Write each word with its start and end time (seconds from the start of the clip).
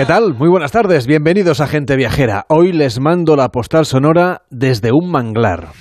¿Qué 0.00 0.06
tal? 0.06 0.32
Muy 0.32 0.48
buenas 0.48 0.72
tardes, 0.72 1.06
bienvenidos 1.06 1.60
a 1.60 1.66
Gente 1.66 1.94
Viajera. 1.94 2.46
Hoy 2.48 2.72
les 2.72 3.00
mando 3.00 3.36
la 3.36 3.50
postal 3.50 3.84
sonora 3.84 4.40
desde 4.48 4.92
un 4.92 5.10
manglar. 5.10 5.72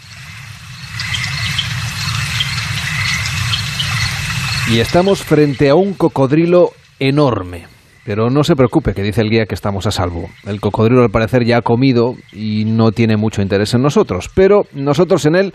Y 4.70 4.82
estamos 4.82 5.24
frente 5.24 5.70
a 5.70 5.76
un 5.76 5.94
cocodrilo 5.94 6.72
enorme. 7.00 7.68
Pero 8.04 8.30
no 8.30 8.44
se 8.44 8.58
preocupe, 8.58 8.94
que 8.94 9.04
dice 9.04 9.22
el 9.22 9.30
guía 9.30 9.46
que 9.46 9.56
estamos 9.56 9.88
a 9.88 9.92
salvo. 9.92 10.28
El 10.46 10.60
cocodrilo 10.60 11.02
al 11.02 11.12
parecer 11.12 11.46
ya 11.46 11.60
ha 11.60 11.62
comido 11.62 12.16
y 12.34 12.66
no 12.66 12.92
tiene 12.92 13.16
mucho 13.16 13.42
interés 13.42 13.74
en 13.74 13.84
nosotros, 13.84 14.30
pero 14.36 14.64
nosotros 14.74 15.26
en 15.28 15.38
él 15.38 15.54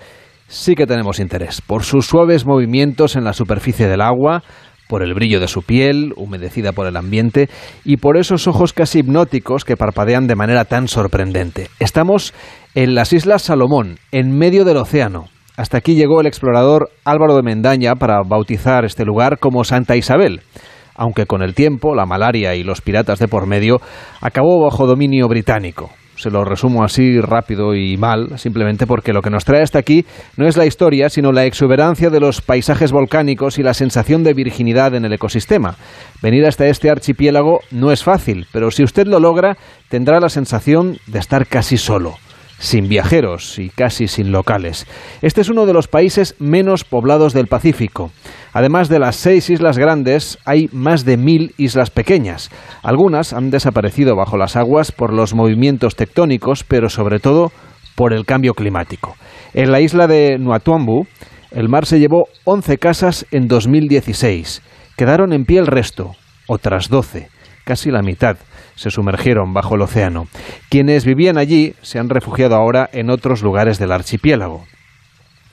sí 0.48 0.74
que 0.74 0.86
tenemos 0.86 1.20
interés, 1.20 1.60
por 1.60 1.82
sus 1.82 2.06
suaves 2.06 2.46
movimientos 2.46 3.14
en 3.14 3.24
la 3.24 3.34
superficie 3.34 3.88
del 3.88 4.00
agua, 4.00 4.42
por 4.88 5.02
el 5.02 5.14
brillo 5.14 5.40
de 5.40 5.48
su 5.48 5.62
piel, 5.62 6.12
humedecida 6.16 6.72
por 6.72 6.86
el 6.86 6.96
ambiente, 6.96 7.48
y 7.84 7.96
por 7.96 8.16
esos 8.16 8.46
ojos 8.46 8.72
casi 8.72 9.00
hipnóticos 9.00 9.64
que 9.64 9.76
parpadean 9.76 10.26
de 10.26 10.36
manera 10.36 10.64
tan 10.64 10.88
sorprendente. 10.88 11.68
Estamos 11.80 12.34
en 12.74 12.94
las 12.94 13.12
Islas 13.12 13.42
Salomón, 13.42 13.98
en 14.12 14.36
medio 14.36 14.64
del 14.64 14.76
océano. 14.76 15.26
Hasta 15.56 15.78
aquí 15.78 15.94
llegó 15.94 16.20
el 16.20 16.26
explorador 16.26 16.90
Álvaro 17.04 17.36
de 17.36 17.42
Mendaña 17.42 17.94
para 17.94 18.22
bautizar 18.26 18.84
este 18.84 19.04
lugar 19.04 19.38
como 19.38 19.64
Santa 19.64 19.96
Isabel 19.96 20.40
aunque 20.94 21.26
con 21.26 21.42
el 21.42 21.54
tiempo, 21.54 21.94
la 21.94 22.06
malaria 22.06 22.54
y 22.54 22.62
los 22.62 22.80
piratas 22.80 23.18
de 23.18 23.28
por 23.28 23.46
medio, 23.46 23.80
acabó 24.20 24.62
bajo 24.62 24.86
dominio 24.86 25.28
británico. 25.28 25.90
Se 26.16 26.30
lo 26.30 26.44
resumo 26.44 26.84
así 26.84 27.20
rápido 27.20 27.74
y 27.74 27.96
mal, 27.96 28.38
simplemente 28.38 28.86
porque 28.86 29.12
lo 29.12 29.20
que 29.20 29.30
nos 29.30 29.44
trae 29.44 29.62
hasta 29.62 29.78
aquí 29.78 30.04
no 30.36 30.46
es 30.46 30.56
la 30.56 30.66
historia, 30.66 31.08
sino 31.08 31.32
la 31.32 31.44
exuberancia 31.44 32.10
de 32.10 32.20
los 32.20 32.40
paisajes 32.40 32.92
volcánicos 32.92 33.58
y 33.58 33.62
la 33.62 33.74
sensación 33.74 34.22
de 34.22 34.34
virginidad 34.34 34.94
en 34.94 35.04
el 35.04 35.12
ecosistema. 35.12 35.76
Venir 36.22 36.46
hasta 36.46 36.66
este 36.66 36.90
archipiélago 36.90 37.60
no 37.70 37.90
es 37.90 38.04
fácil, 38.04 38.46
pero 38.52 38.70
si 38.70 38.84
usted 38.84 39.06
lo 39.06 39.18
logra, 39.18 39.56
tendrá 39.88 40.20
la 40.20 40.28
sensación 40.28 40.98
de 41.06 41.18
estar 41.18 41.46
casi 41.46 41.76
solo 41.76 42.14
sin 42.58 42.88
viajeros 42.88 43.58
y 43.58 43.68
casi 43.68 44.08
sin 44.08 44.32
locales. 44.32 44.86
Este 45.22 45.40
es 45.40 45.48
uno 45.48 45.66
de 45.66 45.74
los 45.74 45.88
países 45.88 46.34
menos 46.38 46.84
poblados 46.84 47.32
del 47.32 47.46
Pacífico. 47.46 48.10
Además 48.54 48.88
de 48.88 49.00
las 49.00 49.16
seis 49.16 49.50
islas 49.50 49.76
grandes, 49.76 50.38
hay 50.46 50.70
más 50.72 51.04
de 51.04 51.16
mil 51.18 51.54
islas 51.58 51.90
pequeñas. 51.90 52.50
Algunas 52.82 53.32
han 53.32 53.50
desaparecido 53.50 54.16
bajo 54.16 54.38
las 54.38 54.56
aguas 54.56 54.92
por 54.92 55.12
los 55.12 55.34
movimientos 55.34 55.96
tectónicos, 55.96 56.64
pero 56.64 56.88
sobre 56.88 57.18
todo 57.18 57.52
por 57.96 58.14
el 58.14 58.24
cambio 58.24 58.54
climático. 58.54 59.16
En 59.52 59.72
la 59.72 59.80
isla 59.80 60.06
de 60.06 60.38
Nuatuambu, 60.38 61.06
el 61.50 61.68
mar 61.68 61.84
se 61.84 61.98
llevó 61.98 62.28
11 62.44 62.78
casas 62.78 63.26
en 63.30 63.48
2016. 63.48 64.62
Quedaron 64.96 65.32
en 65.32 65.44
pie 65.44 65.58
el 65.58 65.66
resto, 65.66 66.12
otras 66.46 66.88
12, 66.88 67.28
casi 67.64 67.90
la 67.90 68.02
mitad 68.02 68.36
se 68.76 68.90
sumergieron 68.90 69.52
bajo 69.52 69.74
el 69.74 69.82
océano. 69.82 70.26
Quienes 70.68 71.04
vivían 71.04 71.38
allí 71.38 71.74
se 71.82 71.98
han 71.98 72.08
refugiado 72.08 72.56
ahora 72.56 72.88
en 72.92 73.10
otros 73.10 73.42
lugares 73.42 73.78
del 73.78 73.92
archipiélago. 73.92 74.64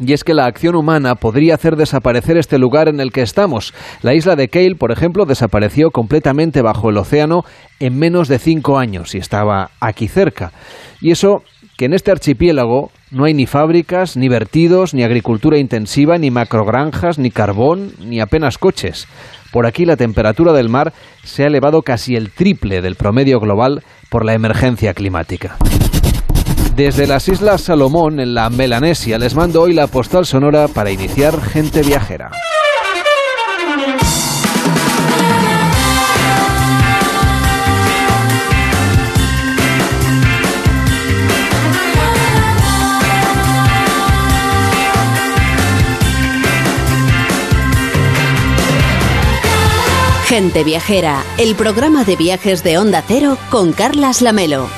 Y 0.04 0.14
es 0.14 0.24
que 0.24 0.34
la 0.34 0.48
acción 0.48 0.76
humana 0.76 1.14
podría 1.14 1.54
hacer 1.54 1.76
desaparecer 1.76 2.36
este 2.36 2.58
lugar 2.58 2.88
en 2.88 3.00
el 3.00 3.12
que 3.12 3.22
estamos. 3.22 3.72
La 4.02 4.16
isla 4.16 4.36
de 4.36 4.48
Cale, 4.48 4.76
por 4.76 4.92
ejemplo, 4.92 5.26
desapareció 5.26 5.92
completamente 5.92 6.64
bajo 6.64 6.90
el 6.90 6.98
océano 6.98 7.44
en 7.80 8.00
menos 8.00 8.28
de 8.28 8.40
cinco 8.40 8.80
años 8.80 9.14
y 9.14 9.20
estaba 9.20 9.70
aquí 9.80 10.08
cerca. 10.08 10.54
Y 11.02 11.12
eso 11.12 11.44
que 11.78 11.86
en 11.86 11.94
este 11.94 12.12
archipiélago 12.12 12.90
no 13.12 13.26
hay 13.26 13.36
ni 13.36 13.46
fábricas, 13.46 14.18
ni 14.18 14.28
vertidos, 14.28 14.96
ni 14.96 15.03
agricultura 15.03 15.59
intensiva, 15.59 16.18
ni 16.18 16.31
macrogranjas, 16.31 17.20
ni 17.20 17.30
carbón, 17.30 17.92
ni 18.00 18.22
apenas 18.22 18.58
coches. 18.58 19.08
Por 19.52 19.68
aquí 19.68 19.86
la 19.86 19.98
temperatura 19.98 20.54
del 20.54 20.70
mar 20.70 20.94
se 21.24 21.44
ha 21.44 21.48
elevado 21.48 21.84
casi 21.84 22.16
el 22.16 22.31
triple 22.31 22.81
del 22.81 22.96
promedio 22.96 23.40
global 23.40 23.84
por 24.09 24.25
la 24.25 24.34
emergencia 24.34 24.94
climática. 24.96 25.58
Desde 26.76 27.06
las 27.06 27.28
Islas 27.28 27.62
Salomón, 27.62 28.20
en 28.22 28.34
la 28.34 28.50
Melanesia, 28.50 29.20
les 29.20 29.36
mando 29.36 29.62
hoy 29.62 29.74
la 29.74 29.88
postal 29.88 30.26
sonora 30.26 30.70
para 30.70 30.90
iniciar 30.90 31.42
Gente 31.42 31.82
Viajera. 31.82 32.32
Gente 50.26 50.64
Viajera, 50.64 51.26
el 51.38 51.56
programa 51.56 52.06
de 52.06 52.16
viajes 52.16 52.64
de 52.64 52.78
Onda 52.78 53.04
Cero 53.06 53.38
con 53.50 53.74
Carlas 53.74 54.22
Lamelo. 54.22 54.70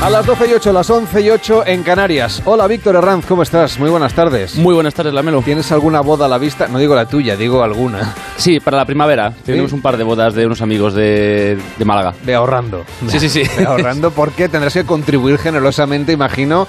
A 0.00 0.08
las 0.10 0.24
12 0.24 0.46
y 0.48 0.52
8, 0.54 0.72
las 0.72 0.88
11 0.88 1.20
y 1.22 1.30
8 1.30 1.66
en 1.66 1.82
Canarias. 1.82 2.40
Hola 2.44 2.68
Víctor 2.68 2.94
Herranz, 2.94 3.26
¿cómo 3.26 3.42
estás? 3.42 3.80
Muy 3.80 3.90
buenas 3.90 4.14
tardes. 4.14 4.54
Muy 4.54 4.72
buenas 4.72 4.94
tardes, 4.94 5.12
Lamelo. 5.12 5.42
¿Tienes 5.42 5.72
alguna 5.72 6.02
boda 6.02 6.26
a 6.26 6.28
la 6.28 6.38
vista? 6.38 6.68
No 6.68 6.78
digo 6.78 6.94
la 6.94 7.06
tuya, 7.06 7.36
digo 7.36 7.64
alguna. 7.64 8.14
Sí, 8.36 8.60
para 8.60 8.76
la 8.76 8.84
primavera. 8.84 9.32
Tenemos 9.44 9.72
un 9.72 9.82
par 9.82 9.96
de 9.96 10.04
bodas 10.04 10.34
de 10.34 10.46
unos 10.46 10.62
amigos 10.62 10.94
de, 10.94 11.58
de 11.76 11.84
Málaga. 11.84 12.14
De 12.22 12.32
ahorrando. 12.32 12.84
Sí, 13.08 13.18
sí, 13.18 13.28
sí. 13.28 13.42
De 13.58 13.66
ahorrando 13.66 14.12
porque 14.12 14.48
tendrás 14.48 14.72
que 14.72 14.84
contribuir 14.84 15.36
generosamente, 15.38 16.12
imagino, 16.12 16.68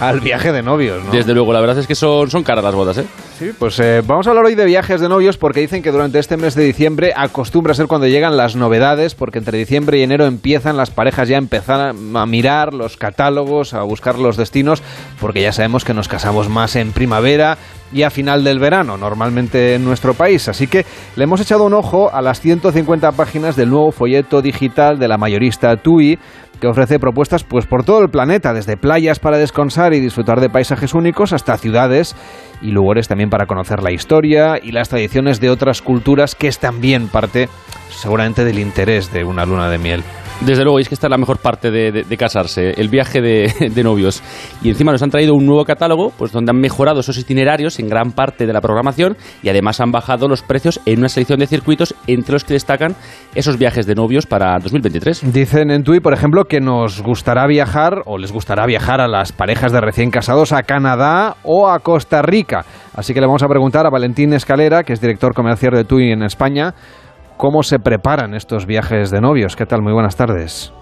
al 0.00 0.20
viaje 0.20 0.52
de 0.52 0.62
novios, 0.62 1.04
¿no? 1.04 1.10
Desde 1.10 1.34
luego, 1.34 1.52
la 1.52 1.60
verdad 1.60 1.78
es 1.78 1.86
que 1.86 1.94
son, 1.94 2.30
son 2.30 2.42
caras 2.42 2.64
las 2.64 2.74
bodas, 2.74 2.98
¿eh? 2.98 3.04
Sí, 3.38 3.50
pues 3.56 3.78
eh, 3.80 4.02
vamos 4.04 4.26
a 4.26 4.30
hablar 4.30 4.46
hoy 4.46 4.54
de 4.54 4.64
viajes 4.64 5.00
de 5.00 5.08
novios 5.08 5.36
porque 5.36 5.60
dicen 5.60 5.82
que 5.82 5.92
durante 5.92 6.18
este 6.18 6.36
mes 6.36 6.54
de 6.54 6.64
diciembre 6.64 7.12
acostumbra 7.16 7.74
ser 7.74 7.86
cuando 7.86 8.06
llegan 8.06 8.36
las 8.36 8.56
novedades, 8.56 9.14
porque 9.14 9.38
entre 9.38 9.58
diciembre 9.58 9.98
y 9.98 10.02
enero 10.02 10.26
empiezan 10.26 10.76
las 10.76 10.90
parejas 10.90 11.28
ya 11.28 11.36
a 11.36 11.38
empezar 11.38 11.80
a 11.80 12.26
mirar 12.26 12.74
los 12.74 12.96
catálogos, 12.96 13.74
a 13.74 13.82
buscar 13.82 14.18
los 14.18 14.36
destinos, 14.36 14.82
porque 15.20 15.42
ya 15.42 15.52
sabemos 15.52 15.84
que 15.84 15.94
nos 15.94 16.08
casamos 16.08 16.48
más 16.48 16.76
en 16.76 16.92
primavera 16.92 17.58
y 17.92 18.02
a 18.02 18.10
final 18.10 18.44
del 18.44 18.58
verano, 18.58 18.96
normalmente 18.96 19.74
en 19.74 19.84
nuestro 19.84 20.14
país. 20.14 20.48
Así 20.48 20.66
que 20.66 20.84
le 21.16 21.24
hemos 21.24 21.40
echado 21.40 21.64
un 21.64 21.74
ojo 21.74 22.10
a 22.12 22.20
las 22.22 22.40
150 22.40 23.12
páginas 23.12 23.56
del 23.56 23.70
nuevo 23.70 23.92
folleto 23.92 24.42
digital 24.42 24.98
de 24.98 25.08
la 25.08 25.16
mayorista 25.16 25.76
TUI, 25.76 26.18
que 26.60 26.66
ofrece 26.66 26.98
propuestas 26.98 27.44
pues 27.44 27.66
por 27.66 27.84
todo 27.84 28.02
el 28.02 28.10
planeta, 28.10 28.52
desde 28.52 28.76
playas 28.76 29.18
para 29.18 29.38
descansar 29.38 29.94
y 29.94 30.00
disfrutar 30.00 30.40
de 30.40 30.50
paisajes 30.50 30.94
únicos 30.94 31.32
hasta 31.32 31.56
ciudades 31.58 32.16
y 32.60 32.70
lugares 32.70 33.08
también 33.08 33.30
para 33.30 33.46
conocer 33.46 33.82
la 33.82 33.92
historia 33.92 34.58
y 34.62 34.72
las 34.72 34.88
tradiciones 34.88 35.40
de 35.40 35.50
otras 35.50 35.82
culturas, 35.82 36.34
que 36.34 36.48
es 36.48 36.58
también 36.58 37.08
parte 37.08 37.48
seguramente 37.90 38.44
del 38.44 38.58
interés 38.58 39.12
de 39.12 39.24
una 39.24 39.46
luna 39.46 39.70
de 39.70 39.78
miel. 39.78 40.02
Desde 40.40 40.62
luego, 40.62 40.78
es 40.78 40.88
que 40.88 40.94
esta 40.94 41.08
es 41.08 41.10
la 41.10 41.18
mejor 41.18 41.38
parte 41.38 41.72
de, 41.72 42.16
casarse, 42.16 42.70
el 42.76 42.88
viaje 42.88 43.20
de, 43.20 43.70
de 43.74 43.82
novios. 43.82 44.22
Y 44.62 44.68
encima 44.68 44.92
nos 44.92 45.02
han 45.02 45.10
traído 45.10 45.34
un 45.34 45.44
nuevo 45.44 45.64
catálogo, 45.64 46.12
pues 46.16 46.30
donde 46.30 46.50
han 46.50 46.60
mejorado 46.60 47.00
esos 47.00 47.18
itinerarios 47.18 47.78
en 47.80 47.88
gran 47.88 48.12
parte 48.12 48.46
de 48.46 48.52
la 48.52 48.60
programación 48.60 49.16
y 49.42 49.48
además 49.48 49.80
han 49.80 49.90
bajado 49.90 50.28
los 50.28 50.42
precios 50.42 50.80
en 50.86 51.00
una 51.00 51.08
selección 51.08 51.40
de 51.40 51.48
circuitos 51.48 51.94
entre 52.06 52.34
los 52.34 52.44
que 52.44 52.54
destacan 52.54 52.94
esos 53.34 53.58
viajes 53.58 53.86
de 53.86 53.96
novios 53.96 54.26
para 54.26 54.58
2023. 54.60 55.32
Dicen 55.32 55.72
en 55.72 55.82
TUI, 55.82 55.98
por 55.98 56.14
ejemplo, 56.14 56.44
que 56.44 56.60
nos 56.60 57.02
gustará 57.02 57.46
viajar 57.48 58.02
o 58.06 58.16
les 58.16 58.30
gustará 58.30 58.64
viajar 58.64 59.00
a 59.00 59.08
las 59.08 59.32
parejas 59.32 59.72
de 59.72 59.80
recién 59.80 60.10
casados 60.10 60.52
a 60.52 60.62
Canadá 60.62 61.36
o 61.42 61.68
a 61.68 61.80
Costa 61.80 62.22
Rica. 62.22 62.64
Así 62.94 63.12
que 63.12 63.20
le 63.20 63.26
vamos 63.26 63.42
a 63.42 63.48
preguntar 63.48 63.86
a 63.86 63.90
Valentín 63.90 64.32
Escalera, 64.32 64.84
que 64.84 64.92
es 64.92 65.00
director 65.00 65.34
comercial 65.34 65.74
de 65.74 65.84
TUI 65.84 66.12
en 66.12 66.22
España, 66.22 66.74
cómo 67.38 67.62
se 67.62 67.78
preparan 67.78 68.34
estos 68.34 68.66
viajes 68.66 69.10
de 69.10 69.22
novios. 69.22 69.56
¿Qué 69.56 69.64
tal? 69.64 69.80
Muy 69.80 69.94
buenas 69.94 70.16
tardes. 70.16 70.72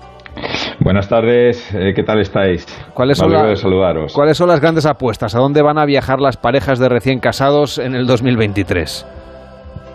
Buenas 0.81 1.09
tardes, 1.09 1.73
eh, 1.75 1.93
¿qué 1.95 2.03
tal 2.03 2.21
estáis? 2.21 2.67
¿Cuáles 2.93 3.17
son, 3.19 3.29
alegro 3.29 3.45
la- 3.45 3.51
de 3.51 3.57
saludaros. 3.57 4.13
¿Cuáles 4.13 4.37
son 4.37 4.49
las 4.49 4.61
grandes 4.61 4.85
apuestas? 4.85 5.35
¿A 5.35 5.39
dónde 5.39 5.63
van 5.63 5.79
a 5.79 5.87
viajar 5.87 6.21
las 6.21 6.37
parejas 6.37 6.79
de 6.79 6.89
recién 6.91 7.21
casados 7.21 7.79
en 7.79 7.95
el 7.95 8.07
2023? 8.07 9.07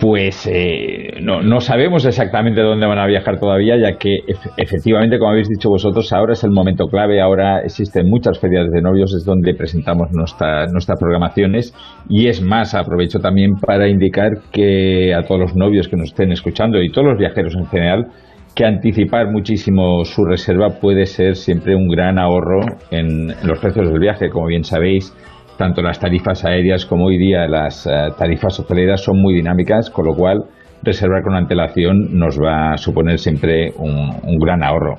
Pues 0.02 0.50
eh, 0.52 1.20
no, 1.22 1.44
no 1.44 1.62
sabemos 1.62 2.06
exactamente 2.08 2.60
dónde 2.62 2.88
van 2.88 2.98
a 2.98 3.06
viajar 3.06 3.40
todavía, 3.40 3.78
ya 3.78 4.00
que 4.00 4.18
ef- 4.28 4.52
efectivamente, 4.58 5.20
como 5.20 5.30
habéis 5.30 5.48
dicho 5.48 5.70
vosotros, 5.70 6.12
ahora 6.12 6.34
es 6.34 6.44
el 6.44 6.50
momento 6.50 6.88
clave, 6.88 7.22
ahora 7.22 7.60
existen 7.62 8.10
muchas 8.10 8.40
ferias 8.40 8.66
de 8.72 8.82
novios, 8.82 9.14
es 9.14 9.24
donde 9.24 9.54
presentamos 9.54 10.08
nuestra- 10.12 10.66
nuestras 10.66 10.98
programaciones 11.00 11.72
y 12.10 12.30
es 12.30 12.42
más, 12.42 12.74
aprovecho 12.74 13.20
también 13.20 13.52
para 13.62 13.88
indicar 13.88 14.32
que 14.52 15.14
a 15.14 15.22
todos 15.22 15.42
los 15.42 15.56
novios 15.56 15.88
que 15.88 15.98
nos 15.98 16.10
estén 16.10 16.32
escuchando 16.32 16.82
y 16.82 16.92
todos 16.92 17.10
los 17.10 17.20
viajeros 17.20 17.54
en 17.56 17.68
general, 17.68 18.08
que 18.56 18.66
anticipar 18.66 19.30
muchísimo 19.32 20.04
su 20.04 20.26
reserva 20.26 20.80
puede 20.82 21.06
ser 21.06 21.36
siempre 21.36 21.76
un 21.76 21.88
gran 21.88 22.18
ahorro 22.18 22.62
en, 22.90 23.30
en 23.30 23.48
los 23.48 23.60
precios 23.60 23.88
del 23.88 24.00
viaje, 24.00 24.30
como 24.32 24.48
bien 24.48 24.64
sabéis. 24.64 25.14
Tanto 25.62 25.84
las 25.84 26.00
tarifas 26.00 26.44
aéreas 26.44 26.88
como 26.88 27.06
hoy 27.06 27.20
día 27.20 27.48
las 27.48 27.86
eh, 27.86 27.92
tarifas 28.18 28.60
hoteleras 28.60 29.04
son 29.04 29.22
muy 29.22 29.36
dinámicas, 29.36 29.92
con 29.92 30.08
lo 30.08 30.16
cual 30.16 30.46
reservar 30.82 31.22
con 31.22 31.36
antelación 31.36 32.18
nos 32.18 32.40
va 32.42 32.72
a 32.72 32.78
suponer 32.78 33.20
siempre 33.20 33.72
un, 33.78 34.40
gran 34.40 34.64
ahorro. 34.64 34.98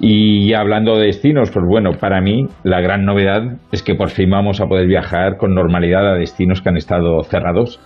Y 0.00 0.52
hablando 0.52 0.98
de 0.98 1.06
destinos, 1.06 1.52
pues 1.52 1.64
bueno, 1.64 1.92
para 1.92 2.20
mí 2.20 2.44
la 2.64 2.80
gran 2.80 3.04
novedad 3.04 3.40
es 3.70 3.84
que 3.84 3.94
por 3.94 4.08
fin 4.10 4.30
vamos 4.30 4.60
a 4.60 4.66
poder 4.66 4.88
viajar 4.88 5.36
con 5.36 5.54
normalidad 5.54 6.04
a 6.04 6.18
destinos 6.18 6.60
que 6.60 6.70
han 6.70 6.76
estado 6.76 7.22
cerrados 7.22 7.78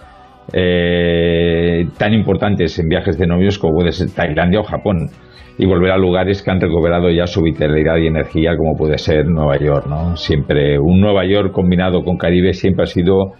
eh, 0.54 1.84
tan 1.98 2.14
importantes 2.14 2.78
en 2.78 2.88
viajes 2.88 3.18
de 3.18 3.26
novios 3.26 3.58
como 3.58 3.74
puede 3.74 3.92
ser 3.92 4.08
Tailandia 4.12 4.60
o 4.60 4.64
Japón 4.64 5.10
y 5.58 5.66
volver 5.66 5.92
a 5.92 5.98
lugares 5.98 6.42
que 6.42 6.50
han 6.50 6.60
recuperado 6.60 7.10
ya 7.10 7.26
su 7.26 7.42
vitalidad 7.42 7.96
y 7.96 8.06
energía 8.06 8.56
como 8.56 8.76
puede 8.76 8.98
ser 8.98 9.26
Nueva 9.26 9.56
York, 9.58 9.86
¿no? 9.86 10.16
Siempre 10.16 10.78
un 10.78 11.00
Nueva 11.00 11.24
York 11.24 11.52
combinado 11.52 12.02
con 12.04 12.16
Caribe 12.16 12.52
siempre 12.52 12.84
ha 12.84 12.86
sido, 12.86 13.32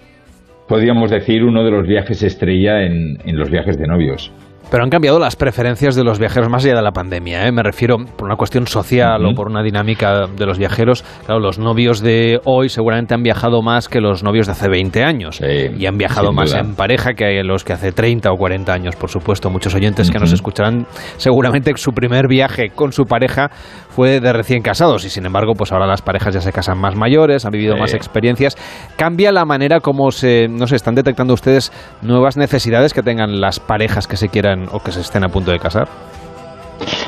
podríamos 0.69 1.11
decir, 1.11 1.44
uno 1.44 1.64
de 1.64 1.70
los 1.70 1.87
viajes 1.87 2.22
estrella 2.22 2.82
en 2.82 3.19
los 3.38 3.50
viajes 3.50 3.78
de 3.78 3.87
novios. 3.87 4.32
Pero 4.70 4.82
han 4.82 4.90
cambiado 4.90 5.19
las 5.19 5.37
preferencias 5.37 5.94
de 5.94 6.05
los 6.05 6.19
viajeros 6.19 6.49
más 6.49 6.64
allá 6.64 6.76
de 6.76 6.82
la 6.82 6.93
pandemia. 6.93 7.46
¿eh? 7.46 7.52
Me 7.52 7.62
refiero 7.62 7.96
por 7.99 8.26
una 8.26 8.37
cuestión 8.37 8.66
social 8.66 9.25
o 9.25 9.34
por 9.34 9.49
una 9.49 9.62
dinámica 9.62 10.26
de 10.26 10.46
los 10.46 10.58
viajeros. 10.58 11.05
Claro, 11.26 11.40
los 11.40 11.58
novios 11.58 12.00
de 12.00 12.40
hoy 12.44 12.69
seguramente 12.69 13.14
han 13.14 13.22
viajado 13.22 13.62
más 13.62 13.88
que 13.88 14.00
los 14.00 14.22
novios 14.22 14.46
de 14.46 14.52
hace 14.52 14.69
20 14.69 15.05
años. 15.05 15.40
y 15.40 15.87
han 15.87 15.96
viajado 15.96 16.32
más 16.32 16.55
en 16.55 16.75
pareja 16.75 17.14
que 17.14 17.43
los 17.44 17.64
que 17.64 17.72
hace 17.72 17.93
30 17.93 18.31
o 18.32 18.37
40 18.37 18.72
años, 18.72 18.96
por 18.96 19.11
supuesto. 19.11 19.50
Muchos 19.50 19.75
oyentes 19.75 20.11
que 20.11 20.19
nos 20.19 20.32
escucharán 20.32 20.87
seguramente 21.17 21.72
su 21.76 21.93
primer 21.93 22.26
viaje 22.28 22.70
con 22.75 22.93
su 22.93 23.05
pareja 23.05 23.50
fue 23.88 24.20
de 24.20 24.32
recién 24.32 24.62
casados 24.62 25.05
y 25.05 25.10
sin 25.10 25.25
embargo 25.25 25.52
pues 25.55 25.70
ahora 25.70 25.87
las 25.87 26.02
parejas 26.02 26.34
ya 26.34 26.40
se 26.40 26.52
casan 26.52 26.78
más 26.78 26.96
mayores, 26.96 27.44
han 27.44 27.52
vivido 27.52 27.76
más 27.76 27.94
experiencias. 27.94 28.56
¿Cambia 28.96 29.31
la 29.31 29.44
manera 29.44 29.81
como 29.81 30.10
se, 30.10 30.49
no 30.49 30.67
sé, 30.67 30.76
están 30.76 30.94
detectando 30.94 31.34
ustedes 31.34 31.72
nuevas 32.02 32.37
necesidades 32.37 32.93
que 32.93 33.02
tengan 33.02 33.40
las 33.40 33.60
parejas 33.60 34.06
que 34.06 34.17
se 34.17 34.28
quieran 34.28 34.54
o 34.71 34.81
que 34.81 34.93
se 34.93 35.01
estén 35.01 35.25
a 35.25 35.29
punto 35.29 35.51
de 35.51 35.59
casar? 35.59 35.89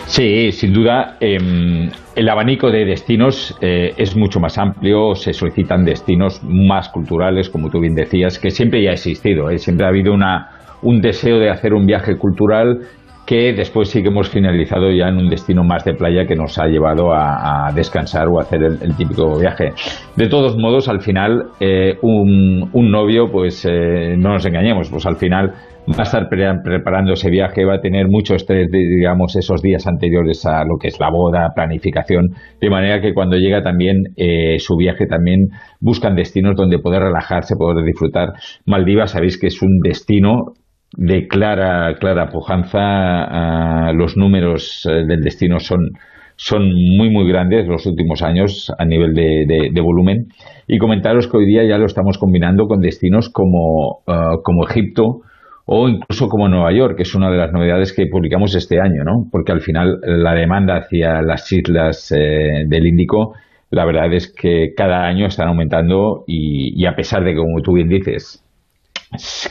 Sí, 0.07 0.53
sin 0.53 0.73
duda. 0.73 1.17
Em, 1.21 1.91
el 2.15 2.29
abanico 2.29 2.71
de 2.71 2.85
destinos 2.85 3.57
eh, 3.61 3.93
es 3.97 4.17
mucho 4.17 4.39
más 4.41 4.57
amplio, 4.57 5.15
se 5.15 5.33
solicitan 5.33 5.85
destinos 5.85 6.41
más 6.45 6.89
culturales, 6.89 7.51
como 7.51 7.71
tú 7.71 7.81
bien 7.81 7.95
decías, 7.95 8.39
que 8.39 8.51
siempre 8.51 8.83
ya 8.83 8.91
ha 8.91 8.95
existido. 8.95 9.51
¿eh? 9.51 9.59
Siempre 9.59 9.85
ha 9.85 9.89
habido 9.89 10.15
una, 10.15 10.51
un 10.83 11.01
deseo 11.01 11.39
de 11.39 11.51
hacer 11.51 11.75
un 11.75 11.87
viaje 11.87 12.17
cultural 12.17 12.83
que 13.27 13.53
después 13.53 13.89
sí 13.89 14.03
que 14.03 14.09
hemos 14.09 14.31
finalizado 14.31 14.91
ya 14.91 15.09
en 15.09 15.17
un 15.17 15.29
destino 15.29 15.65
más 15.65 15.85
de 15.85 15.95
playa 15.95 16.27
que 16.27 16.37
nos 16.37 16.59
ha 16.59 16.67
llevado 16.67 17.13
a, 17.13 17.73
descansar 17.75 18.29
o 18.29 18.39
a 18.39 18.43
hacer 18.43 18.63
el, 18.63 18.97
típico 18.97 19.39
viaje. 19.39 19.73
De 20.17 20.29
todos 20.29 20.57
modos, 20.57 20.89
al 20.89 21.01
final, 21.01 21.49
eh, 21.61 21.99
un, 22.03 22.71
novio, 22.73 23.31
pues 23.31 23.67
no 23.67 24.33
nos 24.33 24.47
engañemos, 24.47 24.89
pues 24.91 25.05
al 25.07 25.17
final 25.17 25.53
va 25.93 26.01
a 26.01 26.03
estar 26.03 26.29
preparando 26.29 27.13
ese 27.13 27.31
viaje, 27.31 27.65
va 27.65 27.75
a 27.75 27.81
tener 27.81 28.09
mucho 28.09 28.35
estrés, 28.35 28.69
digamos, 28.71 29.37
esos 29.37 29.63
días 29.63 29.87
anteriores 29.87 30.45
a 30.45 30.65
lo 30.65 30.79
que 30.79 30.89
es 30.89 30.99
la 30.99 31.11
boda, 31.11 31.53
planificación, 31.55 32.31
de 32.61 32.71
manera 32.71 33.01
que 33.01 33.15
cuando 33.15 33.37
llega 33.37 33.63
también 33.63 33.97
eh, 34.17 34.59
su 34.59 34.77
viaje 34.77 35.07
también 35.07 35.49
buscan 35.81 36.17
destinos 36.17 36.57
donde 36.57 36.79
poder 36.79 37.03
relajarse, 37.03 37.57
poder 37.57 37.85
disfrutar. 37.85 38.33
Maldivas, 38.67 39.13
sabéis 39.13 39.39
que 39.39 39.47
es 39.47 39.63
un 39.63 39.79
destino 39.83 40.55
de 40.93 41.27
clara, 41.29 41.95
clara 41.99 42.29
pujanza, 42.29 43.93
los 43.93 44.17
números 44.17 44.87
eh, 44.91 45.05
del 45.07 45.23
destino 45.23 45.61
son 45.61 45.91
son 46.39 46.65
muy 46.65 47.09
muy 47.09 47.27
grandes 47.27 47.67
los 47.67 47.87
últimos 47.87 48.23
años 48.23 48.71
a 48.79 48.85
nivel 48.85 49.15
de, 49.15 49.81
volumen 49.81 50.27
y 50.67 50.79
comentaros 50.79 51.29
que 51.29 51.39
hoy 51.39 51.47
día 51.47 51.65
ya 51.65 51.79
lo 51.79 51.87
estamos 51.87 52.19
combinando 52.19 52.67
con 52.67 52.81
destinos 52.81 53.31
como, 53.31 54.03
uh, 54.07 54.43
como 54.43 54.67
Egipto 54.69 55.23
o 55.67 55.89
incluso 55.89 56.29
como 56.29 56.49
Nueva 56.49 56.73
York, 56.73 56.97
que 56.97 57.03
es 57.03 57.15
una 57.15 57.31
de 57.31 57.37
las 57.39 57.53
novedades 57.53 57.93
que 57.93 58.07
publicamos 58.07 58.55
este 58.55 58.81
año, 58.81 59.03
¿no? 59.05 59.27
Porque 59.33 59.51
al 59.51 59.61
final 59.61 59.99
la 60.03 60.33
demanda 60.33 60.77
hacia 60.77 61.21
las 61.23 61.51
islas 61.51 62.13
eh, 62.13 62.65
del 62.69 62.87
Índico, 62.87 63.35
la 63.71 63.85
verdad 63.85 64.13
es 64.13 64.33
que 64.33 64.75
cada 64.77 65.07
año 65.07 65.27
están 65.27 65.49
aumentando 65.49 66.23
y, 66.29 66.87
a 66.87 66.95
pesar 66.95 67.25
de 67.25 67.33
que, 67.33 67.39
como 67.39 67.63
tú 67.63 67.73
bien 67.73 67.89
dices, 67.89 68.45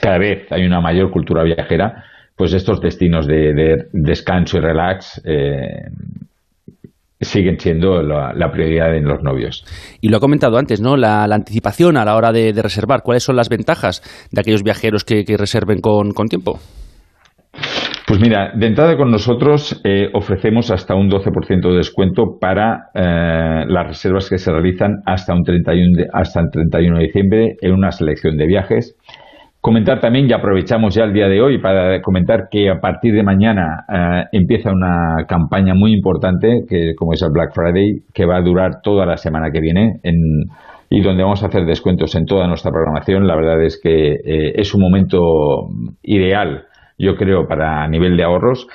cada 0.02 0.18
vez 0.18 0.52
hay 0.52 0.66
una 0.66 0.82
mayor 0.82 1.12
cultura 1.12 1.44
viajera, 1.44 2.04
pues 2.36 2.54
estos 2.54 2.82
destinos 2.82 3.28
de, 3.28 3.88
descanso 3.94 4.58
y 4.58 4.62
relax 4.62 5.22
eh, 5.26 5.90
siguen 7.22 7.60
siendo 7.60 8.02
la, 8.02 8.52
prioridad 8.52 8.96
en 8.96 9.06
los 9.06 9.24
novios. 9.24 9.66
Y 10.02 10.10
lo 10.10 10.18
ha 10.18 10.20
comentado 10.20 10.58
antes, 10.58 10.82
¿no? 10.82 10.98
La, 10.98 11.24
anticipación 11.24 11.98
a 11.98 12.06
la 12.06 12.16
hora 12.16 12.32
de, 12.32 12.54
reservar. 12.62 13.02
¿Cuáles 13.04 13.24
son 13.24 13.36
las 13.36 13.50
ventajas 13.50 14.02
de 14.32 14.42
aquellos 14.42 14.64
viajeros 14.64 15.04
que, 15.04 15.24
reserven 15.38 15.80
con, 15.80 16.12
tiempo? 16.28 16.60
Pues 18.08 18.20
mira, 18.20 18.52
de 18.54 18.68
entrada 18.68 18.98
con 18.98 19.10
nosotros 19.10 19.82
eh, 19.84 20.10
ofrecemos 20.14 20.70
hasta 20.70 20.94
un 20.94 21.10
12% 21.10 21.70
de 21.72 21.78
descuento 21.78 22.38
para 22.40 22.90
eh, 22.94 23.66
las 23.68 23.88
reservas 23.88 24.30
que 24.30 24.38
se 24.38 24.52
realizan 24.52 25.02
hasta, 25.06 25.34
un 25.34 25.44
31 25.44 26.04
hasta 26.14 26.42
el 26.42 26.52
31 26.52 26.98
de 26.98 27.04
diciembre 27.04 27.56
en 27.62 27.74
una 27.74 27.92
selección 27.92 28.38
de 28.38 28.46
viajes. 28.46 28.96
Comentar 29.66 30.00
también, 30.00 30.30
y 30.30 30.32
aprovechamos 30.32 30.94
ya 30.94 31.06
el 31.06 31.12
día 31.12 31.28
de 31.28 31.42
hoy 31.42 31.58
para 31.58 32.00
comentar 32.00 32.50
que 32.52 32.70
a 32.70 32.80
partir 32.80 33.16
de 33.16 33.24
mañana 33.24 33.84
eh, 33.92 34.24
empieza 34.32 34.72
una 34.72 35.26
campaña 35.28 35.74
muy 35.74 35.92
importante, 35.92 36.66
que 36.70 36.94
como 36.96 37.14
es 37.14 37.24
el 37.24 37.32
Black 37.32 37.52
Friday, 37.52 38.04
que 38.14 38.28
va 38.28 38.38
a 38.38 38.42
durar 38.44 38.82
toda 38.84 39.08
la 39.08 39.18
semana 39.18 39.50
que 39.52 39.62
viene 39.62 40.02
y 40.92 41.02
donde 41.02 41.24
vamos 41.24 41.42
a 41.42 41.48
hacer 41.48 41.66
descuentos 41.66 42.14
en 42.14 42.28
toda 42.28 42.46
nuestra 42.46 42.70
programación. 42.70 43.26
La 43.26 43.36
verdad 43.36 43.60
es 43.64 43.82
que 43.82 44.12
eh, 44.12 44.54
es 44.56 44.76
un 44.76 44.82
momento 44.82 45.68
ideal, 46.04 46.66
yo 47.00 47.16
creo, 47.16 47.48
para 47.48 47.88
nivel 47.88 48.18
de 48.18 48.24
ahorros. 48.24 48.68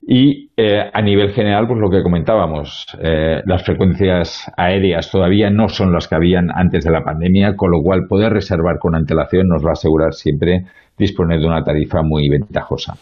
Y 0.00 0.48
eh, 0.56 0.90
a 0.92 1.00
nivel 1.00 1.30
general, 1.30 1.66
pues 1.66 1.80
lo 1.80 1.88
que 1.88 2.02
comentábamos, 2.02 2.86
eh, 3.02 3.40
las 3.46 3.64
frecuencias 3.64 4.52
aéreas 4.56 5.10
todavía 5.10 5.48
no 5.50 5.68
son 5.68 5.92
las 5.92 6.08
que 6.08 6.14
habían 6.14 6.50
antes 6.54 6.84
de 6.84 6.90
la 6.90 7.02
pandemia, 7.02 7.56
con 7.56 7.70
lo 7.70 7.80
cual 7.82 8.02
poder 8.06 8.32
reservar 8.32 8.78
con 8.78 8.94
antelación 8.94 9.48
nos 9.48 9.64
va 9.64 9.70
a 9.70 9.72
asegurar 9.72 10.12
siempre 10.12 10.64
disponer 10.98 11.40
de 11.40 11.46
una 11.46 11.62
tarifa 11.62 12.02
muy 12.02 12.28
ventajosa. 12.28 12.94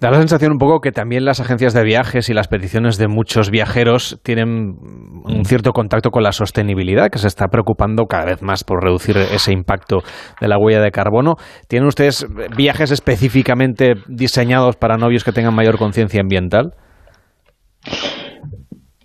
Da 0.00 0.10
la 0.10 0.18
sensación 0.18 0.52
un 0.52 0.58
poco 0.58 0.80
que 0.80 0.92
también 0.92 1.24
las 1.24 1.40
agencias 1.40 1.72
de 1.72 1.82
viajes 1.82 2.28
y 2.28 2.34
las 2.34 2.46
peticiones 2.46 2.98
de 2.98 3.08
muchos 3.08 3.50
viajeros 3.50 4.20
tienen 4.22 4.76
un 5.24 5.44
cierto 5.46 5.72
contacto 5.72 6.10
con 6.10 6.22
la 6.22 6.32
sostenibilidad, 6.32 7.08
que 7.08 7.18
se 7.18 7.26
está 7.26 7.46
preocupando 7.46 8.04
cada 8.04 8.26
vez 8.26 8.42
más 8.42 8.64
por 8.64 8.84
reducir 8.84 9.16
ese 9.16 9.52
impacto 9.52 10.00
de 10.40 10.48
la 10.48 10.58
huella 10.58 10.82
de 10.82 10.90
carbono. 10.90 11.36
¿Tienen 11.68 11.88
ustedes 11.88 12.26
viajes 12.54 12.90
específicamente 12.90 13.94
diseñados 14.08 14.76
para 14.76 14.98
novios 14.98 15.24
que 15.24 15.32
tengan 15.32 15.54
mayor 15.54 15.78
conciencia 15.78 16.20
ambiental? 16.20 16.74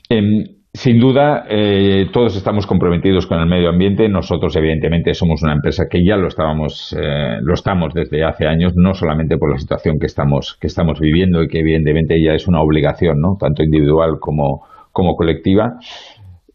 Em, 0.10 0.44
sin 0.74 1.00
duda, 1.00 1.46
eh, 1.50 2.08
todos 2.12 2.36
estamos 2.36 2.66
comprometidos 2.66 3.28
con 3.28 3.40
el 3.40 3.46
medio 3.46 3.70
ambiente. 3.70 4.10
Nosotros, 4.10 4.56
evidentemente, 4.56 5.14
somos 5.14 5.44
una 5.44 5.54
empresa 5.54 5.86
que 5.90 6.04
ya 6.04 6.18
lo 6.18 6.28
estábamos, 6.28 6.96
eh, 7.00 7.38
lo 7.42 7.54
estamos 7.54 7.94
desde 7.94 8.24
hace 8.24 8.48
años, 8.48 8.74
no 8.76 8.94
solamente 8.94 9.38
por 9.38 9.52
la 9.52 9.60
situación 9.60 10.00
que 10.00 10.08
estamos, 10.08 10.58
que 10.60 10.68
estamos 10.68 11.00
viviendo 11.00 11.44
y 11.44 11.48
que 11.48 11.60
evidentemente 11.60 12.22
ya 12.22 12.34
es 12.34 12.48
una 12.48 12.62
obligación, 12.62 13.22
¿no? 13.22 13.38
tanto 13.40 13.64
individual 13.64 14.20
como, 14.20 14.66
como 14.92 15.16
colectiva 15.16 15.78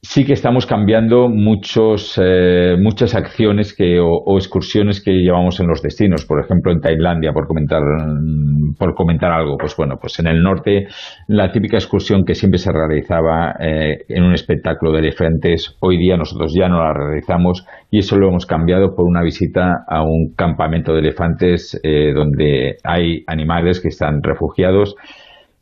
sí 0.01 0.25
que 0.25 0.33
estamos 0.33 0.67
cambiando 0.67 1.29
muchos, 1.29 2.19
eh, 2.23 2.77
muchas 2.79 3.15
acciones 3.15 3.75
que, 3.75 3.99
o, 4.01 4.39
excursiones 4.39 5.03
que 5.03 5.11
llevamos 5.13 5.59
en 5.61 5.67
los 5.67 5.83
destinos. 5.83 6.25
Por 6.25 6.41
ejemplo, 6.41 6.73
en 6.73 6.81
Tailandia, 6.81 7.33
por 7.33 7.47
comentar, 7.47 7.83
por 8.79 8.95
comentar 8.95 9.33
algo, 9.33 9.57
pues 9.59 9.77
bueno, 9.77 9.97
pues 10.01 10.19
en 10.21 10.29
el 10.29 10.43
norte, 10.43 10.87
la 11.27 11.51
típica 11.51 11.77
excursión 11.77 12.25
que 12.25 12.35
siempre 12.35 12.59
se 12.59 12.73
realizaba 12.73 13.57
eh, 13.61 14.05
en 14.09 14.23
un 14.23 14.35
espectáculo 14.35 14.93
de 14.93 15.01
elefantes, 15.01 15.77
hoy 15.81 15.99
día 15.99 16.17
nosotros 16.17 16.55
ya 16.55 16.69
no 16.69 16.79
la 16.79 16.93
realizamos 16.93 17.67
y 17.91 17.99
eso 17.99 18.17
lo 18.17 18.29
hemos 18.29 18.47
cambiado 18.47 18.95
por 18.95 19.05
una 19.05 19.23
visita 19.23 19.85
a 19.87 20.03
un 20.03 20.35
campamento 20.37 20.93
de 20.93 21.01
elefantes 21.01 21.79
eh, 21.83 22.13
donde 22.15 22.77
hay 22.85 23.25
animales 23.27 23.81
que 23.81 23.89
están 23.89 24.23
refugiados 24.23 24.95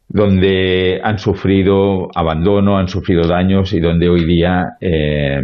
donde 0.09 1.01
han 1.03 1.19
sufrido 1.19 2.09
abandono, 2.15 2.79
han 2.79 2.89
sufrido 2.89 3.27
daños 3.27 3.73
y 3.73 3.81
donde 3.81 4.09
hoy 4.09 4.25
día 4.25 4.77
eh, 4.81 5.41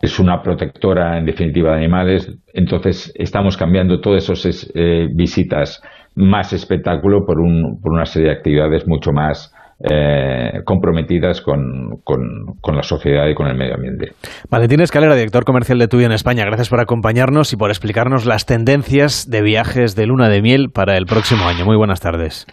es 0.00 0.18
una 0.18 0.42
protectora 0.42 1.18
en 1.18 1.26
definitiva 1.26 1.70
de 1.70 1.78
animales. 1.78 2.38
Entonces 2.52 3.12
estamos 3.16 3.56
cambiando 3.56 4.00
todas 4.00 4.28
esas 4.28 4.70
eh, 4.74 5.08
visitas 5.12 5.82
más 6.14 6.52
espectáculo 6.52 7.26
por, 7.26 7.40
un, 7.40 7.80
por 7.80 7.92
una 7.92 8.06
serie 8.06 8.28
de 8.28 8.34
actividades 8.34 8.86
mucho 8.86 9.12
más 9.12 9.52
eh, 9.80 10.60
comprometidas 10.64 11.40
con, 11.40 12.00
con, 12.04 12.76
la 12.76 12.82
sociedad 12.82 13.26
y 13.26 13.34
con 13.34 13.48
el 13.48 13.56
medio 13.56 13.74
ambiente. 13.74 14.12
Valentín 14.48 14.80
Escalera, 14.80 15.16
director 15.16 15.44
comercial 15.44 15.78
de 15.78 15.88
Tuyo 15.88 16.06
en 16.06 16.12
España, 16.12 16.44
gracias 16.44 16.68
por 16.68 16.80
acompañarnos 16.80 17.52
y 17.52 17.56
por 17.56 17.70
explicarnos 17.70 18.24
las 18.24 18.46
tendencias 18.46 19.28
de 19.28 19.42
viajes 19.42 19.96
de 19.96 20.06
luna 20.06 20.28
de 20.28 20.42
miel 20.42 20.70
para 20.72 20.96
el 20.96 21.06
próximo 21.06 21.44
año. 21.44 21.64
Muy 21.64 21.76
buenas 21.76 22.00
tardes. 22.00 22.46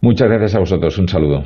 Muchas 0.00 0.28
gracias 0.28 0.54
a 0.54 0.58
vosotros. 0.60 0.98
Un 0.98 1.08
saludo. 1.08 1.44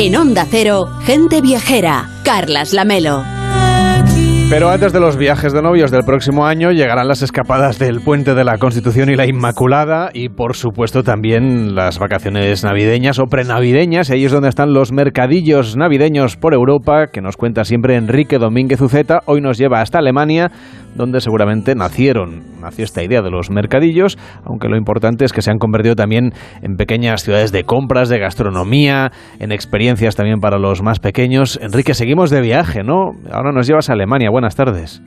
En 0.00 0.16
Onda 0.16 0.46
Cero, 0.50 0.88
gente 1.04 1.40
viajera, 1.40 2.08
Carlas 2.24 2.72
Lamelo. 2.72 3.37
Pero 4.50 4.70
antes 4.70 4.94
de 4.94 5.00
los 5.00 5.18
viajes 5.18 5.52
de 5.52 5.60
novios 5.60 5.90
del 5.90 6.04
próximo 6.04 6.46
año 6.46 6.70
llegarán 6.70 7.06
las 7.06 7.20
escapadas 7.20 7.78
del 7.78 8.00
Puente 8.00 8.34
de 8.34 8.44
la 8.44 8.56
Constitución 8.56 9.10
y 9.10 9.14
la 9.14 9.26
Inmaculada 9.26 10.08
y 10.14 10.30
por 10.30 10.56
supuesto 10.56 11.02
también 11.02 11.74
las 11.74 11.98
vacaciones 11.98 12.64
navideñas 12.64 13.18
o 13.18 13.26
prenavideñas. 13.26 14.08
Y 14.08 14.14
ahí 14.14 14.24
es 14.24 14.32
donde 14.32 14.48
están 14.48 14.72
los 14.72 14.90
mercadillos 14.90 15.76
navideños 15.76 16.38
por 16.38 16.54
Europa 16.54 17.08
que 17.12 17.20
nos 17.20 17.36
cuenta 17.36 17.64
siempre 17.64 17.96
Enrique 17.96 18.38
Domínguez 18.38 18.80
Uceta. 18.80 19.20
Hoy 19.26 19.42
nos 19.42 19.58
lleva 19.58 19.82
hasta 19.82 19.98
Alemania 19.98 20.50
donde 20.94 21.20
seguramente 21.20 21.74
nacieron, 21.74 22.42
nació 22.60 22.84
esta 22.84 23.02
idea 23.02 23.22
de 23.22 23.30
los 23.30 23.50
mercadillos, 23.50 24.18
aunque 24.44 24.68
lo 24.68 24.76
importante 24.76 25.24
es 25.24 25.32
que 25.32 25.42
se 25.42 25.50
han 25.50 25.58
convertido 25.58 25.94
también 25.94 26.32
en 26.62 26.76
pequeñas 26.76 27.22
ciudades 27.22 27.52
de 27.52 27.64
compras, 27.64 28.08
de 28.08 28.18
gastronomía, 28.18 29.12
en 29.38 29.52
experiencias 29.52 30.16
también 30.16 30.40
para 30.40 30.58
los 30.58 30.82
más 30.82 30.98
pequeños. 30.98 31.58
Enrique, 31.62 31.94
seguimos 31.94 32.30
de 32.30 32.40
viaje, 32.40 32.82
¿no? 32.82 33.12
Ahora 33.30 33.52
nos 33.52 33.66
llevas 33.66 33.90
a 33.90 33.92
Alemania 33.92 34.30
buenas 34.38 34.54
tardes. 34.54 35.02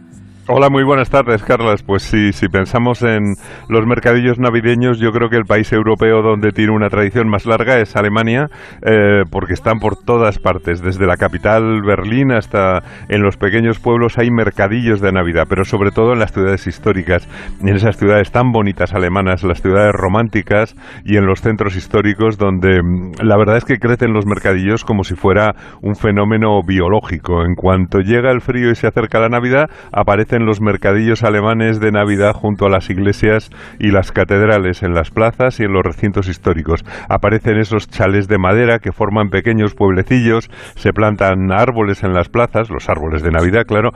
Hola, 0.53 0.69
muy 0.69 0.83
buenas 0.83 1.09
tardes, 1.09 1.43
Carlas. 1.43 1.81
Pues 1.81 2.03
sí, 2.03 2.33
si 2.33 2.49
pensamos 2.49 3.03
en 3.03 3.35
los 3.69 3.85
mercadillos 3.85 4.37
navideños, 4.37 4.99
yo 4.99 5.13
creo 5.13 5.29
que 5.29 5.37
el 5.37 5.45
país 5.45 5.71
europeo 5.71 6.21
donde 6.21 6.51
tiene 6.51 6.73
una 6.73 6.89
tradición 6.89 7.29
más 7.29 7.45
larga 7.45 7.79
es 7.79 7.95
Alemania, 7.95 8.49
eh, 8.85 9.23
porque 9.31 9.53
están 9.53 9.79
por 9.79 9.95
todas 9.95 10.39
partes, 10.39 10.81
desde 10.81 11.07
la 11.07 11.15
capital 11.15 11.81
Berlín 11.83 12.33
hasta 12.33 12.83
en 13.07 13.21
los 13.21 13.37
pequeños 13.37 13.79
pueblos 13.79 14.17
hay 14.17 14.29
mercadillos 14.29 14.99
de 14.99 15.13
Navidad, 15.13 15.45
pero 15.47 15.63
sobre 15.63 15.91
todo 15.91 16.11
en 16.11 16.19
las 16.19 16.33
ciudades 16.33 16.67
históricas, 16.67 17.29
en 17.61 17.69
esas 17.69 17.95
ciudades 17.95 18.29
tan 18.33 18.51
bonitas 18.51 18.93
alemanas, 18.93 19.45
las 19.45 19.61
ciudades 19.61 19.93
románticas 19.93 20.75
y 21.05 21.15
en 21.15 21.27
los 21.27 21.39
centros 21.39 21.77
históricos 21.77 22.37
donde 22.37 22.83
mm, 22.83 23.23
la 23.23 23.37
verdad 23.37 23.55
es 23.55 23.63
que 23.63 23.77
crecen 23.77 24.11
los 24.11 24.25
mercadillos 24.25 24.83
como 24.83 25.05
si 25.05 25.15
fuera 25.15 25.55
un 25.81 25.95
fenómeno 25.95 26.59
biológico. 26.61 27.45
En 27.45 27.55
cuanto 27.55 27.99
llega 27.99 28.31
el 28.31 28.41
frío 28.41 28.69
y 28.69 28.75
se 28.75 28.87
acerca 28.87 29.21
la 29.21 29.29
Navidad, 29.29 29.69
aparecen 29.93 30.40
en 30.41 30.47
los 30.47 30.59
mercadillos 30.59 31.23
alemanes 31.23 31.79
de 31.79 31.91
Navidad 31.91 32.33
junto 32.33 32.65
a 32.65 32.69
las 32.69 32.89
iglesias 32.89 33.49
y 33.79 33.91
las 33.91 34.11
catedrales, 34.11 34.81
en 34.81 34.93
las 34.93 35.11
plazas 35.11 35.59
y 35.59 35.63
en 35.63 35.71
los 35.71 35.83
recintos 35.83 36.27
históricos. 36.27 36.83
Aparecen 37.09 37.57
esos 37.57 37.87
chales 37.87 38.27
de 38.27 38.39
madera 38.39 38.79
que 38.79 38.91
forman 38.91 39.29
pequeños 39.29 39.75
pueblecillos, 39.75 40.49
se 40.75 40.93
plantan 40.93 41.51
árboles 41.51 42.03
en 42.03 42.13
las 42.13 42.29
plazas, 42.29 42.69
los 42.69 42.89
árboles 42.89 43.21
de 43.21 43.29
Navidad, 43.29 43.65
claro, 43.67 43.91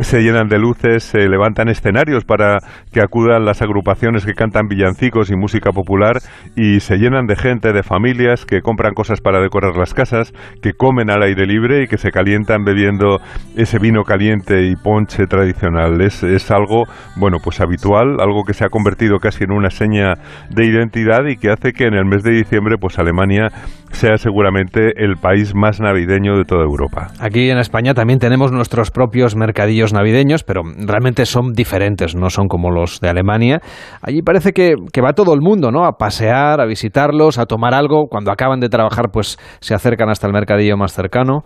se 0.00 0.20
llenan 0.20 0.48
de 0.48 0.58
luces, 0.58 1.02
se 1.02 1.28
levantan 1.28 1.68
escenarios 1.68 2.24
para 2.24 2.58
que 2.92 3.00
acudan 3.00 3.46
las 3.46 3.62
agrupaciones 3.62 4.26
que 4.26 4.34
cantan 4.34 4.68
villancicos 4.68 5.30
y 5.30 5.36
música 5.36 5.72
popular 5.72 6.18
y 6.54 6.80
se 6.80 6.98
llenan 6.98 7.26
de 7.26 7.36
gente, 7.36 7.72
de 7.72 7.82
familias 7.82 8.44
que 8.44 8.60
compran 8.60 8.92
cosas 8.92 9.22
para 9.22 9.40
decorar 9.40 9.76
las 9.76 9.94
casas, 9.94 10.32
que 10.60 10.74
comen 10.74 11.10
al 11.10 11.22
aire 11.22 11.46
libre 11.46 11.82
y 11.82 11.86
que 11.86 11.96
se 11.96 12.10
calientan 12.10 12.64
bebiendo 12.64 13.18
ese 13.56 13.78
vino 13.78 14.02
caliente 14.02 14.66
y 14.66 14.76
ponche 14.76 15.26
tradicional 15.26 15.75
es, 15.78 16.50
algo, 16.50 16.84
bueno, 17.16 17.38
pues 17.42 17.60
habitual, 17.60 18.20
algo 18.20 18.44
que 18.46 18.54
se 18.54 18.64
ha 18.64 18.68
convertido 18.68 19.18
casi 19.18 19.44
en 19.44 19.52
una 19.52 19.70
seña 19.70 20.14
de 20.50 20.66
identidad 20.66 21.24
y 21.26 21.36
que 21.36 21.50
hace 21.50 21.72
que 21.72 21.86
en 21.86 21.94
el 21.94 22.04
mes 22.04 22.22
de 22.22 22.32
diciembre, 22.32 22.76
pues 22.80 22.98
Alemania 22.98 23.48
sea 23.92 24.18
seguramente 24.18 25.02
el 25.02 25.16
país 25.16 25.54
más 25.54 25.80
navideño 25.80 26.36
de 26.36 26.44
toda 26.44 26.62
Europa. 26.64 27.08
Aquí 27.20 27.50
en 27.50 27.58
España 27.58 27.94
también 27.94 28.18
tenemos 28.18 28.52
nuestros 28.52 28.90
propios 28.90 29.36
mercadillos 29.36 29.92
navideños, 29.92 30.44
pero 30.44 30.62
realmente 30.64 31.24
son 31.24 31.52
diferentes, 31.52 32.14
no 32.14 32.28
son 32.30 32.48
como 32.48 32.70
los 32.70 33.00
de 33.00 33.08
Alemania. 33.08 33.60
Allí 34.02 34.22
parece 34.22 34.52
que, 34.52 34.74
que 34.92 35.00
va 35.00 35.12
todo 35.12 35.34
el 35.34 35.40
mundo, 35.40 35.70
¿no? 35.70 35.84
A 35.84 35.92
pasear, 35.92 36.60
a 36.60 36.66
visitarlos, 36.66 37.38
a 37.38 37.46
tomar 37.46 37.74
algo. 37.74 38.06
Cuando 38.08 38.30
acaban 38.30 38.60
de 38.60 38.68
trabajar, 38.68 39.06
pues 39.12 39.38
se 39.60 39.74
acercan 39.74 40.10
hasta 40.10 40.26
el 40.26 40.32
mercadillo 40.32 40.76
más 40.76 40.92
cercano. 40.92 41.42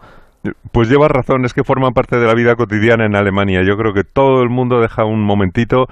Pues 0.72 0.88
llevas 0.88 1.10
razón, 1.10 1.44
es 1.44 1.52
que 1.52 1.64
forman 1.64 1.92
parte 1.92 2.16
de 2.16 2.26
la 2.26 2.34
vida 2.34 2.56
cotidiana 2.56 3.04
en 3.04 3.14
Alemania. 3.14 3.62
Yo 3.62 3.76
creo 3.76 3.92
que 3.92 4.04
todo 4.04 4.42
el 4.42 4.48
mundo 4.48 4.80
deja 4.80 5.04
un 5.04 5.22
momentito, 5.22 5.86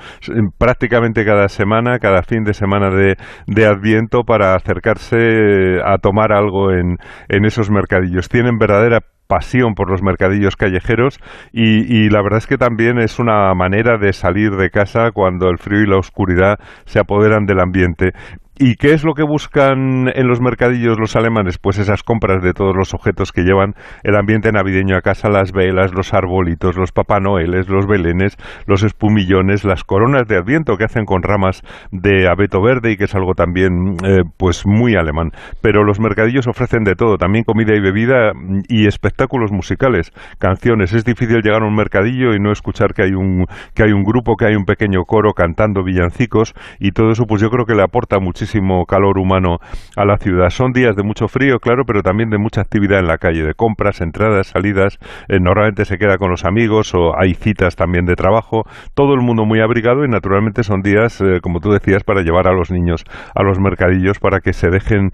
prácticamente 0.56 1.26
cada 1.26 1.48
semana, 1.48 1.98
cada 1.98 2.22
fin 2.22 2.44
de 2.44 2.54
semana 2.54 2.88
de, 2.90 3.66
Adviento, 3.66 4.24
para 4.24 4.54
acercarse 4.54 5.80
a 5.84 5.98
tomar 5.98 6.32
algo 6.32 6.72
en, 6.72 6.96
esos 7.28 7.70
mercadillos. 7.70 8.30
Tienen 8.30 8.58
verdadera 8.58 9.00
pasión 9.26 9.74
por 9.74 9.90
los 9.90 10.02
mercadillos 10.02 10.56
callejeros 10.56 11.20
y, 11.52 12.08
la 12.08 12.22
verdad 12.22 12.38
es 12.38 12.46
que 12.46 12.56
también 12.56 12.98
es 12.98 13.18
una 13.18 13.52
manera 13.54 13.98
de 13.98 14.14
salir 14.14 14.56
de 14.56 14.70
casa 14.70 15.10
cuando 15.12 15.50
el 15.50 15.58
frío 15.58 15.82
y 15.82 15.86
la 15.86 15.98
oscuridad 15.98 16.58
se 16.86 16.98
apoderan 16.98 17.44
del 17.44 17.60
ambiente. 17.60 18.12
¿Y 18.60 18.74
qué 18.74 18.92
es 18.92 19.04
lo 19.04 19.14
que 19.14 19.22
buscan 19.22 20.08
en 20.12 20.26
los 20.26 20.40
mercadillos 20.40 20.98
los 20.98 21.14
alemanes? 21.14 21.58
Pues 21.58 21.78
esas 21.78 22.02
compras 22.02 22.42
de 22.42 22.52
todos 22.52 22.74
los 22.74 22.92
objetos 22.92 23.30
que 23.30 23.42
llevan 23.42 23.74
el 24.02 24.16
ambiente 24.16 24.50
navideño 24.50 24.96
a 24.96 25.00
casa, 25.00 25.28
las 25.28 25.52
velas, 25.52 25.94
los 25.94 26.12
arbolitos, 26.12 26.76
los 26.76 26.90
papanoeles, 26.90 27.68
los 27.68 27.86
belenes, 27.86 28.36
los 28.66 28.82
espumillones, 28.82 29.64
las 29.64 29.84
coronas 29.84 30.26
de 30.26 30.38
adviento 30.38 30.76
que 30.76 30.82
hacen 30.82 31.04
con 31.04 31.22
ramas 31.22 31.62
de 31.92 32.28
abeto 32.28 32.60
verde 32.60 32.90
y 32.90 32.96
que 32.96 33.04
es 33.04 33.14
algo 33.14 33.34
también 33.34 33.94
eh, 34.04 34.24
pues 34.36 34.66
muy 34.66 34.96
alemán. 34.96 35.30
Pero 35.62 35.84
los 35.84 36.00
mercadillos 36.00 36.48
ofrecen 36.48 36.82
de 36.82 36.96
todo, 36.96 37.16
también 37.16 37.44
comida 37.44 37.76
y 37.76 37.80
bebida 37.80 38.32
y 38.68 38.88
espectáculos 38.88 39.52
musicales, 39.52 40.10
canciones. 40.40 40.92
Es 40.94 41.04
difícil 41.04 41.42
llegar 41.42 41.62
a 41.62 41.66
un 41.68 41.76
mercadillo 41.76 42.34
y 42.34 42.40
no 42.40 42.50
escuchar 42.50 42.92
que 42.92 43.02
hay 43.02 43.12
un 43.12 43.46
que 43.76 43.84
hay 43.84 43.92
un 43.92 44.02
grupo, 44.02 44.34
que 44.34 44.46
hay 44.46 44.56
un 44.56 44.64
pequeño 44.64 45.04
coro 45.04 45.32
cantando 45.32 45.84
villancicos 45.84 46.54
y 46.80 46.90
todo 46.90 47.12
eso 47.12 47.22
pues 47.28 47.40
yo 47.40 47.50
creo 47.50 47.64
que 47.64 47.76
le 47.76 47.84
aporta 47.84 48.18
muchísimo 48.18 48.47
calor 48.86 49.18
humano 49.18 49.58
a 49.96 50.04
la 50.04 50.16
ciudad. 50.18 50.50
Son 50.50 50.72
días 50.72 50.96
de 50.96 51.02
mucho 51.02 51.28
frío, 51.28 51.58
claro, 51.58 51.84
pero 51.86 52.02
también 52.02 52.30
de 52.30 52.38
mucha 52.38 52.60
actividad 52.60 52.98
en 52.98 53.06
la 53.06 53.18
calle, 53.18 53.42
de 53.42 53.54
compras, 53.54 54.00
entradas, 54.00 54.48
salidas. 54.48 54.98
Eh, 55.28 55.38
normalmente 55.40 55.84
se 55.84 55.98
queda 55.98 56.18
con 56.18 56.30
los 56.30 56.44
amigos 56.44 56.94
o 56.94 57.18
hay 57.18 57.34
citas 57.34 57.76
también 57.76 58.04
de 58.04 58.14
trabajo. 58.14 58.64
Todo 58.94 59.14
el 59.14 59.20
mundo 59.20 59.44
muy 59.44 59.60
abrigado 59.60 60.04
y 60.04 60.08
naturalmente 60.08 60.62
son 60.62 60.80
días, 60.80 61.20
eh, 61.20 61.40
como 61.42 61.60
tú 61.60 61.70
decías, 61.70 62.04
para 62.04 62.22
llevar 62.22 62.48
a 62.48 62.52
los 62.52 62.70
niños 62.70 63.04
a 63.34 63.42
los 63.42 63.58
mercadillos 63.58 64.18
para 64.18 64.40
que 64.40 64.52
se 64.52 64.68
dejen 64.68 65.10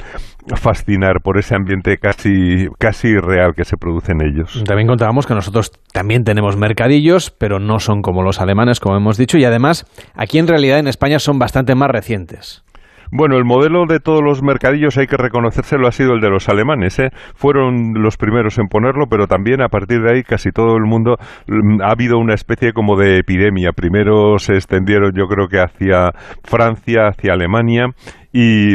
fascinar 0.57 1.21
por 1.23 1.39
ese 1.39 1.55
ambiente 1.55 1.99
casi, 1.99 2.69
casi 2.79 3.17
real 3.17 3.55
que 3.57 3.65
se 3.65 3.77
produce 3.77 4.13
en 4.13 4.23
ellos. 4.23 4.63
También 4.67 4.89
contábamos 4.89 5.27
que 5.27 5.35
nosotros 5.35 5.73
también 5.93 6.25
tenemos 6.25 6.57
mercadillos, 6.57 7.31
pero 7.31 7.59
no 7.59 7.79
son 7.79 8.03
como 8.03 8.23
los 8.23 8.41
alemanes, 8.41 8.81
como 8.81 8.97
hemos 8.97 9.17
dicho, 9.17 9.39
y 9.39 9.45
además 9.45 9.87
aquí 10.15 10.39
en 10.39 10.47
realidad 10.47 10.79
en 10.79 10.89
España 10.89 11.19
son 11.19 11.39
bastante 11.39 11.75
más 11.75 11.91
recientes. 11.91 12.64
Bueno, 13.17 13.37
el 13.37 13.45
modelo 13.45 13.87
de 13.87 14.01
todos 14.01 14.25
los 14.25 14.43
mercadillos 14.43 14.99
hay 14.99 15.07
que 15.07 15.17
reconocérselo 15.17 15.87
ha 15.87 15.93
sido 15.93 16.15
el 16.15 16.21
de 16.21 16.31
los 16.31 16.49
alemanes. 16.49 16.99
¿eh? 16.99 17.11
Fueron 17.37 18.03
los 18.03 18.17
primeros 18.17 18.59
en 18.59 18.67
ponerlo, 18.67 19.07
pero 19.09 19.29
también 19.29 19.63
a 19.63 19.69
partir 19.69 20.03
de 20.03 20.13
ahí 20.13 20.23
casi 20.25 20.51
todo 20.51 20.77
el 20.77 20.83
mundo 20.83 21.15
mm, 21.47 21.81
ha 21.81 21.93
habido 21.93 22.19
una 22.19 22.35
especie 22.35 22.73
como 22.73 22.97
de 22.97 23.19
epidemia. 23.19 23.71
Primero 23.71 24.41
se 24.41 24.55
extendieron, 24.55 25.13
yo 25.15 25.29
creo 25.29 25.47
que 25.47 25.61
hacia 25.61 26.11
Francia, 26.43 27.07
hacia 27.07 27.35
Alemania 27.35 27.87
y, 28.33 28.75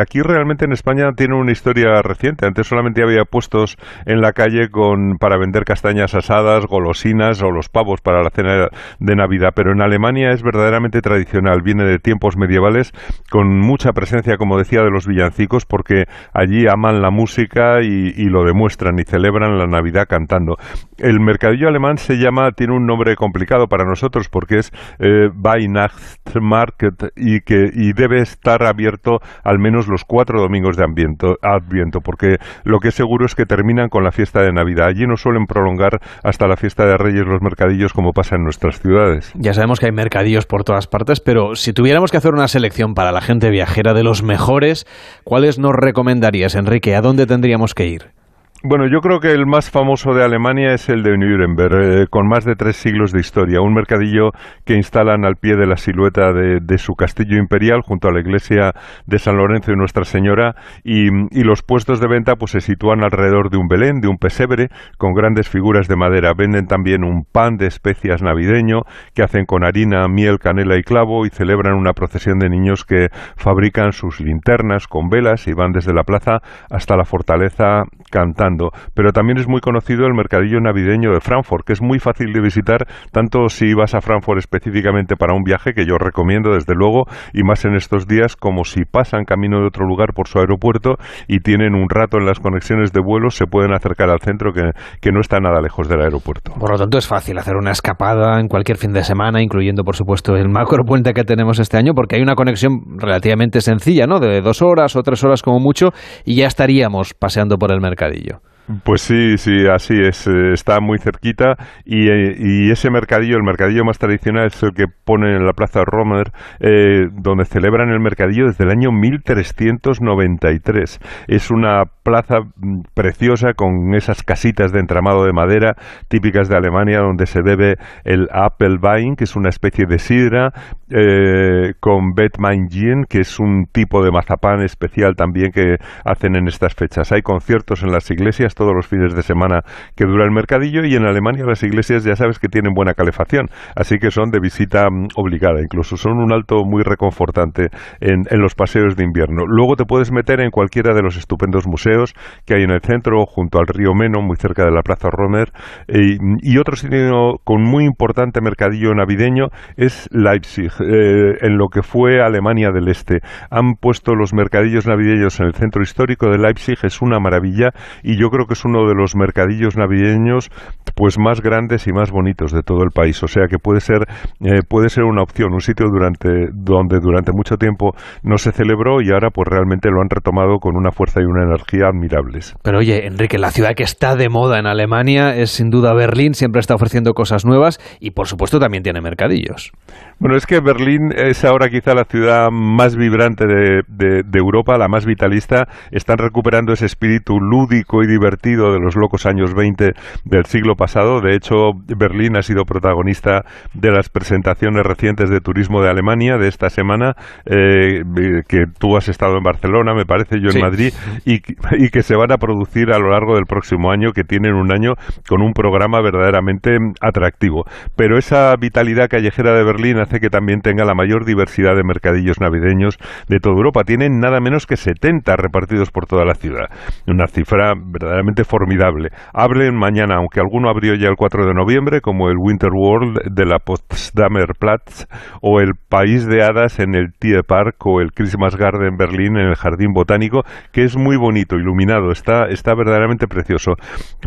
aquí 0.00 0.20
realmente 0.22 0.64
en 0.64 0.72
España 0.72 1.12
tiene 1.16 1.34
una 1.34 1.52
historia 1.52 2.02
reciente. 2.02 2.46
Antes 2.46 2.66
solamente 2.66 3.02
había 3.02 3.24
puestos 3.24 3.76
en 4.06 4.20
la 4.20 4.32
calle 4.32 4.70
con, 4.70 5.18
para 5.18 5.38
vender 5.38 5.64
castañas 5.64 6.14
asadas, 6.14 6.66
golosinas 6.66 7.42
o 7.42 7.50
los 7.50 7.68
pavos 7.68 8.00
para 8.00 8.22
la 8.22 8.30
cena 8.30 8.68
de 8.98 9.16
Navidad. 9.16 9.52
Pero 9.54 9.72
en 9.72 9.82
Alemania 9.82 10.30
es 10.32 10.42
verdaderamente 10.42 11.00
tradicional. 11.00 11.62
Viene 11.62 11.84
de 11.84 11.98
tiempos 11.98 12.36
medievales 12.36 12.92
con 13.30 13.58
mucha 13.60 13.92
presencia, 13.92 14.36
como 14.36 14.58
decía, 14.58 14.82
de 14.82 14.90
los 14.90 15.06
villancicos 15.06 15.66
porque 15.66 16.04
allí 16.32 16.66
aman 16.66 17.02
la 17.02 17.10
música 17.10 17.82
y, 17.82 18.12
lo 18.32 18.44
demuestran 18.44 18.98
y 18.98 19.04
celebran 19.04 19.58
la 19.58 19.66
Navidad 19.66 20.06
cantando. 20.08 20.56
El 20.96 21.20
mercadillo 21.20 21.68
alemán 21.68 21.98
se 21.98 22.16
llama, 22.16 22.52
tiene 22.52 22.74
un 22.74 22.86
nombre 22.86 23.14
complicado 23.16 23.68
para 23.68 23.84
nosotros 23.84 24.28
porque 24.28 24.58
es 24.58 24.72
eh, 24.98 25.28
Weihnachtsmarkt 25.28 27.12
y, 27.16 27.40
que, 27.40 27.70
y 27.72 27.92
debe 27.92 28.20
estar 28.20 28.62
abierto 28.64 29.20
al 29.52 29.58
menos 29.58 29.86
los 29.86 30.04
cuatro 30.04 30.40
domingos 30.40 30.76
de 30.76 30.84
Adviento, 30.84 32.00
porque 32.00 32.38
lo 32.64 32.78
que 32.80 32.88
es 32.88 32.94
seguro 32.94 33.26
es 33.26 33.34
que 33.34 33.44
terminan 33.44 33.88
con 33.88 34.02
la 34.02 34.10
fiesta 34.10 34.40
de 34.40 34.52
Navidad. 34.52 34.88
Allí 34.88 35.06
no 35.06 35.16
suelen 35.16 35.46
prolongar 35.46 36.00
hasta 36.24 36.48
la 36.48 36.56
fiesta 36.56 36.84
de 36.86 36.96
Reyes 36.96 37.26
los 37.26 37.42
mercadillos 37.42 37.92
como 37.92 38.12
pasa 38.12 38.36
en 38.36 38.44
nuestras 38.44 38.80
ciudades. 38.80 39.32
Ya 39.34 39.52
sabemos 39.52 39.78
que 39.78 39.86
hay 39.86 39.92
mercadillos 39.92 40.46
por 40.46 40.64
todas 40.64 40.86
partes, 40.86 41.20
pero 41.20 41.54
si 41.54 41.72
tuviéramos 41.72 42.10
que 42.10 42.16
hacer 42.16 42.32
una 42.32 42.48
selección 42.48 42.94
para 42.94 43.12
la 43.12 43.20
gente 43.20 43.50
viajera 43.50 43.92
de 43.94 44.02
los 44.02 44.22
mejores, 44.22 44.86
¿cuáles 45.24 45.58
nos 45.58 45.74
recomendarías, 45.74 46.54
Enrique? 46.54 46.96
¿A 46.96 47.02
dónde 47.02 47.26
tendríamos 47.26 47.74
que 47.74 47.86
ir? 47.86 48.21
Bueno, 48.64 48.86
yo 48.86 49.00
creo 49.00 49.18
que 49.18 49.32
el 49.32 49.44
más 49.44 49.72
famoso 49.72 50.14
de 50.14 50.22
Alemania 50.22 50.72
es 50.72 50.88
el 50.88 51.02
de 51.02 51.18
Nuremberg, 51.18 51.74
eh, 51.82 52.06
con 52.08 52.28
más 52.28 52.44
de 52.44 52.54
tres 52.54 52.76
siglos 52.76 53.10
de 53.10 53.18
historia. 53.18 53.60
Un 53.60 53.74
mercadillo 53.74 54.30
que 54.64 54.76
instalan 54.76 55.24
al 55.24 55.34
pie 55.34 55.56
de 55.56 55.66
la 55.66 55.76
silueta 55.76 56.32
de, 56.32 56.78
su 56.78 56.94
castillo 56.94 57.38
imperial, 57.38 57.80
junto 57.82 58.06
a 58.06 58.12
la 58.12 58.20
iglesia 58.20 58.72
de 59.04 59.18
San 59.18 59.36
Lorenzo 59.36 59.72
y 59.72 59.76
Nuestra 59.76 60.04
Señora, 60.04 60.54
y, 60.84 61.10
los 61.42 61.64
puestos 61.64 61.98
de 61.98 62.06
venta 62.06 62.36
pues 62.36 62.52
se 62.52 62.60
sitúan 62.60 63.02
alrededor 63.02 63.50
de 63.50 63.56
un 63.56 63.66
Belén, 63.66 64.00
de 64.00 64.06
un 64.06 64.16
pesebre, 64.16 64.68
con 64.96 65.12
grandes 65.12 65.48
figuras 65.48 65.88
de 65.88 65.96
madera. 65.96 66.32
Venden 66.32 66.68
también 66.68 67.02
un 67.02 67.24
pan 67.24 67.56
de 67.56 67.66
especias 67.66 68.22
navideño 68.22 68.82
que 69.12 69.24
hacen 69.24 69.44
con 69.44 69.64
harina, 69.64 70.06
miel, 70.06 70.38
canela 70.38 70.76
y 70.78 70.84
clavo 70.84 71.26
y 71.26 71.30
celebran 71.30 71.74
una 71.74 71.94
procesión 71.94 72.38
de 72.38 72.48
niños 72.48 72.84
que 72.84 73.08
fabrican 73.36 73.90
sus 73.90 74.20
linternas 74.20 74.86
con 74.86 75.08
velas 75.08 75.48
y 75.48 75.52
van 75.52 75.72
desde 75.72 75.92
la 75.92 76.04
plaza 76.04 76.42
hasta 76.70 76.96
la 76.96 77.04
fortaleza 77.04 77.82
cantando 78.08 78.51
Pero 78.94 79.12
también 79.12 79.38
es 79.38 79.48
muy 79.48 79.60
conocido 79.60 80.06
el 80.06 80.14
mercadillo 80.14 80.60
navideño 80.60 81.12
de 81.12 81.20
Frankfurt, 81.20 81.66
que 81.66 81.72
es 81.72 81.82
muy 81.82 81.98
fácil 81.98 82.32
de 82.32 82.40
visitar, 82.40 82.86
tanto 83.12 83.48
si 83.48 83.74
vas 83.74 83.94
a 83.94 84.00
Frankfurt 84.00 84.38
específicamente 84.38 85.16
para 85.16 85.34
un 85.34 85.42
viaje, 85.42 85.72
que 85.74 85.86
yo 85.86 85.96
recomiendo 85.98 86.52
desde 86.52 86.74
luego, 86.74 87.04
y 87.32 87.42
más 87.42 87.64
en 87.64 87.74
estos 87.74 88.06
días, 88.06 88.36
como 88.36 88.64
si 88.64 88.84
pasan 88.84 89.24
camino 89.24 89.60
de 89.60 89.66
otro 89.66 89.86
lugar 89.86 90.12
por 90.14 90.28
su 90.28 90.38
aeropuerto 90.38 90.96
y 91.28 91.40
tienen 91.40 91.74
un 91.74 91.88
rato 91.88 92.18
en 92.18 92.26
las 92.26 92.40
conexiones 92.40 92.92
de 92.92 93.00
vuelos, 93.00 93.34
se 93.34 93.46
pueden 93.46 93.72
acercar 93.72 94.10
al 94.10 94.20
centro 94.20 94.52
que, 94.52 94.70
que 95.00 95.12
no 95.12 95.20
está 95.20 95.38
nada 95.40 95.60
lejos 95.60 95.88
del 95.88 96.02
aeropuerto. 96.02 96.52
Por 96.58 96.70
lo 96.70 96.78
tanto, 96.78 96.98
es 96.98 97.06
fácil 97.06 97.38
hacer 97.38 97.56
una 97.56 97.70
escapada 97.70 98.40
en 98.40 98.48
cualquier 98.48 98.78
fin 98.78 98.92
de 98.92 99.04
semana, 99.04 99.42
incluyendo, 99.42 99.84
por 99.84 99.96
supuesto, 99.96 100.36
el 100.36 100.48
macro 100.48 100.84
puente 100.84 101.12
que 101.12 101.24
tenemos 101.24 101.58
este 101.58 101.76
año, 101.76 101.92
porque 101.94 102.16
hay 102.16 102.22
una 102.22 102.34
conexión 102.34 102.98
relativamente 102.98 103.60
sencilla, 103.60 104.06
¿no? 104.06 104.18
De 104.18 104.40
dos 104.40 104.62
horas 104.62 104.96
o 104.96 105.02
tres 105.02 105.22
horas 105.24 105.42
como 105.42 105.58
mucho, 105.58 105.90
y 106.24 106.36
ya 106.36 106.46
estaríamos 106.46 107.14
paseando 107.14 107.56
por 107.56 107.72
el 107.72 107.80
mercadillo. 107.80 108.41
Pues 108.84 109.02
sí, 109.02 109.36
sí, 109.38 109.66
así 109.66 109.94
es. 110.00 110.26
Eh, 110.26 110.52
está 110.52 110.80
muy 110.80 110.98
cerquita 110.98 111.56
y, 111.84 112.08
eh, 112.08 112.34
y, 112.38 112.70
ese 112.70 112.90
mercadillo, 112.90 113.36
el 113.36 113.42
mercadillo 113.42 113.84
más 113.84 113.98
tradicional 113.98 114.46
es 114.46 114.62
el 114.62 114.72
que 114.72 114.86
pone 114.86 115.34
en 115.34 115.44
la 115.44 115.52
Plaza 115.52 115.84
Romer, 115.84 116.30
eh, 116.60 117.08
donde 117.12 117.44
celebran 117.44 117.90
el 117.90 118.00
mercadillo 118.00 118.46
desde 118.46 118.64
el 118.64 118.70
año 118.70 118.92
1393. 118.92 121.00
Es 121.26 121.50
una 121.50 121.84
plaza 122.02 122.40
mm, 122.40 122.82
preciosa 122.94 123.54
con 123.54 123.94
esas 123.94 124.22
casitas 124.22 124.72
de 124.72 124.80
entramado 124.80 125.24
de 125.24 125.32
madera 125.32 125.74
típicas 126.08 126.48
de 126.48 126.56
Alemania, 126.56 127.00
donde 127.00 127.26
se 127.26 127.42
bebe 127.42 127.76
el 128.04 128.28
Appelwein, 128.32 129.16
que 129.16 129.24
es 129.24 129.36
una 129.36 129.48
especie 129.48 129.86
de 129.86 129.98
sidra, 129.98 130.52
eh, 130.90 131.74
con 131.80 132.14
Betmaingien, 132.14 133.04
que 133.08 133.20
es 133.20 133.40
un 133.40 133.66
tipo 133.72 134.04
de 134.04 134.10
mazapán 134.10 134.62
especial 134.62 135.14
también 135.16 135.52
que 135.52 135.76
hacen 136.04 136.36
en 136.36 136.48
estas 136.48 136.74
fechas. 136.74 137.12
Hay 137.12 137.22
conciertos 137.22 137.82
en 137.82 137.92
las 137.92 138.10
iglesias 138.10 138.54
todos 138.62 138.76
los 138.76 138.86
fines 138.86 139.12
de 139.12 139.22
semana 139.22 139.62
que 139.96 140.04
dura 140.04 140.24
el 140.24 140.30
mercadillo 140.30 140.84
y 140.84 140.94
en 140.94 141.04
Alemania 141.04 141.44
las 141.44 141.64
iglesias 141.64 142.04
ya 142.04 142.14
sabes 142.14 142.38
que 142.38 142.46
tienen 142.46 142.74
buena 142.74 142.94
calefacción, 142.94 143.48
así 143.74 143.98
que 143.98 144.12
son 144.12 144.30
de 144.30 144.38
visita 144.38 144.88
mm, 144.88 145.08
obligada, 145.16 145.60
incluso 145.60 145.96
son 145.96 146.18
un 146.18 146.32
alto 146.32 146.62
muy 146.64 146.84
reconfortante 146.84 147.70
en, 148.00 148.22
los 148.40 148.54
paseos 148.54 148.94
de 148.94 149.04
invierno. 149.04 149.44
Luego 149.46 149.74
te 149.74 149.84
puedes 149.84 150.12
meter 150.12 150.40
en 150.40 150.50
cualquiera 150.50 150.94
de 150.94 151.02
los 151.02 151.16
estupendos 151.16 151.66
museos 151.66 152.14
que 152.46 152.54
hay 152.54 152.62
en 152.62 152.70
el 152.70 152.80
centro, 152.82 153.26
junto 153.26 153.58
al 153.58 153.66
río 153.66 153.94
Meno, 153.94 154.22
muy 154.22 154.36
cerca 154.36 154.64
de 154.64 154.70
la 154.70 154.82
Plaza 154.82 155.08
Romer, 155.10 155.50
y 155.88 156.58
otro 156.58 156.76
sitio 156.76 157.40
con 157.42 157.62
muy 157.62 157.84
importante 157.84 158.40
mercadillo 158.40 158.94
navideño 158.94 159.48
es 159.76 160.08
Leipzig, 160.12 160.70
eh, 160.80 161.38
en 161.40 161.58
lo 161.58 161.66
que 161.68 161.82
fue 161.82 162.22
Alemania 162.22 162.70
del 162.70 162.88
Este. 162.88 163.20
Han 163.50 163.74
puesto 163.74 164.14
los 164.14 164.32
mercadillos 164.32 164.86
navideños 164.86 165.40
en 165.40 165.46
el 165.46 165.54
centro 165.54 165.82
histórico 165.82 166.30
de 166.30 166.38
Leipzig, 166.38 166.78
es 166.82 167.02
una 167.02 167.18
maravilla 167.18 167.70
y 168.02 168.16
yo 168.16 168.28
creo 168.28 168.41
que 168.46 168.54
es 168.54 168.64
uno 168.64 168.86
de 168.86 168.94
los 168.94 169.14
mercadillos 169.16 169.76
navideños 169.76 170.50
pues 170.94 171.18
más 171.18 171.40
grandes 171.40 171.86
y 171.86 171.92
más 171.92 172.10
bonitos 172.10 172.52
de 172.52 172.62
todo 172.62 172.82
el 172.82 172.90
país. 172.90 173.22
O 173.22 173.28
sea 173.28 173.46
que 173.48 173.58
puede 173.58 173.80
ser, 173.80 174.02
eh, 174.40 174.60
puede 174.68 174.88
ser 174.88 175.04
una 175.04 175.22
opción, 175.22 175.52
un 175.52 175.60
sitio 175.60 175.86
durante, 175.88 176.48
donde 176.52 176.98
durante 177.00 177.32
mucho 177.32 177.56
tiempo 177.56 177.92
no 178.22 178.38
se 178.38 178.52
celebró 178.52 179.00
y 179.00 179.10
ahora 179.12 179.30
pues 179.30 179.48
realmente 179.48 179.88
lo 179.90 180.00
han 180.00 180.10
retomado 180.10 180.58
con 180.58 180.76
una 180.76 180.90
fuerza 180.90 181.20
y 181.20 181.24
una 181.24 181.44
energía 181.44 181.86
admirables. 181.88 182.54
Pero 182.62 182.78
oye, 182.78 183.06
Enrique, 183.06 183.38
la 183.38 183.50
ciudad 183.50 183.74
que 183.74 183.82
está 183.82 184.16
de 184.16 184.28
moda 184.28 184.58
en 184.58 184.66
Alemania 184.66 185.34
es 185.36 185.50
sin 185.50 185.70
duda 185.70 185.94
Berlín, 185.94 186.34
siempre 186.34 186.60
está 186.60 186.74
ofreciendo 186.74 187.14
cosas 187.14 187.44
nuevas 187.44 187.78
y 188.00 188.10
por 188.10 188.26
supuesto 188.26 188.58
también 188.58 188.82
tiene 188.82 189.00
mercadillos. 189.00 189.72
Bueno, 190.18 190.36
es 190.36 190.46
que 190.46 190.60
Berlín 190.60 191.10
es 191.16 191.44
ahora 191.44 191.68
quizá 191.68 191.94
la 191.94 192.04
ciudad 192.04 192.48
más 192.50 192.96
vibrante 192.96 193.44
de, 193.46 193.82
de 193.88 194.38
Europa, 194.38 194.78
la 194.78 194.88
más 194.88 195.04
vitalista. 195.04 195.66
Están 195.90 196.18
recuperando 196.18 196.72
ese 196.72 196.86
espíritu 196.86 197.40
lúdico 197.40 198.02
y 198.02 198.06
divertido 198.06 198.31
de 198.42 198.80
los 198.80 198.96
locos 198.96 199.26
años 199.26 199.54
20 199.54 199.92
del 200.24 200.44
siglo 200.46 200.74
pasado. 200.76 201.20
De 201.20 201.34
hecho, 201.34 201.72
Berlín 201.96 202.36
ha 202.36 202.42
sido 202.42 202.64
protagonista 202.64 203.44
de 203.74 203.90
las 203.90 204.08
presentaciones 204.08 204.84
recientes 204.84 205.30
de 205.30 205.40
turismo 205.40 205.82
de 205.82 205.90
Alemania 205.90 206.36
de 206.38 206.48
esta 206.48 206.70
semana, 206.70 207.14
eh, 207.46 208.02
que 208.48 208.64
tú 208.78 208.96
has 208.96 209.08
estado 209.08 209.36
en 209.36 209.42
Barcelona, 209.42 209.94
me 209.94 210.04
parece, 210.04 210.40
yo 210.40 210.50
en 210.50 210.60
Madrid, 210.60 210.92
y, 211.24 211.42
y, 211.78 211.90
que 211.90 212.02
se 212.02 212.16
van 212.16 212.32
a 212.32 212.38
producir 212.38 212.92
a 212.92 212.98
lo 212.98 213.10
largo 213.10 213.34
del 213.34 213.46
próximo 213.46 213.90
año, 213.90 214.12
que 214.12 214.24
tienen 214.24 214.54
un 214.54 214.72
año 214.72 214.94
con 215.28 215.42
un 215.42 215.52
programa 215.52 216.00
verdaderamente 216.00 216.76
atractivo. 217.00 217.64
Pero 217.96 218.18
esa 218.18 218.54
vitalidad 218.56 219.08
callejera 219.08 219.52
de 219.54 219.64
Berlín 219.64 219.98
hace 219.98 220.20
que 220.20 220.30
también 220.30 220.60
tenga 220.60 220.84
la 220.84 220.94
mayor 220.94 221.24
diversidad 221.24 221.76
de 221.76 221.84
mercadillos 221.84 222.40
navideños 222.40 222.98
de 223.28 223.38
toda 223.38 223.56
Europa. 223.56 223.84
Tienen 223.84 224.20
nada 224.20 224.40
menos 224.40 224.66
que 224.66 224.76
70 224.76 225.36
repartidos 225.36 225.90
por 225.90 226.06
toda 226.06 226.24
la 226.24 226.34
ciudad. 226.34 226.70
Una 227.06 227.26
cifra 227.26 227.74
verdaderamente 227.76 228.21
formidable. 228.44 229.10
Hablen 229.32 229.76
mañana, 229.76 230.16
aunque 230.16 230.40
alguno 230.40 230.68
abrió 230.68 230.94
ya 230.94 231.08
el 231.08 231.16
4 231.16 231.46
de 231.46 231.54
noviembre, 231.54 232.00
como 232.00 232.28
el 232.28 232.36
Winter 232.38 232.70
World 232.72 233.18
de 233.30 233.46
la 233.46 233.58
Potsdamer 233.58 234.54
Platz 234.58 235.06
o 235.40 235.60
el 235.60 235.74
País 235.88 236.26
de 236.26 236.42
Hadas 236.42 236.78
en 236.78 236.94
el 236.94 237.12
Tierpark 237.18 237.76
o 237.86 238.00
el 238.00 238.12
Christmas 238.12 238.56
Garden 238.56 238.96
Berlín 238.96 239.36
en 239.36 239.48
el 239.48 239.56
Jardín 239.56 239.92
Botánico, 239.92 240.44
que 240.72 240.84
es 240.84 240.96
muy 240.96 241.16
bonito, 241.16 241.56
iluminado, 241.56 242.10
está, 242.10 242.46
está 242.46 242.74
verdaderamente 242.74 243.26
precioso. 243.26 243.72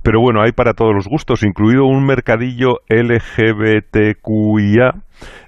Pero 0.04 0.20
bueno, 0.22 0.42
hay 0.42 0.52
para 0.52 0.74
todos 0.74 0.94
los 0.94 1.08
gustos, 1.08 1.44
incluido 1.44 1.86
un 1.86 2.06
mercadillo 2.06 2.82
LGBTQIA 2.90 4.26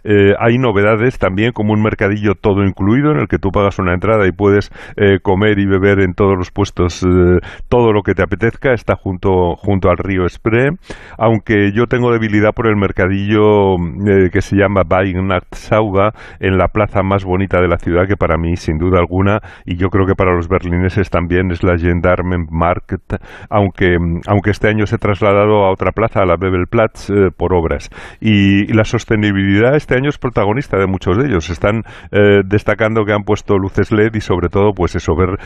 eh, 0.04 0.34
hay 0.40 0.58
novedades 0.58 1.18
también, 1.20 1.52
como 1.52 1.74
un 1.74 1.82
mercadillo 1.82 2.34
todo 2.36 2.64
incluido, 2.64 3.12
en 3.12 3.20
el 3.20 3.28
que 3.28 3.40
tú 3.40 3.50
pagas 3.52 3.80
una 3.80 3.94
entrada 3.94 4.26
y 4.28 4.32
puedes 4.32 4.72
eh, 4.96 5.20
comer 5.22 5.60
y 5.60 5.66
beber 5.66 6.00
en 6.00 6.14
todos 6.14 6.38
los 6.38 6.52
puestos 6.52 7.04
eh, 7.04 7.40
todo 7.68 7.92
lo 7.92 8.04
que 8.04 8.14
te 8.14 8.24
apetezca. 8.24 8.74
Está 8.74 8.96
junto, 8.96 9.56
junto 9.56 9.90
al 9.90 9.98
río 9.98 10.28
Spree. 10.30 10.72
Aunque 11.18 11.72
yo 11.74 11.88
tengo 11.88 12.12
debilidad 12.12 12.52
por 12.54 12.68
el 12.68 12.78
mercadillo 12.78 13.76
que 14.32 14.42
se 14.42 14.56
llama 14.56 14.84
Weihnachtssauga, 14.90 16.12
en 16.40 16.58
la 16.58 16.68
plaza 16.68 17.04
más 17.04 17.26
bonita 17.26 17.60
de 17.60 17.68
la 17.68 17.78
ciudad, 17.78 18.08
que 18.08 18.16
para 18.16 18.38
mí, 18.38 18.56
sin 18.56 18.78
duda 18.78 19.00
alguna, 19.00 19.40
y 19.66 19.76
yo 19.76 19.90
creo 19.90 20.06
que 20.06 20.16
para 20.16 20.34
los 20.36 20.48
berlineses 20.48 21.10
también 21.10 21.52
es 21.52 21.64
la 21.64 21.78
Gendarmenmarkt, 21.78 23.16
aunque, 23.50 23.98
aunque 24.28 24.52
este 24.52 24.70
año 24.70 24.86
se 24.86 24.96
ha 24.96 25.00
trasladado 25.00 25.66
a 25.66 25.72
otra 25.72 25.92
plaza, 25.92 26.22
a 26.22 26.26
la 26.26 26.38
Bebelplatz, 26.38 27.12
por 27.38 27.54
obras. 27.54 27.90
Y 28.22 28.72
la 28.74 28.84
sostenibilidad 28.84 29.57
este 29.76 29.96
año 29.96 30.10
es 30.10 30.18
protagonista 30.18 30.78
de 30.78 30.88
muchos 30.88 31.18
de 31.18 31.28
ellos. 31.28 31.50
Están 31.50 31.84
eh, 32.12 32.42
destacando 32.46 33.04
que 33.06 33.14
han 33.14 33.24
puesto 33.24 33.58
luces 33.58 33.92
LED 33.92 34.16
y 34.16 34.22
sobre 34.22 34.50
todo, 34.50 34.72
pues 34.74 34.96
eso, 34.96 35.14
ver... 35.16 35.38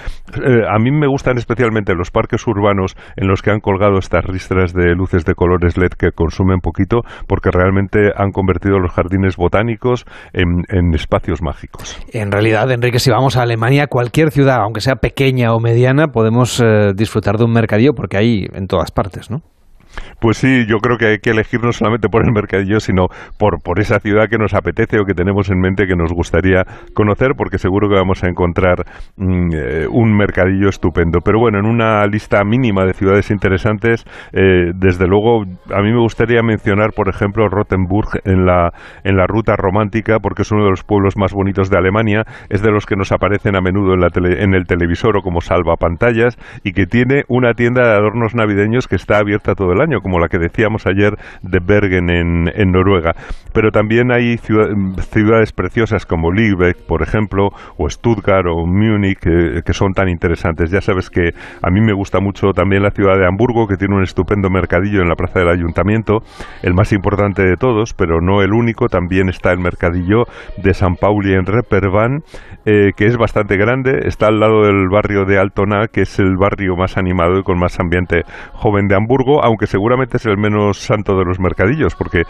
Eh, 0.42 0.64
a 0.70 0.78
mí 0.80 0.92
me 0.92 1.08
gustan 1.08 1.38
especialmente 1.38 1.94
los 1.96 2.12
parques 2.12 2.46
urbanos 2.48 2.96
en 3.16 3.28
los 3.28 3.42
que 3.42 3.52
han 3.52 3.60
colgado 3.60 3.98
estas 3.98 4.26
ristras 4.26 4.74
de 4.74 4.96
luces 4.96 5.26
de 5.26 5.34
colores 5.36 5.78
LED 5.78 5.92
que 5.98 6.12
consumen 6.12 6.60
poquito 6.60 7.02
porque 7.28 7.50
realmente 7.52 8.12
han 8.16 8.32
convertido 8.32 8.80
los 8.80 8.92
jardines 8.92 9.36
botánicos 9.36 10.06
en, 10.34 10.62
espacios 10.94 11.42
mágicos. 11.42 11.98
En 12.12 12.32
realidad, 12.32 12.70
Enrique, 12.72 13.00
si 13.00 13.12
vamos 13.12 13.38
a 13.38 13.44
Alemania, 13.44 13.88
cualquier 13.88 14.32
ciudad, 14.32 14.62
aunque 14.62 14.82
sea 14.82 14.96
pequeña 14.96 15.54
o 15.54 15.60
mediana, 15.60 16.08
podemos 16.08 16.60
eh, 16.60 16.92
disfrutar 16.96 17.38
de 17.38 17.46
un 17.46 17.54
mercadillo 17.54 17.94
porque 17.94 18.18
hay 18.18 18.48
en 18.54 18.68
todas 18.68 18.92
partes, 18.92 19.32
¿no? 19.32 19.42
Pues 20.20 20.38
sí, 20.38 20.66
yo 20.68 20.78
creo 20.78 20.98
que 20.98 21.08
hay 21.08 21.18
que 21.20 21.32
elegir 21.32 21.64
no 21.64 21.72
solamente 21.72 22.10
por 22.10 22.24
el 22.24 22.32
mercadillo, 22.32 22.80
sino 22.80 23.08
por, 23.38 23.62
por 23.62 23.80
esa 23.80 24.00
ciudad 24.00 24.28
que 24.30 24.38
nos 24.38 24.54
apetece 24.54 25.00
o 25.00 25.06
que 25.06 25.14
tenemos 25.14 25.50
en 25.50 25.60
mente 25.60 25.88
que 25.88 25.96
nos 25.96 26.12
gustaría 26.14 26.64
conocer, 26.94 27.32
porque 27.36 27.58
seguro 27.58 27.90
que 27.90 27.96
vamos 27.96 28.24
a 28.24 28.28
encontrar 28.28 28.86
mm, 29.18 29.50
eh, 29.54 29.88
un 29.90 30.16
mercadillo 30.16 30.70
estupendo. 30.70 31.20
Pero 31.24 31.40
bueno, 31.40 31.60
en 31.60 31.66
una 31.66 32.06
lista 32.06 32.44
mínima 32.44 32.86
de 32.86 32.94
ciudades 32.94 33.32
interesantes, 33.32 34.06
eh, 34.34 34.72
desde 34.76 35.08
luego, 35.08 35.44
a 35.44 35.82
mí 35.82 35.92
me 35.92 36.00
gustaría 36.00 36.42
mencionar, 36.44 36.92
por 36.96 37.10
ejemplo, 37.10 37.48
Rottenburg 37.48 38.22
en 38.24 38.46
la, 38.46 38.72
en 39.04 39.18
la 39.18 39.28
ruta 39.28 39.56
romántica, 39.56 40.20
porque 40.20 40.44
es 40.44 40.52
uno 40.52 40.64
de 40.64 40.70
los 40.70 40.84
pueblos 40.84 41.18
más 41.18 41.34
bonitos 41.34 41.70
de 41.70 41.78
Alemania, 41.78 42.24
es 42.50 42.62
de 42.62 42.72
los 42.72 42.86
que 42.86 42.96
nos 42.96 43.12
aparecen 43.12 43.56
a 43.56 43.62
menudo 43.62 43.94
en, 43.94 44.02
la 44.02 44.10
en 44.16 44.54
el 44.54 44.66
televisor 44.66 45.18
o 45.18 45.22
como 45.22 45.42
salvapantallas, 45.42 46.38
y 46.64 46.74
que 46.74 46.86
tiene 46.86 47.24
una 47.28 47.54
tienda 47.54 47.88
de 47.88 47.96
adornos 47.96 48.36
navideños 48.36 48.88
que 48.88 48.96
está 48.96 49.18
abierta 49.18 49.56
todo 49.56 49.72
el 49.74 49.81
año, 49.82 50.00
como 50.02 50.20
la 50.20 50.28
que 50.28 50.38
decíamos 50.38 50.86
ayer 50.86 51.18
de 51.42 51.60
Bergen 51.60 52.10
en, 52.10 52.72
Noruega. 52.72 53.14
Pero 53.54 53.72
también 53.72 54.12
hay 54.12 54.38
ciudades 54.38 55.52
preciosas 55.52 56.06
como 56.06 56.32
Lübeck, 56.32 56.78
por 56.88 57.02
ejemplo, 57.02 57.50
o 57.78 57.90
Stuttgart 57.90 58.46
o 58.48 58.66
Múnich, 58.66 59.20
que, 59.20 59.74
son 59.74 59.94
tan 59.94 60.10
interesantes. 60.10 60.70
Ya 60.70 60.82
sabes 60.82 61.10
que 61.10 61.34
a 61.62 61.70
mí 61.70 61.82
me 61.82 61.94
gusta 61.94 62.20
mucho 62.20 62.52
también 62.54 62.84
la 62.84 62.92
ciudad 62.92 63.18
de 63.18 63.26
Hamburgo, 63.26 63.68
que 63.68 63.78
tiene 63.78 63.96
un 63.96 64.04
estupendo 64.04 64.50
mercadillo 64.50 65.02
en 65.02 65.10
la 65.10 65.16
plaza 65.16 65.40
del 65.40 65.50
ayuntamiento, 65.50 66.20
el 66.62 66.74
más 66.74 66.92
importante 66.92 67.44
de 67.44 67.56
todos, 67.56 67.94
pero 67.94 68.22
no 68.22 68.42
el 68.42 68.54
único. 68.54 68.88
También 68.88 69.30
está 69.30 69.52
el 69.52 69.60
mercadillo 69.60 70.26
de 70.58 70.74
San 70.74 70.96
Pauli 70.96 71.34
en 71.34 71.46
Reperban, 71.46 72.24
eh, 72.66 72.92
que 72.96 73.06
es 73.06 73.18
bastante 73.18 73.58
grande. 73.58 74.08
Está 74.08 74.28
al 74.28 74.40
lado 74.40 74.64
del 74.66 74.90
barrio 74.90 75.26
de 75.26 75.40
Altona, 75.40 75.88
que 75.88 76.02
es 76.02 76.20
el 76.20 76.38
barrio 76.38 76.76
más 76.76 76.98
animado 76.98 77.40
y 77.40 77.44
con 77.44 77.58
más 77.58 77.80
ambiente 77.80 78.24
joven 78.54 78.88
de 78.88 78.96
Hamburgo, 78.96 79.44
aunque 79.44 79.68
seguramente 79.72 80.18
es 80.18 80.26
el 80.26 80.38
menos 80.38 80.80
santo 80.80 81.18
de 81.18 81.24
los 81.24 81.40
mercadillos, 81.40 81.96
porque 81.96 82.24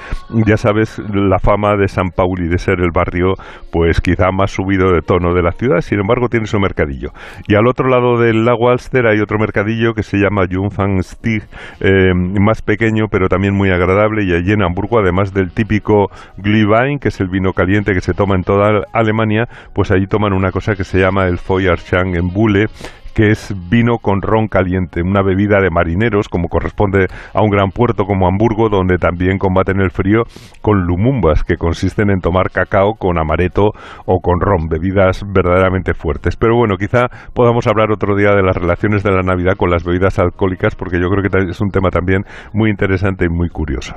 ya 0.45 0.57
sabes 0.57 0.99
la 1.11 1.39
fama 1.39 1.75
de 1.75 1.87
San 1.87 2.11
Pauli 2.11 2.47
de 2.47 2.59
ser 2.59 2.79
el 2.79 2.91
barrio, 2.93 3.33
pues 3.71 3.99
quizá 3.99 4.31
más 4.31 4.51
subido 4.51 4.91
de 4.93 5.01
tono 5.01 5.33
de 5.33 5.41
la 5.41 5.51
ciudad, 5.51 5.81
sin 5.81 5.99
embargo 5.99 6.29
tiene 6.29 6.45
su 6.45 6.59
mercadillo. 6.59 7.09
Y 7.47 7.55
al 7.55 7.67
otro 7.67 7.89
lado 7.89 8.19
del 8.19 8.45
lago 8.45 8.69
Alster 8.69 9.07
hay 9.07 9.19
otro 9.19 9.39
mercadillo 9.39 9.93
que 9.93 10.03
se 10.03 10.17
llama 10.17 10.45
Jungfangstig, 10.49 11.43
eh, 11.79 12.13
más 12.13 12.61
pequeño 12.61 13.05
pero 13.09 13.27
también 13.27 13.55
muy 13.55 13.71
agradable, 13.71 14.23
y 14.23 14.33
allí 14.33 14.51
en 14.51 14.61
Hamburgo, 14.63 14.99
además 14.99 15.33
del 15.33 15.51
típico 15.51 16.09
Glühwein, 16.37 16.99
que 16.99 17.07
es 17.07 17.19
el 17.19 17.27
vino 17.27 17.53
caliente 17.53 17.93
que 17.93 18.01
se 18.01 18.13
toma 18.13 18.35
en 18.35 18.43
toda 18.43 18.83
Alemania, 18.93 19.47
pues 19.73 19.89
allí 19.89 20.05
toman 20.05 20.33
una 20.33 20.51
cosa 20.51 20.75
que 20.75 20.83
se 20.83 20.99
llama 20.99 21.25
el 21.25 21.39
Feuerschang 21.39 22.15
en 22.15 22.27
Bule, 22.27 22.67
que 23.13 23.31
es 23.31 23.53
vino 23.69 23.97
con 23.97 24.21
ron 24.21 24.47
caliente, 24.47 25.01
una 25.01 25.21
bebida 25.21 25.59
de 25.61 25.69
marineros, 25.69 26.27
como 26.29 26.47
corresponde 26.47 27.07
a 27.33 27.41
un 27.41 27.49
gran 27.49 27.71
puerto 27.71 28.05
como 28.05 28.27
Hamburgo, 28.27 28.69
donde 28.69 28.97
también 28.97 29.37
combaten 29.37 29.79
el 29.81 29.91
frío 29.91 30.23
con 30.61 30.85
lumumbas, 30.85 31.43
que 31.43 31.57
consisten 31.57 32.09
en 32.09 32.21
tomar 32.21 32.51
cacao 32.51 32.95
con 32.95 33.17
amareto 33.17 33.71
o 34.05 34.19
con 34.19 34.39
ron, 34.39 34.67
bebidas 34.67 35.23
verdaderamente 35.25 35.93
fuertes. 35.93 36.35
Pero 36.35 36.55
bueno, 36.55 36.75
quizá 36.77 37.07
podamos 37.33 37.67
hablar 37.67 37.91
otro 37.91 38.15
día 38.15 38.31
de 38.31 38.43
las 38.43 38.55
relaciones 38.55 39.03
de 39.03 39.11
la 39.11 39.21
Navidad 39.21 39.53
con 39.57 39.69
las 39.69 39.83
bebidas 39.83 40.19
alcohólicas, 40.19 40.75
porque 40.75 40.99
yo 40.99 41.09
creo 41.09 41.23
que 41.23 41.51
es 41.51 41.61
un 41.61 41.69
tema 41.69 41.89
también 41.89 42.23
muy 42.53 42.69
interesante 42.69 43.25
y 43.25 43.29
muy 43.29 43.49
curioso. 43.49 43.95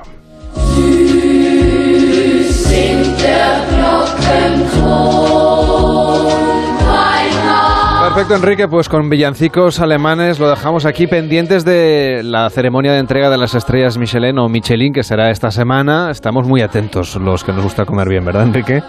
Perfecto, 8.04 8.36
Enrique, 8.36 8.68
pues 8.68 8.90
con 8.90 9.08
villancicos 9.08 9.80
alemanes 9.80 10.38
lo 10.38 10.50
dejamos 10.50 10.84
aquí 10.84 11.06
pendientes 11.06 11.64
de 11.64 12.20
la 12.22 12.50
ceremonia 12.50 12.92
de 12.92 12.98
entrega 12.98 13.30
de 13.30 13.38
las 13.38 13.54
estrellas 13.54 13.96
Michelin 13.96 14.38
o 14.38 14.46
Michelin, 14.46 14.92
que 14.92 15.02
será 15.02 15.30
esta 15.30 15.50
semana. 15.50 16.10
Estamos 16.10 16.46
muy 16.46 16.60
atentos 16.60 17.16
los 17.16 17.42
que 17.42 17.52
nos 17.52 17.64
gusta 17.64 17.86
comer 17.86 18.10
bien, 18.10 18.24
¿verdad, 18.26 18.42
Enrique? 18.42 18.82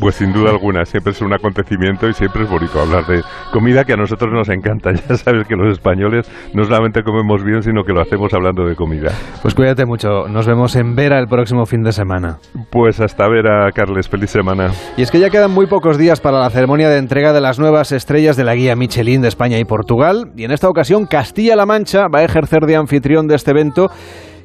Pues 0.00 0.16
sin 0.16 0.32
duda 0.32 0.50
alguna, 0.50 0.84
siempre 0.84 1.12
es 1.12 1.20
un 1.20 1.32
acontecimiento 1.32 2.08
y 2.08 2.12
siempre 2.12 2.44
es 2.44 2.50
bonito 2.50 2.80
hablar 2.80 3.06
de 3.06 3.22
comida 3.52 3.84
que 3.84 3.92
a 3.92 3.96
nosotros 3.96 4.32
nos 4.32 4.48
encanta. 4.48 4.90
Ya 5.08 5.16
sabes 5.16 5.46
que 5.46 5.56
los 5.56 5.72
españoles 5.72 6.30
no 6.54 6.64
solamente 6.64 7.02
comemos 7.02 7.42
bien, 7.44 7.62
sino 7.62 7.82
que 7.82 7.92
lo 7.92 8.00
hacemos 8.00 8.32
hablando 8.32 8.64
de 8.64 8.76
comida. 8.76 9.10
Pues 9.42 9.54
cuídate 9.54 9.84
mucho, 9.84 10.28
nos 10.28 10.46
vemos 10.46 10.76
en 10.76 10.94
Vera 10.94 11.18
el 11.18 11.26
próximo 11.26 11.66
fin 11.66 11.82
de 11.82 11.92
semana. 11.92 12.38
Pues 12.70 13.00
hasta 13.00 13.28
Vera, 13.28 13.70
Carles, 13.72 14.08
feliz 14.08 14.30
semana. 14.30 14.70
Y 14.96 15.02
es 15.02 15.10
que 15.10 15.18
ya 15.18 15.30
quedan 15.30 15.50
muy 15.50 15.66
pocos 15.66 15.98
días 15.98 16.20
para 16.20 16.38
la 16.38 16.50
ceremonia 16.50 16.88
de 16.88 16.98
entrega 16.98 17.32
de 17.32 17.40
las 17.40 17.58
nuevas 17.58 17.92
estrellas 17.92 18.36
de 18.36 18.44
la 18.44 18.54
guía 18.54 18.76
Michelin 18.76 19.22
de 19.22 19.28
España 19.28 19.58
y 19.58 19.64
Portugal, 19.64 20.32
y 20.36 20.44
en 20.44 20.52
esta 20.52 20.68
ocasión 20.68 21.06
Castilla-La 21.06 21.66
Mancha 21.66 22.08
va 22.08 22.20
a 22.20 22.24
ejercer 22.24 22.66
de 22.66 22.76
anfitrión 22.76 23.28
de 23.28 23.34
este 23.34 23.50
evento 23.50 23.90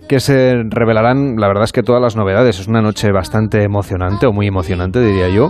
que 0.07 0.19
se 0.19 0.63
revelarán, 0.69 1.35
la 1.37 1.47
verdad 1.47 1.65
es 1.65 1.71
que 1.71 1.83
todas 1.83 2.01
las 2.01 2.15
novedades. 2.15 2.59
Es 2.59 2.67
una 2.67 2.81
noche 2.81 3.11
bastante 3.11 3.63
emocionante, 3.63 4.25
o 4.25 4.31
muy 4.31 4.47
emocionante, 4.47 4.99
diría 4.99 5.29
yo, 5.29 5.49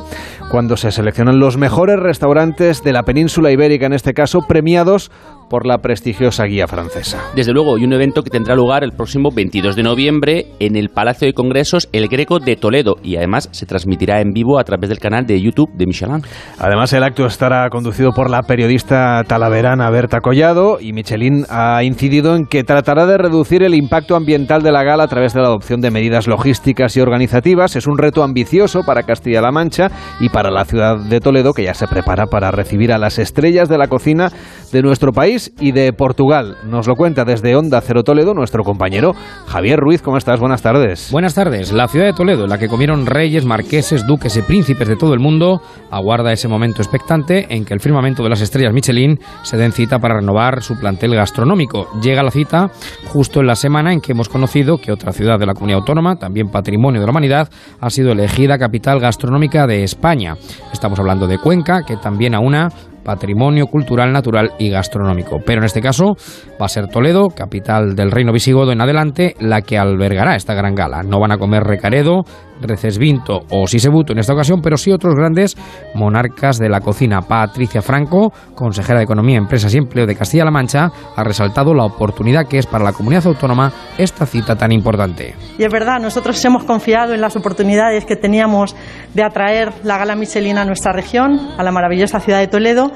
cuando 0.52 0.78
se 0.78 0.92
seleccionan 0.92 1.40
los 1.40 1.58
mejores 1.58 1.98
restaurantes 1.98 2.84
de 2.84 2.94
la 2.94 3.04
península 3.04 3.52
ibérica, 3.52 3.86
en 3.86 3.94
este 3.94 4.14
caso, 4.14 4.40
premiados 4.48 5.12
por 5.50 5.66
la 5.66 5.78
prestigiosa 5.78 6.44
guía 6.46 6.68
francesa. 6.68 7.22
Desde 7.36 7.54
luego, 7.54 7.78
y 7.78 7.86
un 7.86 7.94
evento 7.94 8.22
que 8.22 8.30
tendrá 8.30 8.56
lugar 8.56 8.84
el 8.84 8.92
próximo 8.92 9.30
22 9.34 9.76
de 9.76 9.84
noviembre 9.84 10.46
en 10.60 10.76
el 10.76 10.90
Palacio 10.90 11.26
de 11.26 11.34
Congresos 11.34 11.88
El 11.94 12.10
Greco 12.10 12.40
de 12.40 12.58
Toledo 12.58 12.96
y 13.02 13.16
además 13.16 13.48
se 13.52 13.66
transmitirá 13.66 14.20
en 14.20 14.32
vivo 14.32 14.60
a 14.60 14.64
través 14.64 14.90
del 14.90 15.00
canal 15.00 15.26
de 15.26 15.42
YouTube 15.42 15.72
de 15.74 15.86
Michelin. 15.86 16.22
Además, 16.60 16.92
el 16.92 17.04
acto 17.04 17.26
estará 17.26 17.70
conducido 17.70 18.12
por 18.12 18.30
la 18.30 18.42
periodista 18.42 19.24
talaverana 19.26 19.90
Berta 19.90 20.20
Collado 20.20 20.80
y 20.82 20.92
Michelin 20.92 21.46
ha 21.50 21.84
incidido 21.84 22.36
en 22.36 22.46
que 22.46 22.64
tratará 22.64 23.06
de 23.06 23.18
reducir 23.18 23.64
el 23.64 23.74
impacto 23.74 24.16
ambiental 24.16 24.47
de 24.48 24.72
la 24.72 24.82
gala 24.84 25.04
a 25.04 25.08
través 25.08 25.34
de 25.34 25.42
la 25.42 25.48
adopción 25.48 25.82
de 25.82 25.92
medidas 25.92 26.26
logísticas 26.26 26.96
y 26.96 27.02
organizativas. 27.02 27.76
Es 27.76 27.86
un 27.86 27.98
reto 27.98 28.24
ambicioso 28.24 28.84
para 28.86 29.04
Castilla-La 29.04 29.52
Mancha 29.52 29.90
y 30.22 30.30
para 30.30 30.50
la 30.50 30.64
ciudad 30.64 30.98
de 30.98 31.20
Toledo 31.20 31.52
que 31.54 31.66
ya 31.66 31.74
se 31.74 31.86
prepara 31.86 32.28
para 32.28 32.50
recibir 32.50 32.94
a 32.94 32.98
las 32.98 33.20
estrellas 33.20 33.68
de 33.68 33.78
la 33.78 33.88
cocina 33.88 34.32
de 34.72 34.82
nuestro 34.82 35.12
país 35.12 35.52
y 35.60 35.74
de 35.74 35.92
Portugal. 35.92 36.56
Nos 36.66 36.88
lo 36.88 36.96
cuenta 36.96 37.26
desde 37.26 37.58
Onda 37.58 37.82
Cero 37.82 38.04
Toledo 38.04 38.34
nuestro 38.34 38.64
compañero 38.64 39.12
Javier 39.48 39.80
Ruiz. 39.80 40.02
¿Cómo 40.02 40.18
estás? 40.18 40.40
Buenas 40.40 40.62
tardes. 40.62 41.12
Buenas 41.12 41.34
tardes. 41.34 41.74
La 41.74 41.90
ciudad 41.90 42.06
de 42.06 42.14
Toledo, 42.14 42.46
en 42.46 42.50
la 42.50 42.58
que 42.58 42.70
comieron 42.70 43.06
reyes, 43.06 43.44
marqueses, 43.44 44.08
duques 44.08 44.38
y 44.38 44.44
príncipes 44.44 44.88
de 44.88 44.96
todo 44.96 45.14
el 45.14 45.20
mundo, 45.20 45.62
aguarda 45.92 46.32
ese 46.32 46.48
momento 46.48 46.82
expectante 46.82 47.54
en 47.54 47.66
que 47.66 47.74
el 47.74 47.82
firmamento 47.82 48.24
de 48.24 48.30
las 48.30 48.40
estrellas 48.40 48.74
Michelin 48.74 49.20
se 49.44 49.58
den 49.58 49.74
cita 49.74 50.00
para 50.00 50.16
renovar 50.16 50.64
su 50.64 50.80
plantel 50.80 51.16
gastronómico. 51.16 51.90
Llega 52.02 52.24
la 52.24 52.32
cita 52.32 52.72
justo 53.08 53.42
en 53.42 53.48
la 53.48 53.56
semana 53.56 53.92
en 53.92 54.00
que 54.00 54.14
hemos 54.14 54.30
conocido 54.38 54.78
que 54.78 54.92
otra 54.92 55.14
ciudad 55.14 55.40
de 55.40 55.48
la 55.48 55.56
comunidad 55.56 55.80
autónoma, 55.80 56.18
también 56.18 56.52
patrimonio 56.52 57.02
de 57.02 57.08
la 57.08 57.12
humanidad, 57.12 57.50
ha 57.82 57.90
sido 57.90 58.12
elegida 58.12 58.60
capital 58.60 59.00
gastronómica 59.00 59.66
de 59.66 59.84
España. 59.84 60.36
Estamos 60.72 61.00
hablando 61.00 61.26
de 61.26 61.40
Cuenca, 61.40 61.82
que 61.82 61.98
también 61.98 62.36
aúna 62.36 62.70
patrimonio 63.04 63.66
cultural, 63.66 64.12
natural 64.12 64.52
y 64.60 64.70
gastronómico. 64.70 65.40
Pero 65.44 65.62
en 65.62 65.66
este 65.66 65.82
caso 65.82 66.16
va 66.62 66.68
a 66.68 66.70
ser 66.70 66.88
Toledo, 66.88 67.30
capital 67.30 67.96
del 67.96 68.12
reino 68.12 68.32
visigodo 68.32 68.72
en 68.72 68.82
adelante, 68.82 69.34
la 69.40 69.62
que 69.62 69.80
albergará 69.80 70.36
esta 70.36 70.54
gran 70.54 70.76
gala. 70.76 71.02
No 71.02 71.20
van 71.20 71.32
a 71.32 71.40
comer 71.40 71.64
Recaredo, 71.64 72.26
Recesvinto 72.62 73.42
o 73.52 73.68
Sisebuto 73.68 74.14
en 74.14 74.20
esta 74.20 74.34
ocasión, 74.34 74.62
pero 74.62 74.78
sí 74.78 74.92
otros 74.92 75.16
grandes 75.16 75.56
monarcas 75.96 76.58
de 76.58 76.70
la 76.70 76.82
cocina. 76.82 77.22
Patricia 77.22 77.82
Franco, 77.82 78.32
consejera 78.56 79.00
de 79.00 79.06
Economía, 79.06 79.38
Empresas 79.38 79.74
y 79.74 79.78
Empleo 79.78 80.06
de 80.06 80.16
Castilla-La 80.16 80.52
Mancha, 80.52 80.92
ha 81.16 81.24
resaltado 81.24 81.74
la 81.74 81.86
oportunidad 81.86 82.48
que 82.48 82.58
es 82.58 82.66
para 82.66 82.84
la 82.84 82.94
comunidad 82.94 83.28
autónoma 83.28 83.72
esta 83.98 84.26
cita 84.26 84.56
tan 84.56 84.72
importante. 84.72 85.36
Y 85.58 85.64
es 85.64 85.72
verdad, 85.72 86.00
nosotros 86.00 86.44
hemos 86.46 86.64
confiado 86.64 87.14
en 87.14 87.22
las 87.22 87.36
oportunidades 87.36 88.06
que 88.06 88.16
teníamos 88.16 88.76
de 89.14 89.24
atraer 89.24 89.74
la 89.84 89.98
gala 89.98 90.16
Michelin 90.16 90.58
a 90.58 90.66
nuestra 90.66 90.92
región, 90.94 91.40
a 91.58 91.64
la 91.64 91.72
maravillosa 91.72 92.20
ciudad 92.20 92.40
de 92.40 92.48
Toledo 92.48 92.92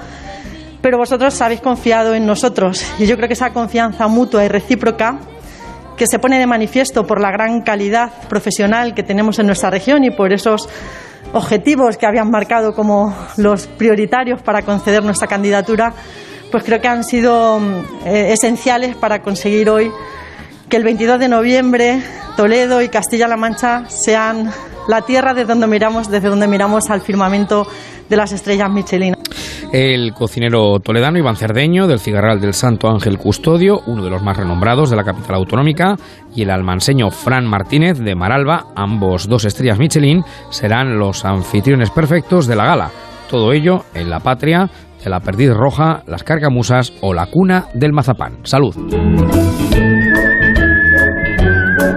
pero 0.82 0.98
vosotros 0.98 1.40
habéis 1.42 1.62
confiado 1.62 2.16
en 2.16 2.26
nosotros 2.26 2.84
y 2.98 3.06
yo 3.06 3.16
creo 3.16 3.28
que 3.28 3.36
esa 3.36 3.52
confianza 3.52 4.08
mutua 4.08 4.44
y 4.44 4.48
recíproca 4.48 5.20
que 5.98 6.08
se 6.08 6.20
pone 6.20 6.40
de 6.40 6.48
manifiesto 6.48 7.06
por 7.06 7.22
la 7.22 7.32
gran 7.32 7.62
calidad 7.62 8.12
profesional 8.28 8.94
que 8.94 9.04
tenemos 9.04 9.40
en 9.40 9.48
nuestra 9.48 9.70
región 9.70 10.04
y 10.04 10.12
por 10.12 10.34
esos 10.34 10.68
objetivos 11.34 11.98
que 11.98 12.06
habían 12.06 12.30
marcado 12.30 12.74
como 12.74 13.16
los 13.38 13.68
prioritarios 13.68 14.42
para 14.42 14.64
conceder 14.64 15.04
nuestra 15.04 15.28
candidatura, 15.28 15.94
pues 16.52 16.64
creo 16.64 16.82
que 16.82 16.88
han 16.88 17.04
sido 17.04 17.60
eh, 18.06 18.34
esenciales 18.34 18.96
para 18.96 19.22
conseguir 19.22 19.70
hoy 19.70 19.92
que 20.70 20.78
el 20.78 20.84
22 20.84 21.20
de 21.20 21.28
noviembre 21.28 22.02
Toledo 22.36 22.82
y 22.82 22.90
Castilla-La 22.90 23.38
Mancha 23.38 23.90
sean 23.90 24.52
la 24.88 25.02
tierra 25.02 25.34
desde 25.34 25.50
donde 25.50 25.68
miramos, 25.68 26.10
desde 26.10 26.30
donde 26.30 26.48
miramos 26.48 26.90
al 26.90 27.02
firmamento 27.02 27.68
de 28.10 28.18
las 28.18 28.32
estrellas 28.32 28.70
Michelin. 28.70 29.21
El 29.72 30.14
cocinero 30.14 30.82
toledano 30.82 31.18
Iván 31.18 31.38
Cerdeño, 31.38 31.88
del 31.88 32.02
Cigarral 32.02 32.42
del 32.42 32.54
Santo 32.54 32.90
Ángel 32.90 33.18
Custodio, 33.18 33.80
uno 33.88 34.04
de 34.04 34.10
los 34.10 34.22
más 34.22 34.36
renombrados 34.36 34.90
de 34.90 34.98
la 34.98 35.06
capital 35.06 35.36
autonómica, 35.36 35.96
y 36.36 36.42
el 36.42 36.50
almanseño 36.50 37.10
Fran 37.10 37.46
Martínez, 37.46 37.98
de 38.00 38.14
Maralba, 38.14 38.66
ambos 38.76 39.30
dos 39.30 39.46
estrellas 39.46 39.80
Michelin, 39.80 40.24
serán 40.50 41.00
los 41.00 41.24
anfitriones 41.24 41.90
perfectos 41.90 42.48
de 42.48 42.58
la 42.58 42.66
gala. 42.66 42.92
Todo 43.30 43.54
ello 43.54 43.86
en 43.94 44.10
la 44.10 44.20
patria 44.20 44.70
de 45.02 45.10
la 45.10 45.22
perdiz 45.22 45.54
roja, 45.54 46.04
las 46.06 46.24
cargamusas 46.24 46.92
o 47.00 47.14
la 47.14 47.28
cuna 47.28 47.68
del 47.74 47.94
mazapán. 47.94 48.40
Salud. 48.44 48.76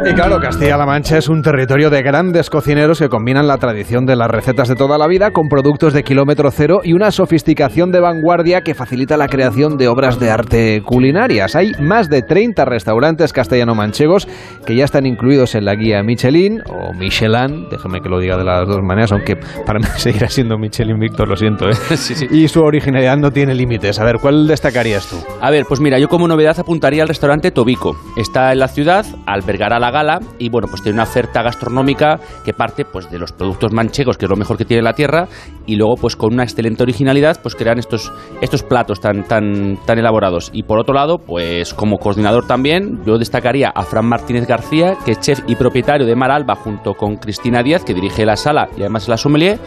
Y 0.06 0.12
claro, 0.12 0.38
Castilla-La 0.38 0.84
Mancha 0.84 1.16
es 1.16 1.30
un 1.30 1.40
territorio 1.40 1.88
de 1.88 2.02
grandes 2.02 2.50
cocineros 2.50 2.98
que 2.98 3.08
combinan 3.08 3.46
la 3.46 3.56
tradición 3.56 4.04
de 4.04 4.16
las 4.16 4.28
recetas 4.30 4.68
de 4.68 4.74
toda 4.74 4.98
la 4.98 5.06
vida 5.06 5.30
con 5.30 5.48
productos 5.48 5.94
de 5.94 6.02
kilómetro 6.02 6.50
cero 6.50 6.80
y 6.84 6.92
una 6.92 7.10
sofisticación 7.10 7.90
de 7.90 8.00
vanguardia 8.00 8.60
que 8.60 8.74
facilita 8.74 9.16
la 9.16 9.28
creación 9.28 9.78
de 9.78 9.88
obras 9.88 10.20
de 10.20 10.30
arte 10.30 10.82
culinarias. 10.84 11.56
Hay 11.56 11.72
más 11.80 12.10
de 12.10 12.20
30 12.20 12.66
restaurantes 12.66 13.32
castellano-manchegos 13.32 14.28
que 14.66 14.76
ya 14.76 14.84
están 14.84 15.06
incluidos 15.06 15.54
en 15.54 15.64
la 15.64 15.74
guía 15.74 16.02
Michelin 16.02 16.60
o 16.68 16.92
Michelin, 16.92 17.68
déjame 17.70 18.02
que 18.02 18.10
lo 18.10 18.18
diga 18.18 18.36
de 18.36 18.44
las 18.44 18.68
dos 18.68 18.82
maneras, 18.82 19.10
aunque 19.10 19.36
para 19.64 19.78
mí 19.78 19.86
seguirá 19.96 20.28
siendo 20.28 20.58
Michelin, 20.58 20.98
Víctor, 20.98 21.28
lo 21.28 21.36
siento. 21.36 21.70
¿eh? 21.70 21.74
Y 22.30 22.48
su 22.48 22.60
originalidad 22.60 23.16
no 23.16 23.30
tiene 23.30 23.54
límites. 23.54 23.98
A 23.98 24.04
ver, 24.04 24.16
¿cuál 24.20 24.46
destacarías 24.46 25.06
tú? 25.08 25.16
A 25.40 25.50
ver, 25.50 25.64
pues 25.66 25.80
mira, 25.80 25.98
yo 25.98 26.08
como 26.08 26.28
novedad 26.28 26.58
apuntaría 26.60 27.02
al 27.02 27.08
restaurante 27.08 27.50
Tobico. 27.52 27.96
Está 28.18 28.52
en 28.52 28.58
la 28.58 28.68
ciudad, 28.68 29.06
albergará 29.24 29.78
la 29.78 29.93
gala 29.94 30.20
y 30.38 30.50
bueno, 30.50 30.68
pues 30.68 30.82
tiene 30.82 30.96
una 30.96 31.04
oferta 31.04 31.42
gastronómica 31.42 32.18
que 32.44 32.52
parte 32.52 32.84
pues 32.84 33.10
de 33.10 33.18
los 33.18 33.32
productos 33.32 33.72
manchegos, 33.72 34.18
que 34.18 34.26
es 34.26 34.30
lo 34.30 34.36
mejor 34.36 34.58
que 34.58 34.66
tiene 34.66 34.82
la 34.82 34.92
tierra, 34.92 35.28
y 35.66 35.76
luego 35.76 35.94
pues 35.94 36.16
con 36.16 36.34
una 36.34 36.42
excelente 36.42 36.82
originalidad 36.82 37.40
pues 37.40 37.54
crean 37.54 37.78
estos, 37.78 38.12
estos 38.42 38.62
platos 38.62 39.00
tan, 39.00 39.24
tan, 39.24 39.78
tan 39.86 39.98
elaborados. 39.98 40.50
Y 40.52 40.64
por 40.64 40.78
otro 40.78 40.94
lado, 40.94 41.18
pues 41.18 41.72
como 41.72 41.98
coordinador 41.98 42.46
también, 42.46 43.02
yo 43.06 43.16
destacaría 43.16 43.70
a 43.74 43.82
Fran 43.84 44.06
Martínez 44.06 44.46
García, 44.46 44.96
que 45.04 45.12
es 45.12 45.20
chef 45.20 45.40
y 45.46 45.54
propietario 45.54 46.06
de 46.06 46.16
Mar 46.16 46.30
Alba, 46.30 46.56
junto 46.56 46.94
con 46.94 47.16
Cristina 47.16 47.62
Díaz, 47.62 47.84
que 47.84 47.94
dirige 47.94 48.26
la 48.26 48.36
sala 48.36 48.68
y 48.76 48.80
además 48.80 49.08
la 49.08 49.16
sommelier. 49.16 49.58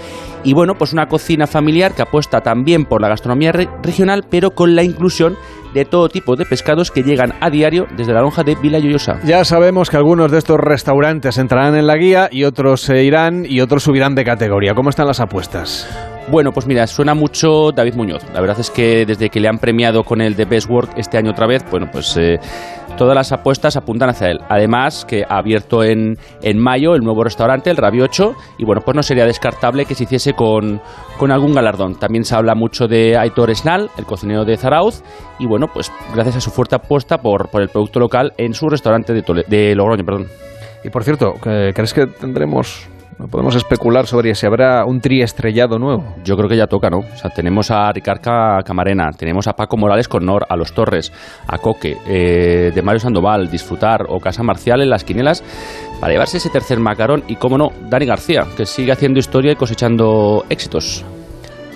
Y 0.43 0.53
bueno, 0.53 0.75
pues 0.77 0.93
una 0.93 1.07
cocina 1.07 1.47
familiar 1.47 1.93
que 1.93 2.01
apuesta 2.01 2.41
también 2.41 2.85
por 2.85 3.01
la 3.01 3.09
gastronomía 3.09 3.51
regional, 3.51 4.25
pero 4.29 4.51
con 4.51 4.75
la 4.75 4.83
inclusión 4.83 5.35
de 5.77 5.85
todo 5.85 6.09
tipo 6.09 6.35
de 6.35 6.45
pescados 6.45 6.91
que 6.91 7.03
llegan 7.03 7.33
a 7.39 7.49
diario 7.49 7.87
desde 7.95 8.13
la 8.13 8.21
lonja 8.21 8.43
de 8.43 8.55
Vila 8.55 8.79
Lloyosa. 8.79 9.19
Ya 9.23 9.45
sabemos 9.45 9.89
que 9.89 9.97
algunos 9.97 10.31
de 10.31 10.39
estos 10.39 10.57
restaurantes 10.59 11.37
entrarán 11.37 11.75
en 11.75 11.87
la 11.87 11.95
guía 11.95 12.29
y 12.31 12.43
otros 12.43 12.81
se 12.81 13.03
irán 13.03 13.45
y 13.47 13.61
otros 13.61 13.83
subirán 13.83 14.15
de 14.15 14.25
categoría. 14.25 14.73
¿Cómo 14.73 14.89
están 14.89 15.07
las 15.07 15.19
apuestas? 15.19 16.16
Bueno, 16.29 16.51
pues 16.51 16.67
mira, 16.67 16.85
suena 16.87 17.13
mucho 17.13 17.71
David 17.71 17.93
Muñoz. 17.95 18.21
La 18.33 18.41
verdad 18.41 18.59
es 18.59 18.69
que 18.69 19.05
desde 19.05 19.29
que 19.29 19.39
le 19.39 19.47
han 19.47 19.59
premiado 19.59 20.03
con 20.03 20.19
el 20.19 20.35
The 20.35 20.43
Best 20.43 20.69
Work 20.69 20.91
este 20.97 21.17
año 21.17 21.31
otra 21.31 21.47
vez, 21.47 21.63
bueno, 21.71 21.87
pues 21.89 22.17
eh, 22.17 22.37
todas 22.97 23.15
las 23.15 23.31
apuestas 23.31 23.77
apuntan 23.77 24.09
hacia 24.09 24.27
él. 24.31 24.39
Además, 24.49 25.05
que 25.05 25.23
ha 25.23 25.37
abierto 25.37 25.85
en, 25.85 26.17
en 26.41 26.59
mayo 26.59 26.95
el 26.95 27.01
nuevo 27.01 27.23
restaurante, 27.23 27.69
el 27.69 27.77
Rabi 27.77 28.01
8, 28.01 28.33
y 28.57 28.65
bueno, 28.65 28.81
pues 28.83 28.93
no 28.93 29.03
sería 29.03 29.25
descartable 29.25 29.85
que 29.85 29.95
se 29.95 30.03
hiciese 30.03 30.33
con, 30.33 30.81
con 31.17 31.31
algún 31.31 31.53
galardón. 31.53 31.95
También 31.97 32.25
se 32.25 32.35
habla 32.35 32.55
mucho 32.55 32.87
de 32.89 33.15
Aitor 33.17 33.55
Snal, 33.55 33.89
el 33.97 34.05
cocinero 34.05 34.43
de 34.43 34.57
Zarauz, 34.57 35.03
y 35.39 35.45
bueno, 35.47 35.67
pues 35.73 35.89
gracias 36.13 36.35
a 36.35 36.41
su 36.41 36.51
fuerte 36.51 36.75
apuesta 36.75 37.19
por, 37.19 37.47
por 37.47 37.61
el 37.61 37.69
producto 37.69 38.01
local 38.01 38.33
en 38.37 38.53
su 38.53 38.67
restaurante 38.67 39.13
de, 39.13 39.23
Tole- 39.23 39.45
de 39.47 39.73
Logroño, 39.75 40.03
perdón. 40.03 40.27
Y 40.83 40.89
por 40.89 41.05
cierto, 41.05 41.35
¿que- 41.41 41.71
¿crees 41.73 41.93
que 41.93 42.05
tendremos, 42.05 42.85
podemos 43.31 43.55
especular 43.55 44.05
sobre 44.05 44.35
si 44.35 44.45
habrá 44.45 44.85
un 44.85 45.01
tri 45.01 45.21
estrellado 45.21 45.79
nuevo? 45.79 46.15
Yo 46.23 46.35
creo 46.37 46.47
que 46.47 46.55
ya 46.55 46.67
toca, 46.67 46.89
¿no? 46.89 46.99
O 46.99 47.17
sea, 47.17 47.31
tenemos 47.31 47.71
a 47.71 47.91
Ricard 47.91 48.21
Ca- 48.21 48.61
Camarena, 48.63 49.09
tenemos 49.17 49.47
a 49.47 49.53
Paco 49.53 49.75
Morales 49.77 50.07
con 50.07 50.25
Nor, 50.25 50.45
a 50.47 50.55
Los 50.55 50.73
Torres, 50.73 51.11
a 51.47 51.57
Coque, 51.57 51.97
eh, 52.07 52.71
de 52.73 52.81
Mario 52.81 52.99
Sandoval, 52.99 53.49
Disfrutar 53.49 54.05
o 54.09 54.19
Casa 54.19 54.43
Marcial 54.43 54.81
en 54.81 54.89
las 54.89 55.03
quinielas 55.03 55.43
para 55.99 56.13
llevarse 56.13 56.37
ese 56.37 56.49
tercer 56.49 56.79
macarón 56.79 57.23
y, 57.27 57.35
cómo 57.37 57.57
no, 57.57 57.71
Dani 57.89 58.05
García, 58.05 58.45
que 58.55 58.65
sigue 58.65 58.91
haciendo 58.91 59.19
historia 59.19 59.51
y 59.51 59.55
cosechando 59.55 60.45
éxitos. 60.49 61.03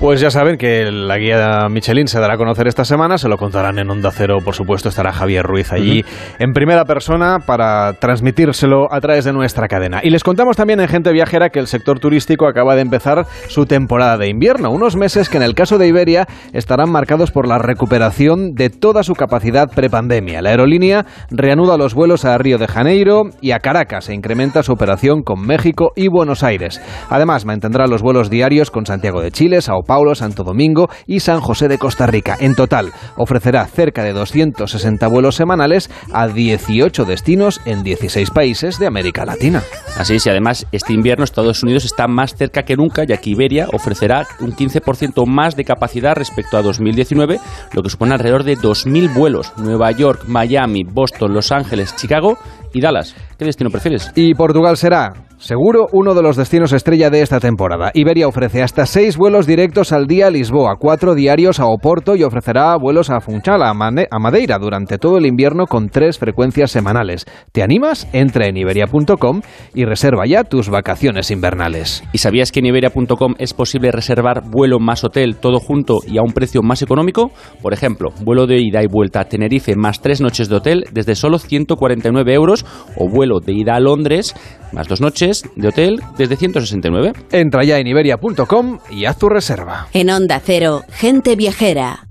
Pues 0.01 0.19
ya 0.19 0.31
saben 0.31 0.57
que 0.57 0.91
la 0.91 1.19
guía 1.19 1.69
Michelin 1.69 2.07
se 2.07 2.19
dará 2.19 2.33
a 2.33 2.37
conocer 2.37 2.67
esta 2.67 2.83
semana, 2.83 3.19
se 3.19 3.29
lo 3.29 3.37
contarán 3.37 3.77
en 3.77 3.87
Onda 3.87 4.09
Cero, 4.09 4.39
por 4.43 4.55
supuesto, 4.55 4.89
estará 4.89 5.11
Javier 5.11 5.45
Ruiz 5.45 5.71
allí 5.71 6.03
en 6.39 6.53
primera 6.53 6.85
persona 6.85 7.37
para 7.45 7.93
transmitírselo 7.93 8.91
a 8.91 8.99
través 8.99 9.25
de 9.25 9.31
nuestra 9.31 9.67
cadena. 9.67 9.99
Y 10.01 10.09
les 10.09 10.23
contamos 10.23 10.57
también 10.57 10.79
en 10.79 10.87
Gente 10.87 11.13
Viajera 11.13 11.49
que 11.49 11.59
el 11.59 11.67
sector 11.67 11.99
turístico 11.99 12.47
acaba 12.47 12.73
de 12.73 12.81
empezar 12.81 13.27
su 13.47 13.67
temporada 13.67 14.17
de 14.17 14.27
invierno, 14.27 14.71
unos 14.71 14.95
meses 14.95 15.29
que 15.29 15.37
en 15.37 15.43
el 15.43 15.53
caso 15.53 15.77
de 15.77 15.89
Iberia 15.89 16.25
estarán 16.51 16.91
marcados 16.91 17.29
por 17.29 17.47
la 17.47 17.59
recuperación 17.59 18.55
de 18.55 18.71
toda 18.71 19.03
su 19.03 19.13
capacidad 19.13 19.69
prepandemia. 19.69 20.41
La 20.41 20.49
aerolínea 20.49 21.05
reanuda 21.29 21.77
los 21.77 21.93
vuelos 21.93 22.25
a 22.25 22.35
Río 22.39 22.57
de 22.57 22.67
Janeiro 22.67 23.25
y 23.39 23.51
a 23.51 23.59
Caracas 23.59 24.09
e 24.09 24.15
incrementa 24.15 24.63
su 24.63 24.73
operación 24.73 25.21
con 25.21 25.45
México 25.45 25.91
y 25.95 26.07
Buenos 26.07 26.41
Aires. 26.41 26.81
Además, 27.11 27.45
mantendrá 27.45 27.85
los 27.85 28.01
vuelos 28.01 28.31
diarios 28.31 28.71
con 28.71 28.87
Santiago 28.87 29.21
de 29.21 29.29
Chile, 29.29 29.61
Sao 29.61 29.83
Paulo, 29.91 30.15
Santo 30.15 30.45
Domingo 30.45 30.89
y 31.05 31.19
San 31.19 31.41
José 31.41 31.67
de 31.67 31.77
Costa 31.77 32.07
Rica. 32.07 32.37
En 32.39 32.55
total, 32.55 32.93
ofrecerá 33.17 33.65
cerca 33.65 34.05
de 34.05 34.13
260 34.13 35.05
vuelos 35.07 35.35
semanales 35.35 35.89
a 36.13 36.29
18 36.29 37.03
destinos 37.03 37.59
en 37.65 37.83
16 37.83 38.29
países 38.29 38.79
de 38.79 38.87
América 38.87 39.25
Latina. 39.25 39.61
Así 39.97 40.15
es, 40.15 40.25
y 40.25 40.29
además 40.29 40.65
este 40.71 40.93
invierno 40.93 41.25
Estados 41.25 41.61
Unidos 41.61 41.83
está 41.83 42.07
más 42.07 42.35
cerca 42.35 42.63
que 42.63 42.77
nunca, 42.77 43.03
ya 43.03 43.17
que 43.17 43.31
Iberia 43.31 43.67
ofrecerá 43.73 44.25
un 44.39 44.55
15% 44.55 45.25
más 45.27 45.57
de 45.57 45.65
capacidad 45.65 46.15
respecto 46.15 46.55
a 46.55 46.61
2019, 46.61 47.41
lo 47.73 47.83
que 47.83 47.89
supone 47.89 48.13
alrededor 48.13 48.45
de 48.45 48.57
2.000 48.57 49.13
vuelos. 49.13 49.51
Nueva 49.57 49.91
York, 49.91 50.23
Miami, 50.25 50.85
Boston, 50.85 51.33
Los 51.33 51.51
Ángeles, 51.51 51.97
Chicago 51.97 52.37
y 52.73 52.81
Dallas. 52.81 53.15
¿Qué 53.37 53.45
destino 53.45 53.69
prefieres? 53.69 54.11
Y 54.15 54.33
Portugal 54.35 54.77
será, 54.77 55.13
seguro, 55.37 55.87
uno 55.93 56.13
de 56.13 56.21
los 56.21 56.35
destinos 56.37 56.73
estrella 56.73 57.09
de 57.09 57.21
esta 57.21 57.39
temporada. 57.39 57.91
Iberia 57.93 58.27
ofrece 58.27 58.61
hasta 58.61 58.85
seis 58.85 59.17
vuelos 59.17 59.47
directos 59.47 59.91
al 59.91 60.07
día 60.07 60.27
a 60.27 60.31
Lisboa, 60.31 60.75
cuatro 60.79 61.15
diarios 61.15 61.59
a 61.59 61.65
Oporto 61.65 62.15
y 62.15 62.23
ofrecerá 62.23 62.75
vuelos 62.77 63.09
a 63.09 63.19
Funchal, 63.21 63.63
a, 63.63 63.73
Mane- 63.73 64.07
a 64.11 64.19
Madeira, 64.19 64.57
durante 64.59 64.97
todo 64.97 65.17
el 65.17 65.25
invierno 65.25 65.65
con 65.65 65.89
tres 65.89 66.17
frecuencias 66.19 66.71
semanales. 66.71 67.25
¿Te 67.51 67.63
animas? 67.63 68.07
Entra 68.13 68.45
en 68.47 68.57
iberia.com 68.57 69.41
y 69.73 69.85
reserva 69.85 70.25
ya 70.27 70.43
tus 70.43 70.69
vacaciones 70.69 71.31
invernales. 71.31 72.03
¿Y 72.13 72.19
sabías 72.19 72.51
que 72.51 72.59
en 72.59 72.67
Iberia.com 72.67 73.35
es 73.39 73.53
posible 73.53 73.91
reservar 73.91 74.43
vuelo 74.49 74.79
más 74.79 75.03
hotel 75.03 75.37
todo 75.37 75.59
junto 75.59 75.99
y 76.07 76.17
a 76.17 76.21
un 76.21 76.33
precio 76.33 76.61
más 76.61 76.81
económico? 76.81 77.31
Por 77.61 77.73
ejemplo, 77.73 78.09
vuelo 78.23 78.45
de 78.47 78.59
ida 78.61 78.83
y 78.83 78.87
vuelta 78.87 79.21
a 79.21 79.25
Tenerife 79.25 79.75
más 79.75 80.01
tres 80.01 80.21
noches 80.21 80.49
de 80.49 80.55
hotel 80.55 80.85
desde 80.91 81.15
solo 81.15 81.39
149 81.39 82.33
euros 82.33 82.60
o 82.95 83.07
vuelo 83.07 83.39
de 83.39 83.53
ida 83.53 83.75
a 83.75 83.79
Londres 83.79 84.33
más 84.71 84.87
dos 84.87 85.01
noches 85.01 85.43
de 85.55 85.67
hotel 85.67 86.01
desde 86.17 86.37
169. 86.37 87.13
Entra 87.31 87.63
ya 87.63 87.79
en 87.79 87.87
iberia.com 87.87 88.79
y 88.89 89.05
haz 89.05 89.17
tu 89.17 89.29
reserva. 89.29 89.87
En 89.93 90.09
Onda 90.09 90.41
Cero, 90.43 90.83
gente 90.89 91.35
viajera. 91.35 92.07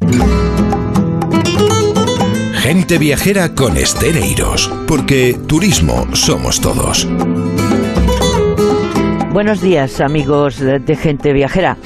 Gente 2.54 2.98
viajera 2.98 3.54
con 3.54 3.76
Estereiros, 3.76 4.70
porque 4.86 5.36
turismo 5.46 6.14
somos 6.14 6.60
todos. 6.60 7.08
Buenos 9.32 9.60
días, 9.60 10.00
amigos 10.00 10.58
de, 10.58 10.78
de 10.78 10.96
Gente 10.96 11.32
Viajera. 11.32 11.76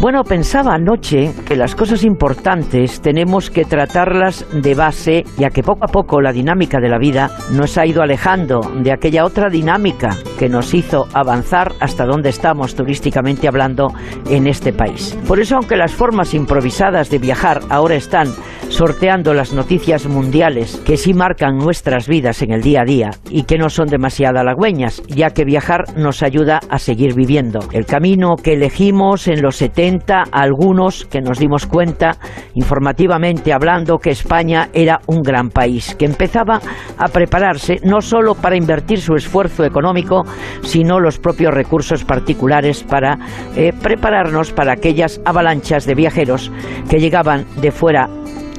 Bueno, 0.00 0.22
pensaba 0.22 0.74
anoche 0.74 1.34
que 1.44 1.56
las 1.56 1.74
cosas 1.74 2.04
importantes 2.04 3.00
tenemos 3.00 3.50
que 3.50 3.64
tratarlas 3.64 4.46
de 4.52 4.76
base, 4.76 5.24
ya 5.36 5.50
que 5.50 5.64
poco 5.64 5.86
a 5.86 5.88
poco 5.88 6.20
la 6.20 6.32
dinámica 6.32 6.78
de 6.78 6.88
la 6.88 6.98
vida 6.98 7.32
nos 7.50 7.76
ha 7.76 7.84
ido 7.84 8.00
alejando 8.00 8.60
de 8.80 8.92
aquella 8.92 9.24
otra 9.24 9.50
dinámica 9.50 10.16
que 10.38 10.48
nos 10.48 10.72
hizo 10.72 11.08
avanzar 11.14 11.72
hasta 11.80 12.04
donde 12.04 12.28
estamos 12.28 12.76
turísticamente 12.76 13.48
hablando 13.48 13.88
en 14.30 14.46
este 14.46 14.72
país. 14.72 15.18
Por 15.26 15.40
eso, 15.40 15.56
aunque 15.56 15.76
las 15.76 15.92
formas 15.92 16.32
improvisadas 16.32 17.10
de 17.10 17.18
viajar 17.18 17.60
ahora 17.68 17.96
están 17.96 18.28
sorteando 18.68 19.34
las 19.34 19.52
noticias 19.52 20.06
mundiales 20.06 20.80
que 20.84 20.96
sí 20.96 21.14
marcan 21.14 21.56
nuestras 21.56 22.06
vidas 22.06 22.42
en 22.42 22.52
el 22.52 22.62
día 22.62 22.82
a 22.82 22.84
día 22.84 23.10
y 23.30 23.44
que 23.44 23.58
no 23.58 23.70
son 23.70 23.88
demasiado 23.88 24.38
halagüeñas, 24.38 25.02
ya 25.08 25.30
que 25.30 25.44
viajar 25.44 25.96
nos 25.96 26.22
ayuda 26.22 26.60
a 26.68 26.78
seguir 26.78 27.14
viviendo. 27.14 27.60
El 27.72 27.86
camino 27.86 28.36
que 28.36 28.52
elegimos 28.52 29.26
en 29.26 29.42
los 29.42 29.56
70, 29.56 29.87
algunos 30.32 31.06
que 31.06 31.20
nos 31.20 31.38
dimos 31.38 31.66
cuenta, 31.66 32.16
informativamente 32.54 33.52
hablando, 33.52 33.98
que 33.98 34.10
España 34.10 34.68
era 34.72 35.00
un 35.06 35.22
gran 35.22 35.50
país, 35.50 35.94
que 35.94 36.04
empezaba 36.04 36.60
a 36.96 37.08
prepararse 37.08 37.76
no 37.84 38.00
solo 38.00 38.34
para 38.34 38.56
invertir 38.56 39.00
su 39.00 39.14
esfuerzo 39.14 39.64
económico, 39.64 40.24
sino 40.62 41.00
los 41.00 41.18
propios 41.18 41.54
recursos 41.54 42.04
particulares 42.04 42.82
para 42.82 43.18
eh, 43.56 43.72
prepararnos 43.82 44.52
para 44.52 44.72
aquellas 44.72 45.20
avalanchas 45.24 45.86
de 45.86 45.94
viajeros 45.94 46.52
que 46.88 46.98
llegaban 46.98 47.46
de 47.60 47.70
fuera 47.70 48.08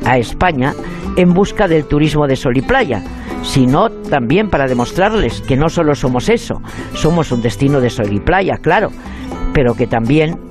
a 0.06 0.18
España 0.18 0.74
en 1.15 1.34
busca 1.34 1.68
del 1.68 1.86
turismo 1.86 2.28
de 2.28 2.36
sol 2.36 2.58
y 2.58 2.62
playa, 2.62 3.04
sino 3.44 3.89
también 3.89 4.50
para 4.50 4.68
demostrarles 4.68 5.42
que 5.42 5.58
no 5.58 5.70
solo 5.70 5.94
somos 5.96 6.30
eso, 6.30 6.62
somos 6.94 7.32
un 7.32 7.42
destino 7.42 7.82
de 7.82 7.89
sol 7.89 8.12
y 8.12 8.20
playa, 8.20 8.58
claro, 8.62 8.89
pero 9.54 9.74
que 9.74 9.88
también 9.88 10.49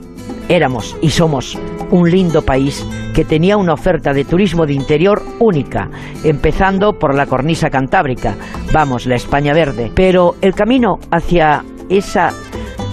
éramos 0.48 0.96
y 1.00 1.10
somos 1.10 1.58
un 1.90 2.10
lindo 2.10 2.42
país 2.42 2.84
que 3.14 3.24
tenía 3.24 3.56
una 3.56 3.72
oferta 3.72 4.12
de 4.12 4.24
turismo 4.24 4.66
de 4.66 4.74
interior 4.74 5.22
única, 5.38 5.90
empezando 6.24 6.98
por 6.98 7.14
la 7.14 7.26
cornisa 7.26 7.70
cantábrica, 7.70 8.36
vamos, 8.72 9.06
la 9.06 9.16
España 9.16 9.52
verde. 9.52 9.90
Pero 9.94 10.36
el 10.40 10.54
camino 10.54 10.98
hacia 11.10 11.64
esa 11.88 12.32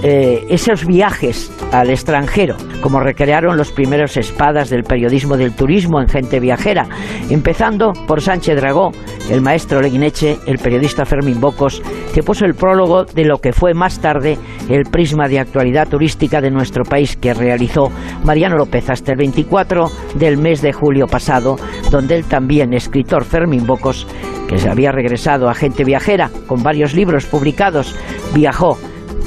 eh, 0.07 0.45
esos 0.49 0.85
viajes 0.85 1.51
al 1.71 1.89
extranjero, 1.89 2.55
como 2.79 2.99
recrearon 2.99 3.57
los 3.57 3.71
primeros 3.71 4.17
espadas 4.17 4.69
del 4.69 4.83
periodismo 4.83 5.35
del 5.35 5.55
turismo 5.55 5.99
en 5.99 6.07
gente 6.07 6.39
viajera, 6.39 6.87
empezando 7.31 7.91
por 8.05 8.21
Sánchez 8.21 8.57
Dragó, 8.57 8.91
el 9.31 9.41
maestro 9.41 9.81
Leguineche, 9.81 10.37
el 10.45 10.59
periodista 10.59 11.05
Fermín 11.05 11.41
Bocos, 11.41 11.81
que 12.13 12.21
puso 12.21 12.45
el 12.45 12.53
prólogo 12.53 13.05
de 13.05 13.25
lo 13.25 13.39
que 13.39 13.51
fue 13.51 13.73
más 13.73 13.99
tarde 13.99 14.37
el 14.69 14.83
prisma 14.83 15.27
de 15.27 15.39
actualidad 15.39 15.87
turística 15.87 16.39
de 16.39 16.51
nuestro 16.51 16.83
país 16.83 17.17
que 17.17 17.33
realizó 17.33 17.89
Mariano 18.23 18.57
López 18.57 18.91
hasta 18.91 19.13
el 19.13 19.17
24 19.17 19.89
del 20.19 20.37
mes 20.37 20.61
de 20.61 20.71
julio 20.71 21.07
pasado, 21.07 21.55
donde 21.89 22.15
él 22.15 22.25
también, 22.25 22.75
escritor 22.75 23.25
Fermín 23.25 23.65
Bocos, 23.65 24.05
que 24.47 24.59
se 24.59 24.69
había 24.69 24.91
regresado 24.91 25.49
a 25.49 25.55
gente 25.55 25.83
viajera 25.83 26.29
con 26.45 26.61
varios 26.61 26.93
libros 26.93 27.25
publicados, 27.25 27.95
viajó 28.35 28.77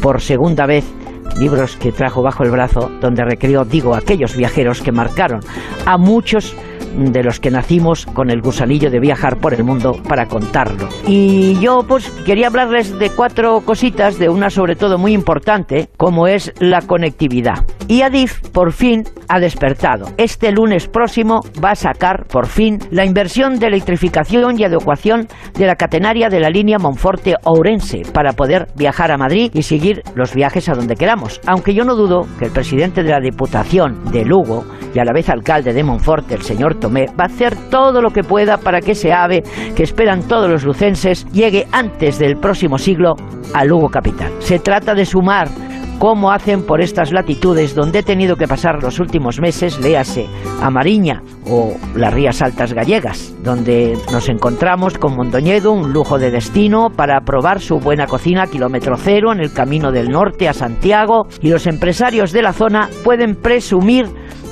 por 0.03 0.21
segunda 0.21 0.67
vez 0.67 0.85
libros 1.39 1.77
que 1.77 1.93
trajo 1.93 2.23
bajo 2.23 2.43
el 2.43 2.51
brazo 2.51 2.91
donde 3.01 3.25
recreó, 3.25 3.65
digo, 3.65 3.95
aquellos 3.95 4.37
viajeros 4.37 4.81
que 4.81 4.93
marcaron 4.93 5.41
a 5.87 5.97
muchos 5.97 6.55
de 6.97 7.23
los 7.23 7.41
que 7.41 7.51
nacimos 7.51 8.07
con 8.07 8.31
el 8.31 8.41
gusanillo 8.41 8.91
de 8.91 9.01
viajar 9.01 9.39
por 9.39 9.55
el 9.55 9.65
mundo 9.65 9.93
para 10.09 10.27
contarlo. 10.27 10.89
Y 11.07 11.59
yo 11.61 11.85
pues 11.87 12.09
quería 12.25 12.49
hablarles 12.49 12.99
de 12.99 13.11
cuatro 13.11 13.61
cositas, 13.61 14.19
de 14.19 14.29
una 14.29 14.51
sobre 14.51 14.77
todo 14.77 14.99
muy 14.99 15.13
importante, 15.13 15.89
como 15.97 16.27
es 16.27 16.53
la 16.59 16.83
conectividad. 16.83 17.65
Y 17.89 18.03
Adif 18.03 18.41
por 18.51 18.73
fin 18.73 19.05
ha 19.29 19.41
despertado. 19.41 20.07
Este 20.19 20.53
lunes 20.53 20.89
próximo 20.89 21.41
va 21.63 21.71
a 21.71 21.75
sacar 21.75 22.27
por 22.27 22.47
fin 22.47 22.79
la 22.91 23.05
inversión 23.05 23.59
de 23.59 23.67
electrificación 23.67 24.59
y 24.59 24.65
adecuación 24.65 25.29
de 25.55 25.67
la 25.67 25.77
catenaria 25.77 26.29
de 26.29 26.41
la 26.41 26.51
línea 26.51 26.79
Monforte-Ourense 26.79 28.03
para 28.13 28.33
poder 28.33 28.69
viajar 28.77 29.11
a 29.11 29.19
Madrid 29.19 29.51
y 29.55 29.63
seguir 29.63 30.03
los 30.15 30.35
viajes 30.35 30.69
a 30.69 30.75
donde 30.75 30.97
queramos. 30.97 31.41
Aunque 31.47 31.75
yo 31.75 31.85
no 31.85 31.95
dudo 31.95 32.27
que 32.39 32.47
el 32.47 32.53
presidente 32.53 33.03
de 33.03 33.11
la 33.11 33.21
Diputación 33.21 34.05
de 34.13 34.25
Lugo, 34.25 34.65
y 34.95 34.99
a 34.99 35.05
la 35.05 35.13
vez 35.13 35.29
alcalde 35.29 35.73
de 35.73 35.85
Monforte, 35.85 36.35
el 36.35 36.43
señor 36.43 36.78
Tomé, 36.79 37.07
va 37.19 37.25
a 37.25 37.27
hacer 37.27 37.55
todo 37.71 38.01
lo 38.01 38.11
que 38.11 38.23
pueda 38.23 38.59
para 38.59 38.81
que 38.81 38.93
ese 38.93 39.13
ave 39.13 39.43
que 39.75 39.83
esperan 39.83 40.23
todos 40.23 40.51
los 40.51 40.65
lucenses 40.65 41.27
llegue 41.33 41.67
antes 41.73 42.19
del 42.19 42.37
próximo 42.37 42.79
siglo 42.79 43.15
a 43.55 43.65
Lugo 43.65 43.89
Capital. 43.89 44.33
Se 44.41 44.59
trata 44.59 44.95
de 44.95 45.05
sumar 45.05 45.49
cómo 45.99 46.31
hacen 46.31 46.65
por 46.65 46.81
estas 46.81 47.13
latitudes 47.13 47.75
donde 47.75 48.01
he 48.01 48.03
tenido 48.03 48.37
que 48.37 48.47
pasar 48.47 48.83
los 48.83 49.01
últimos 49.01 49.41
meses, 49.41 49.81
léase 49.81 50.27
a 50.63 50.71
Mariña 50.71 51.23
o 51.47 51.75
las 51.97 52.15
Rías 52.15 52.41
Altas 52.41 52.73
Gallegas, 52.73 53.35
donde 53.43 53.97
nos 54.13 54.29
encontramos 54.29 54.97
con 54.97 55.17
Mondoñedo, 55.17 55.73
un 55.73 55.93
lujo 55.93 56.19
de 56.19 56.31
destino 56.31 56.91
para 56.91 57.21
probar 57.23 57.61
su 57.61 57.81
buena 57.81 58.07
cocina 58.07 58.47
kilómetro 58.47 58.97
cero 58.97 59.33
en 59.33 59.41
el 59.41 59.53
camino 59.53 59.91
del 59.91 60.11
norte 60.11 60.49
a 60.49 60.53
Santiago 60.53 61.27
y 61.41 61.51
los 61.51 61.67
empresarios 61.67 62.33
de 62.33 62.43
la 62.43 62.53
zona 62.53 62.89
pueden 63.03 63.35
presumir 63.35 64.07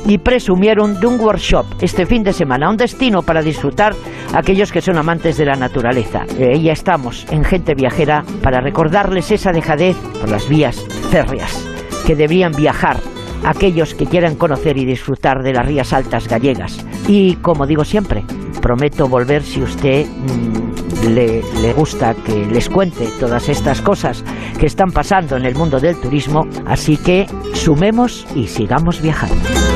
y 0.06 0.18
presumieron 0.18 1.00
de 1.00 1.06
un 1.06 1.20
workshop 1.20 1.66
este 1.80 2.06
fin 2.06 2.22
de 2.22 2.32
semana, 2.32 2.70
un 2.70 2.76
destino 2.76 3.22
para 3.22 3.42
disfrutar 3.42 3.94
aquellos 4.34 4.72
que 4.72 4.80
son 4.80 4.98
amantes 4.98 5.36
de 5.36 5.46
la 5.46 5.56
naturaleza. 5.56 6.24
Eh, 6.38 6.60
ya 6.60 6.72
estamos 6.72 7.26
en 7.30 7.44
Gente 7.44 7.74
Viajera 7.74 8.24
para 8.42 8.60
recordarles 8.60 9.30
esa 9.30 9.52
dejadez 9.52 9.96
por 10.20 10.30
las 10.30 10.48
vías 10.48 10.84
férreas 11.10 11.66
que 12.06 12.14
deberían 12.14 12.52
viajar 12.52 12.98
aquellos 13.44 13.94
que 13.94 14.06
quieran 14.06 14.36
conocer 14.36 14.76
y 14.76 14.84
disfrutar 14.84 15.42
de 15.42 15.52
las 15.52 15.66
rías 15.66 15.92
altas 15.92 16.28
gallegas. 16.28 16.84
Y 17.08 17.34
como 17.36 17.66
digo 17.66 17.84
siempre, 17.84 18.24
prometo 18.62 19.08
volver 19.08 19.42
si 19.42 19.62
usted 19.62 20.06
mm, 20.06 21.14
le, 21.14 21.42
le 21.62 21.72
gusta 21.72 22.14
que 22.14 22.46
les 22.46 22.68
cuente 22.68 23.08
todas 23.20 23.48
estas 23.48 23.82
cosas 23.82 24.24
que 24.58 24.66
están 24.66 24.92
pasando 24.92 25.36
en 25.36 25.44
el 25.44 25.54
mundo 25.54 25.80
del 25.80 25.96
turismo, 25.96 26.46
así 26.64 26.96
que 26.96 27.26
sumemos 27.54 28.26
y 28.34 28.46
sigamos 28.46 29.02
viajando. 29.02 29.75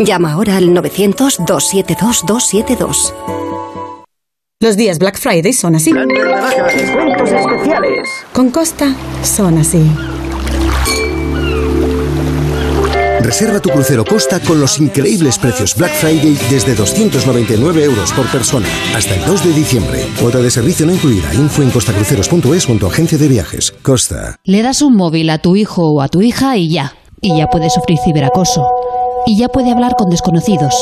Llama 0.00 0.32
ahora 0.32 0.56
al 0.56 0.70
900-272-272. 0.70 3.12
Los 4.62 4.76
días 4.76 4.98
Black 4.98 5.18
Friday 5.18 5.52
son 5.52 5.74
así. 5.74 5.90
especiales. 5.90 8.08
Con 8.32 8.50
Costa 8.50 8.94
son 9.22 9.58
así. 9.58 9.82
Reserva 13.20 13.60
tu 13.60 13.68
crucero 13.68 14.04
Costa 14.06 14.40
con 14.40 14.58
los 14.58 14.78
increíbles 14.78 15.38
precios 15.38 15.76
Black 15.76 15.92
Friday 15.92 16.38
desde 16.50 16.74
299 16.74 17.84
euros 17.84 18.10
por 18.12 18.24
persona 18.26 18.66
hasta 18.96 19.14
el 19.14 19.24
2 19.26 19.44
de 19.44 19.52
diciembre. 19.52 20.06
Cuota 20.18 20.38
de 20.38 20.50
servicio 20.50 20.86
no 20.86 20.92
incluida. 20.92 21.32
Info 21.34 21.62
en 21.62 21.70
costacruceros.es 21.70 22.68
o 22.68 22.72
en 22.72 22.78
tu 22.78 22.86
agencia 22.86 23.18
de 23.18 23.28
viajes. 23.28 23.72
Costa. 23.82 24.36
Le 24.44 24.62
das 24.62 24.80
un 24.80 24.96
móvil 24.96 25.28
a 25.28 25.36
tu 25.38 25.56
hijo 25.56 25.90
o 25.90 26.00
a 26.00 26.08
tu 26.08 26.22
hija 26.22 26.56
y 26.56 26.70
ya. 26.70 26.94
Y 27.20 27.36
ya 27.36 27.48
puede 27.48 27.68
sufrir 27.68 27.98
ciberacoso. 28.02 28.66
Y 29.26 29.38
ya 29.38 29.48
puede 29.48 29.70
hablar 29.70 29.94
con 29.96 30.08
desconocidos. 30.08 30.74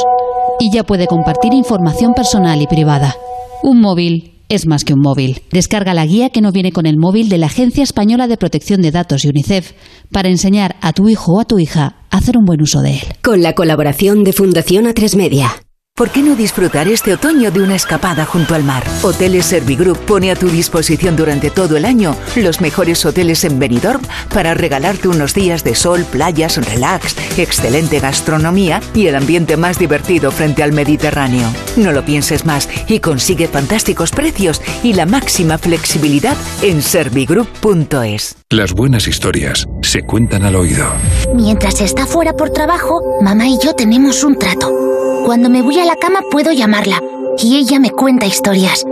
Y 0.60 0.72
ya 0.72 0.84
puede 0.84 1.06
compartir 1.06 1.54
información 1.54 2.14
personal 2.14 2.60
y 2.60 2.66
privada. 2.66 3.14
Un 3.62 3.80
móvil 3.80 4.34
es 4.48 4.66
más 4.66 4.84
que 4.84 4.94
un 4.94 5.00
móvil. 5.00 5.42
Descarga 5.52 5.94
la 5.94 6.06
guía 6.06 6.30
que 6.30 6.40
no 6.40 6.52
viene 6.52 6.72
con 6.72 6.86
el 6.86 6.96
móvil 6.98 7.28
de 7.28 7.38
la 7.38 7.46
Agencia 7.46 7.82
Española 7.82 8.26
de 8.28 8.36
Protección 8.36 8.80
de 8.80 8.90
Datos 8.90 9.24
y 9.24 9.28
UNICEF 9.28 9.72
para 10.10 10.28
enseñar 10.28 10.76
a 10.80 10.92
tu 10.92 11.08
hijo 11.08 11.34
o 11.34 11.40
a 11.40 11.44
tu 11.44 11.58
hija 11.58 11.96
a 12.10 12.16
hacer 12.16 12.36
un 12.38 12.44
buen 12.44 12.62
uso 12.62 12.80
de 12.80 12.94
él. 12.94 13.02
Con 13.22 13.42
la 13.42 13.54
colaboración 13.54 14.24
de 14.24 14.32
Fundación 14.32 14.86
A3 14.86 15.16
Media. 15.16 15.50
¿Por 15.98 16.10
qué 16.10 16.22
no 16.22 16.36
disfrutar 16.36 16.86
este 16.86 17.12
otoño 17.12 17.50
de 17.50 17.60
una 17.60 17.74
escapada 17.74 18.24
junto 18.24 18.54
al 18.54 18.62
mar? 18.62 18.84
Hoteles 19.02 19.46
Servigroup 19.46 19.98
pone 19.98 20.30
a 20.30 20.36
tu 20.36 20.48
disposición 20.48 21.16
durante 21.16 21.50
todo 21.50 21.76
el 21.76 21.84
año 21.84 22.16
los 22.36 22.60
mejores 22.60 23.04
hoteles 23.04 23.42
en 23.42 23.58
Benidorm 23.58 24.00
para 24.32 24.54
regalarte 24.54 25.08
unos 25.08 25.34
días 25.34 25.64
de 25.64 25.74
sol, 25.74 26.04
playas, 26.04 26.64
relax, 26.64 27.16
excelente 27.36 27.98
gastronomía 27.98 28.80
y 28.94 29.08
el 29.08 29.16
ambiente 29.16 29.56
más 29.56 29.76
divertido 29.80 30.30
frente 30.30 30.62
al 30.62 30.70
Mediterráneo. 30.70 31.52
No 31.76 31.90
lo 31.90 32.04
pienses 32.04 32.44
más 32.44 32.68
y 32.86 33.00
consigue 33.00 33.48
fantásticos 33.48 34.12
precios 34.12 34.62
y 34.84 34.92
la 34.92 35.04
máxima 35.04 35.58
flexibilidad 35.58 36.36
en 36.62 36.80
servigroup.es. 36.80 38.36
Las 38.50 38.72
buenas 38.72 39.08
historias 39.08 39.66
se 39.88 40.02
cuentan 40.02 40.44
al 40.44 40.54
oído. 40.54 40.84
Mientras 41.34 41.80
está 41.80 42.04
fuera 42.04 42.34
por 42.34 42.50
trabajo, 42.50 43.00
mamá 43.22 43.46
y 43.48 43.58
yo 43.58 43.74
tenemos 43.74 44.22
un 44.22 44.38
trato. 44.38 44.70
Cuando 45.24 45.48
me 45.48 45.62
voy 45.62 45.78
a 45.80 45.86
la 45.86 45.96
cama 45.96 46.20
puedo 46.30 46.52
llamarla 46.52 47.00
y 47.38 47.56
ella 47.56 47.80
me 47.80 47.90
cuenta 47.90 48.26
historias. 48.26 48.84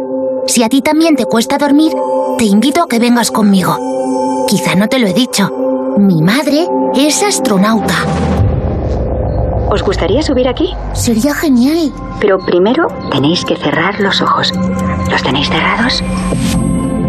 Si 0.47 0.63
a 0.63 0.71
ti 0.71 0.81
también 0.81 1.15
te 1.15 1.27
cuesta 1.27 1.59
dormir, 1.59 1.93
te 2.39 2.45
invito 2.45 2.83
a 2.83 2.89
que 2.89 2.99
vengas 2.99 3.31
conmigo. 3.31 4.47
Quizá 4.49 4.75
no 4.75 4.89
te 4.89 4.99
lo 4.99 5.07
he 5.07 5.13
dicho. 5.13 5.51
Mi 5.99 6.23
madre 6.23 6.67
es 6.95 7.23
astronauta. 7.23 7.95
¿Os 9.69 9.83
gustaría 9.83 10.23
subir 10.23 10.49
aquí? 10.49 10.73
Sería 10.95 11.35
genial. 11.35 11.93
Pero 12.21 12.39
primero 12.39 12.87
tenéis 13.13 13.45
que 13.45 13.57
cerrar 13.57 14.01
los 14.01 14.23
ojos. 14.23 14.51
¿Los 15.11 15.23
tenéis 15.23 15.51
cerrados? 15.51 16.03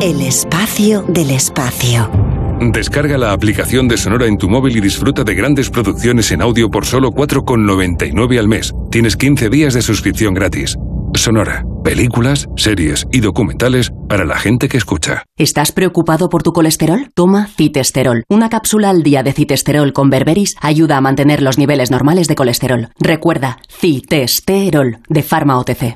El 0.02 0.22
espacio 0.22 1.04
del 1.04 1.32
espacio. 1.32 2.27
Descarga 2.60 3.18
la 3.18 3.34
aplicación 3.34 3.88
de 3.88 3.98
Sonora 3.98 4.26
en 4.26 4.38
tu 4.38 4.50
móvil 4.50 4.78
y 4.78 4.82
disfruta 4.82 5.24
de 5.24 5.36
grandes 5.36 5.70
producciones 5.70 6.32
en 6.32 6.42
audio 6.42 6.72
por 6.72 6.86
solo 6.86 7.12
4,99 7.12 8.40
al 8.40 8.48
mes. 8.48 8.74
Tienes 8.90 9.16
15 9.16 9.50
días 9.50 9.74
de 9.76 9.82
suscripción 9.84 10.34
gratis. 10.34 10.76
Sonora, 11.14 11.64
películas, 11.84 12.48
series 12.56 13.08
y 13.12 13.20
documentales 13.20 13.92
para 14.10 14.26
la 14.26 14.38
gente 14.38 14.70
que 14.70 14.78
escucha. 14.78 15.24
¿Estás 15.38 15.72
preocupado 15.72 16.30
por 16.30 16.44
tu 16.44 16.52
colesterol? 16.52 17.12
Toma 17.14 17.48
citesterol. 17.48 18.24
Una 18.28 18.50
cápsula 18.50 18.90
al 18.90 19.04
día 19.04 19.24
de 19.24 19.34
citesterol 19.34 19.94
con 19.94 20.10
berberis 20.10 20.56
ayuda 20.60 20.98
a 20.98 21.02
mantener 21.02 21.42
los 21.42 21.58
niveles 21.58 21.92
normales 21.92 22.28
de 22.28 22.36
colesterol. 22.36 22.90
Recuerda, 23.00 23.60
citesterol 23.70 24.98
de 25.08 25.24
Pharma 25.24 25.58
OTC. 25.60 25.96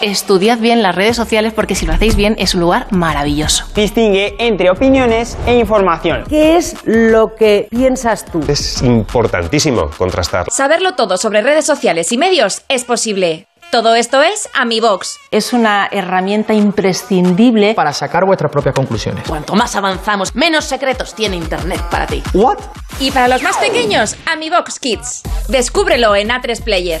Estudiad 0.00 0.58
bien 0.58 0.80
las 0.80 0.94
redes 0.94 1.16
sociales 1.16 1.52
porque 1.52 1.74
si 1.74 1.84
lo 1.84 1.92
hacéis 1.92 2.14
bien 2.14 2.36
es 2.38 2.54
un 2.54 2.60
lugar 2.60 2.86
maravilloso. 2.92 3.64
Distingue 3.74 4.36
entre 4.38 4.70
opiniones 4.70 5.36
e 5.44 5.58
información. 5.58 6.22
¿Qué 6.28 6.56
es 6.56 6.76
lo 6.84 7.34
que 7.34 7.66
piensas 7.68 8.24
tú? 8.24 8.40
Es 8.46 8.80
importantísimo 8.82 9.90
contrastar. 9.98 10.46
Saberlo 10.52 10.94
todo 10.94 11.16
sobre 11.16 11.42
redes 11.42 11.66
sociales 11.66 12.12
y 12.12 12.18
medios 12.18 12.62
es 12.68 12.84
posible. 12.84 13.48
Todo 13.72 13.96
esto 13.96 14.22
es 14.22 14.48
AmiBox. 14.54 15.18
Es 15.32 15.52
una 15.52 15.88
herramienta 15.90 16.54
imprescindible 16.54 17.74
para 17.74 17.92
sacar 17.92 18.24
vuestras 18.24 18.52
propias 18.52 18.76
conclusiones. 18.76 19.24
Cuanto 19.28 19.56
más 19.56 19.74
avanzamos, 19.74 20.32
menos 20.36 20.64
secretos 20.64 21.12
tiene 21.12 21.36
Internet 21.36 21.82
para 21.90 22.06
ti. 22.06 22.22
¿What? 22.34 22.58
Y 23.00 23.10
para 23.10 23.26
los 23.26 23.42
más 23.42 23.56
pequeños, 23.56 24.16
AmiBox 24.26 24.78
Kids. 24.78 25.22
Descúbrelo 25.48 26.14
en 26.14 26.28
A3 26.28 26.62
Player. 26.62 27.00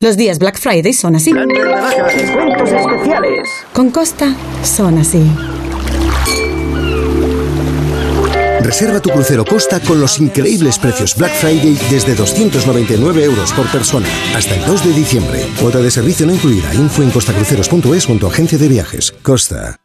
Los 0.00 0.16
días 0.16 0.38
Black 0.38 0.58
Friday 0.58 0.92
son 0.92 1.16
así. 1.16 1.32
Descuentos 1.32 2.70
especiales. 2.70 3.48
Con 3.72 3.90
Costa 3.90 4.34
son 4.62 4.98
así. 4.98 5.22
Reserva 8.60 9.00
tu 9.00 9.10
crucero 9.10 9.44
Costa 9.44 9.78
con 9.80 10.00
los 10.00 10.18
increíbles 10.18 10.78
precios 10.78 11.14
Black 11.16 11.34
Friday 11.34 11.78
desde 11.90 12.14
299 12.14 13.24
euros 13.24 13.52
por 13.52 13.66
persona 13.70 14.06
hasta 14.34 14.54
el 14.54 14.64
2 14.64 14.84
de 14.86 14.92
diciembre. 14.92 15.46
Cuota 15.60 15.78
de 15.78 15.90
servicio 15.90 16.26
no 16.26 16.34
incluida. 16.34 16.74
Info 16.74 17.02
en 17.02 17.10
costacruceros.es 17.10 18.06
junto 18.06 18.26
a 18.26 18.30
agencia 18.30 18.58
de 18.58 18.68
viajes. 18.68 19.12
Costa. 19.22 19.76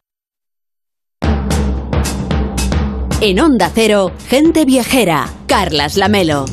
En 3.22 3.38
Onda 3.38 3.70
Cero, 3.74 4.12
gente 4.28 4.64
viajera. 4.64 5.28
Carlas 5.46 5.98
Lamelo. 5.98 6.46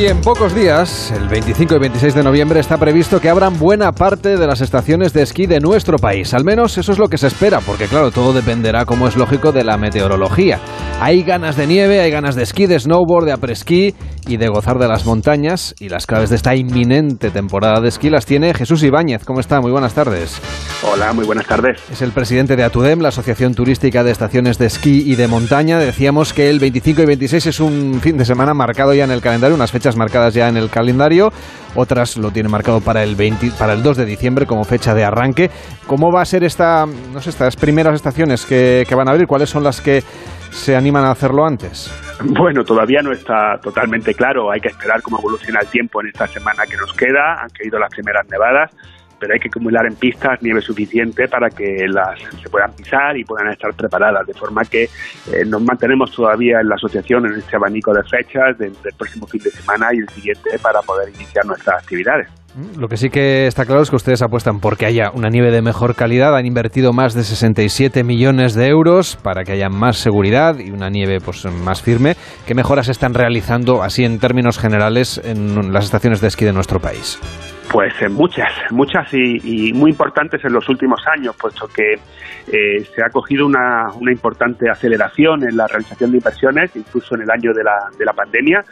Y 0.00 0.06
en 0.06 0.22
pocos 0.22 0.54
días, 0.54 1.10
el 1.10 1.28
25 1.28 1.74
y 1.74 1.78
26 1.78 2.14
de 2.14 2.22
noviembre, 2.22 2.58
está 2.58 2.78
previsto 2.78 3.20
que 3.20 3.28
abran 3.28 3.58
buena 3.58 3.92
parte 3.92 4.38
de 4.38 4.46
las 4.46 4.62
estaciones 4.62 5.12
de 5.12 5.20
esquí 5.20 5.44
de 5.44 5.60
nuestro 5.60 5.98
país. 5.98 6.32
Al 6.32 6.42
menos 6.42 6.78
eso 6.78 6.92
es 6.92 6.98
lo 6.98 7.08
que 7.08 7.18
se 7.18 7.26
espera, 7.26 7.60
porque 7.60 7.84
claro, 7.84 8.10
todo 8.10 8.32
dependerá, 8.32 8.86
como 8.86 9.08
es 9.08 9.16
lógico, 9.16 9.52
de 9.52 9.62
la 9.62 9.76
meteorología. 9.76 10.58
Hay 11.02 11.22
ganas 11.22 11.56
de 11.56 11.66
nieve, 11.66 12.00
hay 12.00 12.10
ganas 12.10 12.34
de 12.34 12.44
esquí, 12.44 12.64
de 12.64 12.80
snowboard, 12.80 13.26
de 13.26 13.32
apresquí 13.32 13.94
y 14.26 14.38
de 14.38 14.48
gozar 14.48 14.78
de 14.78 14.88
las 14.88 15.04
montañas. 15.04 15.74
Y 15.80 15.90
las 15.90 16.06
claves 16.06 16.30
de 16.30 16.36
esta 16.36 16.56
inminente 16.56 17.30
temporada 17.30 17.82
de 17.82 17.88
esquí 17.88 18.08
las 18.08 18.24
tiene 18.24 18.54
Jesús 18.54 18.82
Ibáñez. 18.82 19.24
¿Cómo 19.26 19.40
está? 19.40 19.60
Muy 19.60 19.70
buenas 19.70 19.92
tardes. 19.92 20.40
Hola, 20.82 21.12
muy 21.12 21.26
buenas 21.26 21.46
tardes. 21.46 21.78
Es 21.92 22.00
el 22.00 22.12
presidente 22.12 22.56
de 22.56 22.64
ATUDEM, 22.64 23.00
la 23.00 23.08
Asociación 23.08 23.54
Turística 23.54 24.02
de 24.02 24.12
Estaciones 24.12 24.56
de 24.56 24.64
Esquí 24.64 25.02
y 25.04 25.16
de 25.16 25.28
Montaña. 25.28 25.78
Decíamos 25.78 26.32
que 26.32 26.48
el 26.48 26.58
25 26.58 27.02
y 27.02 27.06
26 27.06 27.46
es 27.46 27.60
un 27.60 28.00
fin 28.00 28.16
de 28.16 28.24
semana 28.24 28.54
marcado 28.54 28.94
ya 28.94 29.04
en 29.04 29.10
el 29.10 29.20
calendario, 29.20 29.54
unas 29.54 29.70
fechas 29.70 29.89
marcadas 29.96 30.34
ya 30.34 30.48
en 30.48 30.56
el 30.56 30.70
calendario, 30.70 31.32
otras 31.74 32.16
lo 32.16 32.30
tienen 32.30 32.50
marcado 32.50 32.80
para 32.80 33.02
el 33.02 33.14
20, 33.16 33.52
para 33.58 33.72
el 33.72 33.82
2 33.82 33.98
de 33.98 34.04
diciembre 34.04 34.46
como 34.46 34.64
fecha 34.64 34.94
de 34.94 35.04
arranque. 35.04 35.50
¿Cómo 35.86 36.12
va 36.12 36.22
a 36.22 36.24
ser 36.24 36.44
esta, 36.44 36.86
no 36.86 37.20
sé, 37.20 37.30
estas 37.30 37.56
primeras 37.56 37.94
estaciones 37.94 38.44
que, 38.44 38.84
que 38.88 38.94
van 38.94 39.08
a 39.08 39.12
abrir? 39.12 39.26
¿Cuáles 39.26 39.50
son 39.50 39.62
las 39.64 39.80
que 39.80 40.02
se 40.50 40.76
animan 40.76 41.04
a 41.04 41.12
hacerlo 41.12 41.46
antes? 41.46 41.92
Bueno, 42.22 42.64
todavía 42.64 43.00
no 43.02 43.12
está 43.12 43.58
totalmente 43.62 44.14
claro. 44.14 44.50
Hay 44.50 44.60
que 44.60 44.68
esperar 44.68 45.00
cómo 45.02 45.18
evoluciona 45.18 45.60
el 45.60 45.68
tiempo 45.68 46.00
en 46.02 46.08
esta 46.08 46.26
semana 46.26 46.64
que 46.68 46.76
nos 46.76 46.92
queda. 46.92 47.42
Han 47.42 47.50
caído 47.50 47.78
las 47.78 47.90
primeras 47.90 48.26
nevadas 48.28 48.70
pero 49.20 49.34
hay 49.34 49.38
que 49.38 49.48
acumular 49.48 49.86
en 49.86 49.94
pistas 49.94 50.42
nieve 50.42 50.60
suficiente 50.60 51.28
para 51.28 51.50
que 51.50 51.86
las 51.86 52.18
se 52.42 52.48
puedan 52.48 52.72
pisar 52.72 53.16
y 53.16 53.24
puedan 53.24 53.48
estar 53.52 53.72
preparadas, 53.74 54.26
de 54.26 54.34
forma 54.34 54.64
que 54.64 54.84
eh, 54.84 55.44
nos 55.46 55.62
mantenemos 55.62 56.10
todavía 56.12 56.60
en 56.60 56.68
la 56.68 56.76
asociación 56.76 57.26
en 57.26 57.34
este 57.34 57.56
abanico 57.56 57.92
de 57.92 58.02
fechas 58.04 58.56
del, 58.58 58.72
del 58.82 58.94
próximo 58.94 59.26
fin 59.26 59.42
de 59.42 59.50
semana 59.50 59.92
y 59.92 59.98
el 59.98 60.08
siguiente 60.08 60.58
para 60.62 60.80
poder 60.80 61.10
iniciar 61.10 61.44
nuestras 61.44 61.82
actividades. 61.82 62.39
Lo 62.76 62.88
que 62.88 62.96
sí 62.96 63.10
que 63.10 63.46
está 63.46 63.64
claro 63.64 63.82
es 63.82 63.90
que 63.90 63.96
ustedes 63.96 64.22
apuestan 64.22 64.58
porque 64.58 64.84
haya 64.84 65.10
una 65.14 65.28
nieve 65.28 65.52
de 65.52 65.62
mejor 65.62 65.94
calidad. 65.94 66.36
Han 66.36 66.46
invertido 66.46 66.92
más 66.92 67.14
de 67.14 67.22
67 67.22 68.02
millones 68.02 68.54
de 68.54 68.66
euros 68.66 69.16
para 69.22 69.44
que 69.44 69.52
haya 69.52 69.68
más 69.68 69.98
seguridad 69.98 70.58
y 70.58 70.70
una 70.72 70.90
nieve 70.90 71.18
pues, 71.24 71.44
más 71.44 71.80
firme. 71.80 72.14
¿Qué 72.46 72.54
mejoras 72.54 72.88
están 72.88 73.14
realizando 73.14 73.84
así 73.84 74.04
en 74.04 74.18
términos 74.18 74.58
generales 74.58 75.20
en 75.24 75.72
las 75.72 75.84
estaciones 75.84 76.20
de 76.20 76.26
esquí 76.26 76.44
de 76.44 76.52
nuestro 76.52 76.80
país? 76.80 77.20
Pues 77.70 77.92
en 78.02 78.14
muchas, 78.14 78.50
muchas 78.72 79.14
y, 79.14 79.68
y, 79.68 79.72
muy 79.72 79.92
importantes 79.92 80.44
en 80.44 80.52
los 80.52 80.68
últimos 80.68 81.00
años, 81.06 81.36
puesto 81.40 81.68
que 81.68 81.92
eh, 81.92 82.84
se 82.84 83.00
ha 83.00 83.10
cogido 83.10 83.46
una, 83.46 83.86
una, 83.94 84.10
importante 84.10 84.68
aceleración 84.68 85.48
en 85.48 85.56
la 85.56 85.68
realización 85.68 86.10
de 86.10 86.16
inversiones, 86.16 86.74
incluso 86.74 87.14
en 87.14 87.22
el 87.22 87.30
año 87.30 87.52
de 87.54 87.62
la, 87.62 87.76
de 87.96 88.04
la 88.04 88.12
pandemia, 88.12 88.64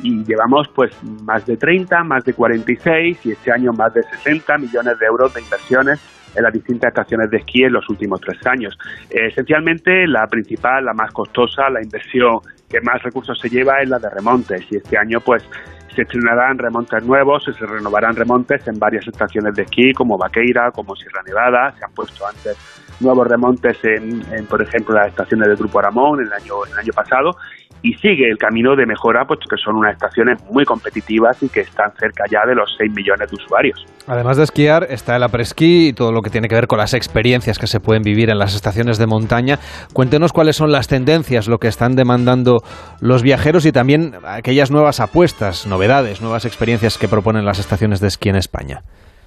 y 0.00 0.24
llevamos 0.24 0.68
pues 0.74 0.92
más 1.22 1.46
de 1.46 1.56
30, 1.56 2.04
más 2.04 2.24
de 2.24 2.34
46 2.34 3.18
y 3.24 3.32
este 3.32 3.52
año 3.52 3.72
más 3.72 3.94
de 3.94 4.02
60 4.02 4.58
millones 4.58 4.98
de 4.98 5.06
euros 5.06 5.32
de 5.34 5.40
inversiones 5.40 6.00
en 6.34 6.42
las 6.42 6.52
distintas 6.52 6.88
estaciones 6.88 7.30
de 7.30 7.38
esquí 7.38 7.62
en 7.62 7.72
los 7.72 7.88
últimos 7.88 8.20
tres 8.20 8.44
años. 8.46 8.76
Esencialmente, 9.08 10.06
la 10.06 10.26
principal, 10.26 10.84
la 10.84 10.92
más 10.92 11.12
costosa, 11.12 11.70
la 11.70 11.82
inversión 11.82 12.40
que 12.68 12.80
más 12.80 13.02
recursos 13.02 13.38
se 13.38 13.48
lleva 13.48 13.80
es 13.80 13.88
la 13.88 13.98
de 13.98 14.10
remontes 14.10 14.66
y 14.70 14.76
este 14.76 14.98
año 14.98 15.20
pues 15.20 15.48
se 15.94 16.02
estrenarán 16.02 16.58
remontes 16.58 17.04
nuevos 17.04 17.46
y 17.46 17.52
se 17.52 17.64
renovarán 17.64 18.16
remontes 18.16 18.66
en 18.66 18.78
varias 18.80 19.06
estaciones 19.06 19.54
de 19.54 19.62
esquí 19.62 19.92
como 19.92 20.18
Vaqueira, 20.18 20.72
como 20.72 20.96
Sierra 20.96 21.22
Nevada, 21.24 21.72
se 21.78 21.84
han 21.84 21.92
puesto 21.92 22.26
antes 22.26 22.56
nuevos 23.00 23.26
remontes 23.28 23.78
en, 23.84 24.22
en 24.32 24.46
por 24.46 24.60
ejemplo 24.60 24.94
las 24.94 25.08
estaciones 25.08 25.48
del 25.48 25.56
Grupo 25.56 25.78
Aramón 25.78 26.20
el 26.20 26.32
año, 26.32 26.64
el 26.70 26.78
año 26.78 26.92
pasado 26.92 27.36
y 27.84 27.92
sigue 27.96 28.30
el 28.30 28.38
camino 28.38 28.74
de 28.74 28.86
mejora, 28.86 29.26
puesto 29.26 29.46
que 29.46 29.58
son 29.62 29.76
unas 29.76 29.92
estaciones 29.92 30.42
muy 30.50 30.64
competitivas 30.64 31.40
y 31.42 31.50
que 31.50 31.60
están 31.60 31.92
cerca 31.98 32.24
ya 32.30 32.46
de 32.46 32.54
los 32.54 32.74
6 32.78 32.90
millones 32.94 33.30
de 33.30 33.36
usuarios. 33.36 33.86
Además 34.06 34.38
de 34.38 34.44
esquiar, 34.44 34.86
está 34.88 35.16
el 35.16 35.22
apresquí 35.22 35.88
y 35.88 35.92
todo 35.92 36.10
lo 36.10 36.22
que 36.22 36.30
tiene 36.30 36.48
que 36.48 36.54
ver 36.54 36.66
con 36.66 36.78
las 36.78 36.94
experiencias 36.94 37.58
que 37.58 37.66
se 37.66 37.80
pueden 37.80 38.02
vivir 38.02 38.30
en 38.30 38.38
las 38.38 38.54
estaciones 38.54 38.96
de 38.96 39.06
montaña. 39.06 39.58
Cuéntenos 39.92 40.32
cuáles 40.32 40.56
son 40.56 40.72
las 40.72 40.88
tendencias, 40.88 41.46
lo 41.46 41.58
que 41.58 41.68
están 41.68 41.94
demandando 41.94 42.62
los 43.02 43.22
viajeros 43.22 43.66
y 43.66 43.72
también 43.72 44.12
aquellas 44.26 44.70
nuevas 44.70 45.00
apuestas, 45.00 45.66
novedades, 45.66 46.22
nuevas 46.22 46.46
experiencias 46.46 46.96
que 46.96 47.06
proponen 47.06 47.44
las 47.44 47.58
estaciones 47.58 48.00
de 48.00 48.08
esquí 48.08 48.30
en 48.30 48.36
España 48.36 48.80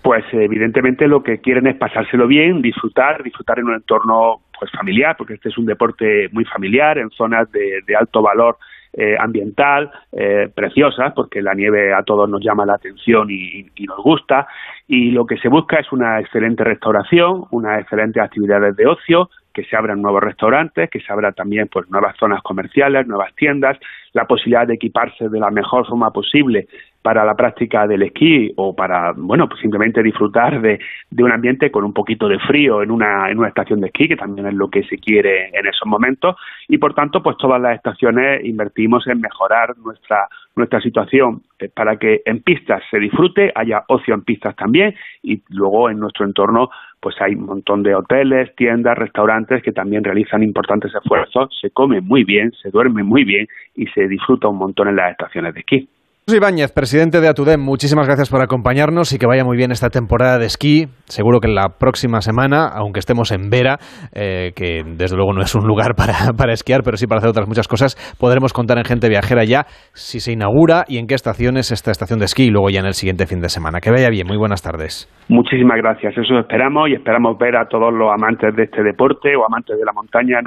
pues 0.07 0.23
evidentemente 0.31 1.05
lo 1.05 1.21
que 1.21 1.39
quieren 1.39 1.67
es 1.67 1.75
pasárselo 1.75 2.27
bien, 2.27 2.61
disfrutar, 2.61 3.23
disfrutar 3.23 3.59
en 3.59 3.65
un 3.65 3.73
entorno 3.73 4.37
pues 4.59 4.71
familiar, 4.71 5.15
porque 5.17 5.35
este 5.35 5.49
es 5.49 5.57
un 5.57 5.65
deporte 5.65 6.29
muy 6.31 6.45
familiar, 6.45 6.97
en 6.97 7.09
zonas 7.11 7.51
de, 7.51 7.81
alto 7.97 8.21
valor 8.21 8.57
eh, 8.93 9.15
ambiental, 9.19 9.91
eh, 10.11 10.49
preciosas, 10.53 11.13
porque 11.13 11.41
la 11.41 11.53
nieve 11.53 11.93
a 11.93 12.03
todos 12.03 12.29
nos 12.29 12.41
llama 12.43 12.65
la 12.65 12.75
atención 12.75 13.29
y, 13.29 13.67
y, 13.75 13.85
nos 13.85 13.97
gusta, 13.97 14.47
y 14.87 15.11
lo 15.11 15.25
que 15.25 15.37
se 15.37 15.49
busca 15.49 15.77
es 15.77 15.91
una 15.91 16.19
excelente 16.19 16.63
restauración, 16.63 17.45
unas 17.51 17.81
excelentes 17.81 18.23
actividades 18.23 18.75
de 18.75 18.87
ocio, 18.87 19.29
que 19.57 19.63
se 19.63 19.75
abran 19.75 20.03
nuevos 20.03 20.21
restaurantes, 20.21 20.87
que 20.91 20.99
se 20.99 21.11
abran 21.11 21.33
también 21.33 21.67
pues 21.67 21.89
nuevas 21.89 22.15
zonas 22.17 22.43
comerciales, 22.43 23.07
nuevas 23.07 23.33
tiendas, 23.33 23.75
la 24.17 24.25
posibilidad 24.25 24.65
de 24.65 24.73
equiparse 24.73 25.29
de 25.29 25.39
la 25.39 25.51
mejor 25.51 25.85
forma 25.85 26.09
posible 26.11 26.67
para 27.03 27.23
la 27.23 27.35
práctica 27.35 27.85
del 27.85 28.01
esquí 28.01 28.51
o 28.57 28.75
para, 28.75 29.13
bueno, 29.15 29.47
pues 29.47 29.61
simplemente 29.61 30.01
disfrutar 30.01 30.59
de, 30.59 30.79
un 31.19 31.31
ambiente 31.31 31.69
con 31.71 31.85
un 31.85 31.93
poquito 31.93 32.27
de 32.27 32.39
frío 32.39 32.81
en 32.81 32.89
una, 32.89 33.29
en 33.29 33.37
una 33.37 33.47
estación 33.47 33.79
de 33.79 33.87
esquí, 33.87 34.07
que 34.07 34.15
también 34.15 34.47
es 34.47 34.55
lo 34.55 34.69
que 34.69 34.83
se 34.83 34.97
quiere 34.97 35.49
en 35.53 35.67
esos 35.67 35.85
momentos, 35.85 36.35
y 36.67 36.79
por 36.79 36.95
tanto, 36.95 37.21
pues 37.21 37.37
todas 37.37 37.61
las 37.61 37.75
estaciones 37.75 38.43
invertimos 38.43 39.07
en 39.07 39.21
mejorar 39.21 39.77
nuestra, 39.77 40.27
nuestra 40.55 40.81
situación 40.81 41.43
para 41.75 41.97
que 41.97 42.21
en 42.25 42.41
pistas 42.41 42.81
se 42.89 42.99
disfrute, 42.99 43.51
haya 43.55 43.83
ocio 43.87 44.15
en 44.15 44.23
pistas 44.23 44.55
también, 44.55 44.95
y 45.21 45.41
luego 45.49 45.89
en 45.89 45.99
nuestro 45.99 46.25
entorno 46.25 46.69
pues 46.99 47.15
hay 47.21 47.35
un 47.35 47.45
montón 47.45 47.83
de 47.83 47.95
hoteles, 47.95 48.55
tiendas, 48.55 48.97
restaurantes 48.97 49.61
que 49.63 49.71
también 49.71 50.03
realizan 50.03 50.43
importantes 50.43 50.93
esfuerzos, 50.93 51.55
se 51.61 51.69
come 51.69 52.01
muy 52.01 52.23
bien, 52.23 52.51
se 52.61 52.69
duerme 52.69 53.03
muy 53.03 53.23
bien 53.23 53.47
y 53.75 53.87
se 53.87 54.07
disfruta 54.07 54.47
un 54.47 54.57
montón 54.57 54.87
en 54.87 54.95
las 54.95 55.11
estaciones 55.11 55.53
de 55.53 55.59
esquí. 55.59 55.89
Ibáñez, 56.35 56.73
presidente 56.73 57.21
de 57.21 57.29
Atudem, 57.29 57.61
muchísimas 57.61 58.05
gracias 58.05 58.29
por 58.29 58.41
acompañarnos 58.41 59.13
y 59.13 59.17
que 59.17 59.25
vaya 59.25 59.45
muy 59.45 59.55
bien 59.55 59.71
esta 59.71 59.87
temporada 59.87 60.37
de 60.37 60.45
esquí. 60.45 60.87
Seguro 61.05 61.39
que 61.39 61.47
en 61.47 61.55
la 61.55 61.69
próxima 61.79 62.19
semana, 62.19 62.67
aunque 62.67 62.99
estemos 62.99 63.31
en 63.31 63.49
Vera, 63.49 63.77
eh, 64.13 64.51
que 64.53 64.83
desde 64.83 65.15
luego 65.15 65.31
no 65.31 65.41
es 65.41 65.55
un 65.55 65.65
lugar 65.65 65.95
para, 65.95 66.33
para, 66.37 66.51
esquiar, 66.51 66.81
pero 66.83 66.97
sí 66.97 67.07
para 67.07 67.19
hacer 67.19 67.29
otras 67.29 67.47
muchas 67.47 67.69
cosas, 67.69 67.95
podremos 68.19 68.51
contar 68.51 68.77
en 68.77 68.83
Gente 68.83 69.07
Viajera 69.07 69.45
ya 69.45 69.67
si 69.93 70.19
se 70.19 70.33
inaugura 70.33 70.83
y 70.89 70.97
en 70.97 71.07
qué 71.07 71.15
estaciones 71.15 71.71
esta 71.71 71.91
estación 71.91 72.19
de 72.19 72.25
esquí 72.25 72.47
y 72.47 72.51
luego 72.51 72.69
ya 72.71 72.81
en 72.81 72.87
el 72.87 72.93
siguiente 72.93 73.25
fin 73.25 73.39
de 73.39 73.47
semana. 73.47 73.79
Que 73.79 73.89
vaya 73.89 74.09
bien, 74.09 74.27
muy 74.27 74.35
buenas 74.35 74.61
tardes. 74.61 75.07
Muchísimas 75.29 75.77
gracias, 75.77 76.11
eso 76.17 76.39
esperamos 76.39 76.89
y 76.89 76.95
esperamos 76.95 77.37
ver 77.37 77.55
a 77.55 77.69
todos 77.69 77.93
los 77.93 78.11
amantes 78.11 78.53
de 78.53 78.63
este 78.63 78.83
deporte 78.83 79.33
o 79.37 79.45
amantes 79.45 79.77
de 79.77 79.85
la 79.85 79.93
montaña 79.93 80.39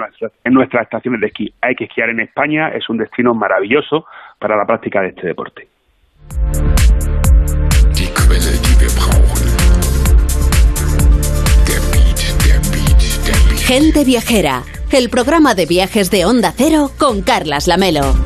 en 0.44 0.52
nuestras 0.52 0.82
estaciones 0.82 1.22
de 1.22 1.28
esquí. 1.28 1.48
Hay 1.62 1.74
que 1.74 1.84
esquiar 1.84 2.10
en 2.10 2.20
España, 2.20 2.68
es 2.68 2.86
un 2.90 2.98
destino 2.98 3.32
maravilloso 3.32 4.04
para 4.40 4.56
la 4.56 4.64
práctica 4.64 5.02
de 5.02 5.08
este 5.08 5.28
deporte. 5.28 5.68
Gente 13.58 14.04
Viajera, 14.04 14.64
el 14.90 15.10
programa 15.10 15.54
de 15.54 15.66
viajes 15.66 16.10
de 16.10 16.24
Onda 16.24 16.52
Cero 16.56 16.90
con 16.98 17.22
Carlas 17.22 17.68
Lamelo. 17.68 18.16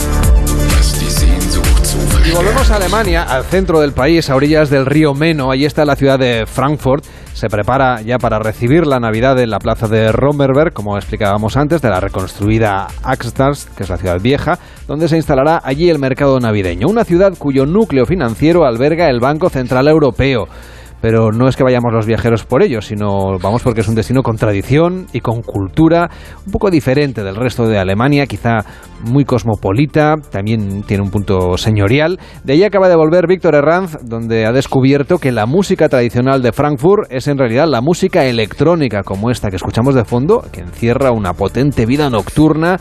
Y 2.26 2.30
volvemos 2.34 2.70
a 2.70 2.76
Alemania, 2.76 3.24
al 3.24 3.44
centro 3.44 3.80
del 3.80 3.92
país, 3.92 4.30
a 4.30 4.36
orillas 4.36 4.70
del 4.70 4.86
río 4.86 5.12
Meno. 5.12 5.50
Ahí 5.50 5.66
está 5.66 5.84
la 5.84 5.96
ciudad 5.96 6.18
de 6.18 6.46
Frankfurt. 6.46 7.04
Se 7.34 7.48
prepara 7.48 8.00
ya 8.00 8.18
para 8.18 8.38
recibir 8.38 8.86
la 8.86 9.00
Navidad 9.00 9.36
en 9.40 9.50
la 9.50 9.58
plaza 9.58 9.88
de 9.88 10.12
Rommerberg, 10.12 10.72
como 10.72 10.96
explicábamos 10.96 11.56
antes, 11.56 11.82
de 11.82 11.90
la 11.90 11.98
reconstruida 11.98 12.86
Axtars, 13.02 13.66
que 13.76 13.82
es 13.82 13.88
la 13.88 13.96
ciudad 13.96 14.20
vieja, 14.20 14.60
donde 14.86 15.08
se 15.08 15.16
instalará 15.16 15.60
allí 15.64 15.90
el 15.90 15.98
mercado 15.98 16.38
navideño. 16.38 16.86
Una 16.86 17.02
ciudad 17.02 17.34
cuyo 17.36 17.66
núcleo 17.66 18.06
financiero 18.06 18.64
alberga 18.64 19.10
el 19.10 19.18
Banco 19.18 19.50
Central 19.50 19.88
Europeo. 19.88 20.46
Pero 21.04 21.32
no 21.32 21.48
es 21.48 21.56
que 21.56 21.62
vayamos 21.62 21.92
los 21.92 22.06
viajeros 22.06 22.46
por 22.46 22.62
ello, 22.62 22.80
sino 22.80 23.38
vamos 23.38 23.62
porque 23.62 23.82
es 23.82 23.88
un 23.88 23.94
destino 23.94 24.22
con 24.22 24.38
tradición 24.38 25.06
y 25.12 25.20
con 25.20 25.42
cultura 25.42 26.08
un 26.46 26.50
poco 26.50 26.70
diferente 26.70 27.22
del 27.22 27.36
resto 27.36 27.68
de 27.68 27.76
Alemania, 27.76 28.26
quizá 28.26 28.60
muy 29.02 29.26
cosmopolita, 29.26 30.14
también 30.30 30.82
tiene 30.84 31.02
un 31.02 31.10
punto 31.10 31.58
señorial. 31.58 32.18
De 32.42 32.54
ahí 32.54 32.64
acaba 32.64 32.88
de 32.88 32.96
volver 32.96 33.26
Víctor 33.26 33.54
Herranz, 33.54 33.98
donde 34.02 34.46
ha 34.46 34.52
descubierto 34.52 35.18
que 35.18 35.30
la 35.30 35.44
música 35.44 35.90
tradicional 35.90 36.40
de 36.40 36.52
Frankfurt 36.52 37.12
es 37.12 37.28
en 37.28 37.36
realidad 37.36 37.68
la 37.68 37.82
música 37.82 38.24
electrónica 38.24 39.02
como 39.02 39.30
esta 39.30 39.50
que 39.50 39.56
escuchamos 39.56 39.94
de 39.94 40.06
fondo, 40.06 40.42
que 40.52 40.62
encierra 40.62 41.10
una 41.10 41.34
potente 41.34 41.84
vida 41.84 42.08
nocturna 42.08 42.78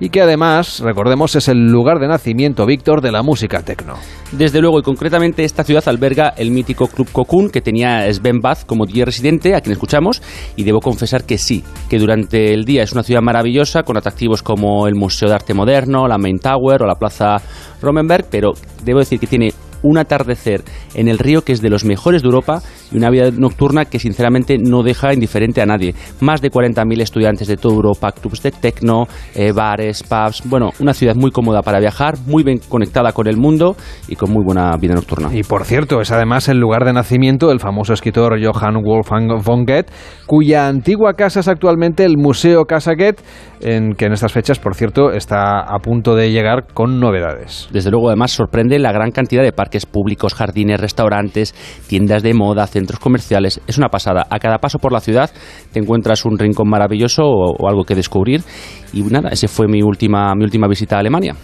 y 0.00 0.08
que 0.10 0.20
además, 0.20 0.80
recordemos, 0.80 1.36
es 1.36 1.48
el 1.48 1.66
lugar 1.66 1.98
de 1.98 2.08
nacimiento, 2.08 2.66
Víctor, 2.66 3.00
de 3.00 3.12
la 3.12 3.22
música 3.22 3.62
tecno. 3.62 3.94
Desde 4.32 4.60
luego, 4.60 4.78
y 4.78 4.82
concretamente 4.82 5.44
esta 5.44 5.64
ciudad 5.64 5.86
alberga 5.86 6.34
el 6.36 6.50
mítico 6.50 6.88
Club 6.88 7.08
Cocoon 7.12 7.50
que 7.50 7.60
tenía 7.60 8.12
Sven 8.12 8.40
Bath 8.40 8.64
como 8.66 8.86
DJ 8.86 9.04
residente, 9.04 9.54
a 9.54 9.60
quien 9.60 9.72
escuchamos, 9.72 10.22
y 10.56 10.64
debo 10.64 10.80
confesar 10.80 11.24
que 11.24 11.38
sí, 11.38 11.62
que 11.88 11.98
durante 11.98 12.52
el 12.52 12.64
día 12.64 12.82
es 12.82 12.92
una 12.92 13.02
ciudad 13.02 13.22
maravillosa 13.22 13.82
con 13.82 13.96
atractivos 13.96 14.42
como 14.42 14.86
el 14.86 14.94
Museo 14.94 15.28
de 15.28 15.34
Arte 15.34 15.54
Moderno, 15.54 16.08
la 16.08 16.18
Main 16.18 16.38
Tower 16.38 16.82
o 16.82 16.86
la 16.86 16.96
Plaza 16.96 17.36
Romenberg, 17.80 18.26
pero 18.30 18.52
debo 18.84 19.00
decir 19.00 19.20
que 19.20 19.26
tiene 19.26 19.52
un 19.82 19.98
atardecer 19.98 20.62
en 20.94 21.08
el 21.08 21.18
río 21.18 21.42
que 21.42 21.52
es 21.52 21.62
de 21.62 21.70
los 21.70 21.84
mejores 21.84 22.22
de 22.22 22.26
Europa 22.26 22.62
y 22.90 22.96
una 22.96 23.10
vida 23.10 23.30
nocturna 23.30 23.84
que 23.84 23.98
sinceramente 23.98 24.58
no 24.58 24.82
deja 24.82 25.12
indiferente 25.12 25.60
a 25.62 25.66
nadie. 25.66 25.94
Más 26.20 26.40
de 26.40 26.50
40.000 26.50 27.00
estudiantes 27.00 27.48
de 27.48 27.56
toda 27.56 27.74
Europa, 27.74 28.12
clubs 28.12 28.42
de 28.42 28.50
techno, 28.50 29.06
eh, 29.34 29.52
bares, 29.52 30.02
pubs, 30.02 30.42
bueno, 30.44 30.70
una 30.80 30.94
ciudad 30.94 31.14
muy 31.14 31.30
cómoda 31.30 31.62
para 31.62 31.80
viajar, 31.80 32.14
muy 32.26 32.42
bien 32.42 32.60
conectada 32.68 33.12
con 33.12 33.26
el 33.26 33.36
mundo 33.36 33.76
y 34.08 34.16
con 34.16 34.30
muy 34.30 34.44
buena 34.44 34.76
vida 34.76 34.94
nocturna. 34.94 35.28
Y 35.32 35.42
por 35.42 35.64
cierto, 35.64 36.00
es 36.00 36.10
además 36.10 36.48
el 36.48 36.58
lugar 36.58 36.84
de 36.84 36.92
nacimiento 36.92 37.48
del 37.48 37.60
famoso 37.60 37.92
escritor 37.92 38.38
Johann 38.42 38.82
Wolfgang 38.82 39.42
von 39.44 39.64
Goethe, 39.64 39.92
cuya 40.26 40.68
antigua 40.68 41.14
casa 41.14 41.40
es 41.40 41.48
actualmente 41.48 42.04
el 42.04 42.16
Museo 42.16 42.64
Casa 42.64 42.92
Goethe, 42.94 43.22
en 43.60 43.94
que 43.94 44.06
en 44.06 44.12
estas 44.12 44.32
fechas, 44.32 44.58
por 44.58 44.74
cierto, 44.74 45.12
está 45.12 45.60
a 45.60 45.78
punto 45.78 46.14
de 46.14 46.30
llegar 46.30 46.66
con 46.74 47.00
novedades. 47.00 47.68
Desde 47.72 47.90
luego, 47.90 48.08
además, 48.08 48.32
sorprende 48.32 48.78
la 48.78 48.92
gran 48.92 49.10
cantidad 49.12 49.42
de 49.42 49.52
parques 49.52 49.71
públicos, 49.86 50.34
jardines, 50.34 50.80
restaurantes, 50.80 51.54
tiendas 51.86 52.22
de 52.22 52.34
moda, 52.34 52.66
centros 52.66 53.00
comerciales. 53.00 53.60
Es 53.66 53.78
una 53.78 53.88
pasada. 53.88 54.26
A 54.30 54.38
cada 54.38 54.58
paso 54.58 54.78
por 54.78 54.92
la 54.92 55.00
ciudad 55.00 55.30
te 55.72 55.80
encuentras 55.80 56.24
un 56.24 56.38
rincón 56.38 56.68
maravilloso 56.68 57.22
o, 57.24 57.56
o 57.58 57.68
algo 57.68 57.84
que 57.84 57.94
descubrir. 57.94 58.42
Y 58.92 59.02
nada, 59.02 59.30
esa 59.30 59.48
fue 59.48 59.66
mi 59.68 59.82
última, 59.82 60.34
mi 60.34 60.44
última 60.44 60.68
visita 60.68 60.96
a 60.96 61.00
Alemania. 61.00 61.34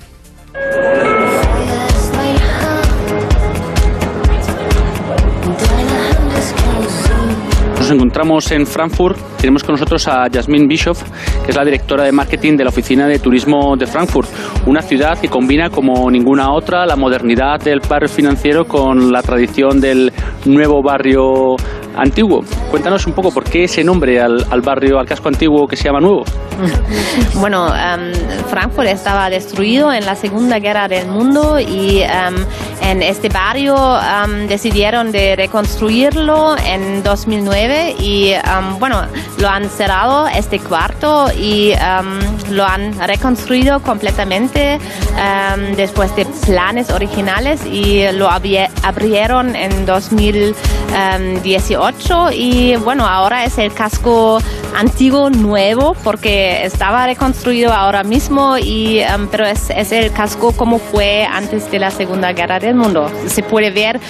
Nos 7.88 7.94
encontramos 7.94 8.52
en 8.52 8.66
Frankfurt. 8.66 9.16
Tenemos 9.38 9.64
con 9.64 9.72
nosotros 9.72 10.06
a 10.08 10.26
Jasmine 10.30 10.66
Bischoff, 10.66 11.04
que 11.42 11.52
es 11.52 11.56
la 11.56 11.64
directora 11.64 12.04
de 12.04 12.12
marketing 12.12 12.58
de 12.58 12.64
la 12.64 12.68
Oficina 12.68 13.06
de 13.06 13.18
Turismo 13.18 13.76
de 13.78 13.86
Frankfurt, 13.86 14.28
una 14.66 14.82
ciudad 14.82 15.18
que 15.18 15.30
combina 15.30 15.70
como 15.70 16.10
ninguna 16.10 16.52
otra 16.52 16.84
la 16.84 16.96
modernidad 16.96 17.58
del 17.58 17.80
barrio 17.80 18.10
financiero 18.10 18.66
con 18.66 19.10
la 19.10 19.22
tradición 19.22 19.80
del 19.80 20.12
nuevo 20.44 20.82
barrio 20.82 21.56
antiguo. 21.96 22.42
Cuéntanos 22.70 23.06
un 23.06 23.12
poco 23.12 23.30
por 23.30 23.44
qué 23.44 23.64
ese 23.64 23.82
nombre 23.82 24.20
al, 24.20 24.44
al 24.50 24.60
barrio, 24.60 24.98
al 24.98 25.06
casco 25.06 25.28
antiguo 25.28 25.66
que 25.66 25.76
se 25.76 25.84
llama 25.84 26.00
nuevo. 26.00 26.24
Bueno, 27.40 27.68
em, 27.68 28.12
Frankfurt 28.48 28.88
estaba 28.88 29.30
destruido 29.30 29.92
en 29.92 30.04
la 30.04 30.16
Segunda 30.16 30.58
Guerra 30.58 30.88
del 30.88 31.06
Mundo 31.06 31.58
y 31.60 32.00
em, 32.02 32.34
en 32.82 33.02
este 33.02 33.28
barrio 33.28 33.76
em, 33.76 34.48
decidieron 34.48 35.12
de 35.12 35.36
reconstruirlo 35.36 36.56
en 36.58 37.02
2009 37.02 37.77
y 37.98 38.32
em, 38.32 38.78
bueno, 38.78 39.02
lo 39.38 39.48
han 39.48 39.68
cerrado 39.68 40.26
este 40.28 40.58
cuarto 40.58 41.26
y 41.36 41.72
em, 41.72 42.18
lo 42.50 42.64
han 42.64 42.98
reconstruido 42.98 43.80
completamente 43.80 44.74
em, 44.74 45.74
después 45.76 46.14
de 46.16 46.24
planes 46.46 46.90
originales 46.90 47.64
y 47.66 48.04
lo 48.12 48.28
abri- 48.30 48.68
abrieron 48.82 49.54
en 49.56 49.84
2018 49.86 52.30
y 52.32 52.76
bueno, 52.76 53.06
ahora 53.06 53.44
es 53.44 53.58
el 53.58 53.72
casco 53.72 54.40
antiguo 54.76 55.30
nuevo 55.30 55.94
porque 56.04 56.64
estaba 56.64 57.06
reconstruido 57.06 57.72
ahora 57.72 58.04
mismo 58.04 58.56
y 58.58 59.00
pero 59.30 59.46
es, 59.46 59.70
el 59.92 60.12
casco 60.12 60.52
como 60.52 60.78
fue 60.78 61.24
antes 61.24 61.70
de 61.70 61.78
la 61.78 61.90
Segunda 61.90 62.32
Guerra 62.32 62.58
del 62.58 62.74
Mundo. 62.74 63.10
Se 63.26 63.42
puede 63.42 63.70
ver 63.70 64.00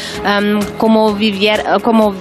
cómo, 0.76 1.14
vivier- 1.16 1.80
cómo 1.82 2.14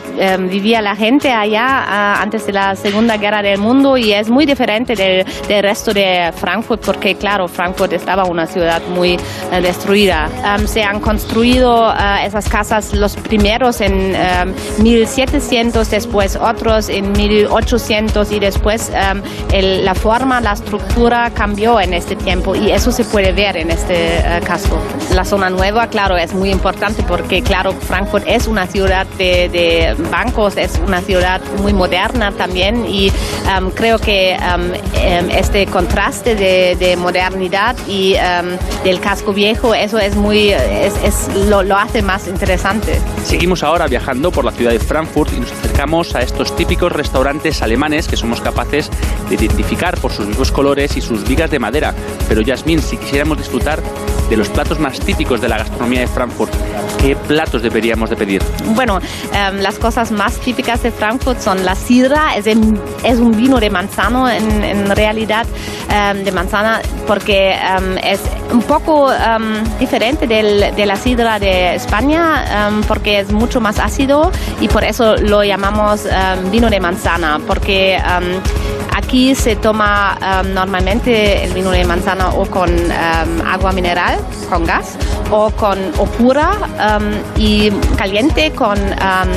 vivía 0.49 0.81
la 0.81 0.95
gente 0.95 1.31
allá 1.41 1.65
ah, 1.67 2.21
antes 2.21 2.45
de 2.45 2.53
la 2.53 2.75
Segunda 2.75 3.17
Guerra 3.17 3.41
del 3.41 3.57
Mundo 3.59 3.97
y 3.97 4.13
es 4.13 4.29
muy 4.29 4.45
diferente 4.45 4.95
del, 4.95 5.25
del 5.47 5.63
resto 5.63 5.93
de 5.93 6.31
Frankfurt 6.35 6.83
porque 6.85 7.15
claro, 7.15 7.47
Frankfurt 7.47 7.93
estaba 7.93 8.25
una 8.25 8.45
ciudad 8.47 8.81
muy 8.89 9.13
eh, 9.51 9.61
destruida. 9.61 10.29
Em, 10.55 10.67
se 10.67 10.83
han 10.83 10.99
construido 10.99 11.85
ah, 11.88 12.23
esas 12.25 12.47
casas 12.49 12.93
los 12.93 13.15
primeros 13.15 13.81
en 13.81 14.15
em, 14.15 14.53
1700, 14.79 15.89
después 15.89 16.35
otros 16.35 16.89
en 16.89 17.11
1800 17.11 18.31
y 18.31 18.39
después 18.39 18.91
em, 18.93 19.21
el- 19.51 19.85
la 19.85 19.93
forma, 19.95 20.41
la 20.41 20.53
estructura 20.53 21.29
cambió 21.33 21.79
en 21.79 21.93
este 21.93 22.15
tiempo 22.15 22.55
y 22.55 22.71
eso 22.71 22.91
se 22.91 23.03
puede 23.05 23.31
ver 23.31 23.57
en 23.57 23.71
este 23.71 24.23
casco. 24.45 24.79
La 25.13 25.23
zona 25.23 25.49
nueva, 25.49 25.88
claro, 25.88 26.17
es 26.17 26.33
muy 26.33 26.49
importante 26.51 27.03
porque, 27.03 27.41
claro, 27.41 27.71
Frankfurt 27.73 28.25
es 28.27 28.47
una 28.47 28.65
ciudad 28.67 29.05
de, 29.17 29.49
de 29.49 29.95
bancos, 30.11 30.57
es 30.57 30.79
una 30.85 31.01
ciudad 31.01 31.26
muy 31.61 31.73
moderna 31.73 32.32
también 32.32 32.86
y 32.86 33.11
em, 33.55 33.69
creo 33.71 33.99
que 33.99 34.32
em, 34.34 34.73
em, 34.95 35.30
este 35.32 35.65
contraste 35.67 36.36
de, 36.36 36.75
de 36.78 36.95
modernidad 36.97 37.75
y 37.88 38.13
em, 38.15 38.57
del 38.84 38.99
casco 38.99 39.34
viejo, 39.34 39.73
eso 39.73 39.97
es 39.99 40.15
muy, 40.15 40.51
es, 40.51 40.93
es- 41.03 41.28
lo, 41.47 41.63
lo 41.63 41.75
hace 41.78 42.01
más 42.01 42.28
interesante. 42.28 42.99
Seguimos 43.25 43.63
ahora 43.63 43.88
viajando 43.88 44.32
por 44.32 44.45
la 44.45 44.51
ciudad 44.51 44.71
de 44.71 44.80
Frankfurt 44.80 45.34
y 45.34 45.39
nos 45.39 45.51
acercamos 45.51 46.15
a 46.15 46.21
estos 46.21 46.55
típicos 46.55 46.91
restaurantes 46.91 47.61
alemanes 47.61 48.07
que 48.07 48.15
somos 48.17 48.41
capaces 48.41 48.89
de 49.30 49.36
identificar 49.36 49.97
por 49.99 50.11
sus 50.11 50.28
vivos 50.28 50.51
colores 50.51 50.95
y 50.97 51.01
sus 51.01 51.28
vigas 51.28 51.51
de 51.51 51.59
madera. 51.59 51.93
Pero 52.30 52.41
Yasmin, 52.41 52.82
si 52.82 52.97
quisiéramos 52.97 53.38
disfrutar 53.38 53.82
de 54.30 54.38
los 54.38 54.49
platos 54.49 54.80
más 54.80 54.99
típicos 54.99 55.41
de 55.41 55.47
la 55.49 55.57
gastronomía 55.57 56.01
de 56.01 56.07
Frankfurt, 56.07 56.51
¿qué 57.01 57.15
platos 57.15 57.61
deberíamos 57.61 58.09
de 58.09 58.15
pedir? 58.15 58.41
Bueno, 58.75 58.99
em, 59.34 59.57
las 59.59 59.75
cosas 59.80 60.11
más 60.11 60.34
típicas 60.39 60.84
de 60.84 60.91
Frankfurt 60.91 61.39
son 61.39 61.63
la 61.65 61.75
sidra, 61.75 62.36
es, 62.36 62.47
un 62.47 63.32
vino 63.38 63.59
de 63.59 63.69
manzano 63.69 64.30
en, 64.30 64.89
realidad, 64.95 65.45
em, 65.89 66.23
de 66.23 66.32
manzana, 66.32 66.82
porque 67.07 67.51
em, 67.53 67.97
es 68.03 68.19
un 68.51 68.61
poco 68.63 69.09
diferente 69.80 70.28
del- 70.28 70.75
de 70.75 70.86
la 70.86 70.95
sidra 70.95 71.39
de 71.39 71.75
España, 71.75 72.69
porque 72.88 73.19
es 73.19 73.32
mucho 73.32 73.59
más 73.61 73.80
ácido 73.80 74.32
y 74.61 74.67
por 74.67 74.84
eso 74.84 75.15
lo 75.17 75.43
llamamos 75.43 76.01
vino 76.51 76.69
de 76.69 76.80
manzana, 76.80 77.39
porque 77.45 77.97
Aquí 78.97 79.35
se 79.35 79.55
toma 79.55 80.17
em, 80.19 80.55
normalmente 80.55 81.43
el 81.43 81.53
vino 81.53 81.69
de 81.69 81.85
manzana 81.85 82.29
o 82.29 82.47
con 82.47 82.67
em, 82.67 83.41
agua 83.45 83.71
mineral, 83.71 84.17
con 84.49 84.65
gas, 84.65 84.97
o 85.29 85.51
con 85.51 85.77
o 85.99 86.05
pura 86.05 86.57
em, 86.79 87.13
y 87.37 87.69
caliente 87.95 88.51
con 88.53 88.75
em, 88.75 89.29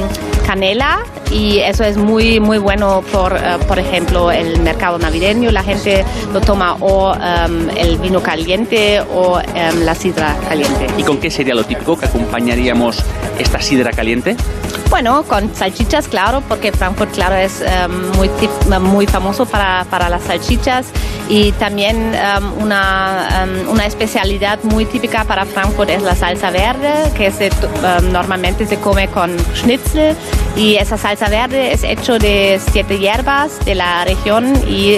canela 0.46 1.00
y 1.30 1.58
eso 1.58 1.84
es 1.84 1.98
muy 1.98 2.40
muy 2.40 2.56
bueno 2.56 3.04
por 3.12 3.36
eh, 3.36 3.58
por 3.68 3.78
ejemplo 3.78 4.32
el 4.32 4.60
mercado 4.60 4.98
navideño 4.98 5.50
la 5.50 5.62
gente 5.62 6.06
lo 6.32 6.40
toma 6.40 6.76
o 6.80 7.14
em, 7.14 7.68
el 7.76 7.98
vino 7.98 8.22
caliente 8.22 9.02
o 9.12 9.40
em, 9.40 9.84
la 9.84 9.94
sidra 9.94 10.38
caliente. 10.48 10.86
¿Y 10.96 11.02
con 11.02 11.18
qué 11.18 11.30
sería 11.30 11.54
lo 11.54 11.64
típico 11.64 11.98
que 11.98 12.06
acompañaríamos 12.06 13.04
esta 13.38 13.60
sidra 13.60 13.92
caliente? 13.92 14.36
Bueno, 14.90 15.22
con 15.22 15.54
salchichas, 15.54 16.08
claro, 16.08 16.42
porque 16.48 16.72
Frankfurt, 16.72 17.12
claro, 17.14 17.36
es 17.36 17.60
em, 17.62 18.10
muy, 18.16 18.28
muy 18.80 19.06
famoso 19.06 19.46
para, 19.46 19.84
para 19.88 20.08
las 20.08 20.22
salchichas. 20.24 20.86
Y 21.28 21.52
también 21.52 22.12
em, 22.12 22.52
una, 22.60 23.44
em, 23.44 23.68
una 23.68 23.86
especialidad 23.86 24.58
muy 24.64 24.84
típica 24.84 25.22
para 25.24 25.46
Frankfurt 25.46 25.90
es 25.90 26.02
la 26.02 26.16
salsa 26.16 26.50
verde, 26.50 26.92
que 27.16 27.30
se, 27.30 27.50
normalmente 28.10 28.66
se 28.66 28.78
come 28.80 29.06
con 29.08 29.36
schnitzel. 29.54 30.16
Y 30.56 30.74
esa 30.74 30.98
salsa 30.98 31.28
verde 31.28 31.72
es 31.72 31.84
hecho 31.84 32.18
de 32.18 32.60
siete 32.72 32.98
hierbas 32.98 33.64
de 33.64 33.76
la 33.76 34.04
región 34.04 34.52
y 34.66 34.96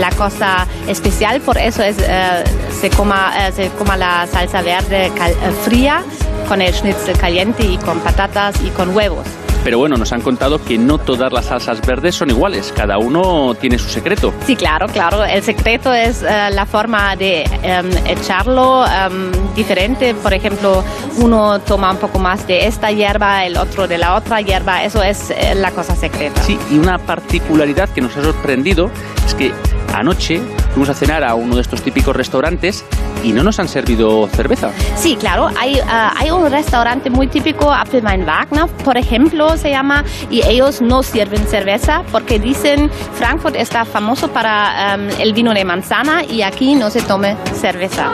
la 0.00 0.10
cosa 0.10 0.66
especial 0.88 1.40
por 1.40 1.56
eso 1.58 1.82
es 1.84 1.96
eh, 2.00 2.42
se 2.80 2.90
coma, 2.90 3.32
eh, 3.38 3.52
se 3.52 3.68
coma 3.70 3.96
la 3.96 4.26
salsa 4.26 4.62
verde 4.62 5.12
cal- 5.16 5.30
eh, 5.30 5.52
fría 5.64 6.02
con 6.46 6.62
el 6.62 6.72
schnitzel 6.72 7.16
caliente 7.18 7.64
y 7.64 7.76
con 7.78 7.98
patatas 8.00 8.60
y 8.62 8.70
con 8.70 8.94
huevos. 8.94 9.26
Pero 9.66 9.78
bueno, 9.78 9.96
nos 9.96 10.12
han 10.12 10.20
contado 10.20 10.62
que 10.62 10.78
no 10.78 10.96
todas 10.98 11.32
las 11.32 11.46
salsas 11.46 11.84
verdes 11.84 12.14
son 12.14 12.30
iguales, 12.30 12.72
cada 12.76 12.98
uno 12.98 13.52
tiene 13.60 13.80
su 13.80 13.88
secreto. 13.88 14.32
Sí, 14.46 14.54
claro, 14.54 14.86
claro. 14.86 15.24
El 15.24 15.42
secreto 15.42 15.92
es 15.92 16.22
eh, 16.22 16.50
la 16.52 16.66
forma 16.66 17.16
de 17.16 17.42
em, 17.62 17.90
echarlo 18.06 18.84
em, 18.86 19.32
diferente. 19.56 20.14
Por 20.14 20.32
ejemplo, 20.32 20.84
uno 21.18 21.58
toma 21.58 21.90
un 21.90 21.96
poco 21.96 22.20
más 22.20 22.46
de 22.46 22.68
esta 22.68 22.92
hierba, 22.92 23.44
el 23.44 23.56
otro 23.56 23.88
de 23.88 23.98
la 23.98 24.14
otra 24.14 24.40
hierba. 24.40 24.84
Eso 24.84 25.02
es 25.02 25.30
eh, 25.30 25.56
la 25.56 25.72
cosa 25.72 25.96
secreta. 25.96 26.40
Sí, 26.44 26.56
y 26.70 26.78
una 26.78 26.98
particularidad 26.98 27.88
que 27.88 28.02
nos 28.02 28.16
ha 28.16 28.22
sorprendido 28.22 28.88
es 29.26 29.34
que 29.34 29.52
anoche 29.92 30.40
fuimos 30.76 30.90
a 30.90 30.94
cenar 30.94 31.24
a 31.24 31.34
uno 31.34 31.54
de 31.54 31.62
estos 31.62 31.80
típicos 31.80 32.14
restaurantes 32.14 32.84
y 33.24 33.32
no 33.32 33.42
nos 33.42 33.58
han 33.58 33.66
servido 33.66 34.26
cerveza. 34.26 34.72
Sí, 34.94 35.16
claro. 35.16 35.48
Hay, 35.58 35.80
ah, 35.82 36.12
hay 36.14 36.30
un 36.30 36.50
restaurante 36.50 37.08
muy 37.08 37.28
típico, 37.28 37.72
Appelwein 37.72 38.26
Wagner, 38.26 38.66
por 38.84 38.98
ejemplo, 38.98 39.56
se 39.56 39.70
llama, 39.70 40.04
y 40.28 40.42
ellos 40.46 40.82
no 40.82 41.02
sirven 41.02 41.46
cerveza 41.46 42.02
porque 42.12 42.38
dicen 42.38 42.90
Frankfurt 43.14 43.56
está 43.56 43.86
famoso 43.86 44.28
para 44.28 44.96
em, 44.96 45.08
el 45.18 45.32
vino 45.32 45.54
de 45.54 45.64
manzana 45.64 46.22
y 46.24 46.42
aquí 46.42 46.74
no 46.74 46.90
se 46.90 47.00
tome 47.00 47.38
cerveza. 47.54 48.12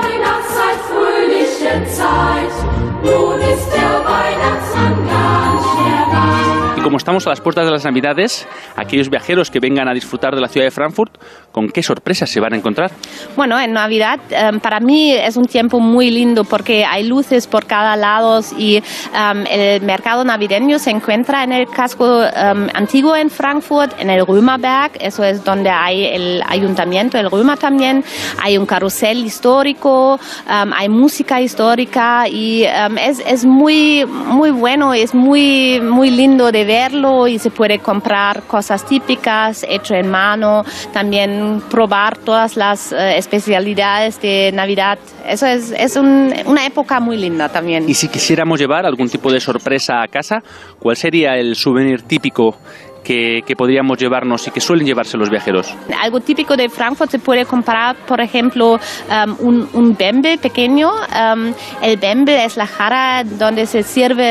Y 6.76 6.80
como 6.80 6.96
estamos 6.96 7.26
a 7.26 7.30
las 7.30 7.40
puertas 7.40 7.64
de 7.64 7.70
las 7.70 7.84
Navidades, 7.84 8.48
aquellos 8.76 9.08
viajeros 9.08 9.50
que 9.50 9.60
vengan 9.60 9.88
a 9.88 9.94
disfrutar 9.94 10.34
de 10.34 10.40
la 10.40 10.48
ciudad 10.48 10.66
de 10.66 10.70
Frankfurt, 10.70 11.16
¿con 11.52 11.68
qué 11.68 11.82
sorpresas 11.82 12.30
se 12.30 12.40
van 12.40 12.54
a 12.54 12.56
encontrar? 12.56 12.90
Bueno, 13.36 13.60
en 13.60 13.72
Navidad 13.72 14.18
em, 14.30 14.58
para 14.60 14.80
mí 14.80 15.12
es 15.12 15.36
un 15.36 15.46
tiempo 15.46 15.78
muy 15.78 16.10
lindo 16.10 16.44
porque 16.44 16.84
hay 16.84 17.06
luces 17.06 17.46
por 17.46 17.66
cada 17.66 17.94
lado 17.96 18.40
y 18.58 18.76
em, 18.76 19.44
el 19.50 19.82
mercado 19.82 20.24
navideño 20.24 20.78
se 20.78 20.90
encuentra 20.90 21.44
en 21.44 21.52
el 21.52 21.68
casco 21.68 22.22
em, 22.24 22.68
antiguo 22.74 23.14
en 23.14 23.30
Frankfurt, 23.30 23.92
en 24.00 24.10
el 24.10 24.26
Römerberg, 24.26 24.92
eso 25.00 25.22
es 25.22 25.44
donde 25.44 25.70
hay 25.70 26.06
el 26.06 26.42
ayuntamiento, 26.48 27.18
el 27.18 27.30
Römer 27.30 27.58
también, 27.58 28.04
hay 28.40 28.56
un 28.56 28.66
carrusel 28.66 29.24
histórico, 29.24 30.18
hay 30.46 30.88
música 30.88 31.40
histórica 31.40 32.28
y 32.28 32.64
es, 32.64 33.20
es 33.26 33.44
muy, 33.44 34.04
muy 34.06 34.50
bueno, 34.50 34.94
es 34.94 35.14
muy, 35.14 35.80
muy 35.80 36.10
lindo 36.10 36.50
de 36.50 36.64
verlo 36.64 37.28
y 37.28 37.38
se 37.38 37.50
puede 37.50 37.78
comprar 37.78 38.42
cosas 38.44 38.84
típicas, 38.86 39.66
hecho 39.68 39.94
en 39.94 40.10
mano, 40.10 40.64
también 40.92 41.41
probar 41.70 42.18
todas 42.18 42.56
las 42.56 42.92
eh, 42.92 43.16
especialidades 43.18 44.20
de 44.20 44.50
Navidad. 44.54 44.98
Eso 45.26 45.46
es, 45.46 45.70
es 45.72 45.96
un- 45.96 46.32
una 46.46 46.66
época 46.66 47.00
muy 47.00 47.16
linda 47.16 47.48
también. 47.48 47.88
Y 47.88 47.94
si 47.94 48.08
quisiéramos 48.08 48.58
llevar 48.58 48.86
algún 48.86 49.08
tipo 49.08 49.30
de 49.32 49.40
sorpresa 49.40 50.02
a 50.02 50.08
casa, 50.08 50.42
¿cuál 50.78 50.96
sería 50.96 51.36
el 51.36 51.54
souvenir 51.56 52.02
típico 52.02 52.56
que, 53.02 53.42
que 53.46 53.56
podríamos 53.56 53.98
llevarnos 53.98 54.46
y 54.46 54.50
que 54.50 54.60
suelen 54.60 54.86
llevarse 54.86 55.16
los 55.16 55.30
viajeros? 55.30 55.74
Algo 56.00 56.20
típico 56.20 56.56
de 56.56 56.68
Frankfurt 56.68 57.10
se 57.10 57.18
puede 57.18 57.44
comprar, 57.44 57.96
por 58.06 58.20
ejemplo, 58.20 58.74
um, 58.74 59.36
un, 59.40 59.68
un 59.72 59.96
bembe 59.96 60.38
pequeño. 60.38 60.90
Um, 60.90 61.52
el 61.82 61.96
bembe 61.96 62.44
es 62.44 62.56
la 62.56 62.66
jarra 62.66 63.24
donde 63.24 63.66
se 63.66 63.82
sirve 63.82 64.24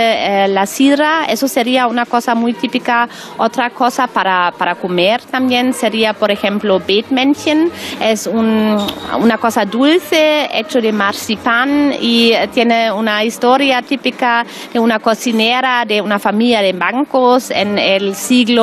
eh, 0.45 0.47
la 0.47 0.65
sidra. 0.65 1.26
Eso 1.28 1.47
sería 1.47 1.88
una 1.88 2.05
cosa 2.05 2.36
muy 2.36 2.53
típica. 2.53 3.07
Otra 3.38 3.69
cosa 3.72 4.07
para, 4.07 4.51
para 4.57 4.76
comer 4.76 5.22
también 5.24 5.74
sería, 5.74 6.13
por 6.13 6.32
ejemplo, 6.32 6.80
Beetmännchen. 6.86 7.72
Es 8.01 8.28
un- 8.28 8.78
una 9.19 9.38
cosa 9.38 9.65
dulce, 9.65 10.47
hecho 10.53 10.80
de 10.82 10.91
marzipan 10.91 11.93
y 11.99 12.34
tiene 12.53 12.91
una 12.91 13.24
historia 13.24 13.82
típica 13.82 14.45
de 14.72 14.80
una 14.80 14.99
cocinera 14.99 15.84
de 15.86 16.01
una 16.01 16.19
familia 16.19 16.61
de 16.61 16.74
bancos 16.74 17.51
en 17.51 17.78
el 17.78 18.15
siglo 18.15 18.61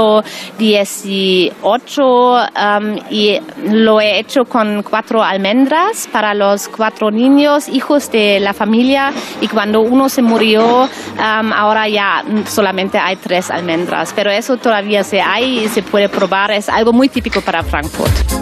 XVIII 0.58 1.52
um, 1.98 2.96
y 3.10 3.38
lo 3.64 4.00
he 4.00 4.18
hecho 4.18 4.44
con 4.44 4.82
cuatro 4.82 5.22
almendras 5.22 6.08
para 6.12 6.34
los 6.34 6.68
cuatro 6.68 7.10
niños, 7.10 7.68
hijos 7.68 8.10
de 8.10 8.40
la 8.40 8.54
familia 8.54 9.12
y 9.40 9.48
cuando 9.48 9.80
uno 9.80 10.08
se 10.08 10.22
murió, 10.22 10.84
um, 10.84 11.52
ahora 11.52 11.88
ya 11.88 12.22
solamente 12.46 12.98
hay 12.98 13.16
tres 13.16 13.50
almendras, 13.50 14.12
pero 14.14 14.30
eso 14.30 14.56
todavía 14.56 15.04
se 15.04 15.20
hay 15.20 15.64
y 15.64 15.68
se 15.68 15.82
puede 15.82 16.08
probar, 16.08 16.50
es 16.50 16.68
algo 16.68 16.92
muy 16.92 17.08
típico 17.08 17.40
para 17.40 17.62
Frankfurt. 17.62 18.37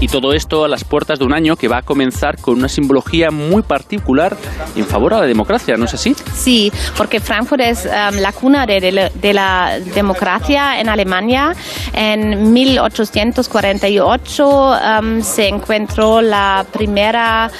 Y 0.00 0.08
todo 0.08 0.32
esto 0.32 0.64
a 0.64 0.68
las 0.68 0.84
puertas 0.84 1.18
de 1.18 1.24
un 1.24 1.32
año 1.32 1.56
que 1.56 1.68
va 1.68 1.78
a 1.78 1.82
comenzar 1.82 2.38
con 2.38 2.58
una 2.58 2.68
simbología 2.68 3.30
muy 3.30 3.62
particular 3.62 4.36
en 4.76 4.86
favor 4.86 5.14
a 5.14 5.20
la 5.20 5.26
democracia, 5.26 5.76
¿no 5.76 5.86
es 5.86 5.94
así? 5.94 6.14
Sí, 6.34 6.70
porque 6.96 7.20
Frankfurt 7.20 7.62
es 7.62 7.86
um, 7.86 8.16
la 8.18 8.32
cuna 8.32 8.66
de, 8.66 8.80
de 8.80 9.10
de 9.14 9.32
la 9.32 9.78
democracia 9.94 10.80
en 10.80 10.88
Alemania. 10.88 11.54
En 11.92 12.52
1848 12.52 14.72
um, 15.00 15.22
se 15.22 15.48
encontró 15.48 16.20
la 16.20 16.66
primera 16.72 17.50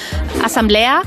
asamblea 0.42 1.02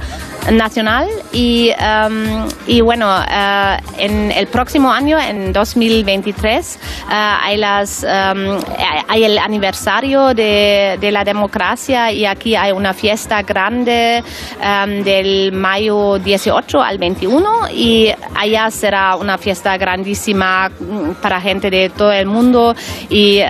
nacional 0.51 1.07
y, 1.31 1.71
um, 1.71 2.47
y 2.67 2.81
bueno, 2.81 3.07
uh, 3.07 3.77
en 3.97 4.31
el 4.31 4.47
próximo 4.47 4.91
año, 4.91 5.19
en 5.19 5.51
2023, 5.53 6.79
uh, 7.05 7.09
hay, 7.09 7.57
las, 7.57 8.03
um, 8.03 8.59
hay 9.07 9.23
el 9.23 9.37
aniversario 9.37 10.33
de, 10.33 10.97
la 11.07 11.23
democracia 11.23 12.11
y 12.11 12.25
aquí 12.25 12.55
hay 12.55 12.71
una 12.73 12.93
fiesta 12.93 13.41
grande 13.41 14.21
um, 14.59 15.03
del 15.03 15.53
mayo 15.53 16.19
18 16.19 16.81
al 16.81 16.97
21 16.97 17.69
y 17.71 18.11
allá 18.35 18.69
será 18.69 19.15
una 19.15 19.37
fiesta 19.37 19.77
grandísima 19.77 20.69
mm, 20.69 21.21
para 21.21 21.39
gente 21.39 21.69
de 21.69 21.89
todo 21.89 22.11
el 22.11 22.25
mundo 22.25 22.75
y 23.09 23.41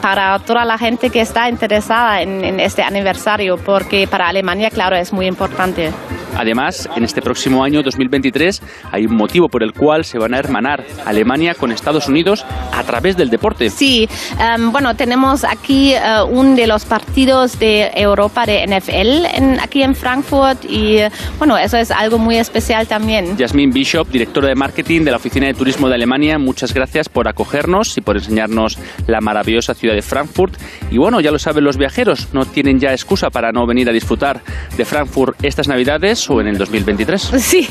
para 0.00 0.38
toda 0.38 0.64
la 0.64 0.78
gente 0.78 1.10
que 1.10 1.20
está 1.20 1.48
interesada 1.48 2.22
en, 2.22 2.42
en 2.42 2.60
este 2.60 2.82
aniversario 2.82 3.58
porque 3.58 4.08
para 4.08 4.28
Alemania, 4.28 4.70
claro, 4.70 4.96
es 4.96 5.12
muy 5.12 5.26
importante. 5.26 5.92
Además, 6.36 6.88
en 6.96 7.04
este 7.04 7.22
próximo 7.22 7.64
año 7.64 7.82
2023 7.82 8.62
hay 8.92 9.06
un 9.06 9.16
motivo 9.16 9.48
por 9.48 9.62
el 9.62 9.72
cual 9.72 10.04
se 10.04 10.18
van 10.18 10.34
a 10.34 10.38
hermanar 10.38 10.84
Alemania 11.04 11.54
con 11.54 11.72
Estados 11.72 12.08
Unidos 12.08 12.44
a 12.72 12.82
través 12.84 13.16
del 13.16 13.30
deporte. 13.30 13.70
Sí, 13.70 14.08
em, 14.38 14.70
bueno, 14.72 14.94
tenemos 14.96 15.44
aquí 15.44 15.92
eh, 15.94 16.00
uno 16.28 16.54
de 16.54 16.66
los 16.66 16.84
partidos 16.84 17.58
de 17.58 17.90
Europa 17.94 18.44
de 18.46 18.64
NFL 18.66 19.26
en- 19.34 19.60
aquí 19.60 19.82
en 19.82 19.94
Frankfurt 19.94 20.64
y 20.68 20.98
bueno, 21.38 21.56
eso 21.58 21.76
es 21.76 21.90
algo 21.90 22.18
muy 22.18 22.36
especial 22.36 22.86
también. 22.86 23.36
Jasmine 23.38 23.72
Bishop, 23.72 24.08
directora 24.08 24.48
de 24.48 24.54
marketing 24.54 25.02
de 25.02 25.10
la 25.10 25.16
Oficina 25.16 25.46
de 25.46 25.54
Turismo 25.54 25.88
de 25.88 25.94
Alemania, 25.94 26.38
muchas 26.38 26.72
gracias 26.74 27.08
por 27.08 27.28
acogernos 27.28 27.96
y 27.96 28.00
por 28.00 28.16
enseñarnos 28.16 28.78
la 29.06 29.20
maravillosa 29.20 29.74
ciudad 29.74 29.94
de 29.94 30.02
Frankfurt. 30.02 30.54
Y 30.90 30.98
bueno, 30.98 31.20
ya 31.20 31.30
lo 31.30 31.38
saben 31.38 31.64
los 31.64 31.76
viajeros, 31.76 32.28
no 32.32 32.44
tienen 32.44 32.78
ya 32.78 32.92
excusa 32.92 33.30
para 33.30 33.52
no 33.52 33.66
venir 33.66 33.88
a 33.88 33.92
disfrutar 33.92 34.42
de 34.76 34.84
Frankfurt 34.84 35.42
estas 35.44 35.68
Navidades 35.68 36.25
en 36.40 36.48
el 36.48 36.58
2023. 36.58 37.22
Sí. 37.40 37.68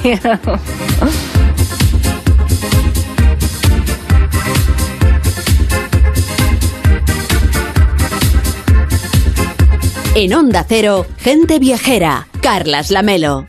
En 10.15 10.33
Onda 10.33 10.65
Cero, 10.67 11.05
gente 11.17 11.59
viajera. 11.59 12.27
Carlas 12.41 12.89
Lamelo. 12.89 13.45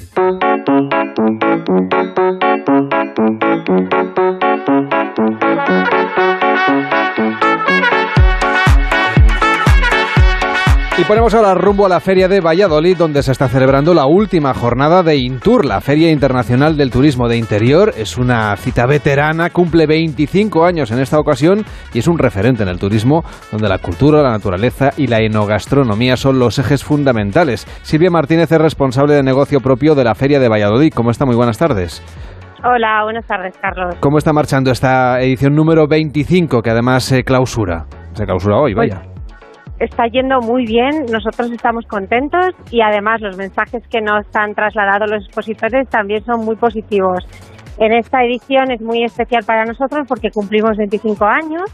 Ponemos 11.07 11.34
ahora 11.34 11.54
rumbo 11.54 11.86
a 11.86 11.88
la 11.88 12.00
Feria 12.00 12.26
de 12.26 12.40
Valladolid, 12.40 12.96
donde 12.96 13.22
se 13.22 13.30
está 13.30 13.48
celebrando 13.48 13.94
la 13.94 14.07
última 14.07 14.52
jornada 14.54 15.04
de 15.04 15.16
Intur, 15.16 15.64
la 15.64 15.80
Feria 15.80 16.11
Internacional 16.11 16.76
del 16.76 16.90
Turismo 16.90 17.28
de 17.28 17.36
Interior. 17.36 17.92
Es 17.96 18.18
una 18.18 18.57
cita 18.57 18.86
veterana, 18.86 19.50
cumple 19.50 19.86
25 19.86 20.64
años 20.64 20.90
en 20.90 20.98
esta 20.98 21.20
ocasión 21.20 21.64
y 21.94 22.00
es 22.00 22.09
un 22.09 22.18
referente 22.18 22.64
en 22.64 22.68
el 22.68 22.80
turismo, 22.80 23.24
donde 23.52 23.68
la 23.68 23.78
cultura, 23.78 24.20
la 24.20 24.30
naturaleza 24.30 24.90
y 24.96 25.07
la 25.07 25.20
enogastronomía 25.20 26.16
son 26.16 26.40
los 26.40 26.59
ejes 26.59 26.82
fundamentales. 26.82 27.66
Silvia 27.82 28.11
Martínez 28.11 28.50
es 28.50 28.59
responsable 28.59 29.14
de 29.14 29.22
negocio 29.22 29.61
propio 29.61 29.94
de 29.94 30.04
la 30.04 30.16
Feria 30.16 30.40
de 30.40 30.48
Valladolid. 30.48 30.92
¿Cómo 30.92 31.12
está? 31.12 31.24
Muy 31.24 31.36
buenas 31.36 31.59
tardes. 31.59 32.02
Hola, 32.64 33.04
buenas 33.04 33.26
tardes, 33.26 33.57
Carlos. 33.61 33.94
¿Cómo 34.00 34.18
está 34.18 34.32
marchando 34.32 34.72
esta 34.72 35.20
edición 35.20 35.54
número 35.54 35.86
25, 35.86 36.62
que 36.62 36.70
además 36.70 37.04
se 37.04 37.22
clausura? 37.22 37.86
Se 38.14 38.24
clausura 38.24 38.57
hoy, 38.57 38.74
vaya. 38.74 39.15
Está 39.79 40.07
yendo 40.07 40.41
muy 40.41 40.64
bien, 40.64 41.05
nosotros 41.12 41.53
estamos 41.53 41.85
contentos 41.87 42.55
y 42.70 42.81
además 42.81 43.20
los 43.20 43.37
mensajes 43.37 43.87
que 43.89 44.01
nos 44.01 44.24
han 44.35 44.55
trasladado 44.55 45.07
los 45.07 45.24
expositores 45.24 45.87
también 45.91 46.24
son 46.24 46.47
muy 46.47 46.57
positivos. 46.57 47.27
En 47.79 47.93
esta 47.93 48.24
edición 48.24 48.70
es 48.70 48.81
muy 48.81 49.05
especial 49.05 49.45
para 49.45 49.66
nosotros 49.66 50.07
porque 50.09 50.31
cumplimos 50.31 50.79
25 50.79 51.27
años 51.27 51.64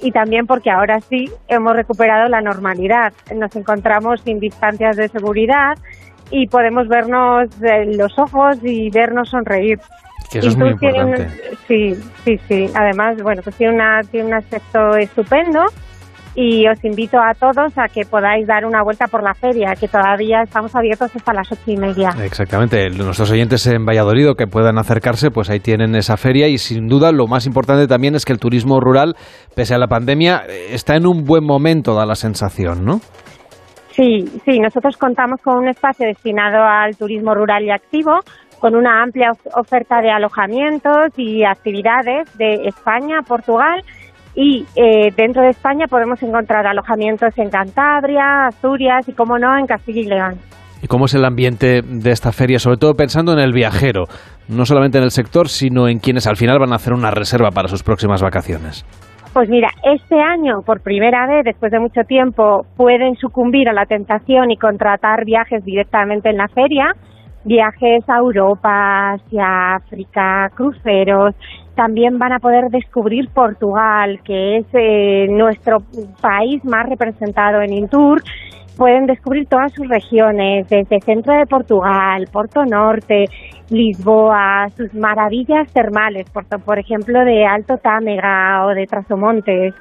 y 0.00 0.10
también 0.12 0.46
porque 0.46 0.70
ahora 0.70 0.98
sí 1.00 1.26
hemos 1.48 1.76
recuperado 1.76 2.26
la 2.28 2.40
normalidad. 2.40 3.12
Nos 3.34 3.54
encontramos 3.54 4.22
sin 4.22 4.38
distancias 4.38 4.96
de 4.96 5.08
seguridad 5.08 5.74
y 6.30 6.46
podemos 6.46 6.88
vernos 6.88 7.50
en 7.62 7.98
los 7.98 8.18
ojos 8.18 8.56
y 8.62 8.88
vernos 8.90 9.28
sonreír. 9.28 9.78
Que 10.32 10.38
eso 10.38 10.48
es 10.48 10.56
muy 10.56 10.74
tiene 10.78 10.98
importante. 11.00 11.56
sí, 11.68 11.94
sí, 12.24 12.38
sí. 12.48 12.66
Además, 12.74 13.22
bueno, 13.22 13.42
pues 13.42 13.56
tiene, 13.56 13.74
una, 13.74 14.00
tiene 14.10 14.28
un 14.28 14.34
aspecto 14.34 14.96
estupendo 14.96 15.66
y 16.38 16.68
os 16.68 16.84
invito 16.84 17.16
a 17.18 17.32
todos 17.32 17.72
a 17.78 17.88
que 17.88 18.02
podáis 18.04 18.46
dar 18.46 18.66
una 18.66 18.82
vuelta 18.82 19.06
por 19.06 19.22
la 19.22 19.32
feria, 19.32 19.72
que 19.74 19.88
todavía 19.88 20.42
estamos 20.42 20.76
abiertos 20.76 21.10
hasta 21.16 21.32
las 21.32 21.50
ocho 21.50 21.62
y 21.66 21.76
media. 21.78 22.10
Exactamente. 22.22 22.90
Nuestros 22.90 23.30
oyentes 23.30 23.66
en 23.66 23.86
Valladolid 23.86 24.36
que 24.36 24.46
puedan 24.46 24.76
acercarse, 24.78 25.30
pues 25.30 25.48
ahí 25.48 25.60
tienen 25.60 25.94
esa 25.94 26.18
feria 26.18 26.46
y 26.46 26.58
sin 26.58 26.88
duda 26.88 27.10
lo 27.10 27.26
más 27.26 27.46
importante 27.46 27.86
también 27.86 28.14
es 28.14 28.26
que 28.26 28.34
el 28.34 28.38
turismo 28.38 28.80
rural, 28.80 29.14
pese 29.54 29.74
a 29.74 29.78
la 29.78 29.86
pandemia, 29.88 30.42
eh, 30.46 30.74
está 30.74 30.94
en 30.94 31.06
un 31.06 31.24
buen 31.24 31.42
momento, 31.44 31.94
da 31.94 32.04
la 32.04 32.14
sensación, 32.16 32.84
¿no? 32.84 33.00
Sí, 33.92 34.26
sí, 34.44 34.60
nosotros 34.60 34.98
contamos 34.98 35.40
con 35.42 35.56
un 35.56 35.68
espacio 35.68 36.06
destinado 36.06 36.62
al 36.62 36.96
turismo 36.96 37.34
rural 37.34 37.64
y 37.64 37.70
activo, 37.70 38.12
con 38.60 38.76
una 38.76 39.02
amplia 39.02 39.30
of- 39.32 39.56
oferta 39.56 40.02
de 40.02 40.10
alojamientos 40.10 41.08
y 41.16 41.44
actividades 41.44 42.28
de 42.36 42.66
España, 42.68 43.20
Portugal 43.26 43.82
y 44.36 44.66
eh, 44.76 45.10
dentro 45.16 45.42
de 45.42 45.48
España 45.48 45.86
podemos 45.88 46.22
encontrar 46.22 46.66
alojamientos 46.66 47.36
en 47.38 47.48
Cantabria, 47.48 48.48
Asturias 48.48 49.08
y, 49.08 49.12
como 49.12 49.38
no, 49.38 49.58
en 49.58 49.66
Castilla 49.66 50.00
y 50.00 50.04
León. 50.04 50.34
¿Y 50.82 50.88
cómo 50.88 51.06
es 51.06 51.14
el 51.14 51.24
ambiente 51.24 51.80
de 51.82 52.10
esta 52.10 52.32
feria? 52.32 52.58
Sobre 52.58 52.76
todo 52.76 52.92
pensando 52.94 53.32
en 53.32 53.38
el 53.38 53.54
viajero, 53.54 54.04
no 54.48 54.66
solamente 54.66 54.98
en 54.98 55.04
el 55.04 55.10
sector, 55.10 55.48
sino 55.48 55.88
en 55.88 55.98
quienes 56.00 56.26
al 56.26 56.36
final 56.36 56.58
van 56.58 56.72
a 56.72 56.76
hacer 56.76 56.92
una 56.92 57.10
reserva 57.10 57.50
para 57.50 57.68
sus 57.68 57.82
próximas 57.82 58.22
vacaciones. 58.22 58.84
Pues 59.32 59.48
mira, 59.48 59.70
este 59.82 60.20
año, 60.20 60.62
por 60.64 60.80
primera 60.80 61.26
vez, 61.26 61.44
después 61.44 61.72
de 61.72 61.80
mucho 61.80 62.02
tiempo, 62.06 62.66
pueden 62.76 63.16
sucumbir 63.16 63.68
a 63.70 63.72
la 63.72 63.86
tentación 63.86 64.50
y 64.50 64.56
contratar 64.56 65.24
viajes 65.24 65.64
directamente 65.64 66.28
en 66.28 66.36
la 66.36 66.48
feria, 66.48 66.92
viajes 67.46 68.02
a 68.08 68.18
Europa, 68.18 69.12
hacia 69.12 69.76
África, 69.76 70.50
cruceros. 70.54 71.34
También 71.74 72.18
van 72.18 72.32
a 72.32 72.40
poder 72.40 72.70
descubrir 72.70 73.28
Portugal, 73.30 74.20
que 74.24 74.58
es 74.58 74.66
eh, 74.72 75.26
nuestro 75.30 75.78
país 76.20 76.64
más 76.64 76.88
representado 76.88 77.62
en 77.62 77.72
Intour. 77.72 78.22
Pueden 78.76 79.06
descubrir 79.06 79.46
todas 79.46 79.72
sus 79.72 79.88
regiones, 79.88 80.68
desde 80.68 81.00
centro 81.00 81.32
de 81.34 81.46
Portugal, 81.46 82.26
Porto 82.30 82.64
Norte, 82.64 83.26
Lisboa, 83.70 84.68
sus 84.76 84.92
maravillas 84.92 85.72
termales, 85.72 86.28
por, 86.30 86.44
por 86.46 86.78
ejemplo, 86.78 87.24
de 87.24 87.46
Alto 87.46 87.78
Támega 87.78 88.66
o 88.66 88.74
de 88.74 88.86
Trasomontes. 88.86 89.74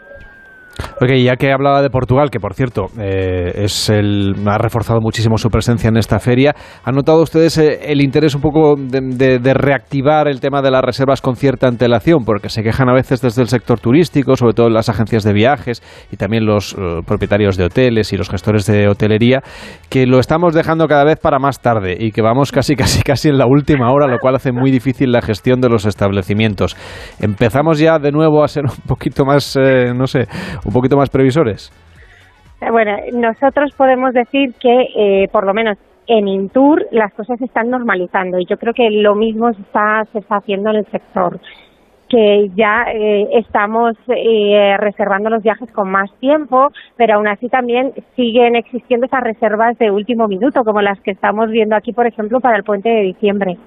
Ok, 1.02 1.10
ya 1.24 1.36
que 1.36 1.52
hablaba 1.52 1.82
de 1.82 1.90
Portugal, 1.90 2.30
que 2.30 2.40
por 2.40 2.54
cierto 2.54 2.86
eh, 3.00 3.64
es 3.64 3.90
el, 3.90 4.36
ha 4.46 4.58
reforzado 4.58 5.00
muchísimo 5.02 5.38
su 5.38 5.50
presencia 5.50 5.90
en 5.90 5.98
esta 5.98 6.20
feria, 6.20 6.56
¿han 6.84 6.96
notado 6.96 7.22
ustedes 7.22 7.58
eh, 7.58 7.92
el 7.92 8.02
interés 8.02 8.36
un 8.36 8.42
poco 8.42 8.76
de, 8.78 9.54
reactivar 9.54 10.28
el 10.28 10.40
tema 10.40 10.62
de 10.62 10.72
las 10.72 10.82
reservas 10.82 11.22
con 11.22 11.36
cierta 11.36 11.68
antelación? 11.68 12.26
Porque 12.26 12.50
se 12.50 12.64
quejan 12.64 12.90
a 12.90 12.94
veces 12.94 13.22
desde 13.22 13.42
el 13.42 13.48
sector 13.48 13.80
turístico, 13.80 14.36
sobre 14.36 14.54
todo 14.54 14.70
las 14.70 14.90
agencias 14.90 15.24
de 15.24 15.34
viajes 15.34 15.82
y 16.12 16.18
también 16.18 16.46
los 16.46 16.74
eh, 16.74 17.02
propietarios 17.06 17.58
de 17.58 17.66
hoteles 17.66 18.12
y 18.14 18.18
los 18.18 18.30
gestores 18.30 18.66
de 18.66 18.88
hotelería, 18.88 19.42
que 19.90 20.06
lo 20.06 20.20
estamos 20.20 20.54
dejando 20.54 20.88
cada 20.88 21.04
vez 21.04 21.20
para 21.20 21.40
más 21.40 21.62
tarde 21.62 21.96
y 22.00 22.12
que 22.12 22.22
vamos 22.22 22.52
casi, 22.52 22.76
casi, 22.78 23.02
casi 23.02 23.30
en 23.30 23.38
la 23.38 23.48
última 23.48 23.92
hora, 23.92 24.08
lo 24.08 24.20
cual 24.20 24.36
hace 24.36 24.52
muy 24.52 24.72
difícil 24.72 25.12
la 25.12 25.22
gestión 25.22 25.62
de 25.62 25.70
los 25.70 25.86
establecimientos. 25.86 26.76
Empezamos 27.20 27.80
ya 27.80 28.00
de 28.00 28.12
nuevo 28.12 28.44
a 28.44 28.48
ser 28.48 28.66
un 28.66 28.88
poquito 28.88 29.26
más, 29.26 29.56
eh, 29.56 29.94
no 29.96 30.08
sé, 30.08 30.28
un 30.66 30.74
poquito 30.74 30.98
más 30.98 31.10
previsores. 31.10 31.72
Eh, 32.62 32.72
Bueno, 32.72 32.98
nosotros 33.14 33.72
podemos 33.78 34.14
decir 34.14 34.54
que, 34.60 34.88
eh, 34.96 35.28
por 35.32 35.46
lo 35.46 35.54
menos 35.54 35.78
en 36.08 36.28
Intour, 36.28 36.88
las 36.92 37.14
cosas 37.14 37.40
se 37.40 37.46
están 37.46 37.70
normalizando 37.70 38.40
y 38.40 38.46
yo 38.46 38.58
creo 38.58 38.74
que 38.74 38.90
lo 38.90 39.16
mismo 39.16 39.54
se 39.54 39.62
está, 39.62 40.06
se 40.12 40.20
está 40.20 40.38
haciendo 40.38 40.70
en 40.70 40.78
el 40.78 40.86
sector 40.88 41.40
que 42.10 42.52
ya 42.56 42.86
eh, 42.94 43.28
estamos 43.34 43.96
eh, 44.08 44.76
reservando 44.78 45.30
los 45.30 45.42
viajes 45.42 45.72
con 45.72 45.90
más 45.90 46.12
tiempo, 46.20 46.72
pero 46.96 47.16
aún 47.16 47.28
así 47.28 47.50
también 47.50 47.94
siguen 48.16 48.56
existiendo 48.56 49.08
esas 49.08 49.22
reservas 49.22 49.78
de 49.78 49.92
último 49.92 50.28
minuto, 50.28 50.64
como 50.64 50.82
las 50.82 51.00
que 51.02 51.12
estamos 51.12 51.50
viendo 51.50 51.76
aquí, 51.76 51.94
por 51.94 52.06
ejemplo, 52.06 52.40
para 52.40 52.58
el 52.58 52.64
puente 52.64 52.90
de 52.90 53.02
diciembre. 53.02 53.58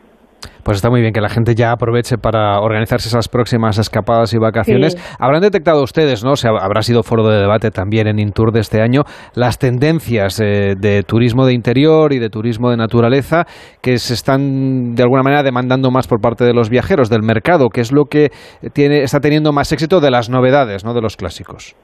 Pues 0.63 0.77
está 0.77 0.91
muy 0.91 1.01
bien 1.01 1.13
que 1.13 1.21
la 1.21 1.29
gente 1.29 1.55
ya 1.55 1.73
aproveche 1.73 2.19
para 2.19 2.61
organizarse 2.61 3.09
esas 3.09 3.29
próximas 3.29 3.79
escapadas 3.79 4.35
y 4.35 4.39
vacaciones. 4.39 4.93
Sí. 4.93 4.99
Habrán 5.19 5.41
detectado 5.41 5.83
ustedes, 5.83 6.25
¿no? 6.25 6.33
O 6.33 6.37
sea, 6.37 6.51
habrá 6.61 6.83
sido 6.83 7.03
foro 7.03 7.27
de 7.29 7.39
debate 7.39 7.71
también 7.71 8.07
en 8.07 8.19
Intour 8.19 8.53
de 8.53 8.61
este 8.61 8.83
año, 8.83 9.03
las 9.35 9.59
tendencias 9.59 10.41
eh, 10.41 10.75
de 10.79 11.03
turismo 11.03 11.47
de 11.47 11.55
interior 11.55 12.13
y 12.13 12.19
de 12.19 12.29
turismo 12.29 12.71
de 12.71 12.77
naturaleza 12.77 13.47
que 13.81 13.99
se 13.99 14.15
están 14.15 14.95
de 14.95 15.03
alguna 15.03 15.23
manera 15.23 15.43
demandando 15.43 15.91
más 15.91 16.07
por 16.07 16.21
parte 16.21 16.45
de 16.45 16.53
los 16.53 16.69
viajeros, 16.69 17.09
del 17.09 17.23
mercado, 17.23 17.69
que 17.71 17.81
es 17.81 17.91
lo 17.91 18.05
que 18.05 18.31
tiene, 18.73 19.03
está 19.03 19.21
teniendo 19.21 19.53
más 19.53 19.73
éxito 19.73 20.01
de 20.01 20.11
las 20.11 20.29
novedades, 20.29 20.85
¿no? 20.85 20.95
De 20.95 21.01
los 21.01 21.17
clásicos. 21.17 21.77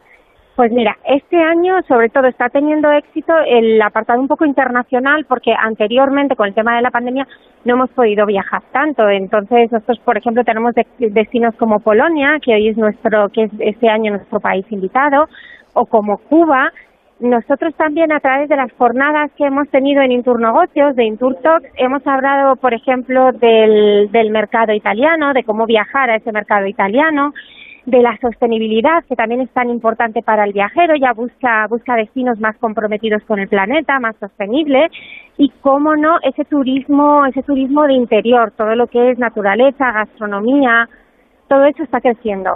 Pues 0.56 0.70
mira, 0.70 0.96
este 1.04 1.36
año 1.42 1.82
sobre 1.88 2.10
todo 2.10 2.28
está 2.28 2.48
teniendo 2.48 2.92
éxito 2.92 3.32
el 3.44 3.82
apartado 3.82 4.20
un 4.20 4.28
poco 4.28 4.44
internacional 4.44 5.24
porque 5.28 5.52
anteriormente 5.52 6.36
con 6.36 6.46
el 6.46 6.54
tema 6.54 6.76
de 6.76 6.82
la 6.82 6.92
pandemia 6.92 7.26
no 7.64 7.74
hemos 7.74 7.90
podido 7.90 8.24
viajar 8.24 8.62
tanto. 8.70 9.08
Entonces 9.08 9.72
nosotros, 9.72 9.98
por 10.04 10.16
ejemplo, 10.16 10.44
tenemos 10.44 10.72
de- 10.76 10.86
destinos 11.10 11.56
como 11.56 11.80
Polonia, 11.80 12.38
que 12.40 12.54
hoy 12.54 12.68
es 12.68 12.76
nuestro, 12.76 13.30
que 13.30 13.44
es 13.44 13.50
este 13.58 13.88
año 13.88 14.12
nuestro 14.12 14.38
país 14.38 14.64
invitado, 14.70 15.26
o 15.72 15.86
como 15.86 16.18
Cuba. 16.18 16.70
Nosotros 17.18 17.74
también 17.74 18.12
a 18.12 18.20
través 18.20 18.48
de 18.48 18.56
las 18.56 18.70
jornadas 18.74 19.32
que 19.36 19.46
hemos 19.46 19.68
tenido 19.70 20.02
en 20.02 20.12
Intur 20.12 20.40
Negocios, 20.40 20.94
de 20.94 21.04
Intur 21.04 21.34
Talks, 21.42 21.68
hemos 21.76 22.06
hablado, 22.06 22.54
por 22.56 22.74
ejemplo, 22.74 23.32
del, 23.32 24.08
del 24.12 24.30
mercado 24.30 24.72
italiano, 24.72 25.32
de 25.32 25.42
cómo 25.42 25.66
viajar 25.66 26.10
a 26.10 26.16
ese 26.16 26.30
mercado 26.32 26.66
italiano, 26.66 27.32
de 27.86 28.00
la 28.00 28.16
sostenibilidad, 28.20 29.04
que 29.08 29.14
también 29.14 29.42
es 29.42 29.50
tan 29.50 29.68
importante 29.68 30.20
para 30.22 30.44
el 30.44 30.52
viajero, 30.52 30.94
ya 30.96 31.12
busca, 31.12 31.66
busca 31.68 31.96
destinos 31.96 32.40
más 32.40 32.56
comprometidos 32.58 33.22
con 33.24 33.38
el 33.38 33.48
planeta, 33.48 33.98
más 34.00 34.16
sostenible, 34.18 34.88
y 35.36 35.50
cómo 35.60 35.94
no, 35.94 36.16
ese 36.22 36.44
turismo, 36.44 37.26
ese 37.26 37.42
turismo 37.42 37.82
de 37.84 37.94
interior, 37.94 38.52
todo 38.56 38.74
lo 38.74 38.86
que 38.86 39.10
es 39.10 39.18
naturaleza, 39.18 39.92
gastronomía, 39.92 40.88
todo 41.48 41.66
eso 41.66 41.82
está 41.82 42.00
creciendo. 42.00 42.54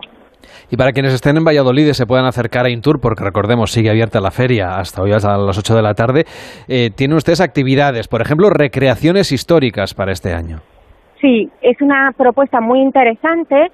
Y 0.70 0.76
para 0.76 0.92
quienes 0.92 1.12
estén 1.12 1.36
en 1.36 1.44
Valladolid 1.44 1.88
y 1.88 1.94
se 1.94 2.06
puedan 2.06 2.24
acercar 2.24 2.64
a 2.64 2.70
Intour, 2.70 3.00
porque 3.00 3.24
recordemos, 3.24 3.70
sigue 3.70 3.90
abierta 3.90 4.20
la 4.20 4.30
feria 4.30 4.78
hasta 4.78 5.02
hoy, 5.02 5.12
hasta 5.12 5.36
las 5.36 5.58
8 5.58 5.76
de 5.76 5.82
la 5.82 5.94
tarde, 5.94 6.24
eh, 6.68 6.90
tienen 6.96 7.16
ustedes 7.16 7.42
actividades, 7.42 8.08
por 8.08 8.22
ejemplo, 8.22 8.48
recreaciones 8.48 9.30
históricas 9.32 9.92
para 9.92 10.12
este 10.12 10.32
año. 10.32 10.60
Sí, 11.20 11.50
es 11.60 11.76
una 11.82 12.12
propuesta 12.16 12.60
muy 12.60 12.80
interesante 12.80 13.68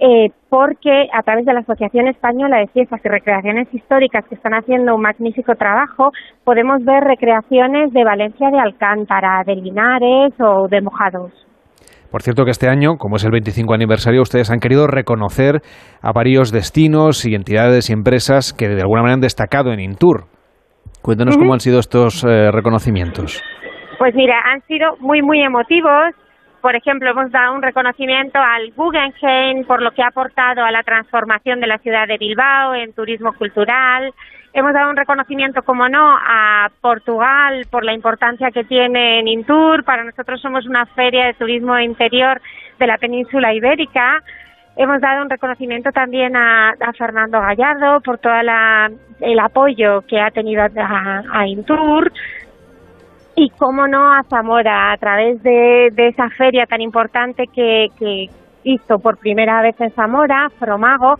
eh, 0.00 0.30
porque 0.48 1.08
a 1.12 1.22
través 1.22 1.46
de 1.46 1.52
la 1.52 1.60
Asociación 1.60 2.08
Española 2.08 2.58
de 2.58 2.66
Fiestas 2.68 3.00
y 3.04 3.08
Recreaciones 3.08 3.72
Históricas, 3.72 4.24
que 4.28 4.34
están 4.34 4.54
haciendo 4.54 4.94
un 4.94 5.02
magnífico 5.02 5.54
trabajo, 5.54 6.10
podemos 6.44 6.84
ver 6.84 7.04
recreaciones 7.04 7.92
de 7.92 8.04
Valencia 8.04 8.50
de 8.50 8.58
Alcántara, 8.58 9.42
de 9.46 9.56
Linares 9.56 10.32
o 10.40 10.68
de 10.68 10.80
Mojados. 10.80 11.32
Por 12.10 12.22
cierto 12.22 12.44
que 12.44 12.52
este 12.52 12.68
año, 12.68 12.96
como 12.96 13.16
es 13.16 13.24
el 13.24 13.32
25 13.32 13.74
aniversario, 13.74 14.22
ustedes 14.22 14.50
han 14.50 14.60
querido 14.60 14.86
reconocer 14.86 15.62
a 16.00 16.12
varios 16.12 16.52
destinos 16.52 17.26
y 17.26 17.34
entidades 17.34 17.90
y 17.90 17.92
empresas 17.92 18.52
que 18.52 18.68
de 18.68 18.82
alguna 18.82 19.02
manera 19.02 19.14
han 19.14 19.20
destacado 19.20 19.72
en 19.72 19.80
Intour. 19.80 20.26
Cuéntanos 21.02 21.36
cómo 21.36 21.52
han 21.52 21.60
sido 21.60 21.80
estos 21.80 22.22
eh, 22.24 22.50
reconocimientos. 22.52 23.42
Pues 23.98 24.14
mira, 24.14 24.36
han 24.44 24.62
sido 24.62 24.96
muy, 25.00 25.22
muy 25.22 25.42
emotivos. 25.42 26.14
Por 26.64 26.76
ejemplo, 26.76 27.10
hemos 27.10 27.30
dado 27.30 27.54
un 27.54 27.60
reconocimiento 27.60 28.38
al 28.38 28.72
Guggenheim 28.72 29.66
por 29.66 29.82
lo 29.82 29.90
que 29.90 30.02
ha 30.02 30.06
aportado 30.06 30.64
a 30.64 30.70
la 30.70 30.82
transformación 30.82 31.60
de 31.60 31.66
la 31.66 31.76
ciudad 31.76 32.08
de 32.08 32.16
Bilbao 32.16 32.74
en 32.74 32.94
turismo 32.94 33.34
cultural. 33.34 34.14
Hemos 34.54 34.72
dado 34.72 34.88
un 34.88 34.96
reconocimiento, 34.96 35.62
como 35.62 35.90
no, 35.90 36.16
a 36.16 36.70
Portugal 36.80 37.66
por 37.70 37.84
la 37.84 37.92
importancia 37.92 38.50
que 38.50 38.64
tiene 38.64 39.18
en 39.18 39.28
Intour. 39.28 39.84
Para 39.84 40.04
nosotros 40.04 40.40
somos 40.40 40.64
una 40.64 40.86
feria 40.86 41.26
de 41.26 41.34
turismo 41.34 41.78
interior 41.78 42.40
de 42.78 42.86
la 42.86 42.96
península 42.96 43.52
ibérica. 43.52 44.22
Hemos 44.74 45.02
dado 45.02 45.20
un 45.22 45.28
reconocimiento 45.28 45.92
también 45.92 46.34
a, 46.34 46.70
a 46.70 46.92
Fernando 46.94 47.42
Gallardo 47.42 48.00
por 48.00 48.16
todo 48.16 48.32
el 49.20 49.38
apoyo 49.38 50.00
que 50.08 50.18
ha 50.18 50.30
tenido 50.30 50.62
a, 50.62 51.22
a 51.30 51.46
Intour 51.46 52.10
y 53.36 53.50
cómo 53.50 53.86
no 53.86 54.12
a 54.12 54.22
Zamora 54.24 54.92
a 54.92 54.96
través 54.96 55.42
de, 55.42 55.90
de 55.92 56.08
esa 56.08 56.28
feria 56.30 56.66
tan 56.66 56.80
importante 56.80 57.46
que, 57.48 57.88
que 57.98 58.30
hizo 58.64 58.98
por 58.98 59.18
primera 59.18 59.62
vez 59.62 59.78
en 59.80 59.90
Zamora, 59.92 60.50
Fromago, 60.58 61.18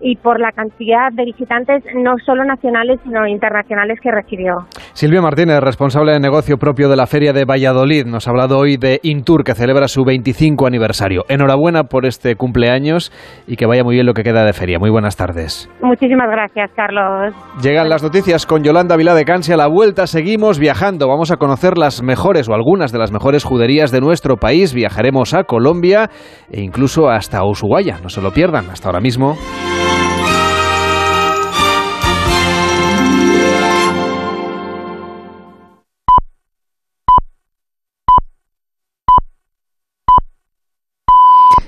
y 0.00 0.16
por 0.16 0.40
la 0.40 0.52
cantidad 0.52 1.10
de 1.12 1.24
visitantes 1.24 1.84
no 1.94 2.14
solo 2.24 2.44
nacionales 2.44 3.00
sino 3.04 3.26
internacionales 3.26 3.98
que 4.02 4.10
recibió. 4.10 4.54
Silvia 4.92 5.20
Martínez, 5.20 5.60
responsable 5.60 6.12
de 6.12 6.20
negocio 6.20 6.58
propio 6.58 6.88
de 6.88 6.96
la 6.96 7.06
Feria 7.06 7.32
de 7.32 7.44
Valladolid, 7.44 8.06
nos 8.06 8.26
ha 8.26 8.30
hablado 8.30 8.58
hoy 8.58 8.76
de 8.76 9.00
Intur, 9.02 9.44
que 9.44 9.54
celebra 9.54 9.88
su 9.88 10.04
25 10.04 10.66
aniversario. 10.66 11.24
Enhorabuena 11.28 11.84
por 11.84 12.06
este 12.06 12.36
cumpleaños 12.36 13.12
y 13.46 13.56
que 13.56 13.66
vaya 13.66 13.84
muy 13.84 13.94
bien 13.94 14.06
lo 14.06 14.14
que 14.14 14.22
queda 14.22 14.44
de 14.44 14.52
feria. 14.52 14.78
Muy 14.78 14.90
buenas 14.90 15.16
tardes. 15.16 15.70
Muchísimas 15.82 16.28
gracias, 16.30 16.70
Carlos. 16.74 17.34
Llegan 17.62 17.88
las 17.88 18.02
noticias 18.02 18.46
con 18.46 18.62
Yolanda 18.62 18.96
Vilá 18.96 19.14
de 19.14 19.24
Cansi. 19.24 19.52
A 19.52 19.56
la 19.56 19.68
vuelta 19.68 20.06
seguimos 20.06 20.58
viajando. 20.58 21.08
Vamos 21.08 21.30
a 21.30 21.36
conocer 21.36 21.78
las 21.78 22.02
mejores 22.02 22.48
o 22.48 22.54
algunas 22.54 22.92
de 22.92 22.98
las 22.98 23.12
mejores 23.12 23.44
juderías 23.44 23.90
de 23.90 24.00
nuestro 24.00 24.36
país. 24.36 24.74
Viajaremos 24.74 25.34
a 25.34 25.44
Colombia 25.44 26.10
e 26.50 26.60
incluso 26.60 27.08
hasta 27.08 27.44
Ushuaia. 27.44 27.98
No 28.02 28.08
se 28.08 28.20
lo 28.20 28.30
pierdan. 28.32 28.70
Hasta 28.70 28.88
ahora 28.88 29.00
mismo. 29.00 29.36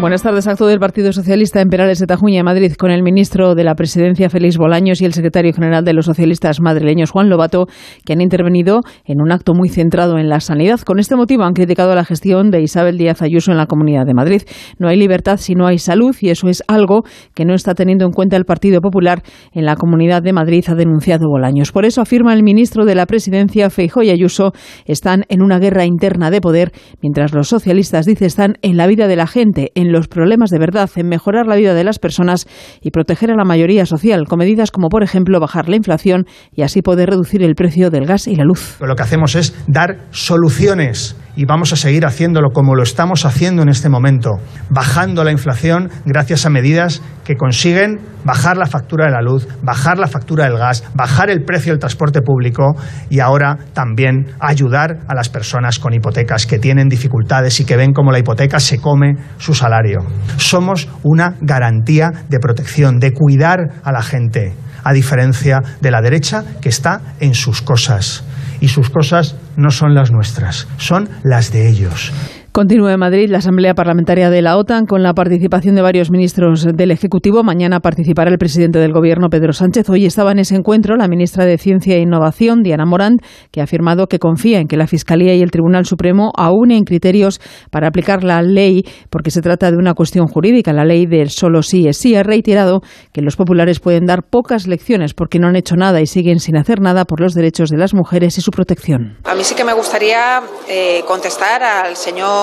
Buenas 0.00 0.22
tardes. 0.22 0.46
Acto 0.46 0.68
del 0.68 0.78
Partido 0.78 1.12
Socialista 1.12 1.60
en 1.60 1.70
Perales 1.70 1.98
de 1.98 2.06
Tajuña, 2.06 2.44
Madrid, 2.44 2.72
con 2.78 2.92
el 2.92 3.02
ministro 3.02 3.56
de 3.56 3.64
la 3.64 3.74
Presidencia, 3.74 4.30
Félix 4.30 4.56
Bolaños, 4.56 5.02
y 5.02 5.04
el 5.04 5.12
secretario 5.12 5.52
general 5.52 5.84
de 5.84 5.92
los 5.92 6.06
socialistas 6.06 6.60
madrileños, 6.60 7.10
Juan 7.10 7.28
Lobato, 7.28 7.66
que 8.04 8.12
han 8.12 8.20
intervenido 8.20 8.82
en 9.04 9.20
un 9.20 9.32
acto 9.32 9.54
muy 9.54 9.68
centrado 9.68 10.16
en 10.16 10.28
la 10.28 10.38
sanidad. 10.38 10.78
Con 10.82 11.00
este 11.00 11.16
motivo 11.16 11.42
han 11.42 11.52
criticado 11.52 11.96
la 11.96 12.04
gestión 12.04 12.52
de 12.52 12.62
Isabel 12.62 12.96
Díaz 12.96 13.22
Ayuso 13.22 13.50
en 13.50 13.56
la 13.56 13.66
Comunidad 13.66 14.06
de 14.06 14.14
Madrid. 14.14 14.42
No 14.78 14.86
hay 14.86 14.96
libertad 14.96 15.36
si 15.36 15.56
no 15.56 15.66
hay 15.66 15.78
salud, 15.78 16.14
y 16.20 16.30
eso 16.30 16.48
es 16.48 16.62
algo 16.68 17.02
que 17.34 17.44
no 17.44 17.54
está 17.54 17.74
teniendo 17.74 18.04
en 18.04 18.12
cuenta 18.12 18.36
el 18.36 18.44
Partido 18.44 18.80
Popular 18.80 19.22
en 19.52 19.64
la 19.64 19.74
Comunidad 19.74 20.22
de 20.22 20.32
Madrid, 20.32 20.64
ha 20.68 20.76
denunciado 20.76 21.28
Bolaños. 21.28 21.72
Por 21.72 21.84
eso 21.84 22.02
afirma 22.02 22.34
el 22.34 22.44
ministro 22.44 22.84
de 22.84 22.94
la 22.94 23.06
Presidencia, 23.06 23.68
Feijóo 23.68 24.04
y 24.04 24.10
Ayuso, 24.10 24.52
están 24.84 25.24
en 25.28 25.42
una 25.42 25.58
guerra 25.58 25.86
interna 25.86 26.30
de 26.30 26.40
poder, 26.40 26.70
mientras 27.02 27.34
los 27.34 27.48
socialistas, 27.48 28.06
dice, 28.06 28.26
están 28.26 28.54
en 28.62 28.76
la 28.76 28.86
vida 28.86 29.08
de 29.08 29.16
la 29.16 29.26
gente, 29.26 29.72
en 29.74 29.87
los 29.92 30.08
problemas 30.08 30.50
de 30.50 30.58
verdad, 30.58 30.90
en 30.96 31.08
mejorar 31.08 31.46
la 31.46 31.56
vida 31.56 31.74
de 31.74 31.84
las 31.84 31.98
personas 31.98 32.46
y 32.80 32.90
proteger 32.90 33.30
a 33.30 33.36
la 33.36 33.44
mayoría 33.44 33.86
social, 33.86 34.26
con 34.26 34.38
medidas 34.38 34.70
como, 34.70 34.88
por 34.88 35.02
ejemplo, 35.02 35.40
bajar 35.40 35.68
la 35.68 35.76
inflación 35.76 36.26
y 36.52 36.62
así 36.62 36.82
poder 36.82 37.10
reducir 37.10 37.42
el 37.42 37.54
precio 37.54 37.90
del 37.90 38.06
gas 38.06 38.26
y 38.26 38.36
la 38.36 38.44
luz. 38.44 38.76
Lo 38.80 38.94
que 38.94 39.02
hacemos 39.02 39.34
es 39.34 39.54
dar 39.66 39.98
soluciones 40.10 41.16
y 41.38 41.44
vamos 41.44 41.72
a 41.72 41.76
seguir 41.76 42.04
haciéndolo 42.04 42.50
como 42.50 42.74
lo 42.74 42.82
estamos 42.82 43.24
haciendo 43.24 43.62
en 43.62 43.68
este 43.68 43.88
momento, 43.88 44.40
bajando 44.70 45.22
la 45.22 45.30
inflación 45.30 45.88
gracias 46.04 46.44
a 46.44 46.50
medidas 46.50 47.00
que 47.24 47.36
consiguen 47.36 48.00
bajar 48.24 48.56
la 48.56 48.66
factura 48.66 49.04
de 49.04 49.12
la 49.12 49.22
luz, 49.22 49.46
bajar 49.62 49.98
la 49.98 50.08
factura 50.08 50.46
del 50.46 50.58
gas, 50.58 50.82
bajar 50.94 51.30
el 51.30 51.44
precio 51.44 51.72
del 51.72 51.78
transporte 51.78 52.22
público 52.22 52.74
y 53.08 53.20
ahora 53.20 53.56
también 53.72 54.26
ayudar 54.40 54.98
a 55.06 55.14
las 55.14 55.28
personas 55.28 55.78
con 55.78 55.94
hipotecas 55.94 56.44
que 56.44 56.58
tienen 56.58 56.88
dificultades 56.88 57.60
y 57.60 57.64
que 57.64 57.76
ven 57.76 57.92
cómo 57.92 58.10
la 58.10 58.18
hipoteca 58.18 58.58
se 58.58 58.80
come 58.80 59.14
su 59.36 59.54
salario. 59.54 60.00
Somos 60.38 60.88
una 61.04 61.36
garantía 61.40 62.10
de 62.28 62.40
protección, 62.40 62.98
de 62.98 63.12
cuidar 63.12 63.74
a 63.84 63.92
la 63.92 64.02
gente, 64.02 64.54
a 64.82 64.92
diferencia 64.92 65.62
de 65.80 65.90
la 65.92 66.02
derecha 66.02 66.42
que 66.60 66.68
está 66.68 67.00
en 67.20 67.34
sus 67.34 67.62
cosas. 67.62 68.24
Y 68.60 68.68
sus 68.68 68.90
cosas 68.90 69.36
no 69.56 69.70
son 69.70 69.94
las 69.94 70.10
nuestras, 70.10 70.66
son 70.76 71.08
las 71.22 71.52
de 71.52 71.68
ellos. 71.68 72.12
Continúa 72.58 72.92
en 72.92 72.98
Madrid 72.98 73.30
la 73.30 73.38
Asamblea 73.38 73.74
Parlamentaria 73.74 74.30
de 74.30 74.42
la 74.42 74.56
OTAN 74.56 74.86
con 74.86 75.04
la 75.04 75.14
participación 75.14 75.76
de 75.76 75.82
varios 75.82 76.10
ministros 76.10 76.66
del 76.74 76.90
Ejecutivo. 76.90 77.44
Mañana 77.44 77.78
participará 77.78 78.32
el 78.32 78.38
presidente 78.38 78.80
del 78.80 78.92
Gobierno, 78.92 79.28
Pedro 79.28 79.52
Sánchez. 79.52 79.88
Hoy 79.88 80.06
estaba 80.06 80.32
en 80.32 80.40
ese 80.40 80.56
encuentro 80.56 80.96
la 80.96 81.06
ministra 81.06 81.44
de 81.44 81.56
Ciencia 81.56 81.94
e 81.94 82.00
Innovación, 82.00 82.64
Diana 82.64 82.84
Morant, 82.84 83.22
que 83.52 83.60
ha 83.60 83.62
afirmado 83.62 84.08
que 84.08 84.18
confía 84.18 84.58
en 84.58 84.66
que 84.66 84.76
la 84.76 84.88
Fiscalía 84.88 85.36
y 85.36 85.42
el 85.42 85.52
Tribunal 85.52 85.86
Supremo 85.86 86.32
aúnen 86.36 86.82
criterios 86.82 87.40
para 87.70 87.86
aplicar 87.86 88.24
la 88.24 88.42
ley, 88.42 88.82
porque 89.08 89.30
se 89.30 89.40
trata 89.40 89.70
de 89.70 89.76
una 89.76 89.94
cuestión 89.94 90.26
jurídica. 90.26 90.72
La 90.72 90.84
ley 90.84 91.06
del 91.06 91.30
solo 91.30 91.62
sí 91.62 91.86
es 91.86 91.96
sí 91.96 92.16
ha 92.16 92.24
reiterado 92.24 92.80
que 93.12 93.22
los 93.22 93.36
populares 93.36 93.78
pueden 93.78 94.04
dar 94.04 94.24
pocas 94.28 94.66
lecciones 94.66 95.14
porque 95.14 95.38
no 95.38 95.46
han 95.46 95.54
hecho 95.54 95.76
nada 95.76 96.00
y 96.00 96.06
siguen 96.06 96.40
sin 96.40 96.56
hacer 96.56 96.80
nada 96.80 97.04
por 97.04 97.20
los 97.20 97.34
derechos 97.34 97.70
de 97.70 97.76
las 97.76 97.94
mujeres 97.94 98.36
y 98.36 98.40
su 98.40 98.50
protección. 98.50 99.16
A 99.22 99.36
mí 99.36 99.44
sí 99.44 99.54
que 99.54 99.62
me 99.62 99.74
gustaría 99.74 100.40
eh, 100.68 101.04
contestar 101.06 101.62
al 101.62 101.94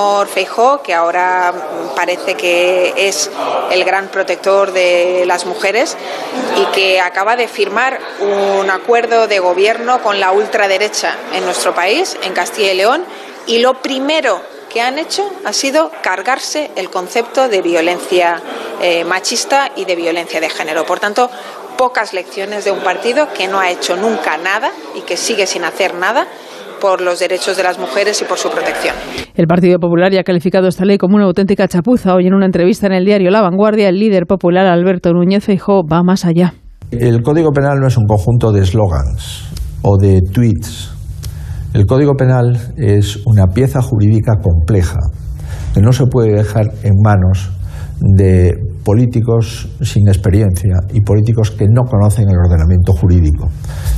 señor 0.06 0.82
que 0.84 0.94
ahora 0.94 1.54
parece 1.96 2.36
que 2.36 2.94
es 2.96 3.30
el 3.72 3.84
gran 3.84 4.08
protector 4.10 4.72
de 4.72 5.24
las 5.26 5.46
mujeres 5.46 5.96
y 6.58 6.66
que 6.76 7.00
acaba 7.00 7.36
de 7.36 7.48
firmar 7.48 8.00
un 8.20 8.70
acuerdo 8.70 9.28
de 9.28 9.40
gobierno 9.40 10.02
con 10.02 10.20
la 10.20 10.32
ultraderecha 10.32 11.16
en 11.34 11.46
nuestro 11.46 11.74
país, 11.74 12.18
en 12.24 12.34
Castilla 12.34 12.74
y 12.74 12.78
León, 12.78 13.06
y 13.48 13.60
lo 13.60 13.82
primero 13.82 14.42
que 14.70 14.82
han 14.82 15.00
hecho 15.00 15.30
ha 15.46 15.54
sido 15.54 15.92
cargarse 16.02 16.72
el 16.76 16.90
concepto 16.90 17.48
de 17.48 17.62
violencia 17.62 18.42
eh, 18.82 19.04
machista 19.06 19.72
y 19.76 19.86
de 19.86 19.96
violencia 19.96 20.42
de 20.42 20.50
género. 20.50 20.86
Por 20.86 21.00
tanto, 21.00 21.30
pocas 21.78 22.14
lecciones 22.14 22.66
de 22.66 22.72
un 22.72 22.82
partido 22.82 23.32
que 23.34 23.48
no 23.48 23.60
ha 23.60 23.70
hecho 23.70 23.96
nunca 23.96 24.38
nada 24.38 24.72
y 24.96 25.02
que 25.02 25.18
sigue 25.18 25.48
sin 25.48 25.64
hacer 25.64 25.94
nada 25.94 26.28
por 26.82 27.02
los 27.02 27.20
derechos 27.20 27.58
de 27.58 27.64
las 27.64 27.80
mujeres 27.80 28.22
y 28.22 28.26
por 28.26 28.38
su 28.38 28.50
protección. 28.50 28.96
El 29.36 29.48
Partido 29.48 29.80
Popular 29.80 30.12
ya 30.12 30.22
ha 30.22 30.24
calificado 30.24 30.68
esta 30.68 30.86
ley 30.86 30.98
como 30.98 31.16
una 31.16 31.26
auténtica 31.26 31.68
chapuza. 31.68 32.16
Hoy 32.16 32.28
en 32.28 32.34
una 32.34 32.46
entrevista 32.46 32.88
en 32.88 32.94
el 32.94 33.06
diario 33.06 33.32
La 33.32 33.42
Vanguardia, 33.42 33.90
el 33.90 34.00
líder 34.00 34.26
popular 34.26 34.66
Alberto 34.66 35.12
Núñez 35.12 35.44
Feijóo 35.44 35.84
va 35.86 36.04
más 36.04 36.26
allá. 36.26 36.54
El 36.92 37.22
Código 37.24 37.52
Penal 37.52 37.80
no 37.80 37.88
es 37.88 37.98
un 37.98 38.06
conjunto 38.06 38.52
de 38.52 38.62
eslogans 38.62 39.50
o 39.82 39.98
de 39.98 40.22
tweets. 40.22 40.94
El 41.74 41.86
Código 41.86 42.14
Penal 42.14 42.58
es 42.78 43.20
una 43.26 43.48
pieza 43.48 43.82
jurídica 43.82 44.34
compleja 44.42 45.00
que 45.74 45.82
no 45.82 45.92
se 45.92 46.06
puede 46.06 46.34
dejar 46.34 46.68
en 46.84 46.94
manos 47.04 47.52
de 48.00 48.54
políticos 48.86 49.68
sin 49.82 50.08
experiencia 50.08 50.76
y 50.94 51.02
políticos 51.02 51.52
que 51.52 51.66
no 51.68 51.84
conocen 51.84 52.30
el 52.30 52.38
ordenamiento 52.38 52.94
jurídico. 52.94 53.50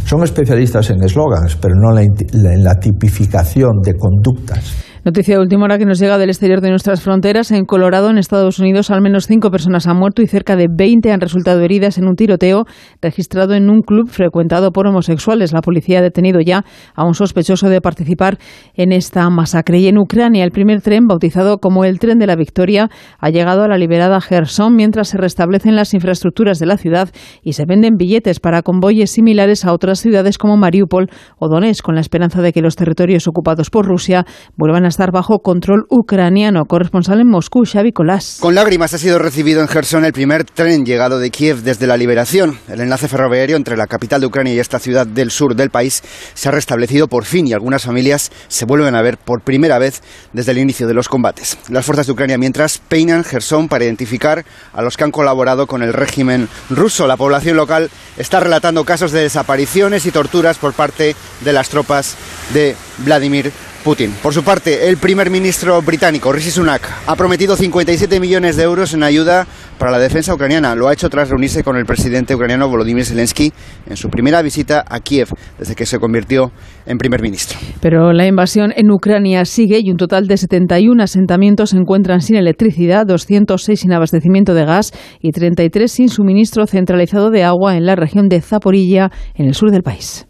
Son 0.06 0.24
especialistas 0.24 0.90
en 0.90 1.04
eslogans, 1.04 1.58
pero 1.58 1.76
no 1.76 1.96
en 2.00 2.64
la 2.64 2.76
tipificación 2.76 3.82
de 3.84 3.94
conductas. 3.96 4.88
Noticia 5.08 5.36
de 5.36 5.42
última 5.42 5.64
hora 5.64 5.78
que 5.78 5.86
nos 5.86 6.00
llega 6.00 6.18
del 6.18 6.28
exterior 6.28 6.60
de 6.60 6.70
nuestras 6.70 7.02
fronteras. 7.02 7.52
En 7.52 7.64
Colorado, 7.64 8.10
en 8.10 8.18
Estados 8.18 8.60
Unidos, 8.60 8.92
al 8.92 9.02
menos 9.02 9.26
cinco 9.26 9.50
personas 9.50 9.88
han 9.88 9.96
muerto 9.96 10.22
y 10.22 10.28
cerca 10.28 10.58
de 10.58 10.68
20 10.70 11.14
han 11.14 11.22
resultado 11.22 11.62
heridas 11.62 11.98
en 11.98 12.10
un 12.10 12.18
tiroteo 12.18 12.66
registrado 13.02 13.54
en 13.54 13.70
un 13.70 13.84
club 13.84 14.10
frecuentado 14.10 14.74
por 14.74 14.86
homosexuales. 14.86 15.54
La 15.54 15.62
policía 15.62 16.00
ha 16.00 16.02
detenido 16.02 16.42
ya 16.42 16.66
a 16.94 17.06
un 17.06 17.14
sospechoso 17.14 17.70
de 17.70 17.80
participar 17.80 18.38
en 18.74 18.92
esta 18.92 19.30
masacre. 19.30 19.80
Y 19.80 19.88
en 19.88 19.98
Ucrania, 19.98 20.44
el 20.44 20.52
primer 20.52 20.82
tren, 20.82 21.08
bautizado 21.08 21.60
como 21.60 21.86
el 21.86 22.00
Tren 22.00 22.20
de 22.20 22.28
la 22.28 22.36
Victoria, 22.36 22.90
ha 23.18 23.30
llegado 23.30 23.64
a 23.64 23.70
la 23.70 23.78
liberada 23.78 24.20
Gerson 24.20 24.76
mientras 24.76 25.08
se 25.08 25.18
restablecen 25.18 25.78
las 25.78 25.94
infraestructuras 25.94 26.60
de 26.60 26.66
la 26.66 26.76
ciudad 26.76 27.12
y 27.42 27.54
se 27.54 27.64
venden 27.66 27.96
billetes 27.96 28.42
para 28.42 28.62
convoyes 28.62 29.12
similares 29.12 29.64
a 29.64 29.72
otras 29.72 30.02
ciudades 30.02 30.38
como 30.38 30.58
Mariupol 30.58 31.10
o 31.38 31.48
Donetsk, 31.48 31.86
con 31.86 31.96
la 31.96 32.02
esperanza 32.02 32.42
de 32.42 32.52
que 32.52 32.62
los 32.62 32.76
territorios 32.76 33.26
ocupados 33.30 33.70
por 33.70 33.86
Rusia 33.86 34.26
vuelvan 34.58 34.84
a 34.84 34.97
estar 34.98 35.12
bajo 35.12 35.42
control 35.44 35.86
ucraniano. 35.90 36.66
Corresponsal 36.66 37.22
en 37.22 37.30
Moscú, 37.30 37.66
Xavi 37.72 37.92
Colás. 37.92 38.38
Con 38.40 38.56
lágrimas 38.56 38.96
ha 38.96 38.98
sido 38.98 39.20
recibido 39.20 39.62
en 39.62 39.68
Gerson 39.68 40.06
el 40.06 40.12
primer 40.12 40.44
tren 40.44 40.86
llegado 40.86 41.20
de 41.20 41.30
Kiev 41.30 41.58
desde 41.58 41.86
la 41.86 41.98
liberación. 41.98 42.58
El 42.68 42.82
enlace 42.82 43.08
ferroviario 43.08 43.58
entre 43.58 43.78
la 43.78 43.86
capital 43.86 44.22
de 44.22 44.26
Ucrania 44.26 44.56
y 44.56 44.60
esta 44.60 44.80
ciudad 44.80 45.06
del 45.06 45.30
sur 45.30 45.56
del 45.56 45.70
país 45.70 46.02
se 46.34 46.50
ha 46.50 46.52
restablecido 46.52 47.08
por 47.08 47.26
fin 47.26 47.46
y 47.46 47.54
algunas 47.54 47.84
familias 47.84 48.32
se 48.48 48.66
vuelven 48.66 48.96
a 48.96 49.04
ver 49.04 49.20
por 49.20 49.44
primera 49.44 49.78
vez 49.78 50.02
desde 50.34 50.54
el 50.54 50.58
inicio 50.58 50.88
de 50.88 50.96
los 50.96 51.10
combates. 51.10 51.60
Las 51.70 51.86
fuerzas 51.86 52.08
de 52.08 52.14
Ucrania 52.14 52.40
mientras 52.40 52.80
peinan 52.80 53.24
Gerson 53.24 53.68
para 53.68 53.86
identificar 53.86 54.46
a 54.74 54.82
los 54.82 54.98
que 54.98 55.04
han 55.04 55.12
colaborado 55.12 55.68
con 55.68 55.84
el 55.84 55.94
régimen 55.94 56.50
ruso. 56.72 57.06
La 57.06 57.18
población 57.18 57.56
local 57.56 57.92
está 58.18 58.40
relatando 58.40 58.84
casos 58.84 59.12
de 59.12 59.22
desapariciones 59.22 60.08
y 60.08 60.12
torturas 60.12 60.58
por 60.58 60.74
parte 60.74 61.16
de 61.46 61.54
las 61.54 61.70
tropas 61.70 62.16
de 62.52 62.76
Vladimir 63.06 63.52
Putin. 63.84 64.12
Por 64.22 64.34
su 64.34 64.44
parte, 64.44 64.90
el 64.90 64.98
primer 64.98 65.30
ministro 65.30 65.82
británico, 65.82 66.32
Rishi 66.32 66.52
Sunak, 66.52 66.82
ha 67.06 67.16
prometido 67.16 67.56
57 67.56 68.20
millones 68.20 68.56
de 68.56 68.64
euros 68.64 68.94
en 68.94 69.04
ayuda 69.04 69.48
para 69.78 69.92
la 69.92 70.00
defensa 70.00 70.34
ucraniana. 70.34 70.76
Lo 70.76 70.88
ha 70.88 70.94
hecho 70.94 71.10
tras 71.10 71.30
reunirse 71.30 71.64
con 71.64 71.78
el 71.78 71.86
presidente 71.86 72.36
ucraniano 72.36 72.68
Volodymyr 72.68 73.06
Zelensky 73.06 73.52
en 73.88 73.98
su 73.98 74.10
primera 74.10 74.42
visita 74.42 74.84
a 74.88 75.00
Kiev 75.00 75.30
desde 75.58 75.76
que 75.76 75.86
se 75.86 76.00
convirtió 76.00 76.52
en 76.86 76.98
primer 76.98 77.22
ministro. 77.22 77.58
Pero 77.82 78.14
la 78.14 78.26
invasión 78.26 78.74
en 78.76 78.92
Ucrania 78.92 79.46
sigue 79.46 79.80
y 79.82 79.92
un 79.92 79.98
total 79.98 80.28
de 80.28 80.38
71 80.38 81.02
asentamientos 81.04 81.72
se 81.72 81.78
encuentran 81.78 82.22
sin 82.22 82.36
electricidad, 82.36 83.06
206 83.06 83.80
sin 83.80 83.94
abastecimiento 83.94 84.54
de 84.54 84.66
gas 84.66 84.92
y 85.22 85.32
33 85.32 85.92
sin 85.92 86.10
suministro 86.10 86.66
centralizado 86.68 87.30
de 87.30 87.44
agua 87.44 87.76
en 87.76 87.86
la 87.86 87.96
región 87.96 88.28
de 88.28 88.42
Zaporilla, 88.42 89.12
en 89.36 89.48
el 89.48 89.54
sur 89.54 89.72
del 89.72 89.84
país. 89.84 90.28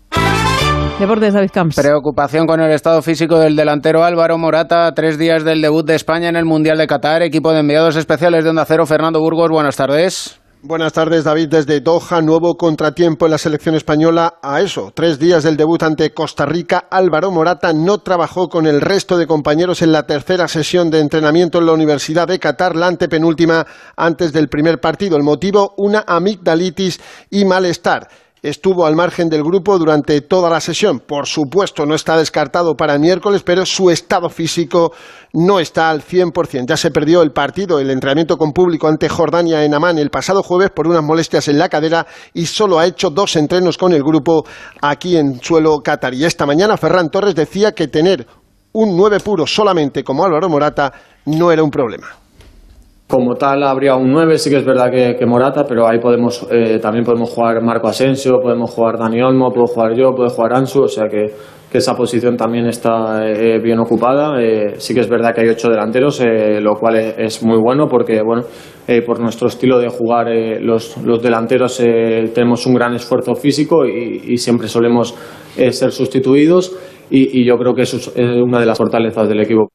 Deportes, 1.00 1.32
David 1.32 1.52
Camps. 1.54 1.76
Preocupación 1.76 2.48
con 2.48 2.60
el 2.60 2.72
estado 2.72 3.04
físico 3.04 3.38
del 3.38 3.56
delantero 3.56 4.04
Álvaro 4.04 4.40
Morata, 4.40 4.92
tres 4.96 5.20
días 5.20 5.44
del 5.44 5.62
debut 5.62 5.86
de 5.86 5.94
España 5.94 6.28
en 6.28 6.36
el 6.36 6.44
Mundial 6.44 6.80
de 6.80 6.88
Qatar, 6.88 7.22
equipo 7.22 7.52
de 7.54 7.60
enviados 7.60 7.96
especiales 7.96 8.44
de 8.44 8.50
Onda 8.50 8.66
Cero, 8.66 8.84
Fernando 8.88 9.20
Burgos, 9.20 9.52
buenas 9.52 9.76
tardes. 9.76 10.40
Buenas 10.64 10.94
tardes, 10.94 11.24
David. 11.24 11.50
Desde 11.50 11.82
Doha, 11.82 12.20
nuevo 12.24 12.58
contratiempo 12.58 13.26
en 13.26 13.32
la 13.32 13.38
selección 13.38 13.76
española. 13.76 14.40
A 14.42 14.60
eso, 14.62 14.92
tres 14.92 15.20
días 15.20 15.44
del 15.44 15.56
debut 15.56 15.84
ante 15.84 16.16
Costa 16.16 16.48
Rica, 16.48 16.88
Álvaro 16.90 17.30
Morata 17.30 17.74
no 17.74 18.00
trabajó 18.00 18.50
con 18.50 18.66
el 18.66 18.82
resto 18.82 19.20
de 19.20 19.28
compañeros 19.28 19.84
en 19.84 19.92
la 19.92 20.08
tercera 20.08 20.48
sesión 20.48 20.90
de 20.90 21.00
entrenamiento 21.00 21.60
en 21.60 21.68
la 21.68 21.74
Universidad 21.74 22.28
de 22.28 22.40
Qatar, 22.40 22.76
la 22.76 22.88
antepenúltima 22.88 23.68
antes 23.96 24.34
del 24.34 24.50
primer 24.50 24.80
partido. 24.82 25.16
El 25.16 25.24
motivo, 25.24 25.76
una 25.78 26.04
amigdalitis 26.08 27.00
y 27.30 27.46
malestar 27.46 28.08
estuvo 28.50 28.86
al 28.86 28.96
margen 28.96 29.30
del 29.30 29.44
grupo 29.44 29.78
durante 29.78 30.22
toda 30.22 30.50
la 30.50 30.62
sesión. 30.62 31.00
Por 31.00 31.28
supuesto, 31.28 31.86
no 31.86 31.96
está 31.96 32.18
descartado 32.18 32.76
para 32.76 32.94
el 32.94 33.00
miércoles, 33.00 33.44
pero 33.44 33.66
su 33.66 33.90
estado 33.90 34.30
físico 34.30 34.94
no 35.34 35.60
está 35.60 35.90
al 35.90 36.02
100%. 36.02 36.66
Ya 36.68 36.78
se 36.78 36.92
perdió 36.92 37.22
el 37.22 37.32
partido, 37.32 37.80
el 37.80 37.90
entrenamiento 37.90 38.38
con 38.38 38.54
público 38.54 38.88
ante 38.88 39.10
Jordania 39.10 39.64
en 39.64 39.74
Amán 39.74 39.98
el 39.98 40.10
pasado 40.10 40.44
jueves 40.44 40.70
por 40.72 40.88
unas 40.88 41.04
molestias 41.04 41.48
en 41.48 41.60
la 41.60 41.70
cadera 41.70 42.08
y 42.34 42.46
solo 42.46 42.80
ha 42.80 42.86
hecho 42.86 43.10
dos 43.10 43.36
entrenos 43.36 43.78
con 43.78 43.94
el 43.94 44.04
grupo 44.04 44.46
aquí 44.82 45.18
en 45.18 45.42
suelo 45.42 45.80
catarí. 45.84 46.24
Esta 46.24 46.46
mañana 46.46 46.78
Ferran 46.78 47.10
Torres 47.10 47.36
decía 47.36 47.74
que 47.74 47.88
tener 47.88 48.26
un 48.74 48.96
9 48.96 49.20
puro 49.20 49.48
solamente 49.48 50.04
como 50.04 50.24
Álvaro 50.24 50.50
Morata 50.50 50.94
no 51.26 51.52
era 51.52 51.64
un 51.64 51.72
problema. 51.72 52.08
Como 53.08 53.36
tal 53.36 53.64
habría 53.64 53.96
un 53.96 54.12
9, 54.12 54.38
sí 54.38 54.50
que 54.50 54.58
es 54.58 54.66
verdad 54.66 54.92
que, 54.92 55.26
Morata, 55.26 55.64
pero 55.66 55.88
ahí 55.88 55.98
podemos 55.98 56.46
eh, 56.52 56.78
también 56.80 57.06
podemos 57.06 57.30
jugar 57.30 57.64
Marco 57.64 57.88
Asensio, 57.88 58.40
podemos 58.42 58.70
jugar 58.70 58.98
Dani 58.98 59.22
Olmo, 59.22 59.50
puedo 59.50 59.68
jugar 59.68 59.96
yo, 59.96 60.12
puede 60.14 60.30
jugar 60.30 60.54
Ansu, 60.54 60.84
o 60.84 60.88
sea 60.90 61.08
que, 61.08 61.28
que 61.72 61.78
esa 61.78 61.96
posición 61.96 62.36
también 62.36 62.66
está 62.68 63.26
eh, 63.26 63.60
bien 63.60 63.80
ocupada. 63.80 64.42
Eh, 64.42 64.76
sí 64.78 64.94
que 64.94 65.02
es 65.02 65.10
verdad 65.10 65.34
que 65.34 65.42
hay 65.42 65.50
ocho 65.50 65.70
delanteros, 65.70 66.20
eh, 66.22 66.60
lo 66.62 66.76
cual 66.76 66.96
es, 66.98 67.44
muy 67.44 67.58
bueno 67.58 67.88
porque 67.88 68.22
bueno 68.22 68.44
eh, 68.88 69.02
por 69.02 69.20
nuestro 69.20 69.48
estilo 69.48 69.80
de 69.80 69.90
jugar 69.90 70.30
eh, 70.30 70.60
los, 70.62 70.98
los 70.98 71.22
delanteros 71.22 71.80
eh, 71.80 72.32
tenemos 72.34 72.66
un 72.66 72.74
gran 72.74 72.94
esfuerzo 72.94 73.36
físico 73.36 73.86
y, 73.86 74.38
siempre 74.38 74.68
solemos 74.68 75.16
eh, 75.58 75.72
ser 75.72 75.92
sustituidos 75.92 76.76
y, 77.10 77.46
yo 77.46 77.56
creo 77.58 77.74
que 77.74 77.82
es 77.84 78.12
eh, 78.16 78.42
una 78.42 78.60
de 78.60 78.66
las 78.66 78.78
fortalezas 78.78 79.28
del 79.28 79.42
equipo. 79.42 79.70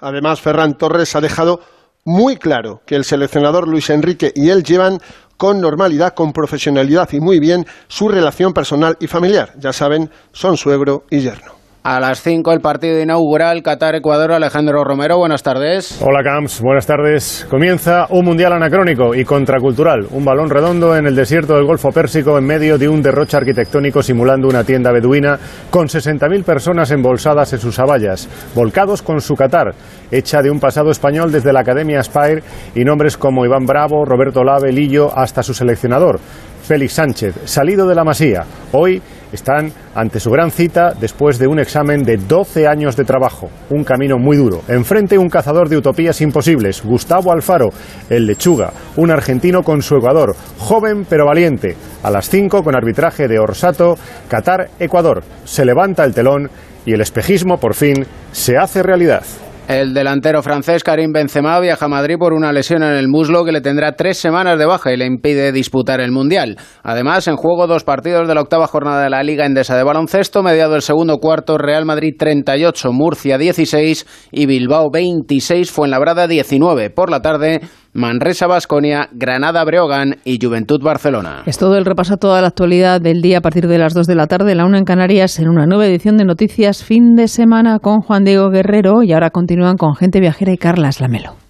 Además, 0.00 0.40
Ferran 0.40 0.76
Torres 0.76 1.14
ha 1.14 1.20
dejado 1.20 1.60
muy 2.04 2.36
claro 2.36 2.82
que 2.86 2.96
el 2.96 3.04
seleccionador 3.04 3.68
Luis 3.68 3.90
Enrique 3.90 4.32
y 4.34 4.50
él 4.50 4.62
llevan 4.62 5.00
con 5.36 5.60
normalidad, 5.60 6.14
con 6.14 6.32
profesionalidad 6.32 7.08
y 7.12 7.20
muy 7.20 7.40
bien 7.40 7.66
su 7.88 8.08
relación 8.08 8.52
personal 8.52 8.96
y 9.00 9.06
familiar. 9.06 9.54
Ya 9.58 9.72
saben, 9.72 10.10
son 10.32 10.56
suegro 10.56 11.04
y 11.10 11.20
yerno. 11.20 11.59
A 11.82 11.98
las 11.98 12.20
5 12.20 12.52
el 12.52 12.60
partido 12.60 13.00
inaugural 13.00 13.62
Qatar-Ecuador. 13.62 14.32
Alejandro 14.32 14.84
Romero, 14.84 15.16
buenas 15.16 15.42
tardes. 15.42 15.98
Hola 16.02 16.22
Camps, 16.22 16.60
buenas 16.60 16.86
tardes. 16.86 17.46
Comienza 17.48 18.06
un 18.10 18.26
mundial 18.26 18.52
anacrónico 18.52 19.14
y 19.14 19.24
contracultural. 19.24 20.06
Un 20.10 20.22
balón 20.22 20.50
redondo 20.50 20.94
en 20.94 21.06
el 21.06 21.16
desierto 21.16 21.54
del 21.54 21.64
Golfo 21.64 21.90
Pérsico 21.90 22.36
en 22.36 22.44
medio 22.44 22.76
de 22.76 22.86
un 22.86 23.00
derroche 23.00 23.38
arquitectónico 23.38 24.02
simulando 24.02 24.46
una 24.46 24.62
tienda 24.62 24.92
beduina 24.92 25.38
con 25.70 25.86
60.000 25.86 26.44
personas 26.44 26.90
embolsadas 26.90 27.50
en 27.54 27.60
sus 27.60 27.78
abayas, 27.78 28.28
volcados 28.54 29.00
con 29.00 29.22
su 29.22 29.34
Qatar, 29.34 29.72
hecha 30.10 30.42
de 30.42 30.50
un 30.50 30.60
pasado 30.60 30.90
español 30.90 31.32
desde 31.32 31.50
la 31.50 31.60
Academia 31.60 32.02
Spire 32.02 32.42
y 32.74 32.84
nombres 32.84 33.16
como 33.16 33.46
Iván 33.46 33.64
Bravo, 33.64 34.04
Roberto 34.04 34.44
Lave, 34.44 34.70
Lillo, 34.70 35.16
hasta 35.16 35.42
su 35.42 35.54
seleccionador. 35.54 36.20
Félix 36.62 36.92
Sánchez, 36.92 37.34
salido 37.46 37.88
de 37.88 37.94
la 37.94 38.04
Masía. 38.04 38.44
Hoy 38.72 39.02
están 39.32 39.72
ante 39.94 40.20
su 40.20 40.30
gran 40.30 40.50
cita 40.50 40.94
después 40.98 41.38
de 41.38 41.46
un 41.46 41.58
examen 41.58 42.02
de 42.02 42.16
12 42.16 42.66
años 42.66 42.96
de 42.96 43.04
trabajo, 43.04 43.48
un 43.70 43.84
camino 43.84 44.18
muy 44.18 44.36
duro. 44.36 44.62
Enfrente 44.68 45.18
un 45.18 45.28
cazador 45.28 45.68
de 45.68 45.76
utopías 45.76 46.20
imposibles, 46.20 46.82
Gustavo 46.82 47.32
Alfaro, 47.32 47.70
el 48.08 48.26
lechuga, 48.26 48.72
un 48.96 49.10
argentino 49.10 49.62
con 49.62 49.82
su 49.82 49.96
Ecuador, 49.96 50.34
joven 50.58 51.06
pero 51.08 51.26
valiente. 51.26 51.76
A 52.02 52.10
las 52.10 52.28
5 52.28 52.62
con 52.62 52.74
arbitraje 52.74 53.28
de 53.28 53.38
Orsato, 53.38 53.96
Qatar-Ecuador. 54.28 55.22
Se 55.44 55.64
levanta 55.64 56.04
el 56.04 56.14
telón 56.14 56.50
y 56.86 56.92
el 56.92 57.00
espejismo 57.00 57.58
por 57.58 57.74
fin 57.74 58.06
se 58.32 58.56
hace 58.56 58.82
realidad. 58.82 59.22
El 59.70 59.94
delantero 59.94 60.42
francés 60.42 60.82
Karim 60.82 61.12
Benzema 61.12 61.60
viaja 61.60 61.84
a 61.84 61.88
Madrid 61.88 62.16
por 62.18 62.32
una 62.32 62.52
lesión 62.52 62.82
en 62.82 62.94
el 62.94 63.06
muslo 63.06 63.44
que 63.44 63.52
le 63.52 63.60
tendrá 63.60 63.92
tres 63.92 64.18
semanas 64.18 64.58
de 64.58 64.66
baja 64.66 64.92
y 64.92 64.96
le 64.96 65.06
impide 65.06 65.52
disputar 65.52 66.00
el 66.00 66.10
Mundial. 66.10 66.56
Además, 66.82 67.28
en 67.28 67.36
juego 67.36 67.68
dos 67.68 67.84
partidos 67.84 68.26
de 68.26 68.34
la 68.34 68.40
octava 68.40 68.66
jornada 68.66 69.04
de 69.04 69.10
la 69.10 69.22
Liga 69.22 69.46
Endesa 69.46 69.76
de 69.76 69.84
Baloncesto, 69.84 70.42
mediado 70.42 70.74
el 70.74 70.82
segundo 70.82 71.18
cuarto, 71.18 71.56
Real 71.56 71.84
Madrid 71.84 72.16
38, 72.18 72.90
Murcia 72.90 73.38
16 73.38 74.06
y 74.32 74.46
Bilbao 74.46 74.90
26, 74.90 75.70
Fuenlabrada 75.70 76.26
19. 76.26 76.90
Por 76.90 77.08
la 77.08 77.22
tarde, 77.22 77.60
Manresa 77.92 78.46
Basconia, 78.46 79.08
Granada 79.12 79.64
Breogán 79.64 80.16
y 80.24 80.38
Juventud 80.40 80.80
Barcelona. 80.82 81.42
Es 81.46 81.58
todo 81.58 81.76
el 81.76 81.84
repaso 81.84 82.14
a 82.14 82.16
toda 82.18 82.40
la 82.40 82.48
actualidad 82.48 83.00
del 83.00 83.20
día 83.20 83.38
a 83.38 83.40
partir 83.40 83.66
de 83.66 83.78
las 83.78 83.94
2 83.94 84.06
de 84.06 84.14
la 84.14 84.26
tarde, 84.26 84.54
la 84.54 84.64
una 84.64 84.78
en 84.78 84.84
Canarias, 84.84 85.38
en 85.38 85.48
una 85.48 85.66
nueva 85.66 85.86
edición 85.86 86.16
de 86.16 86.24
Noticias 86.24 86.84
Fin 86.84 87.16
de 87.16 87.26
Semana 87.26 87.78
con 87.80 88.00
Juan 88.00 88.24
Diego 88.24 88.50
Guerrero 88.50 89.02
y 89.02 89.12
ahora 89.12 89.30
continúan 89.30 89.76
con 89.76 89.96
Gente 89.96 90.20
Viajera 90.20 90.52
y 90.52 90.58
Carlas 90.58 91.00
Lamelo. 91.00 91.49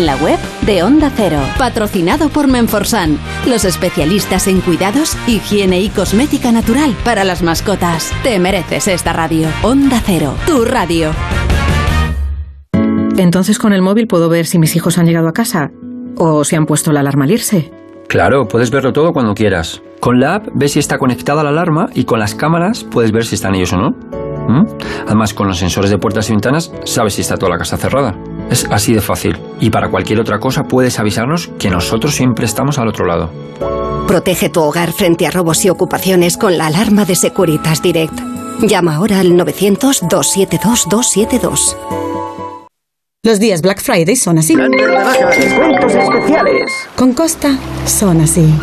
la 0.05 0.15
web 0.17 0.39
de 0.65 0.83
Onda 0.83 1.11
Cero. 1.15 1.39
Patrocinado 1.57 2.29
por 2.29 2.47
Menforsan. 2.47 3.17
Los 3.47 3.65
especialistas 3.65 4.47
en 4.47 4.61
cuidados, 4.61 5.17
higiene 5.27 5.79
y 5.81 5.89
cosmética 5.89 6.51
natural 6.51 6.95
para 7.03 7.23
las 7.23 7.43
mascotas. 7.43 8.11
Te 8.23 8.39
mereces 8.39 8.87
esta 8.87 9.13
radio. 9.13 9.47
Onda 9.63 10.01
Cero. 10.05 10.35
Tu 10.45 10.65
radio. 10.65 11.11
Entonces 13.17 13.59
con 13.59 13.73
el 13.73 13.81
móvil 13.81 14.07
puedo 14.07 14.29
ver 14.29 14.45
si 14.45 14.57
mis 14.57 14.75
hijos 14.75 14.97
han 14.97 15.05
llegado 15.05 15.27
a 15.27 15.33
casa 15.33 15.71
o 16.17 16.43
si 16.43 16.55
han 16.55 16.65
puesto 16.65 16.91
la 16.91 17.01
alarma 17.01 17.25
al 17.25 17.31
irse. 17.31 17.71
Claro, 18.07 18.47
puedes 18.47 18.71
verlo 18.71 18.91
todo 18.93 19.13
cuando 19.13 19.33
quieras. 19.33 19.81
Con 19.99 20.19
la 20.19 20.35
app 20.35 20.47
ves 20.53 20.73
si 20.73 20.79
está 20.79 20.97
conectada 20.97 21.43
la 21.43 21.49
alarma 21.49 21.87
y 21.93 22.03
con 22.03 22.19
las 22.19 22.35
cámaras 22.35 22.83
puedes 22.83 23.11
ver 23.11 23.25
si 23.25 23.35
están 23.35 23.55
ellos 23.55 23.73
o 23.73 23.77
no. 23.77 23.91
¿Mm? 23.91 24.65
Además, 25.05 25.33
con 25.33 25.47
los 25.47 25.59
sensores 25.59 25.91
de 25.91 25.97
puertas 25.97 26.29
y 26.29 26.33
ventanas 26.33 26.73
sabes 26.83 27.13
si 27.13 27.21
está 27.21 27.37
toda 27.37 27.51
la 27.51 27.57
casa 27.57 27.77
cerrada. 27.77 28.15
Es 28.51 28.67
así 28.69 28.93
de 28.93 29.01
fácil. 29.01 29.39
Y 29.61 29.69
para 29.69 29.89
cualquier 29.89 30.19
otra 30.19 30.37
cosa 30.37 30.63
puedes 30.63 30.99
avisarnos 30.99 31.49
que 31.57 31.69
nosotros 31.69 32.13
siempre 32.13 32.45
estamos 32.45 32.77
al 32.77 32.89
otro 32.89 33.05
lado. 33.05 33.31
Protege 34.07 34.49
tu 34.49 34.59
hogar 34.61 34.91
frente 34.91 35.25
a 35.25 35.31
robos 35.31 35.63
y 35.63 35.69
ocupaciones 35.69 36.35
con 36.35 36.57
la 36.57 36.67
alarma 36.67 37.05
de 37.05 37.15
Securitas 37.15 37.81
Direct. 37.81 38.19
Llama 38.61 38.95
ahora 38.95 39.21
al 39.21 39.31
900-272-272. 39.37 41.77
Los 43.23 43.39
días 43.39 43.61
Black 43.61 43.81
Friday 43.81 44.17
son 44.17 44.39
así. 44.39 44.55
Descuentos 44.55 45.95
especiales. 45.95 46.71
Con 46.95 47.13
Costa 47.13 47.57
son 47.85 48.19
así. 48.19 48.53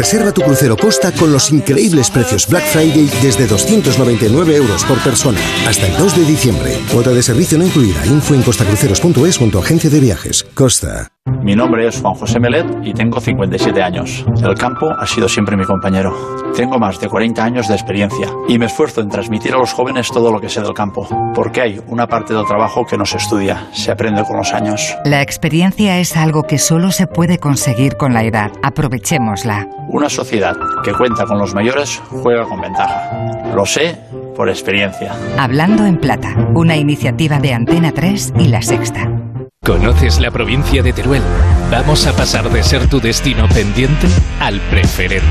Reserva 0.00 0.32
tu 0.32 0.40
crucero 0.40 0.78
Costa 0.78 1.12
con 1.12 1.30
los 1.30 1.50
increíbles 1.50 2.10
precios 2.10 2.48
Black 2.48 2.64
Friday 2.72 3.10
desde 3.20 3.46
299 3.46 4.56
euros 4.56 4.82
por 4.84 4.98
persona 5.00 5.38
hasta 5.68 5.88
el 5.88 5.96
2 5.98 6.16
de 6.16 6.24
diciembre. 6.24 6.78
Cuota 6.90 7.10
de 7.10 7.22
servicio 7.22 7.58
no 7.58 7.66
incluida. 7.66 8.06
Info 8.06 8.32
en 8.32 8.40
costacruceros.es 8.40 9.36
junto 9.36 9.58
a 9.58 9.62
agencia 9.62 9.90
de 9.90 10.00
viajes. 10.00 10.46
Costa. 10.54 11.12
Mi 11.42 11.54
nombre 11.54 11.86
es 11.86 12.00
Juan 12.00 12.14
José 12.14 12.40
Melet 12.40 12.66
y 12.82 12.94
tengo 12.94 13.20
57 13.20 13.82
años. 13.82 14.24
El 14.42 14.54
campo 14.54 14.90
ha 14.90 15.06
sido 15.06 15.28
siempre 15.28 15.56
mi 15.56 15.64
compañero. 15.64 16.14
Tengo 16.54 16.78
más 16.78 17.00
de 17.00 17.08
40 17.08 17.42
años 17.42 17.68
de 17.68 17.74
experiencia 17.74 18.28
y 18.48 18.58
me 18.58 18.66
esfuerzo 18.66 19.00
en 19.00 19.08
transmitir 19.08 19.54
a 19.54 19.58
los 19.58 19.72
jóvenes 19.72 20.08
todo 20.08 20.32
lo 20.32 20.40
que 20.40 20.48
sé 20.48 20.60
del 20.60 20.74
campo, 20.74 21.06
porque 21.34 21.60
hay 21.60 21.80
una 21.88 22.06
parte 22.06 22.34
del 22.34 22.46
trabajo 22.46 22.84
que 22.84 22.96
no 22.96 23.04
se 23.04 23.16
estudia, 23.16 23.68
se 23.72 23.90
aprende 23.90 24.22
con 24.24 24.36
los 24.36 24.52
años. 24.52 24.96
La 25.04 25.22
experiencia 25.22 25.98
es 25.98 26.16
algo 26.16 26.44
que 26.44 26.58
solo 26.58 26.90
se 26.90 27.06
puede 27.06 27.38
conseguir 27.38 27.96
con 27.96 28.14
la 28.14 28.24
edad. 28.24 28.52
Aprovechémosla. 28.62 29.66
Una 29.88 30.08
sociedad 30.08 30.56
que 30.82 30.92
cuenta 30.92 31.24
con 31.26 31.38
los 31.38 31.54
mayores 31.54 32.00
juega 32.10 32.44
con 32.44 32.60
ventaja. 32.60 33.54
Lo 33.54 33.66
sé 33.66 33.98
por 34.36 34.48
experiencia. 34.48 35.14
Hablando 35.38 35.84
en 35.84 35.98
Plata, 35.98 36.34
una 36.54 36.76
iniciativa 36.76 37.38
de 37.38 37.54
Antena 37.54 37.92
3 37.92 38.34
y 38.38 38.48
La 38.48 38.62
Sexta. 38.62 39.29
¿Conoces 39.70 40.18
la 40.20 40.30
provincia 40.30 40.82
de 40.82 40.94
Teruel? 40.94 41.22
Vamos 41.70 42.06
a 42.06 42.16
pasar 42.16 42.50
de 42.50 42.62
ser 42.62 42.88
tu 42.88 42.98
destino 42.98 43.46
pendiente 43.46 44.06
al 44.40 44.58
preferente. 44.70 45.26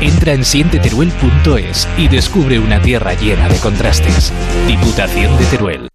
Entra 0.00 0.34
en 0.34 0.44
sienteteruel.es 0.44 1.88
y 1.98 2.06
descubre 2.06 2.60
una 2.60 2.80
tierra 2.80 3.14
llena 3.14 3.48
de 3.48 3.58
contrastes. 3.58 4.32
Diputación 4.68 5.36
de 5.36 5.44
Teruel. 5.46 5.91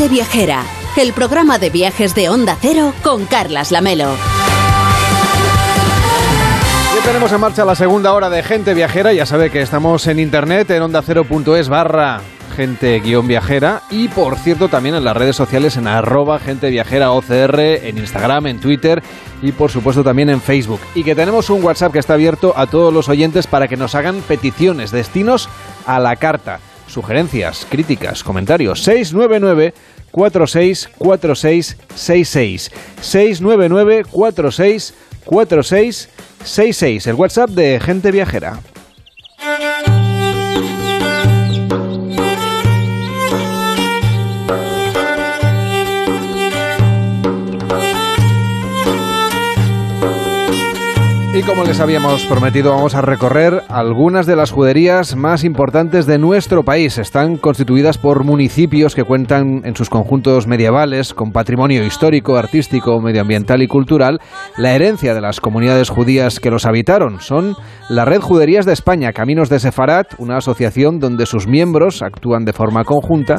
Gente 0.00 0.14
Viajera, 0.14 0.64
el 0.96 1.12
programa 1.12 1.58
de 1.58 1.68
viajes 1.68 2.14
de 2.14 2.30
Onda 2.30 2.56
Cero 2.58 2.94
con 3.02 3.26
Carlas 3.26 3.70
Lamelo. 3.70 4.06
Ya 6.96 7.02
tenemos 7.04 7.30
en 7.30 7.40
marcha 7.40 7.66
la 7.66 7.74
segunda 7.74 8.14
hora 8.14 8.30
de 8.30 8.42
Gente 8.42 8.72
Viajera. 8.72 9.12
Ya 9.12 9.26
sabe 9.26 9.50
que 9.50 9.60
estamos 9.60 10.06
en 10.06 10.18
internet 10.18 10.70
en 10.70 10.80
ondacero.es 10.80 11.68
barra 11.68 12.22
gente 12.56 12.98
guion 13.00 13.28
viajera 13.28 13.82
y 13.90 14.08
por 14.08 14.38
cierto 14.38 14.68
también 14.68 14.94
en 14.94 15.04
las 15.04 15.16
redes 15.16 15.36
sociales 15.36 15.76
en 15.76 15.86
arroba 15.86 16.38
gente 16.38 16.70
viajera 16.70 17.12
OCR, 17.12 17.60
en 17.60 17.98
Instagram, 17.98 18.46
en 18.46 18.58
Twitter 18.58 19.02
y 19.42 19.52
por 19.52 19.70
supuesto 19.70 20.02
también 20.02 20.30
en 20.30 20.40
Facebook. 20.40 20.80
Y 20.94 21.04
que 21.04 21.14
tenemos 21.14 21.50
un 21.50 21.62
WhatsApp 21.62 21.92
que 21.92 21.98
está 21.98 22.14
abierto 22.14 22.54
a 22.56 22.66
todos 22.66 22.92
los 22.92 23.10
oyentes 23.10 23.46
para 23.46 23.68
que 23.68 23.76
nos 23.76 23.94
hagan 23.94 24.22
peticiones, 24.22 24.92
destinos 24.92 25.50
a 25.84 25.98
la 25.98 26.16
carta 26.16 26.58
sugerencias, 26.90 27.66
críticas, 27.70 28.24
comentarios. 28.24 28.82
699 28.82 29.72
464666 30.10 32.72
699 33.00 34.02
464666 34.10 37.06
el 37.06 37.14
WhatsApp 37.14 37.50
de 37.50 37.78
Gente 37.80 38.10
Viajera. 38.10 38.58
Y 51.32 51.42
como 51.42 51.62
les 51.62 51.78
habíamos 51.78 52.26
prometido, 52.26 52.72
vamos 52.72 52.96
a 52.96 53.02
recorrer 53.02 53.62
algunas 53.68 54.26
de 54.26 54.34
las 54.34 54.50
juderías 54.50 55.14
más 55.14 55.44
importantes 55.44 56.04
de 56.04 56.18
nuestro 56.18 56.64
país. 56.64 56.98
Están 56.98 57.36
constituidas 57.36 57.98
por 57.98 58.24
municipios 58.24 58.96
que 58.96 59.04
cuentan 59.04 59.62
en 59.64 59.76
sus 59.76 59.88
conjuntos 59.88 60.48
medievales 60.48 61.14
con 61.14 61.30
patrimonio 61.30 61.84
histórico, 61.84 62.36
artístico, 62.36 63.00
medioambiental 63.00 63.62
y 63.62 63.68
cultural, 63.68 64.18
la 64.56 64.74
herencia 64.74 65.14
de 65.14 65.20
las 65.20 65.40
comunidades 65.40 65.88
judías 65.88 66.40
que 66.40 66.50
los 66.50 66.66
habitaron. 66.66 67.20
Son 67.20 67.54
la 67.88 68.04
Red 68.04 68.22
Juderías 68.22 68.66
de 68.66 68.72
España, 68.72 69.12
Caminos 69.12 69.48
de 69.48 69.60
Sefarat, 69.60 70.14
una 70.18 70.38
asociación 70.38 70.98
donde 70.98 71.26
sus 71.26 71.46
miembros 71.46 72.02
actúan 72.02 72.44
de 72.44 72.52
forma 72.52 72.82
conjunta 72.82 73.36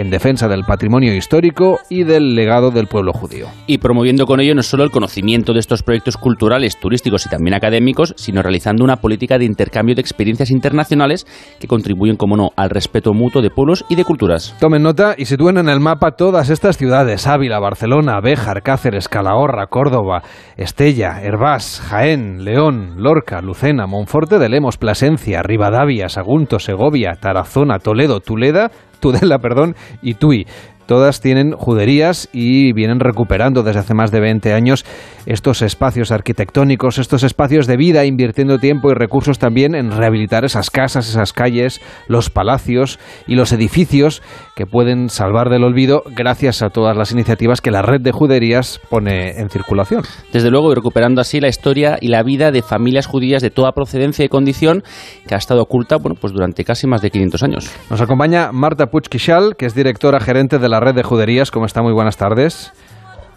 en 0.00 0.08
defensa 0.08 0.48
del 0.48 0.64
patrimonio 0.64 1.14
histórico 1.14 1.78
y 1.90 2.04
del 2.04 2.34
legado 2.34 2.70
del 2.70 2.86
pueblo 2.86 3.12
judío. 3.12 3.48
Y 3.66 3.78
promoviendo 3.78 4.24
con 4.24 4.40
ello 4.40 4.54
no 4.54 4.62
solo 4.62 4.82
el 4.82 4.90
conocimiento 4.90 5.52
de 5.52 5.60
estos 5.60 5.82
proyectos 5.82 6.16
culturales, 6.16 6.80
turísticos 6.80 7.26
y 7.26 7.28
también 7.28 7.52
académicos, 7.52 8.14
sino 8.16 8.40
realizando 8.40 8.82
una 8.82 8.96
política 8.96 9.36
de 9.36 9.44
intercambio 9.44 9.94
de 9.94 10.00
experiencias 10.00 10.50
internacionales 10.50 11.26
que 11.60 11.68
contribuyen, 11.68 12.16
como 12.16 12.38
no, 12.38 12.48
al 12.56 12.70
respeto 12.70 13.12
mutuo 13.12 13.42
de 13.42 13.50
pueblos 13.50 13.84
y 13.90 13.94
de 13.94 14.04
culturas. 14.04 14.56
Tomen 14.58 14.82
nota 14.82 15.14
y 15.18 15.26
sitúen 15.26 15.58
en 15.58 15.68
el 15.68 15.80
mapa 15.80 16.12
todas 16.12 16.48
estas 16.48 16.78
ciudades: 16.78 17.26
Ávila, 17.26 17.58
Barcelona, 17.58 18.20
Béjar, 18.22 18.62
Cáceres, 18.62 19.06
Calahorra, 19.06 19.66
Córdoba, 19.66 20.22
Estella, 20.56 21.20
Hervás, 21.22 21.82
Jaén, 21.90 22.42
León, 22.42 22.94
Lorca, 22.96 23.42
Lucena, 23.42 23.86
Monforte 23.86 24.38
de 24.38 24.48
Lemos, 24.48 24.78
Plasencia, 24.78 25.42
Rivadavia, 25.42 26.08
Sagunto, 26.08 26.58
Segovia, 26.58 27.18
Tarazona, 27.20 27.80
Toledo, 27.80 28.20
Tuleda, 28.20 28.70
Tudela, 29.00 29.38
perdón, 29.42 29.74
y 30.02 30.14
Tui. 30.14 30.46
Todas 30.90 31.20
tienen 31.20 31.52
juderías 31.52 32.28
y 32.32 32.72
vienen 32.72 32.98
recuperando 32.98 33.62
desde 33.62 33.78
hace 33.78 33.94
más 33.94 34.10
de 34.10 34.18
20 34.18 34.52
años 34.52 34.84
estos 35.24 35.62
espacios 35.62 36.10
arquitectónicos, 36.10 36.98
estos 36.98 37.22
espacios 37.22 37.68
de 37.68 37.76
vida, 37.76 38.04
invirtiendo 38.06 38.58
tiempo 38.58 38.90
y 38.90 38.94
recursos 38.94 39.38
también 39.38 39.76
en 39.76 39.92
rehabilitar 39.92 40.44
esas 40.44 40.68
casas, 40.68 41.08
esas 41.08 41.32
calles, 41.32 41.80
los 42.08 42.28
palacios 42.28 42.98
y 43.28 43.36
los 43.36 43.52
edificios 43.52 44.20
que 44.60 44.66
pueden 44.66 45.08
salvar 45.08 45.48
del 45.48 45.64
olvido 45.64 46.02
gracias 46.14 46.60
a 46.60 46.68
todas 46.68 46.94
las 46.94 47.12
iniciativas 47.12 47.62
que 47.62 47.70
la 47.70 47.80
red 47.80 48.02
de 48.02 48.12
juderías 48.12 48.78
pone 48.90 49.40
en 49.40 49.48
circulación. 49.48 50.02
Desde 50.34 50.50
luego, 50.50 50.74
recuperando 50.74 51.22
así 51.22 51.40
la 51.40 51.48
historia 51.48 51.96
y 51.98 52.08
la 52.08 52.22
vida 52.22 52.50
de 52.50 52.60
familias 52.60 53.06
judías 53.06 53.40
de 53.40 53.48
toda 53.48 53.72
procedencia 53.72 54.22
y 54.22 54.28
condición 54.28 54.82
que 55.26 55.34
ha 55.34 55.38
estado 55.38 55.62
oculta 55.62 55.96
bueno, 55.96 56.14
pues 56.20 56.34
durante 56.34 56.62
casi 56.62 56.86
más 56.86 57.00
de 57.00 57.10
500 57.10 57.42
años. 57.42 57.70
Nos 57.88 58.02
acompaña 58.02 58.52
Marta 58.52 58.90
puch 58.90 59.08
que 59.08 59.64
es 59.64 59.74
directora 59.74 60.20
gerente 60.20 60.58
de 60.58 60.68
la 60.68 60.78
red 60.78 60.94
de 60.94 61.04
juderías. 61.04 61.50
¿Cómo 61.50 61.64
está? 61.64 61.80
Muy 61.80 61.94
buenas 61.94 62.18
tardes. 62.18 62.70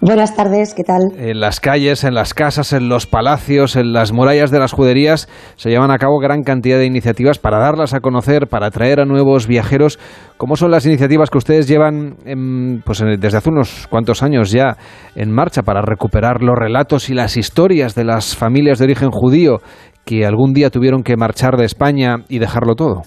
Buenas 0.06 0.36
tardes, 0.36 0.74
¿qué 0.74 0.84
tal? 0.84 1.14
En 1.18 1.39
las 1.39 1.62
calles, 1.62 2.04
en 2.04 2.14
las 2.14 2.34
casas, 2.34 2.74
en 2.74 2.89
los 2.89 3.08
palacios, 3.08 3.78
en 3.78 3.93
las 3.93 4.12
murallas 4.12 4.51
de 4.51 4.60
las 4.60 4.74
juderías 4.74 5.30
se 5.56 5.70
llevan 5.70 5.91
a 5.91 5.97
cabo 5.97 6.20
gran 6.20 6.43
cantidad 6.43 6.78
de 6.78 6.86
iniciativas 6.86 7.39
para 7.39 7.58
darlas 7.58 7.93
a 7.93 8.01
conocer, 8.01 8.47
para 8.47 8.68
atraer 8.68 8.99
a 8.99 9.06
nuevos 9.06 9.47
viajeros. 9.47 9.99
¿Cómo 10.36 10.58
son 10.58 10.72
las 10.72 10.86
iniciativas 10.86 11.30
que 11.30 11.38
ustedes 11.38 11.70
llevan 11.70 12.18
pues, 12.84 12.99
desde 12.99 13.38
hace 13.38 13.49
unos 13.49 13.88
cuantos 13.88 14.24
años 14.24 14.51
ya 14.51 14.76
en 15.16 15.32
marcha 15.32 15.62
para 15.62 15.82
recuperar 15.82 16.43
los 16.43 16.60
relatos 16.60 17.10
y 17.10 17.14
las 17.14 17.38
historias 17.38 17.95
de 17.95 18.04
las 18.04 18.36
familias 18.36 18.80
de 18.80 18.84
origen 18.84 19.10
judío 19.10 19.60
que 20.04 20.26
algún 20.26 20.51
día 20.51 20.70
tuvieron 20.70 21.04
que 21.04 21.16
marchar 21.16 21.56
de 21.56 21.64
España 21.64 22.18
y 22.28 22.39
dejarlo 22.39 22.76
todo? 22.76 23.04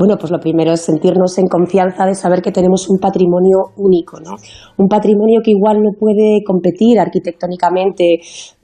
Bueno, 0.00 0.16
pues 0.18 0.32
lo 0.32 0.40
primero 0.40 0.72
es 0.72 0.80
sentirnos 0.80 1.36
en 1.36 1.46
confianza 1.46 2.06
de 2.06 2.14
saber 2.14 2.40
que 2.40 2.52
tenemos 2.52 2.88
un 2.88 2.96
patrimonio 2.96 3.76
único, 3.76 4.18
¿no? 4.18 4.30
Un 4.78 4.88
patrimonio 4.88 5.42
que 5.44 5.50
igual 5.50 5.82
no 5.82 5.90
puede 5.92 6.42
competir 6.42 6.98
arquitectónicamente 6.98 8.18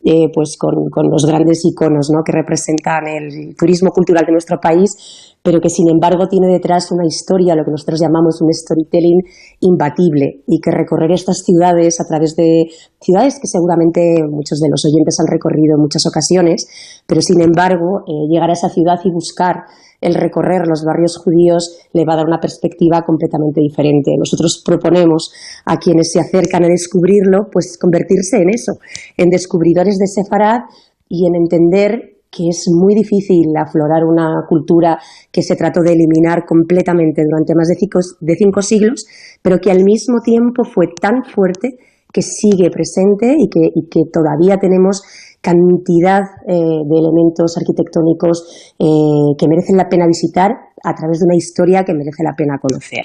eh, 0.09 0.31
pues 0.33 0.57
con, 0.57 0.73
los 1.11 1.27
grandes 1.27 1.63
iconos 1.67 2.11
¿no? 2.11 2.23
que 2.25 2.33
representan 2.33 3.09
el 3.09 3.55
turismo 3.55 3.91
cultural 3.91 4.25
de 4.25 4.33
nuestro 4.33 4.57
país, 4.63 5.37
pero 5.43 5.61
que 5.61 5.69
sin 5.69 5.91
embargo 5.91 6.27
tiene 6.27 6.47
detrás 6.47 6.91
una 6.91 7.05
historia, 7.05 7.55
lo 7.55 7.65
que 7.65 7.73
nosotros 7.73 8.01
llamamos 8.01 8.41
un 8.41 8.51
storytelling 8.51 9.21
imbatible, 9.61 10.45
y 10.47 10.61
que 10.61 10.71
recorrer 10.71 11.13
estas 11.13 11.43
ciudades 11.45 12.01
a 12.01 12.05
través 12.09 12.35
de 12.37 12.65
ciudades 12.99 13.39
que 13.39 13.49
seguramente 13.49 14.23
muchos 14.31 14.59
de 14.61 14.71
los 14.71 14.85
oyentes 14.87 15.19
han 15.21 15.27
recorrido 15.27 15.75
en 15.75 15.83
muchas 15.83 16.07
ocasiones, 16.07 16.67
pero 17.07 17.21
sin 17.21 17.43
embargo 17.43 18.07
eh, 18.07 18.31
llegar 18.31 18.49
a 18.49 18.55
esa 18.55 18.71
ciudad 18.71 19.01
y 19.05 19.11
buscar 19.11 19.67
el 20.01 20.15
recorrer 20.15 20.67
los 20.67 20.85
barrios 20.85 21.17
judíos 21.19 21.79
le 21.93 22.05
va 22.05 22.15
a 22.15 22.17
dar 22.17 22.27
una 22.27 22.41
perspectiva 22.41 23.03
completamente 23.03 23.61
diferente. 23.61 24.13
Nosotros 24.19 24.63
proponemos 24.65 25.33
a 25.65 25.79
quienes 25.79 26.13
se 26.13 26.21
acercan 26.21 26.65
a 26.65 26.69
descubrirlo, 26.69 27.49
pues 27.51 27.79
convertirse 27.79 28.39
en 28.39 28.51
eso, 28.51 28.79
en 29.17 29.31
descubridores 29.31 29.99
de 29.99 30.07
Sefarad 30.07 30.61
y 31.09 31.27
en 31.27 31.35
entender 31.35 32.17
que 32.31 32.49
es 32.49 32.67
muy 32.69 32.95
difícil 32.95 33.57
aflorar 33.57 34.05
una 34.05 34.45
cultura 34.49 34.99
que 35.33 35.43
se 35.43 35.57
trató 35.57 35.81
de 35.81 35.93
eliminar 35.93 36.45
completamente 36.45 37.23
durante 37.25 37.55
más 37.55 37.69
de 37.69 38.35
cinco, 38.37 38.63
siglos, 38.63 39.07
pero 39.41 39.59
que 39.59 39.71
al 39.71 39.85
mismo 39.85 40.21
tiempo 40.23 40.65
fue 40.65 40.89
tan 41.01 41.25
fuerte 41.25 41.79
que 42.13 42.23
sigue 42.23 42.71
presente 42.71 43.37
y 43.39 43.49
que 43.49 44.03
todavía 44.13 44.59
tenemos 44.59 45.03
cantidad 45.47 46.23
eh, 46.49 46.59
de 46.59 46.97
elementos 46.99 47.57
arquitectónicos 47.57 48.75
eh, 48.81 49.31
que 49.39 49.47
merecen 49.47 49.77
la 49.77 49.89
pena 49.89 50.05
visitar 50.07 50.51
a 50.83 50.93
través 50.95 51.21
de 51.21 51.27
una 51.27 51.37
historia 51.37 51.85
que 51.85 51.95
merece 51.95 52.25
la 52.25 52.35
pena 52.37 52.59
conocer. 52.61 53.05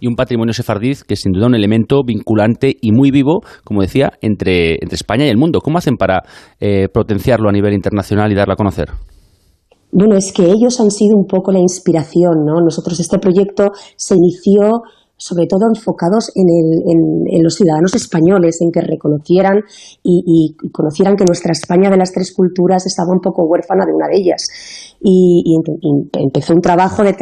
Y 0.00 0.08
un 0.08 0.16
patrimonio 0.16 0.54
sefardí 0.54 0.92
que 1.06 1.14
es 1.14 1.20
sin 1.20 1.32
duda 1.32 1.46
un 1.46 1.54
elemento 1.54 2.02
vinculante 2.02 2.72
y 2.80 2.92
muy 2.92 3.10
vivo, 3.10 3.40
como 3.64 3.82
decía, 3.82 4.12
entre, 4.22 4.76
España 4.90 5.26
y 5.26 5.28
el 5.28 5.36
mundo. 5.36 5.60
¿Cómo 5.60 5.76
hacen 5.76 5.96
para 5.96 6.22
eh, 6.60 6.88
potenciarlo 6.88 7.50
a 7.50 7.52
nivel 7.52 7.74
internacional 7.74 8.32
y 8.32 8.34
darlo 8.34 8.54
a 8.54 8.56
conocer? 8.56 8.88
Bueno, 9.92 10.16
es 10.16 10.32
que 10.32 10.44
ellos 10.44 10.80
han 10.80 10.90
sido 10.90 11.16
un 11.16 11.26
poco 11.26 11.52
la 11.52 11.58
inspiración, 11.58 12.44
¿no? 12.44 12.60
Nosotros 12.62 12.98
este 13.00 13.18
proyecto 13.18 13.70
se 13.96 14.14
inició 14.14 14.82
sobre 15.16 15.46
todo 15.46 15.66
enfocados 15.66 16.30
en, 16.34 17.42
los 17.42 17.54
ciudadanos 17.54 17.94
españoles, 17.94 18.58
en 18.60 18.70
que 18.70 18.80
reconocieran 18.80 19.62
y, 20.02 20.56
conocieran 20.72 21.16
que 21.16 21.24
nuestra 21.24 21.52
España 21.52 21.90
de 21.90 21.96
las 21.96 22.12
tres 22.12 22.32
culturas 22.34 22.86
estaba 22.86 23.12
un 23.12 23.20
poco 23.20 23.44
huérfana 23.44 23.86
de 23.86 23.92
una 23.92 24.08
de 24.08 24.16
ellas. 24.16 24.46
Y, 25.00 25.56
empezó 26.18 26.54
un 26.54 26.60
trabajo 26.60 27.02
de, 27.02 27.14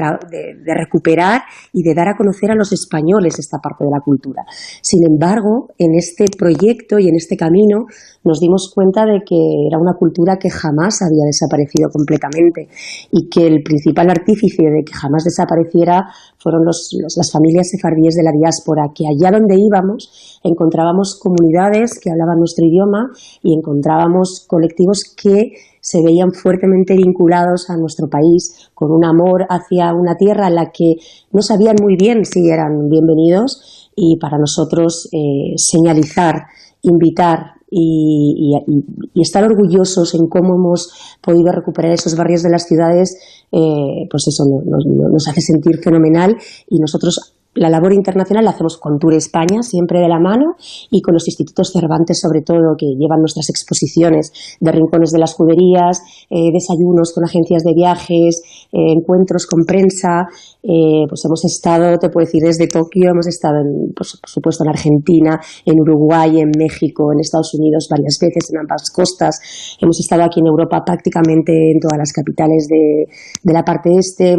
recuperar 0.66 1.43
y 1.73 1.83
de 1.83 1.95
dar 1.95 2.09
a 2.09 2.16
conocer 2.16 2.51
a 2.51 2.55
los 2.55 2.73
españoles 2.73 3.39
esta 3.39 3.59
parte 3.59 3.85
de 3.85 3.91
la 3.91 4.01
cultura. 4.01 4.45
Sin 4.83 5.07
embargo, 5.07 5.69
en 5.79 5.95
este 5.95 6.27
proyecto 6.37 6.99
y 6.99 7.09
en 7.09 7.16
este 7.16 7.37
camino 7.37 7.87
nos 8.25 8.41
dimos 8.41 8.73
cuenta 8.75 9.05
de 9.05 9.21
que 9.25 9.37
era 9.69 9.79
una 9.79 9.95
cultura 9.95 10.39
que 10.39 10.51
jamás 10.51 11.03
había 11.03 11.25
desaparecido 11.27 11.91
completamente 11.91 12.69
y 13.13 13.29
que 13.29 13.47
el 13.47 13.63
principal 13.63 14.11
artífice 14.11 14.65
de 14.65 14.83
que 14.85 14.93
jamás 14.93 15.25
desapareciera 15.25 16.09
fueron 16.39 16.65
las 16.65 17.31
familias 17.31 17.71
sefardíes 17.71 18.15
de 18.17 18.25
la 18.25 18.33
diáspora, 18.33 18.91
que 18.95 19.05
allá 19.07 19.31
donde 19.31 19.57
íbamos 19.59 20.41
encontrábamos 20.43 21.19
comunidades 21.23 21.99
que 22.01 22.11
hablaban 22.11 22.39
nuestro 22.39 22.67
idioma 22.67 23.11
y 23.43 23.55
encontrábamos 23.55 24.45
colectivos 24.49 25.05
que 25.17 25.53
se 25.81 26.03
veían 26.03 26.33
fuertemente 26.33 26.97
vinculados 26.97 27.69
a 27.69 27.77
nuestro 27.77 28.09
país, 28.09 28.71
con 28.73 28.91
un 28.91 29.05
amor 29.05 29.47
hacia 29.51 29.93
una 29.93 30.17
tierra 30.17 30.49
en 30.49 30.55
la 30.55 30.71
que 30.73 30.97
no 31.31 31.43
sabían 31.43 31.77
muy 31.83 31.97
bien 31.97 32.25
si 32.25 32.49
eran 32.49 32.89
bienvenidos 32.89 33.91
y 33.95 34.17
para 34.19 34.39
nosotros 34.39 35.09
eh, 35.13 35.55
señalizar, 35.57 36.47
invitar 36.83 37.55
y, 37.77 39.21
estar 39.21 39.45
orgullosos 39.45 40.15
en 40.15 40.29
cómo 40.29 40.55
hemos 40.55 41.17
podido 41.21 41.51
recuperar 41.51 41.93
esos 41.93 42.15
barrios 42.15 42.43
de 42.43 42.51
las 42.51 42.67
ciudades, 42.67 43.17
eh, 43.51 44.07
pues 44.11 44.29
eso 44.29 44.45
nos 44.65 45.29
hace 45.29 45.41
sentir 45.41 45.79
fenomenal 45.83 46.37
y 46.69 46.79
nosotros 46.79 47.35
la 47.55 47.70
labor 47.70 47.93
internacional 47.93 48.44
la 48.44 48.51
hacemos 48.51 48.78
con 48.78 48.98
Tour 48.98 49.14
España, 49.14 49.62
siempre 49.62 50.01
de 50.01 50.09
la 50.09 50.18
mano, 50.18 50.55
y 50.90 51.01
con 51.01 51.14
los 51.14 51.26
institutos 51.28 51.72
Cervantes, 51.72 52.20
sobre 52.20 52.43
todo, 52.43 52.74
que 52.76 52.86
llevan 52.98 53.20
nuestras 53.20 53.48
exposiciones 53.48 54.32
de 54.60 54.72
rincones 54.72 55.10
de 55.10 55.18
las 55.18 55.35
juderías, 55.35 56.02
eh, 56.31 56.51
desayunos 56.52 57.12
con 57.14 57.24
agencias 57.24 57.62
de 57.62 57.72
viajes, 57.74 58.43
eh, 58.72 58.93
encuentros 58.97 59.47
con 59.47 59.64
prensa. 59.64 60.26
Eh, 60.62 61.06
pues 61.09 61.24
hemos 61.24 61.44
estado, 61.44 61.98
te 61.98 62.09
puedo 62.09 62.26
decir, 62.26 62.43
desde 62.43 62.66
Tokio, 62.66 63.10
hemos 63.10 63.26
estado, 63.26 63.60
en, 63.60 63.93
pues, 63.94 64.18
por 64.20 64.31
supuesto, 64.31 64.64
en 64.64 64.70
Argentina, 64.70 65.40
en 65.64 65.81
Uruguay, 65.81 66.40
en 66.40 66.51
México, 66.56 67.12
en 67.12 67.20
Estados 67.20 67.55
Unidos 67.55 67.86
varias 67.90 68.18
veces, 68.20 68.51
en 68.51 68.60
ambas 68.60 68.90
costas. 68.90 69.76
Hemos 69.81 70.01
estado 70.01 70.22
aquí 70.22 70.40
en 70.40 70.47
Europa 70.47 70.82
prácticamente 70.85 71.52
en 71.52 71.78
todas 71.78 71.98
las 71.98 72.12
capitales 72.12 72.66
de, 72.68 73.06
de 73.43 73.52
la 73.52 73.62
parte 73.62 73.90
este 73.97 74.36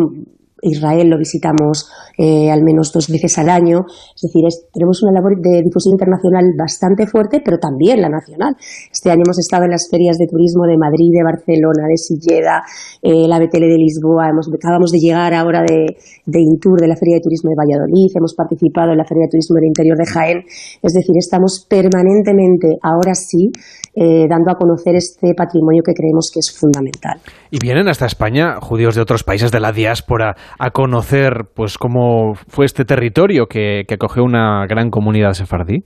Israel 0.69 1.09
lo 1.09 1.17
visitamos 1.17 1.89
eh, 2.17 2.49
al 2.51 2.63
menos 2.63 2.91
dos 2.91 3.09
veces 3.09 3.37
al 3.37 3.49
año. 3.49 3.85
Es 4.15 4.21
decir, 4.21 4.43
tenemos 4.73 5.03
una 5.03 5.11
labor 5.11 5.39
de 5.39 5.61
difusión 5.63 5.93
internacional 5.93 6.45
bastante 6.57 7.07
fuerte, 7.07 7.41
pero 7.43 7.57
también 7.57 8.01
la 8.01 8.09
nacional. 8.09 8.55
Este 8.91 9.11
año 9.11 9.23
hemos 9.25 9.39
estado 9.39 9.65
en 9.65 9.71
las 9.71 9.87
ferias 9.89 10.17
de 10.17 10.27
turismo 10.27 10.65
de 10.65 10.77
Madrid, 10.77 11.11
de 11.11 11.23
Barcelona, 11.23 11.87
de 11.87 11.97
Silleda, 11.97 12.63
eh, 13.01 13.27
la 13.27 13.39
BTL 13.39 13.67
de 13.67 13.77
Lisboa. 13.77 14.29
Hemos, 14.29 14.49
acabamos 14.53 14.91
de 14.91 14.99
llegar 14.99 15.33
ahora 15.33 15.61
de, 15.61 15.97
de 16.25 16.39
Intur, 16.39 16.79
de 16.79 16.87
la 16.87 16.95
Feria 16.95 17.15
de 17.15 17.21
Turismo 17.21 17.49
de 17.49 17.55
Valladolid. 17.55 18.11
Hemos 18.15 18.33
participado 18.33 18.91
en 18.91 18.97
la 18.97 19.05
Feria 19.05 19.25
de 19.25 19.31
Turismo 19.31 19.55
del 19.55 19.65
Interior 19.65 19.97
de 19.97 20.05
Jaén. 20.05 20.43
Es 20.81 20.93
decir, 20.93 21.15
estamos 21.17 21.65
permanentemente, 21.69 22.77
ahora 22.81 23.13
sí, 23.13 23.51
eh, 23.95 24.27
dando 24.27 24.51
a 24.51 24.55
conocer 24.55 24.95
este 24.95 25.33
patrimonio 25.33 25.81
que 25.85 25.93
creemos 25.93 26.29
que 26.33 26.39
es 26.39 26.51
fundamental. 26.51 27.19
Y 27.49 27.59
vienen 27.59 27.87
hasta 27.87 28.05
España 28.05 28.59
judíos 28.61 28.95
de 28.95 29.01
otros 29.01 29.23
países 29.23 29.51
de 29.51 29.59
la 29.59 29.71
diáspora 29.71 30.35
a 30.59 30.71
conocer 30.71 31.49
pues 31.53 31.77
cómo 31.77 32.33
fue 32.47 32.65
este 32.65 32.85
territorio 32.85 33.47
que, 33.47 33.85
acogió 33.89 34.23
una 34.23 34.65
gran 34.67 34.89
comunidad 34.89 35.33
sefardí? 35.33 35.85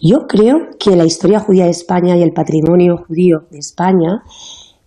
Yo 0.00 0.26
creo 0.28 0.68
que 0.78 0.96
la 0.96 1.04
historia 1.04 1.40
judía 1.40 1.64
de 1.64 1.70
España 1.70 2.16
y 2.16 2.22
el 2.22 2.32
patrimonio 2.32 2.96
judío 3.06 3.40
de 3.50 3.58
España 3.58 4.22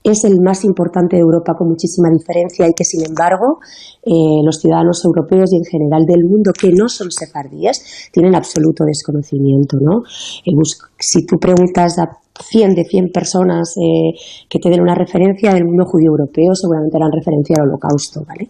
es 0.03 0.23
el 0.23 0.41
más 0.41 0.63
importante 0.63 1.15
de 1.15 1.21
Europa 1.21 1.53
con 1.55 1.69
muchísima 1.69 2.09
diferencia 2.09 2.67
y 2.67 2.73
que, 2.73 2.83
sin 2.83 3.05
embargo, 3.05 3.59
eh, 4.03 4.41
los 4.43 4.59
ciudadanos 4.59 5.03
europeos 5.05 5.53
y 5.53 5.57
en 5.57 5.65
general 5.65 6.05
del 6.07 6.23
mundo 6.25 6.51
que 6.59 6.71
no 6.71 6.89
son 6.89 7.11
sefardíes 7.11 8.09
tienen 8.11 8.35
absoluto 8.35 8.83
desconocimiento. 8.83 9.77
¿no? 9.79 10.01
si 10.97 11.25
tú 11.25 11.37
preguntas 11.37 11.99
a 11.99 12.20
100 12.39 12.75
de 12.75 12.83
100 12.85 13.11
personas 13.11 13.75
eh, 13.77 14.17
que 14.49 14.59
te 14.59 14.69
den 14.69 14.81
una 14.81 14.95
referencia 14.95 15.53
del 15.53 15.65
mundo 15.65 15.85
judío 15.85 16.11
europeo, 16.11 16.55
seguramente 16.55 16.97
harán 16.97 17.11
referencia 17.11 17.55
al 17.59 17.67
holocausto. 17.67 18.23
¿vale? 18.27 18.49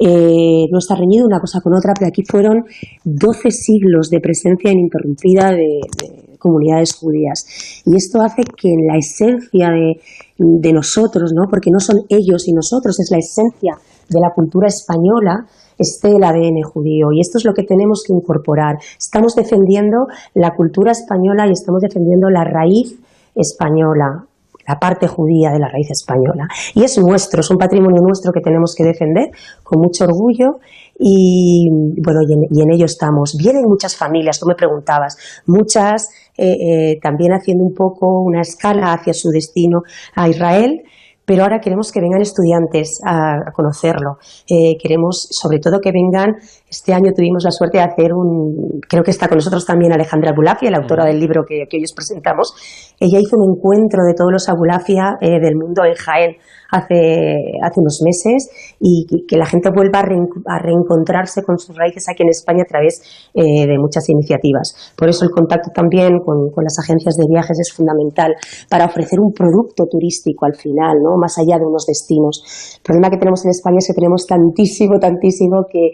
Eh, 0.00 0.66
no 0.70 0.78
está 0.78 0.94
reñido 0.94 1.26
una 1.26 1.40
cosa 1.40 1.60
con 1.60 1.74
otra, 1.74 1.92
pero 1.94 2.08
aquí 2.08 2.22
fueron 2.28 2.64
12 3.04 3.50
siglos 3.50 4.10
de 4.10 4.20
presencia 4.20 4.70
ininterrumpida 4.70 5.50
de, 5.50 5.80
de 6.00 6.26
comunidades 6.38 6.94
judías. 6.94 7.82
Y 7.84 7.96
esto 7.96 8.20
hace 8.22 8.42
que 8.56 8.68
en 8.68 8.86
la 8.86 8.98
esencia 8.98 9.70
de, 9.70 10.00
de 10.38 10.72
nosotros, 10.72 11.32
¿no? 11.34 11.48
porque 11.50 11.70
no 11.70 11.80
son 11.80 12.04
ellos 12.08 12.46
y 12.46 12.52
nosotros, 12.52 12.98
es 13.00 13.10
la 13.10 13.18
esencia 13.18 13.74
de 14.08 14.20
la 14.20 14.30
cultura 14.34 14.68
española, 14.68 15.46
esté 15.78 16.08
el 16.08 16.22
ADN 16.22 16.62
judío. 16.62 17.08
Y 17.12 17.20
esto 17.20 17.38
es 17.38 17.44
lo 17.44 17.52
que 17.52 17.64
tenemos 17.64 18.02
que 18.06 18.14
incorporar. 18.14 18.76
Estamos 18.98 19.34
defendiendo 19.34 20.06
la 20.34 20.54
cultura 20.54 20.92
española 20.92 21.46
y 21.46 21.52
estamos 21.52 21.80
defendiendo 21.82 22.30
la 22.30 22.44
raíz 22.44 22.98
española, 23.36 24.26
la 24.66 24.78
parte 24.78 25.06
judía 25.06 25.52
de 25.52 25.60
la 25.60 25.68
raíz 25.68 25.90
española. 25.90 26.48
Y 26.74 26.82
es 26.82 26.98
nuestro, 26.98 27.40
es 27.40 27.50
un 27.50 27.58
patrimonio 27.58 28.02
nuestro 28.02 28.32
que 28.32 28.40
tenemos 28.40 28.74
que 28.74 28.84
defender 28.84 29.30
con 29.62 29.80
mucho 29.80 30.04
orgullo 30.04 30.58
y 30.98 31.68
bueno, 32.02 32.20
y 32.50 32.62
en, 32.62 32.72
ello 32.72 32.86
estamos. 32.86 33.36
Vienen 33.38 33.62
muchas 33.66 33.96
familias, 33.96 34.40
tú 34.40 34.46
me 34.46 34.54
preguntabas, 34.54 35.16
muchas 35.46 36.08
eh, 36.36 36.50
eh, 36.50 36.98
también 37.00 37.32
haciendo 37.32 37.64
un 37.64 37.74
poco 37.74 38.22
una 38.22 38.40
escala 38.40 38.92
hacia 38.92 39.12
su 39.12 39.28
destino 39.30 39.82
a 40.14 40.28
Israel 40.28 40.82
pero 41.26 41.42
ahora 41.42 41.60
queremos 41.60 41.90
que 41.90 42.00
vengan 42.00 42.22
estudiantes 42.22 43.00
a, 43.04 43.50
conocerlo. 43.52 44.18
Eh, 44.48 44.78
queremos, 44.80 45.26
sobre 45.30 45.58
todo, 45.58 45.80
que 45.80 45.90
vengan. 45.90 46.36
Este 46.68 46.92
año 46.92 47.12
tuvimos 47.14 47.44
la 47.44 47.52
suerte 47.52 47.78
de 47.78 47.84
hacer 47.84 48.12
un. 48.12 48.80
Creo 48.88 49.04
que 49.04 49.12
está 49.12 49.28
con 49.28 49.36
nosotros 49.36 49.64
también 49.64 49.92
Alejandra 49.92 50.30
Abulafia, 50.30 50.70
la 50.70 50.78
autora 50.78 51.04
del 51.04 51.20
libro 51.20 51.44
que, 51.46 51.64
que 51.70 51.76
hoy 51.76 51.84
os 51.84 51.92
presentamos. 51.92 52.94
Ella 52.98 53.20
hizo 53.20 53.36
un 53.36 53.54
encuentro 53.54 54.02
de 54.04 54.14
todos 54.14 54.32
los 54.32 54.48
Abulafia 54.48 55.16
eh, 55.20 55.38
del 55.38 55.54
mundo 55.54 55.84
en 55.84 55.94
Jaén 55.94 56.36
hace, 56.70 57.36
hace 57.62 57.80
unos 57.80 58.00
meses 58.04 58.48
y 58.80 59.06
que, 59.26 59.36
la 59.36 59.46
gente 59.46 59.70
vuelva 59.70 60.00
a, 60.00 60.58
reencontrarse 60.58 61.42
con 61.42 61.58
sus 61.58 61.76
raíces 61.76 62.08
aquí 62.08 62.22
en 62.22 62.30
España 62.30 62.62
a 62.64 62.68
través 62.68 63.28
eh, 63.34 63.66
de 63.66 63.78
muchas 63.78 64.08
iniciativas. 64.08 64.92
Por 64.96 65.08
eso 65.08 65.24
el 65.24 65.30
contacto 65.30 65.70
también 65.74 66.18
con, 66.24 66.50
con, 66.50 66.64
las 66.64 66.78
agencias 66.82 67.16
de 67.16 67.26
viajes 67.28 67.58
es 67.60 67.72
fundamental 67.72 68.34
para 68.70 68.86
ofrecer 68.86 69.20
un 69.20 69.32
producto 69.32 69.84
turístico 69.90 70.46
al 70.46 70.56
final, 70.56 70.96
¿no? 71.02 71.16
más 71.20 71.36
allá 71.38 71.58
de 71.58 71.66
unos 71.66 71.84
destinos. 71.86 72.42
El 72.78 72.82
problema 72.82 73.10
que 73.10 73.18
tenemos 73.18 73.44
en 73.44 73.50
España 73.50 73.78
es 73.78 73.86
que 73.86 73.94
tenemos 73.94 74.26
tantísimo, 74.26 74.98
tantísimo 74.98 75.66
que 75.70 75.92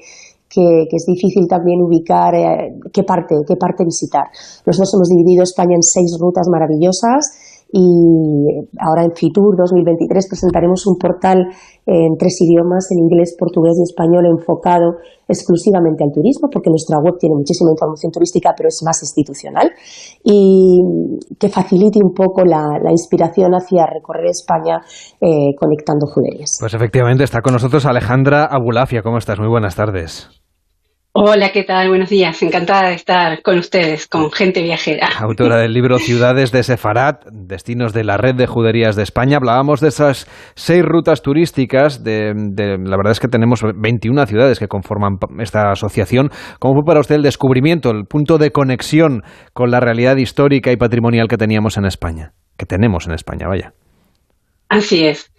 que, 0.52 0.84
es 0.90 1.06
difícil 1.06 1.48
también 1.48 1.80
ubicar 1.80 2.34
eh, 2.34 2.74
qué 2.92 3.02
parte, 3.02 3.36
qué 3.46 3.56
parte 3.56 3.84
visitar. 3.84 4.24
Nosotros 4.66 4.92
hemos 4.94 5.08
dividido 5.08 5.42
España 5.42 5.74
en 5.74 5.82
seis 5.82 6.16
rutas 6.20 6.46
maravillosas 6.50 7.52
y 7.72 8.68
ahora 8.78 9.04
en 9.04 9.12
Fitur 9.16 9.56
2023 9.56 10.28
presentaremos 10.28 10.86
un 10.86 10.98
portal 10.98 11.48
en 11.86 12.16
tres 12.18 12.36
idiomas, 12.42 12.88
en 12.92 12.98
inglés, 12.98 13.34
portugués 13.38 13.72
y 13.80 13.82
español, 13.82 14.26
enfocado 14.26 15.00
exclusivamente 15.26 16.04
al 16.04 16.12
turismo, 16.12 16.48
porque 16.52 16.68
nuestra 16.68 16.98
web 16.98 17.16
tiene 17.18 17.34
muchísima 17.34 17.70
información 17.70 18.12
turística, 18.12 18.52
pero 18.54 18.68
es 18.68 18.82
más 18.84 19.02
institucional, 19.02 19.70
y 20.22 20.82
que 21.38 21.48
facilite 21.48 21.98
un 22.04 22.12
poco 22.12 22.44
la, 22.44 22.76
inspiración 22.90 23.52
hacia 23.54 23.86
recorrer 23.86 24.26
España 24.26 24.82
eh, 25.18 25.56
conectando 25.58 26.06
juderías. 26.06 26.58
Pues 26.60 26.74
efectivamente 26.74 27.24
está 27.24 27.40
con 27.40 27.54
nosotros 27.54 27.86
Alejandra 27.86 28.44
Abulafia. 28.44 29.00
¿Cómo 29.02 29.16
estás? 29.16 29.38
Muy 29.38 29.48
buenas 29.48 29.76
tardes. 29.76 30.41
Hola, 31.14 31.50
¿qué 31.52 31.62
tal? 31.62 31.90
Buenos 31.90 32.08
días. 32.08 32.42
Encantada 32.42 32.88
de 32.88 32.94
estar 32.94 33.42
con 33.42 33.58
ustedes, 33.58 34.06
con 34.06 34.32
gente 34.32 34.62
viajera. 34.62 35.08
Autora 35.20 35.58
del 35.58 35.74
libro 35.74 35.98
Ciudades 35.98 36.52
de 36.52 36.62
Sefarat, 36.62 37.26
destinos 37.30 37.92
de 37.92 38.02
la 38.02 38.16
red 38.16 38.34
de 38.34 38.46
juderías 38.46 38.96
de 38.96 39.02
España. 39.02 39.36
Hablábamos 39.36 39.82
de 39.82 39.88
esas 39.88 40.26
seis 40.54 40.82
rutas 40.82 41.20
turísticas. 41.20 42.02
De, 42.02 42.32
la 42.32 42.96
verdad 42.96 43.12
es 43.12 43.20
que 43.20 43.28
tenemos 43.28 43.62
21 43.62 44.24
ciudades 44.24 44.58
que 44.58 44.68
conforman 44.68 45.18
esta 45.38 45.70
asociación. 45.70 46.30
¿Cómo 46.58 46.76
fue 46.76 46.84
para 46.86 47.00
usted 47.00 47.16
el 47.16 47.22
descubrimiento, 47.22 47.90
el 47.90 48.06
punto 48.06 48.38
de 48.38 48.50
conexión 48.50 49.20
con 49.52 49.70
la 49.70 49.80
realidad 49.80 50.16
histórica 50.16 50.72
y 50.72 50.78
patrimonial 50.78 51.28
que 51.28 51.36
teníamos 51.36 51.76
en 51.76 51.84
España? 51.84 52.32
Que 52.56 52.64
tenemos 52.64 53.06
en 53.06 53.12
España, 53.12 53.48
vaya. 53.48 53.74
Así 54.72 55.04
es. 55.06 55.30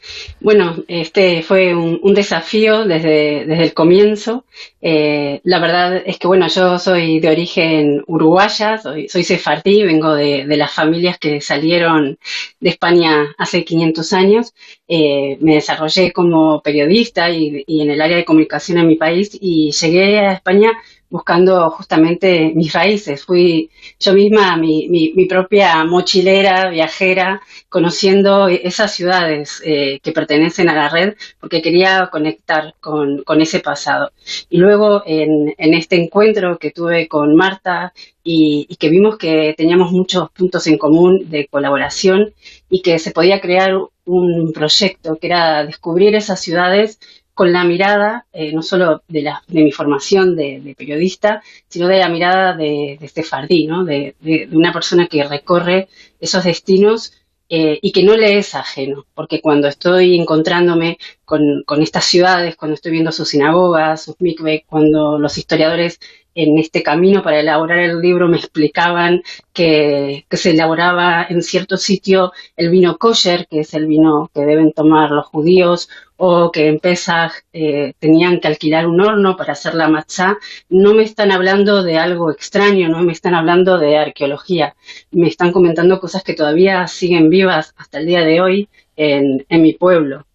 Bueno, 0.41 0.83
este 0.87 1.41
fue 1.41 1.73
un, 1.73 2.13
desafío 2.13 2.85
desde, 2.85 3.45
desde, 3.47 3.63
el 3.63 3.73
comienzo. 3.73 4.45
Eh, 4.79 5.41
la 5.43 5.59
verdad 5.59 6.03
es 6.05 6.19
que, 6.19 6.27
bueno, 6.27 6.47
yo 6.49 6.77
soy 6.77 7.19
de 7.19 7.29
origen 7.29 8.03
uruguaya, 8.05 8.77
soy, 8.77 9.09
soy 9.09 9.23
sefardí, 9.23 9.81
vengo 9.81 10.13
de, 10.13 10.45
las 10.55 10.71
familias 10.71 11.17
que 11.17 11.41
salieron 11.41 12.19
de 12.59 12.69
España 12.69 13.33
hace 13.39 13.65
500 13.65 14.13
años. 14.13 14.53
Eh, 14.87 15.39
me 15.41 15.55
desarrollé 15.55 16.11
como 16.11 16.61
periodista 16.61 17.31
y, 17.31 17.65
en 17.67 17.89
el 17.89 18.01
área 18.01 18.17
de 18.17 18.25
comunicación 18.25 18.77
en 18.77 18.87
mi 18.87 18.97
país 18.97 19.35
y 19.41 19.71
llegué 19.71 20.19
a 20.19 20.33
España 20.33 20.73
buscando 21.13 21.69
justamente 21.69 22.51
mis 22.55 22.73
raíces. 22.73 23.23
Fui 23.23 23.69
yo 23.99 24.13
misma 24.13 24.57
mi, 24.57 24.89
mi, 24.89 25.25
propia 25.27 25.85
mochilera, 25.85 26.71
viajera, 26.71 27.39
conociendo 27.69 28.47
esas 28.47 28.95
ciudades 28.95 29.61
eh, 29.63 29.99
que 30.01 30.11
pertenecen 30.11 30.69
a 30.69 30.73
la 30.73 30.89
red, 30.89 31.13
porque 31.39 31.61
quería 31.61 32.09
conectar 32.11 32.73
con, 32.79 33.23
ese 33.41 33.59
pasado. 33.59 34.09
Y 34.49 34.57
luego 34.57 35.03
en, 35.05 35.53
en, 35.55 35.75
este 35.75 35.97
encuentro 35.97 36.57
que 36.57 36.71
tuve 36.71 37.07
con 37.07 37.35
Marta 37.35 37.93
y, 38.23 38.65
y 38.67 38.75
que 38.77 38.89
vimos 38.89 39.19
que 39.19 39.53
teníamos 39.55 39.91
muchos 39.91 40.31
puntos 40.31 40.65
en 40.65 40.79
común 40.79 41.29
de 41.29 41.45
colaboración 41.45 42.33
y 42.71 42.81
que 42.81 42.97
se 42.97 43.11
podía 43.11 43.39
crear 43.39 43.77
un 44.05 44.51
proyecto 44.51 45.17
que 45.17 45.27
era 45.27 45.63
descubrir 45.63 46.15
esas 46.15 46.41
ciudades 46.41 46.99
con 47.33 47.51
la 47.51 47.63
mirada, 47.63 48.25
eh, 48.31 48.53
no 48.53 48.61
solo 48.61 49.03
de, 49.07 49.23
de 49.47 49.63
mi 49.63 49.71
formación 49.71 50.35
de, 50.35 50.75
periodista, 50.77 51.41
sino 51.67 51.87
de 51.87 51.99
la 51.99 52.09
mirada 52.09 52.55
de, 52.55 52.97
de 52.99 53.07
Stefardí, 53.07 53.65
¿no? 53.65 53.83
de, 53.83 54.15
una 54.51 54.71
persona 54.71 55.07
que 55.07 55.23
recorre 55.23 55.89
esos 56.19 56.43
destinos 56.43 57.13
eh, 57.49 57.77
y 57.81 57.91
que 57.91 58.03
no 58.03 58.15
le 58.15 58.37
es 58.37 58.55
ajeno, 58.55 59.05
porque 59.13 59.41
cuando 59.41 59.67
estoy 59.67 60.15
encontrándome 60.17 60.97
con, 61.25 61.63
estas 61.81 62.05
ciudades, 62.05 62.55
cuando 62.55 62.75
estoy 62.75 62.91
viendo 62.93 63.11
sus 63.11 63.29
sinagogas, 63.29 64.03
sus 64.03 64.15
mikveh, 64.19 64.65
cuando 64.67 65.19
los 65.19 65.37
historiadores 65.37 65.99
en 66.35 66.57
este 66.57 66.81
camino 66.81 67.21
para 67.21 67.39
elaborar 67.39 67.79
el 67.79 67.99
libro 68.01 68.27
me 68.27 68.37
explicaban 68.37 69.21
que, 69.53 70.25
se 70.31 70.51
elaboraba 70.51 71.25
en 71.29 71.41
cierto 71.41 71.77
sitio 71.77 72.31
el 72.55 72.69
vino 72.69 72.97
kosher, 72.97 73.47
que 73.47 73.59
es 73.59 73.73
el 73.73 73.87
vino 73.87 74.31
que 74.33 74.41
deben 74.41 74.71
tomar 74.73 75.11
los 75.11 75.27
judíos, 75.27 75.89
o 76.17 76.51
que 76.51 76.67
en 76.67 76.79
Pesach 76.79 77.33
eh, 77.53 77.93
tenían 77.99 78.39
que 78.39 78.47
alquilar 78.47 78.87
un 78.87 79.01
horno 79.01 79.35
para 79.35 79.53
hacer 79.53 79.75
la 79.75 79.89
matzá, 79.89 80.37
no 80.69 80.93
me 80.93 81.03
están 81.03 81.31
hablando 81.31 81.83
de 81.83 81.97
algo 81.97 82.31
extraño, 82.31 82.89
no 82.89 83.01
me 83.03 83.11
están 83.11 83.35
hablando 83.35 83.77
de 83.77 83.97
arqueología, 83.97 84.75
me 85.11 85.27
están 85.27 85.51
comentando 85.51 85.99
cosas 85.99 86.23
que 86.23 86.33
todavía 86.33 86.87
siguen 86.87 87.29
vivas 87.29 87.73
hasta 87.77 87.99
el 87.99 88.05
día 88.05 88.21
de 88.21 88.41
hoy 88.41 88.69
en, 88.95 89.45
en 89.49 89.61
mi 89.61 89.73
pueblo. 89.73 90.25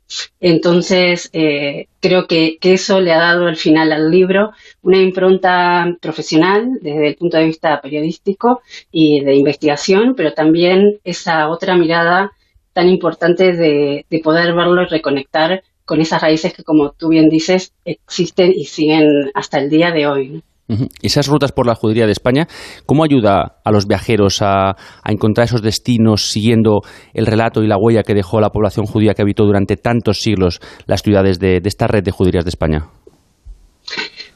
Entonces, 0.40 1.28
eh, 1.34 1.86
creo 2.00 2.26
que, 2.26 2.56
que, 2.58 2.72
eso 2.72 3.00
le 3.00 3.12
ha 3.12 3.18
dado 3.18 3.46
al 3.46 3.56
final 3.56 3.92
al 3.92 4.10
libro 4.10 4.52
una 4.82 4.96
impronta 4.98 5.86
profesional 6.00 6.78
desde 6.80 7.08
el 7.08 7.16
punto 7.16 7.36
de 7.36 7.44
vista 7.44 7.80
periodístico 7.82 8.62
y 8.90 9.20
de 9.20 9.34
investigación, 9.34 10.14
pero 10.16 10.32
también 10.32 10.98
esa 11.04 11.48
otra 11.50 11.76
mirada 11.76 12.32
tan 12.78 12.88
importante 12.88 13.56
de, 13.56 14.06
de 14.08 14.20
poder 14.20 14.54
verlo 14.54 14.82
y 14.82 14.86
reconectar 14.86 15.64
con 15.84 16.00
esas 16.00 16.22
raíces 16.22 16.54
que, 16.54 16.62
como 16.62 16.92
tú 16.92 17.08
bien 17.08 17.28
dices, 17.28 17.74
existen 17.84 18.52
y 18.54 18.66
siguen 18.66 19.32
hasta 19.34 19.58
el 19.58 19.68
día 19.68 19.90
de 19.90 20.06
hoy. 20.06 20.44
Esas 21.02 21.26
rutas 21.26 21.50
por 21.50 21.66
la 21.66 21.74
judería 21.74 22.06
de 22.06 22.12
España, 22.12 22.46
¿cómo 22.86 23.02
ayuda 23.02 23.56
a 23.64 23.72
los 23.72 23.88
viajeros 23.88 24.42
a, 24.42 24.76
encontrar 25.04 25.46
esos 25.46 25.60
destinos 25.60 26.30
siguiendo 26.30 26.82
el 27.14 27.26
relato 27.26 27.64
y 27.64 27.66
la 27.66 27.78
huella 27.78 28.04
que 28.04 28.14
dejó 28.14 28.40
la 28.40 28.50
población 28.50 28.86
judía 28.86 29.14
que 29.14 29.22
habitó 29.22 29.44
durante 29.44 29.76
tantos 29.76 30.20
siglos 30.20 30.60
las 30.86 31.02
ciudades 31.02 31.40
de, 31.40 31.60
esta 31.64 31.88
red 31.88 32.04
de 32.04 32.12
juderías 32.12 32.44
de 32.44 32.50
España? 32.50 32.90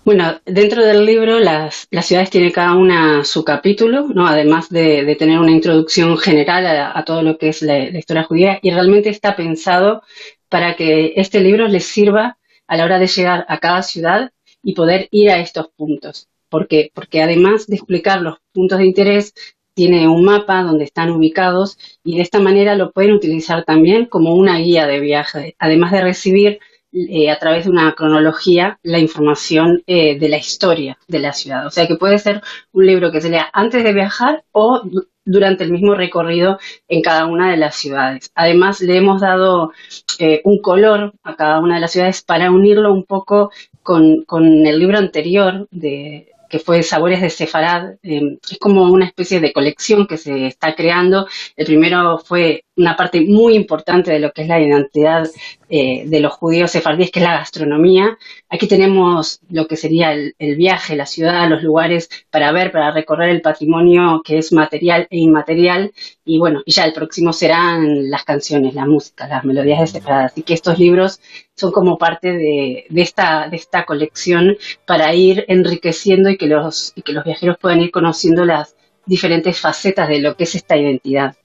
Bueno, 0.05 0.41
dentro 0.45 0.85
del 0.85 1.07
libro 1.07 1.39
las, 1.39 1.87
ciudades 2.01 2.29
tienen 2.31 2.51
cada 2.51 2.75
una 2.75 3.23
su 3.23 3.45
capítulo, 3.45 4.09
¿no? 4.09 4.27
además 4.27 4.69
de, 4.69 5.15
tener 5.17 5.39
una 5.39 5.53
introducción 5.53 6.19
general 6.19 6.67
a, 6.67 7.05
todo 7.05 7.23
lo 7.23 7.39
que 7.39 7.51
es 7.51 7.63
la, 7.63 7.79
historia 7.79 8.25
judía, 8.25 8.59
y 8.63 8.71
realmente 8.73 9.11
está 9.11 9.37
pensado 9.37 10.03
para 10.49 10.75
que 10.75 11.13
este 11.15 11.39
libro 11.39 11.69
les 11.69 11.85
sirva 11.85 12.37
a 12.67 12.77
la 12.77 12.85
hora 12.85 12.99
de 12.99 13.07
llegar 13.07 13.47
a 13.49 13.59
cada 13.59 13.83
ciudad 13.85 14.33
y 14.61 14.75
poder 14.75 15.07
ir 15.13 15.31
a 15.31 15.39
estos 15.39 15.69
puntos. 15.77 16.29
¿Por 16.49 16.67
qué? 16.67 16.91
Porque 16.93 17.23
además 17.23 17.69
de 17.69 17.77
explicar 17.77 18.23
los 18.23 18.39
puntos 18.53 18.79
de 18.79 18.87
interés, 18.87 19.35
tiene 19.75 20.09
un 20.09 20.25
mapa 20.25 20.65
donde 20.65 20.85
están 20.85 21.11
ubicados 21.11 21.79
y 22.03 22.17
de 22.17 22.23
esta 22.23 22.41
manera 22.41 22.75
lo 22.75 22.91
pueden 22.91 23.13
utilizar 23.13 23.65
también 23.65 24.07
como 24.07 24.35
una 24.35 24.59
guía 24.59 24.87
de 24.89 24.99
viaje, 24.99 25.55
además 25.61 25.93
de 25.93 26.03
recibir 26.03 26.59
eh, 26.93 27.31
a 27.31 27.39
través 27.39 27.65
de 27.65 27.71
una 27.71 27.95
cronología 27.95 28.79
la 28.83 28.99
información 28.99 29.83
eh, 29.87 30.19
de 30.19 30.29
la 30.29 30.37
historia 30.37 30.99
de 31.09 31.19
la 31.21 31.33
ciudad. 31.33 31.67
O 31.67 31.71
sea 31.71 31.87
que 31.87 31.97
puede 31.97 32.19
ser 32.19 32.43
un 32.73 32.87
libro 32.87 33.11
que 33.11 33.21
se 33.21 33.31
lea 33.31 33.49
antes 33.53 33.83
de 33.83 33.93
viajar 33.95 34.45
o 34.53 34.83
durante 35.25 35.65
el 35.65 35.73
mismo 35.73 35.95
recorrido 35.95 36.59
en 36.89 37.01
cada 37.01 37.27
una 37.27 37.51
de 37.51 37.57
las 37.57 37.77
ciudades. 37.77 38.31
Además, 38.35 38.81
le 38.81 38.97
hemos 38.97 39.21
dado 39.21 39.73
eh, 40.19 40.43
un 40.45 40.61
color 40.61 41.15
a 41.23 41.35
cada 41.37 41.61
una 41.61 41.77
de 41.77 41.81
las 41.81 41.93
ciudades 41.93 42.23
para 42.23 42.51
unirlo 42.51 42.93
un 42.93 43.05
poco 43.05 43.51
con, 43.83 44.25
con 44.25 44.45
el 44.67 44.79
libro 44.79 44.99
anterior 44.99 45.69
de, 45.71 46.33
que 46.53 46.59
fue 46.59 46.83
Sabores 46.83 47.23
de 47.23 47.31
Sefarad. 47.31 47.95
es 48.03 48.59
como 48.61 48.83
una 48.83 49.07
especie 49.07 49.41
de 49.41 49.55
colección 49.55 50.07
que 50.07 50.19
se 50.19 50.47
está 50.47 50.75
creando. 50.75 51.27
El 51.57 51.65
primero 51.65 52.19
fue 52.19 52.65
una 52.77 52.97
parte 52.97 53.21
muy 53.27 53.55
importante 53.55 54.13
de 54.13 54.19
lo 54.19 54.33
que 54.33 54.43
es 54.43 54.49
la 54.49 54.61
identidad 54.61 55.29
eh, 55.69 56.05
de 56.07 56.21
los 56.21 56.33
judíos 56.33 56.71
sefardíes, 56.71 57.11
que 57.11 57.21
es 57.21 57.25
la 57.25 57.35
gastronomía. 57.39 58.17
Aquí 58.49 58.67
tenemos 58.67 59.41
lo 59.51 59.67
que 59.67 59.77
sería 59.77 60.13
el, 60.13 60.57
viaje, 60.57 60.97
la 60.97 61.07
ciudad, 61.07 61.49
los 61.49 61.63
lugares 61.63 62.09
para 62.31 62.51
ver, 62.53 62.73
para 62.73 62.91
recorrer 62.91 63.31
el 63.31 63.43
patrimonio 63.43 64.23
que 64.25 64.39
es 64.39 64.53
material 64.53 65.07
e 65.11 65.19
inmaterial. 65.19 65.93
Y 66.25 66.39
bueno, 66.39 66.63
y 66.65 66.73
ya 66.73 66.85
el 66.85 66.95
próximo 66.95 67.33
serán 67.33 68.11
las 68.11 68.25
canciones, 68.25 68.75
la 68.75 68.87
música, 68.87 69.29
las 69.29 69.45
melodías 69.45 69.93
de. 69.93 70.03
Así 70.07 70.43
que 70.43 70.55
estos 70.55 70.79
libros 70.79 71.21
son 71.55 71.73
como 71.73 71.99
parte 71.99 72.33
de, 72.33 72.87
esta, 72.97 73.49
de 73.49 73.57
esta 73.57 73.85
colección 73.85 74.57
para 74.87 75.15
ir 75.15 75.45
enriqueciendo 75.49 76.31
y 76.31 76.39
que, 76.39 76.47
los, 76.47 76.93
y 76.97 77.03
que 77.03 77.13
los 77.13 77.25
viajeros 77.25 77.59
puedan 77.61 77.81
ir 77.81 77.91
conociendo 77.91 78.45
las 78.45 78.77
diferentes 79.05 79.61
facetas 79.61 80.09
de 80.09 80.21
lo 80.21 80.37
que 80.37 80.45
es 80.45 80.55
esta 80.55 80.77
identidad. 80.77 81.37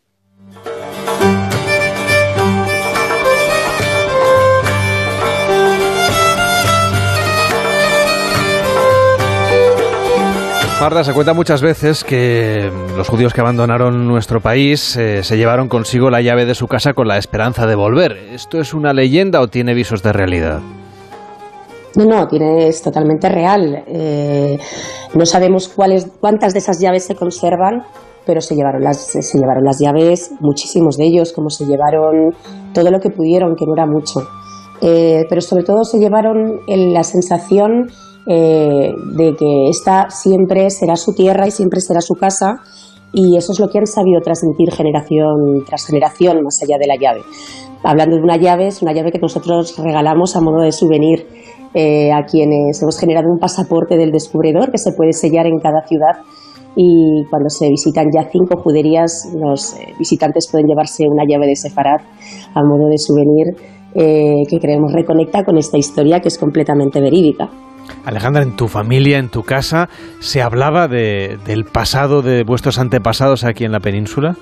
Marta, 10.80 11.04
se 11.04 11.12
cuenta 11.12 11.34
muchas 11.34 11.64
veces 11.64 12.04
que 12.04 12.72
los 12.96 13.10
judíos 13.10 13.34
que 13.34 13.42
abandonaron 13.42 14.08
nuestro 14.08 14.42
país 14.42 14.96
eh, 14.96 15.24
se 15.24 15.36
llevaron 15.36 15.70
consigo 15.70 16.12
la 16.12 16.22
llave 16.22 16.46
de 16.46 16.54
su 16.54 16.68
casa 16.68 16.94
con 16.94 17.08
la 17.08 17.18
esperanza 17.18 17.66
de 17.66 17.74
volver. 17.74 18.12
¿Esto 18.12 18.60
es 18.60 18.76
una 18.76 18.94
leyenda 18.94 19.42
o 19.42 19.48
tiene 19.48 19.74
visos 19.74 20.04
de 20.04 20.14
realidad? 20.14 20.60
No, 21.96 22.06
no, 22.06 22.28
es 22.60 22.84
totalmente 22.84 23.28
real. 23.28 23.86
Eh, 23.88 24.60
no 25.16 25.26
sabemos 25.26 25.68
cuántas 25.68 26.54
de 26.54 26.60
esas 26.60 26.80
llaves 26.80 27.06
se 27.06 27.16
conservan, 27.16 27.82
pero 28.24 28.40
se 28.40 28.56
llevaron, 28.56 28.84
las, 28.84 29.04
se 29.04 29.38
llevaron 29.40 29.64
las 29.64 29.80
llaves, 29.80 30.32
muchísimos 30.42 30.96
de 30.98 31.06
ellos, 31.06 31.34
como 31.34 31.50
se 31.50 31.66
llevaron 31.66 32.36
todo 32.72 32.92
lo 32.92 33.00
que 33.00 33.10
pudieron, 33.10 33.56
que 33.56 33.66
no 33.66 33.74
era 33.74 33.88
mucho. 33.88 34.20
Eh, 34.82 35.26
pero 35.28 35.42
sobre 35.42 35.64
todo 35.64 35.84
se 35.84 35.98
llevaron 35.98 36.60
la 36.68 37.04
sensación 37.04 37.88
eh, 38.30 38.92
de 39.16 39.36
que 39.38 39.70
esta 39.70 40.10
siempre 40.10 40.70
será 40.70 40.98
su 40.98 41.14
tierra 41.14 41.48
y 41.48 41.52
siempre 41.52 41.80
será 41.80 42.02
su 42.02 42.16
casa 42.16 42.60
y 43.14 43.38
eso 43.38 43.54
es 43.54 43.60
lo 43.62 43.70
que 43.70 43.78
han 43.78 43.88
sabido 43.88 44.20
transmitir 44.20 44.70
generación 44.74 45.64
tras 45.66 45.86
generación 45.86 46.44
más 46.44 46.62
allá 46.62 46.78
de 46.78 46.88
la 46.88 46.98
llave. 46.98 47.22
Hablando 47.84 48.18
de 48.18 48.24
una 48.24 48.36
llave, 48.36 48.68
es 48.68 48.82
una 48.82 48.92
llave 48.92 49.14
que 49.14 49.20
nosotros 49.20 49.78
regalamos 49.78 50.36
a 50.36 50.42
modo 50.42 50.60
de 50.60 50.74
souvenir 50.74 51.26
eh, 51.74 52.12
a 52.12 52.26
quienes 52.26 52.82
hemos 52.82 53.00
generado 53.00 53.30
un 53.32 53.40
pasaporte 53.40 53.96
del 53.96 54.12
descubridor 54.12 54.72
que 54.72 54.78
se 54.78 54.92
puede 54.92 55.14
sellar 55.14 55.46
en 55.46 55.60
cada 55.60 55.88
ciudad 55.88 56.20
y 56.76 57.24
cuando 57.30 57.50
se 57.50 57.70
visitan 57.70 58.08
ya 58.14 58.28
cinco 58.30 58.58
juderías, 58.62 59.32
los 59.40 59.74
eh, 59.76 59.94
visitantes 59.98 60.50
pueden 60.52 60.68
llevarse 60.68 61.08
una 61.08 61.24
llave 61.26 61.48
de 61.48 61.56
Sefarad 61.56 62.02
a 62.54 62.62
modo 62.62 62.90
de 62.90 62.98
souvenir 62.98 63.56
que 63.96 64.60
creemos 64.62 64.92
reconecta 64.94 65.44
con 65.44 65.58
esta 65.58 65.78
historia 65.78 66.20
que 66.20 66.28
es 66.28 66.38
completamente 66.38 67.02
verídica. 67.02 67.50
Alejandra, 68.06 68.44
en 68.44 68.56
tu 68.56 68.68
familia, 68.68 69.18
en 69.18 69.30
tu 69.30 69.44
casa, 69.44 69.90
¿se 70.20 70.42
hablaba 70.42 70.88
de, 70.88 71.38
del 71.46 71.66
pasado 71.66 72.22
de 72.22 72.44
vuestros 72.44 72.80
antepasados 72.80 73.44
aquí 73.44 73.66
en 73.66 73.72
la 73.72 73.80
península? 73.80 74.36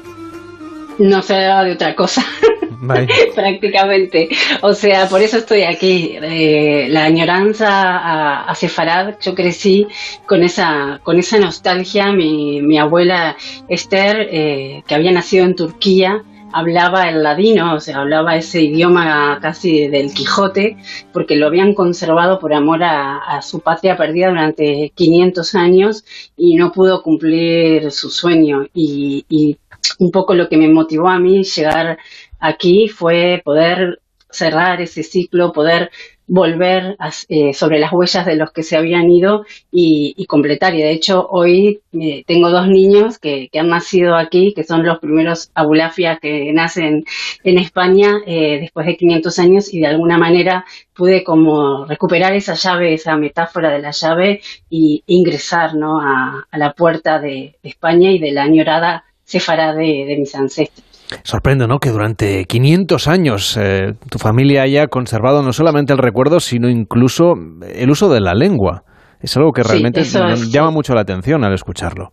No 1.00 1.22
se 1.22 1.36
hablaba 1.36 1.64
de 1.64 1.74
otra 1.74 1.96
cosa. 1.96 2.24
prácticamente. 3.36 4.30
O 4.62 4.74
sea, 4.74 5.08
por 5.08 5.22
eso 5.22 5.38
estoy 5.38 5.64
aquí. 5.64 6.18
Eh, 6.22 6.88
la 6.90 7.06
añoranza 7.06 7.68
a, 7.70 8.46
a, 8.46 8.56
Sefarad, 8.56 9.16
yo 9.22 9.36
crecí 9.36 9.88
con 10.26 10.44
esa, 10.44 11.00
con 11.04 11.20
esa 11.20 11.40
nostalgia. 11.40 12.12
Mi, 12.12 12.62
mi 12.62 12.78
abuela 12.78 13.36
Esther, 13.68 14.28
eh, 14.32 14.84
que 14.88 14.96
había 14.96 15.12
nacido 15.12 15.46
en 15.46 15.56
Turquía, 15.56 16.24
hablaba 16.56 17.10
el 17.10 17.22
ladino, 17.22 17.76
o 17.76 17.80
sea, 17.82 17.98
hablaba 17.98 18.38
ese 18.38 18.62
idioma 18.62 19.40
casi 19.42 19.90
del 19.90 20.14
Quijote, 20.14 20.78
porque 21.12 21.36
lo 21.36 21.48
habían 21.48 21.74
conservado 21.74 22.40
por 22.40 22.54
amor 22.54 22.82
a, 22.82 23.42
su 23.42 23.60
patria 23.60 23.98
perdida 23.98 24.30
durante 24.30 24.94
500 24.96 25.56
años 25.56 26.06
y 26.38 26.56
no 26.56 26.72
pudo 26.72 27.04
cumplir 27.04 27.92
su 27.92 28.10
sueño. 28.10 28.68
Y, 28.74 29.26
y 29.28 29.58
un 30.00 30.12
poco 30.12 30.34
lo 30.34 30.48
que 30.48 30.56
me 30.56 30.70
motivó 30.70 31.10
a 31.10 31.20
mí 31.20 31.44
llegar 31.44 31.98
aquí 32.40 32.88
fue 32.88 33.42
poder 33.44 34.00
cerrar 34.30 34.82
ese 34.82 35.04
ciclo, 35.04 35.52
poder 35.52 35.92
volver 36.28 36.98
eh, 37.30 37.54
sobre 37.54 37.80
las 37.80 37.94
huellas 37.94 38.26
de 38.26 38.36
los 38.36 38.52
que 38.52 38.64
se 38.64 38.78
habían 38.78 39.10
ido 39.10 39.46
y, 39.72 40.26
completar. 40.28 40.74
Y 40.74 40.82
de 40.82 40.92
hecho 40.92 41.28
hoy 41.30 41.82
eh, 41.94 42.24
tengo 42.26 42.50
dos 42.50 42.68
niños 42.68 43.20
que, 43.20 43.50
han 43.54 43.70
nacido 43.70 44.16
aquí, 44.16 44.54
que 44.56 44.64
son 44.64 44.86
los 44.86 45.00
primeros 45.00 45.52
abulafias 45.54 46.20
que 46.20 46.52
nacen 46.52 47.06
en 47.44 47.58
España 47.58 48.22
eh, 48.26 48.60
después 48.60 48.88
de 48.88 48.98
500 48.98 49.40
años 49.40 49.74
y 49.74 49.80
de 49.80 49.88
alguna 49.88 50.18
manera 50.18 50.66
pude 50.94 51.24
como 51.24 51.86
recuperar 51.86 52.34
esa 52.34 52.56
llave, 52.56 52.94
esa 52.94 53.16
metáfora 53.18 53.72
de 53.72 53.80
la 53.80 53.92
llave 53.92 54.42
y 54.70 55.04
ingresar 55.08 55.76
¿no? 55.76 56.00
a, 56.02 56.48
la 56.54 56.74
puerta 56.74 57.20
de, 57.20 57.58
España 57.64 58.12
y 58.12 58.20
de 58.20 58.32
la 58.32 58.44
añorada 58.44 59.06
sefará 59.24 59.74
de 59.74 60.16
mis 60.18 60.36
ancestros. 60.36 60.95
Sorprende, 61.24 61.68
¿no? 61.68 61.80
Que 61.80 61.90
durante 61.90 62.46
500 62.46 63.08
años 63.08 63.58
eh, 63.58 63.94
tu 64.10 64.18
familia 64.18 64.64
haya 64.64 64.88
conservado 64.88 65.44
no 65.44 65.54
solamente 65.54 65.94
el 65.94 66.00
recuerdo, 66.00 66.40
sino 66.40 66.70
incluso 66.70 67.34
el 67.68 67.90
uso 67.90 68.10
de 68.10 68.22
la 68.22 68.34
lengua. 68.34 68.84
Es 69.20 69.36
algo 69.38 69.52
que 69.52 69.64
realmente 69.64 70.04
llama 70.04 70.72
mucho 70.72 70.94
la 70.94 71.02
atención 71.02 71.44
al 71.44 71.54
escucharlo 71.54 72.12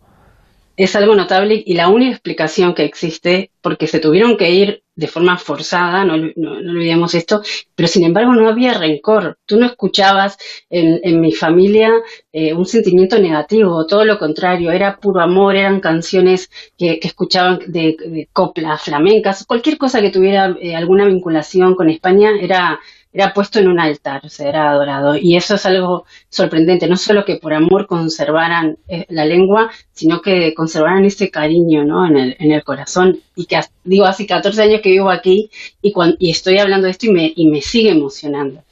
es 0.75 0.95
algo 0.95 1.15
notable 1.15 1.61
y 1.65 1.75
la 1.75 1.89
única 1.89 2.11
explicación 2.11 2.73
que 2.73 2.83
existe, 2.83 3.51
porque 3.61 3.87
se 3.87 3.99
tuvieron 3.99 4.37
que 4.37 4.51
ir 4.51 4.83
de 4.95 5.07
forma 5.07 5.37
forzada, 5.37 6.05
no, 6.05 6.17
no, 6.35 6.51
olvidemos 6.51 7.15
esto, 7.15 7.41
pero 7.75 7.87
sin 7.87 8.03
embargo 8.03 8.33
no 8.33 8.47
había 8.47 8.73
rencor. 8.73 9.37
Tú 9.45 9.57
no 9.57 9.65
escuchabas 9.65 10.37
en, 10.69 11.19
mi 11.19 11.31
familia 11.31 11.91
eh, 12.31 12.53
un 12.53 12.65
sentimiento 12.65 13.17
negativo, 13.19 13.87
todo 13.87 14.05
lo 14.05 14.19
contrario, 14.19 14.71
era 14.71 14.97
puro 14.97 15.21
amor, 15.21 15.55
eran 15.55 15.79
canciones 15.79 16.49
que, 16.77 16.99
escuchaban 17.01 17.59
de, 17.67 18.27
coplas 18.31 18.83
flamencas, 18.83 19.45
cualquier 19.45 19.77
cosa 19.77 20.01
que 20.01 20.11
tuviera 20.11 20.55
eh, 20.61 20.75
alguna 20.75 21.05
vinculación 21.05 21.75
con 21.75 21.89
España 21.89 22.31
era 22.39 22.79
era 23.13 23.33
puesto 23.33 23.59
en 23.59 23.67
un 23.67 23.79
altar, 23.79 24.21
o 24.25 24.29
sea, 24.29 24.49
era 24.49 24.71
adorado. 24.71 25.15
Y 25.15 25.35
eso 25.35 25.55
es 25.55 25.65
algo 25.65 26.05
sorprendente, 26.29 26.87
no 26.87 26.97
solo 26.97 27.25
que 27.25 27.37
por 27.37 27.53
amor 27.53 27.87
conservaran 27.87 28.77
eh, 28.87 29.05
la 29.09 29.25
lengua, 29.25 29.69
sino 29.93 30.21
que 30.21 30.53
conservaran 30.55 31.05
ese 31.05 31.29
cariño 31.29 31.85
¿no? 31.85 32.07
en, 32.07 32.17
el, 32.17 32.35
en 32.39 32.51
el 32.51 32.63
corazón. 32.63 33.19
Y 33.35 33.45
que, 33.45 33.59
digo, 33.83 34.05
hace 34.05 34.25
14 34.27 34.61
años 34.63 34.81
que 34.81 34.89
vivo 34.89 35.09
aquí 35.09 35.49
y, 35.81 35.93
y 36.19 36.31
estoy 36.31 36.57
hablando 36.57 36.85
de 36.85 36.91
esto 36.91 37.05
y 37.07 37.11
me, 37.11 37.33
y 37.35 37.47
me 37.47 37.61
sigue 37.61 37.91
emocionando. 37.91 38.63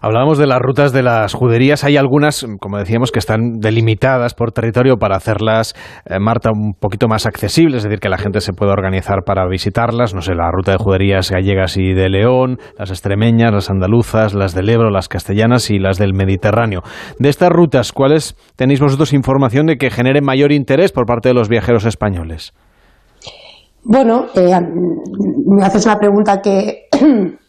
Hablábamos 0.00 0.38
de 0.38 0.46
las 0.46 0.60
rutas 0.60 0.92
de 0.92 1.02
las 1.02 1.34
juderías. 1.34 1.84
Hay 1.84 1.96
algunas, 1.96 2.46
como 2.60 2.78
decíamos, 2.78 3.10
que 3.10 3.18
están 3.18 3.58
delimitadas 3.58 4.34
por 4.34 4.52
territorio 4.52 4.96
para 4.96 5.16
hacerlas, 5.16 5.74
eh, 6.06 6.18
Marta, 6.20 6.50
un 6.52 6.74
poquito 6.74 7.08
más 7.08 7.26
accesibles, 7.26 7.78
es 7.78 7.84
decir, 7.84 7.98
que 7.98 8.08
la 8.08 8.18
gente 8.18 8.40
se 8.40 8.52
pueda 8.52 8.72
organizar 8.72 9.24
para 9.24 9.46
visitarlas. 9.48 10.14
No 10.14 10.20
sé, 10.20 10.34
la 10.34 10.50
ruta 10.50 10.72
de 10.72 10.78
juderías 10.78 11.30
gallegas 11.30 11.76
y 11.76 11.92
de 11.92 12.08
León, 12.08 12.58
las 12.78 12.90
extremeñas, 12.90 13.52
las 13.52 13.70
andaluzas, 13.70 14.34
las 14.34 14.54
del 14.54 14.68
Ebro, 14.68 14.90
las 14.90 15.08
castellanas 15.08 15.70
y 15.70 15.78
las 15.78 15.98
del 15.98 16.14
Mediterráneo. 16.14 16.82
De 17.18 17.28
estas 17.28 17.50
rutas, 17.50 17.92
¿cuáles 17.92 18.36
tenéis 18.56 18.80
vosotros 18.80 19.12
información 19.12 19.66
de 19.66 19.76
que 19.76 19.90
generen 19.90 20.24
mayor 20.24 20.52
interés 20.52 20.92
por 20.92 21.06
parte 21.06 21.28
de 21.28 21.34
los 21.34 21.48
viajeros 21.48 21.84
españoles? 21.84 22.52
Bueno, 23.84 24.26
eh, 24.34 24.50
me 25.46 25.64
haces 25.64 25.84
una 25.84 25.98
pregunta 25.98 26.40
que 26.40 26.86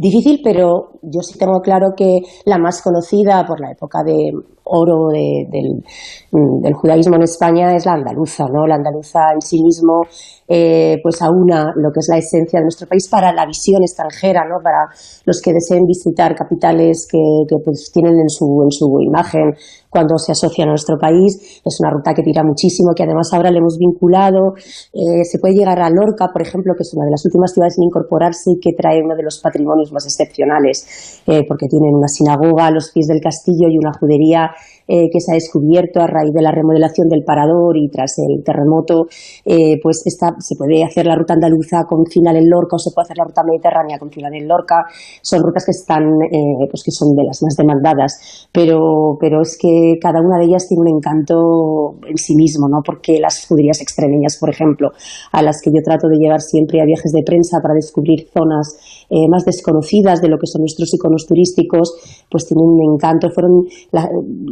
difícil, 0.00 0.40
pero 0.42 0.92
yo 1.02 1.20
sí 1.20 1.38
tengo 1.38 1.60
claro 1.60 1.92
que 1.96 2.20
la 2.44 2.58
más 2.58 2.82
conocida 2.82 3.44
por 3.46 3.60
la 3.60 3.72
época 3.72 4.02
de 4.04 4.32
oro 4.64 5.08
mm, 5.10 6.60
del, 6.60 6.74
judaísmo 6.74 7.16
en 7.16 7.22
España 7.22 7.74
es 7.74 7.86
la 7.86 7.94
andaluza, 7.94 8.46
¿no? 8.46 8.66
La 8.66 8.76
andaluza 8.76 9.32
en 9.34 9.40
sí 9.40 9.62
mismo 9.62 10.02
eh, 10.48 10.96
pues 11.02 11.20
aúna 11.20 11.72
lo 11.76 11.90
que 11.92 12.00
es 12.00 12.08
la 12.10 12.18
esencia 12.18 12.58
de 12.58 12.64
nuestro 12.64 12.88
país 12.88 13.06
para 13.08 13.32
la 13.32 13.44
visión 13.44 13.82
extranjera, 13.82 14.48
¿no? 14.48 14.62
Para 14.62 14.88
los 15.26 15.42
que 15.42 15.52
deseen 15.52 15.84
visitar 15.84 16.34
capitales 16.34 17.06
que, 17.10 17.18
pues 17.64 17.90
tienen 17.92 18.18
en 18.18 18.28
su, 18.28 18.46
en 18.64 18.70
su 18.70 18.88
imagen 19.00 19.52
cuando 19.90 20.16
se 20.18 20.32
asocia 20.32 20.64
a 20.64 20.68
nuestro 20.68 20.96
país. 20.98 21.60
Es 21.64 21.80
una 21.80 21.90
ruta 21.90 22.14
que 22.14 22.22
tira 22.22 22.42
muchísimo, 22.44 22.92
que 22.96 23.02
además 23.02 23.32
ahora 23.32 23.50
le 23.50 23.58
hemos 23.58 23.76
vinculado. 23.78 24.54
Eh, 24.92 25.24
se 25.24 25.38
puede 25.38 25.54
llegar 25.54 25.80
a 25.80 25.90
Lorca, 25.90 26.28
por 26.32 26.42
ejemplo, 26.42 26.74
que 26.76 26.82
es 26.82 26.92
una 26.94 27.04
de 27.04 27.12
las 27.12 27.24
últimas 27.24 27.52
ciudades 27.52 27.76
en 27.78 27.84
incorporarse 27.84 28.52
y 28.56 28.60
que 28.60 28.72
trae 28.72 29.02
uno 29.02 29.16
de 29.16 29.22
los 29.22 29.40
patrimonios 29.40 29.92
más 29.92 30.04
excepcionales, 30.04 31.22
eh, 31.26 31.44
porque 31.46 31.66
tienen 31.68 31.94
una 31.94 32.08
sinagoga 32.08 32.66
a 32.66 32.70
los 32.70 32.90
pies 32.92 33.06
del 33.06 33.20
castillo 33.20 33.68
y 33.68 33.76
una 33.76 33.92
judería 33.92 34.50
eh, 34.88 35.10
que 35.12 35.20
se 35.20 35.32
ha 35.32 35.34
descubierto 35.34 36.00
a 36.00 36.06
raíz 36.06 36.32
de 36.32 36.40
la 36.40 36.50
remodelación 36.50 37.08
del 37.08 37.22
parador 37.22 37.76
y 37.76 37.90
tras 37.90 38.16
el 38.18 38.42
terremoto, 38.42 39.06
eh, 39.44 39.78
pues 39.82 40.02
esta, 40.06 40.34
se 40.38 40.56
puede 40.56 40.82
hacer 40.82 41.06
la 41.06 41.14
ruta 41.14 41.34
andaluza 41.34 41.84
con 41.86 42.06
final 42.06 42.36
en 42.36 42.48
Lorca 42.48 42.76
o 42.76 42.78
se 42.78 42.90
puede 42.94 43.04
hacer 43.04 43.18
la 43.18 43.24
ruta 43.24 43.42
mediterránea 43.44 43.98
con 43.98 44.10
final 44.10 44.34
en 44.34 44.48
Lorca. 44.48 44.86
Son 45.22 45.42
rutas 45.42 45.64
que 45.66 45.72
están, 45.72 46.04
eh, 46.32 46.66
pues 46.70 46.82
que 46.82 46.90
son 46.90 47.14
de 47.14 47.24
las 47.24 47.42
más 47.42 47.54
demandadas, 47.56 48.48
pero, 48.50 49.18
pero 49.20 49.42
es 49.42 49.58
que 49.60 49.98
cada 50.00 50.20
una 50.20 50.38
de 50.38 50.46
ellas 50.46 50.66
tiene 50.66 50.82
un 50.88 50.96
encanto 50.96 51.96
en 52.08 52.16
sí 52.16 52.34
mismo, 52.34 52.68
¿no? 52.68 52.80
Porque 52.84 53.18
las 53.20 53.46
juderías 53.46 53.80
extremeñas, 53.80 54.38
por 54.38 54.50
ejemplo, 54.50 54.90
a 55.32 55.42
las 55.42 55.60
que 55.60 55.70
yo 55.70 55.82
trato 55.84 56.08
de 56.08 56.16
llevar 56.16 56.40
siempre 56.40 56.80
a 56.80 56.86
viajes 56.86 57.12
de 57.12 57.22
prensa 57.22 57.58
para 57.60 57.74
descubrir 57.74 58.28
zonas 58.32 58.97
más 59.28 59.44
desconocidas 59.44 60.20
de 60.20 60.28
lo 60.28 60.38
que 60.38 60.46
son 60.46 60.60
nuestros 60.62 60.92
iconos 60.92 61.26
turísticos, 61.26 61.94
pues 62.30 62.46
tienen 62.46 62.66
un 62.66 62.94
encanto. 62.94 63.30
Fueron 63.30 63.64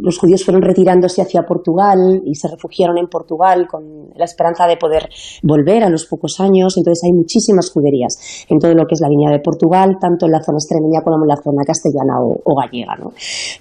los 0.03 0.19
judíos 0.19 0.45
fueron 0.45 0.62
retirándose 0.62 1.23
hacia 1.23 1.43
Portugal 1.43 2.23
y 2.24 2.35
se 2.35 2.49
refugiaron 2.49 2.99
en 2.99 3.09
Portugal 3.09 3.66
con 3.69 4.11
la 4.15 4.24
esperanza 4.24 4.66
de 4.66 4.77
poder 4.77 5.09
volver 5.43 5.85
a 5.85 5.91
los 5.91 6.07
pocos 6.07 6.41
años. 6.41 6.77
Entonces 6.77 7.05
hay 7.05 7.12
muchísimas 7.12 7.70
juderías 7.70 8.47
en 8.49 8.59
todo 8.59 8.73
lo 8.74 8.87
que 8.87 8.95
es 8.95 9.01
la 9.01 9.09
línea 9.09 9.31
de 9.31 9.41
Portugal, 9.41 9.97
tanto 10.01 10.27
en 10.27 10.33
la 10.33 10.43
zona 10.43 10.57
extremeña 10.57 11.03
como 11.03 11.23
en 11.23 11.28
la 11.28 11.37
zona 11.37 11.62
castellana 11.65 12.15
o, 12.20 12.55
gallega. 12.55 12.97
¿no? 12.97 13.12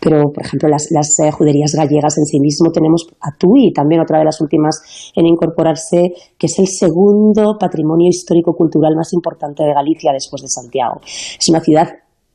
Pero, 0.01 0.31
por 0.31 0.45
ejemplo, 0.45 0.69
las, 0.69 1.19
eh, 1.19 1.31
juderías 1.31 1.73
gallegas 1.75 2.17
en 2.17 2.25
sí 2.25 2.39
mismo 2.39 2.71
tenemos 2.71 3.07
a 3.21 3.35
Tui, 3.37 3.73
también 3.73 4.01
otra 4.01 4.19
de 4.19 4.25
las 4.25 4.39
últimas 4.41 5.11
en 5.15 5.25
incorporarse, 5.25 6.13
que 6.37 6.47
es 6.47 6.59
el 6.59 6.67
segundo 6.67 7.57
patrimonio 7.59 8.07
histórico-cultural 8.09 8.95
más 8.95 9.13
importante 9.13 9.63
de 9.63 9.73
Galicia 9.73 10.11
después 10.13 10.41
de 10.41 10.47
Santiago. 10.47 10.84
Es 11.03 11.49
una 11.49 11.59
ciudad 11.59 11.87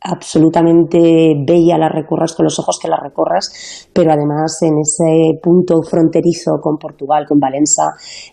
absolutamente 0.03 1.35
bella 1.47 1.77
la 1.77 1.89
recorras 1.89 2.35
con 2.35 2.45
los 2.45 2.59
ojos 2.59 2.79
que 2.81 2.89
la 2.89 2.97
recorras, 2.97 3.89
pero 3.93 4.13
además 4.13 4.59
en 4.63 4.79
ese 4.81 5.39
punto 5.43 5.83
fronterizo 5.83 6.53
con 6.61 6.79
Portugal, 6.79 7.27
con 7.29 7.39
Valencia 7.39 7.85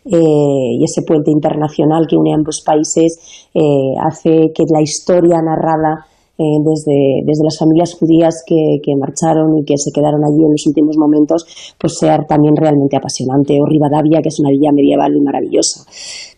eh, 0.05 0.79
y 0.79 0.83
ese 0.83 1.01
puente 1.05 1.31
internacional 1.31 2.07
que 2.07 2.15
une 2.15 2.33
ambos 2.33 2.63
países 2.65 3.49
eh, 3.53 3.95
hace 4.01 4.51
que 4.55 4.63
la 4.71 4.81
historia 4.81 5.41
narrada 5.41 6.05
eh, 6.37 6.59
desde, 6.63 7.25
desde 7.25 7.43
las 7.43 7.57
familias 7.57 7.95
judías 7.95 8.43
que, 8.45 8.79
que, 8.83 8.95
marcharon 8.95 9.57
y 9.57 9.65
que 9.65 9.77
se 9.77 9.91
quedaron 9.91 10.23
allí 10.23 10.43
en 10.45 10.51
los 10.51 10.67
últimos 10.67 10.95
momentos, 10.97 11.45
pues 11.79 11.97
sea 11.97 12.17
también 12.27 12.55
realmente 12.55 12.95
apasionante. 12.95 13.57
O 13.61 13.65
Rivadavia, 13.65 14.21
que 14.21 14.29
es 14.29 14.39
una 14.39 14.49
villa 14.49 14.71
medieval 14.71 15.15
y 15.15 15.21
maravillosa. 15.21 15.81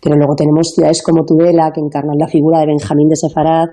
Pero 0.01 0.15
luego 0.15 0.35
tenemos 0.35 0.71
ciudades 0.71 1.03
como 1.03 1.26
Tudela, 1.26 1.71
que 1.73 1.81
encarnan 1.81 2.17
la 2.17 2.27
figura 2.27 2.59
de 2.59 2.67
Benjamín 2.67 3.09
de 3.09 3.15
Sefarad, 3.15 3.69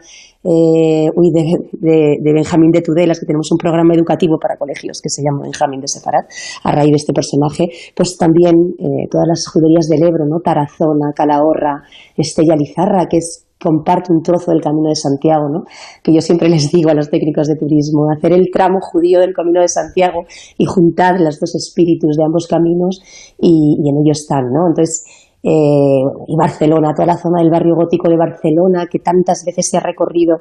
eh, 0.48 1.10
uy, 1.16 1.32
de, 1.32 2.32
Benjamín 2.32 2.70
de 2.70 2.80
Tudelas, 2.80 3.18
que 3.18 3.26
tenemos 3.26 3.50
un 3.50 3.58
programa 3.58 3.94
educativo 3.94 4.38
para 4.38 4.56
colegios 4.56 5.00
que 5.02 5.08
se 5.08 5.22
llama 5.22 5.42
Benjamín 5.42 5.80
de 5.80 5.88
Separat, 5.88 6.26
a 6.62 6.72
raíz 6.72 6.90
de 6.90 6.96
este 6.96 7.12
personaje, 7.12 7.68
pues 7.96 8.16
también 8.16 8.54
eh, 8.78 9.08
todas 9.10 9.26
las 9.26 9.46
juderías 9.48 9.88
del 9.88 10.04
Ebro, 10.04 10.24
¿no? 10.24 10.38
Tarazona, 10.40 11.12
Calahorra, 11.14 11.82
Estella 12.16 12.54
Lizarra, 12.54 13.06
que 13.08 13.18
es 13.18 13.45
comparte 13.60 14.12
un 14.12 14.22
trozo 14.22 14.50
del 14.50 14.60
Camino 14.60 14.88
de 14.88 14.96
Santiago, 14.96 15.48
¿no? 15.48 15.64
que 16.02 16.12
yo 16.12 16.20
siempre 16.20 16.48
les 16.48 16.70
digo 16.70 16.90
a 16.90 16.94
los 16.94 17.08
técnicos 17.10 17.48
de 17.48 17.56
turismo, 17.56 18.10
hacer 18.10 18.32
el 18.32 18.50
tramo 18.52 18.80
judío 18.80 19.20
del 19.20 19.32
Camino 19.32 19.60
de 19.60 19.68
Santiago 19.68 20.24
y 20.58 20.66
juntar 20.66 21.20
los 21.20 21.40
dos 21.40 21.54
espíritus 21.54 22.16
de 22.16 22.24
ambos 22.24 22.46
caminos 22.46 23.00
y, 23.40 23.78
en 23.88 23.96
ello 23.96 24.12
están. 24.12 24.52
¿no? 24.52 24.68
Entonces, 24.68 25.04
eh, 25.42 26.02
y 26.26 26.36
Barcelona, 26.36 26.92
toda 26.94 27.06
la 27.06 27.16
zona 27.16 27.40
del 27.40 27.50
barrio 27.50 27.76
gótico 27.76 28.08
de 28.08 28.16
Barcelona, 28.16 28.86
que 28.90 28.98
tantas 28.98 29.44
veces 29.44 29.68
se 29.70 29.76
ha 29.76 29.80
recorrido 29.80 30.38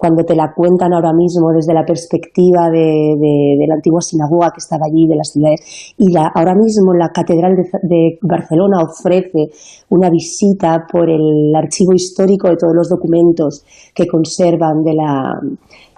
cuando 0.00 0.24
te 0.24 0.34
la 0.34 0.54
cuentan 0.56 0.94
ahora 0.94 1.12
mismo 1.12 1.52
desde 1.52 1.74
la 1.74 1.84
perspectiva 1.84 2.70
de, 2.70 3.66
la 3.68 3.74
antigua 3.74 4.00
sinagoga 4.00 4.50
que 4.50 4.60
estaba 4.60 4.86
allí, 4.90 5.06
de 5.06 5.14
las 5.14 5.30
ciudades. 5.30 5.60
Y 5.98 6.10
la, 6.10 6.32
ahora 6.34 6.54
mismo 6.54 6.94
la 6.94 7.10
Catedral 7.10 7.54
de, 7.82 8.18
Barcelona 8.22 8.82
ofrece 8.82 9.50
una 9.90 10.08
visita 10.08 10.86
por 10.90 11.10
el 11.10 11.54
archivo 11.54 11.92
histórico 11.92 12.48
de 12.48 12.56
todos 12.56 12.74
los 12.74 12.88
documentos 12.88 13.62
que 13.94 14.06
conservan 14.06 14.82
de 14.82 14.94
la, 14.94 15.38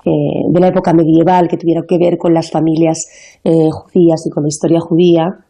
eh, 0.04 0.50
de 0.50 0.60
la 0.60 0.66
época 0.66 0.92
medieval 0.92 1.46
que 1.46 1.56
tuvieron 1.56 1.84
que 1.86 1.96
ver 1.96 2.18
con 2.18 2.34
las 2.34 2.50
familias 2.50 3.06
eh, 3.44 3.70
judías 3.70 4.26
y 4.26 4.30
con 4.30 4.42
la 4.42 4.48
historia 4.48 4.80
judía 4.80 5.44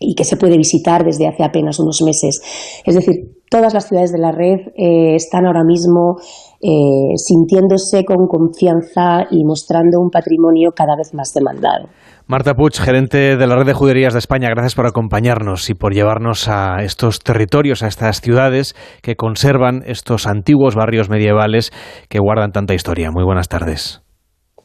y 0.00 0.16
que 0.16 0.24
se 0.24 0.36
puede 0.36 0.56
visitar 0.56 1.04
desde 1.04 1.28
hace 1.28 1.44
apenas 1.44 1.78
unos 1.78 2.02
meses. 2.02 2.42
Es 2.84 2.96
decir, 2.96 3.36
todas 3.48 3.72
las 3.72 3.86
ciudades 3.86 4.12
de 4.12 4.18
la 4.18 4.32
red 4.32 4.58
eh, 4.76 5.14
están 5.14 5.46
ahora 5.46 5.64
mismo 5.64 6.16
eh, 6.60 7.16
sintiéndose 7.16 8.04
con 8.04 8.26
confianza 8.26 9.26
y 9.30 9.44
mostrando 9.44 10.00
un 10.00 10.10
patrimonio 10.10 10.70
cada 10.74 10.96
vez 10.96 11.12
más 11.14 11.32
demandado. 11.34 11.88
Marta 12.28 12.54
Puig, 12.54 12.74
gerente 12.74 13.36
de 13.36 13.46
la 13.46 13.54
Red 13.54 13.66
de 13.66 13.72
Juderías 13.72 14.12
de 14.12 14.18
España, 14.18 14.48
gracias 14.50 14.74
por 14.74 14.86
acompañarnos 14.86 15.70
y 15.70 15.74
por 15.74 15.94
llevarnos 15.94 16.48
a 16.48 16.82
estos 16.82 17.20
territorios, 17.20 17.84
a 17.84 17.86
estas 17.86 18.20
ciudades 18.20 18.74
que 19.00 19.14
conservan 19.14 19.82
estos 19.86 20.26
antiguos 20.26 20.74
barrios 20.74 21.08
medievales 21.08 21.72
que 22.08 22.18
guardan 22.18 22.50
tanta 22.50 22.74
historia. 22.74 23.10
Muy 23.12 23.22
buenas 23.24 23.48
tardes. 23.48 24.02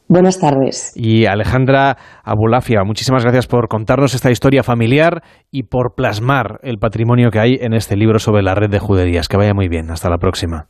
Buenas 0.08 0.40
tardes. 0.40 0.92
Y 0.96 1.26
Alejandra 1.26 1.96
Abulafia, 2.24 2.82
muchísimas 2.84 3.22
gracias 3.22 3.46
por 3.46 3.68
contarnos 3.68 4.14
esta 4.14 4.30
historia 4.30 4.62
familiar 4.62 5.22
y 5.50 5.62
por 5.62 5.94
plasmar 5.94 6.58
el 6.62 6.78
patrimonio 6.78 7.30
que 7.30 7.38
hay 7.38 7.58
en 7.60 7.72
este 7.72 7.96
libro 7.96 8.18
sobre 8.18 8.42
la 8.42 8.54
red 8.54 8.70
de 8.70 8.78
juderías. 8.78 9.28
Que 9.28 9.36
vaya 9.36 9.54
muy 9.54 9.68
bien. 9.68 9.90
Hasta 9.90 10.10
la 10.10 10.18
próxima. 10.18 10.66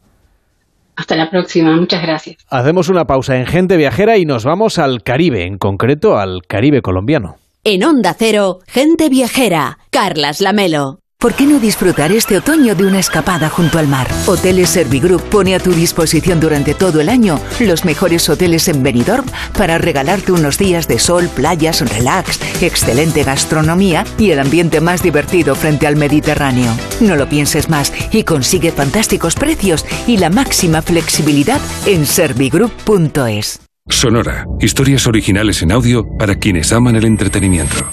Hasta 0.96 1.16
la 1.16 1.30
próxima. 1.30 1.76
Muchas 1.76 2.02
gracias. 2.02 2.36
Hacemos 2.48 2.88
una 2.88 3.06
pausa 3.06 3.38
en 3.38 3.46
Gente 3.46 3.76
Viajera 3.76 4.18
y 4.18 4.24
nos 4.24 4.44
vamos 4.44 4.78
al 4.78 5.02
Caribe, 5.02 5.44
en 5.44 5.58
concreto 5.58 6.18
al 6.18 6.42
Caribe 6.46 6.82
colombiano. 6.82 7.36
En 7.64 7.84
Onda 7.84 8.14
Cero, 8.18 8.58
Gente 8.66 9.08
Viajera, 9.08 9.78
Carlas 9.90 10.40
Lamelo. 10.40 11.01
¿Por 11.22 11.34
qué 11.34 11.46
no 11.46 11.60
disfrutar 11.60 12.10
este 12.10 12.36
otoño 12.36 12.74
de 12.74 12.84
una 12.84 12.98
escapada 12.98 13.48
junto 13.48 13.78
al 13.78 13.86
mar? 13.86 14.08
Hoteles 14.26 14.70
Servigroup 14.70 15.22
pone 15.22 15.54
a 15.54 15.60
tu 15.60 15.70
disposición 15.70 16.40
durante 16.40 16.74
todo 16.74 17.00
el 17.00 17.08
año 17.08 17.40
los 17.60 17.84
mejores 17.84 18.28
hoteles 18.28 18.66
en 18.66 18.82
Benidorm 18.82 19.24
para 19.56 19.78
regalarte 19.78 20.32
unos 20.32 20.58
días 20.58 20.88
de 20.88 20.98
sol, 20.98 21.28
playas, 21.28 21.88
relax, 21.88 22.40
excelente 22.60 23.22
gastronomía 23.22 24.04
y 24.18 24.32
el 24.32 24.40
ambiente 24.40 24.80
más 24.80 25.00
divertido 25.00 25.54
frente 25.54 25.86
al 25.86 25.94
Mediterráneo. 25.94 26.76
No 27.00 27.14
lo 27.14 27.28
pienses 27.28 27.68
más 27.68 27.92
y 28.10 28.24
consigue 28.24 28.72
fantásticos 28.72 29.36
precios 29.36 29.86
y 30.08 30.16
la 30.16 30.28
máxima 30.28 30.82
flexibilidad 30.82 31.60
en 31.86 32.04
servigroup.es. 32.04 33.60
Sonora. 33.88 34.44
Historias 34.58 35.06
originales 35.06 35.62
en 35.62 35.70
audio 35.70 36.04
para 36.18 36.34
quienes 36.34 36.72
aman 36.72 36.96
el 36.96 37.04
entretenimiento. 37.04 37.92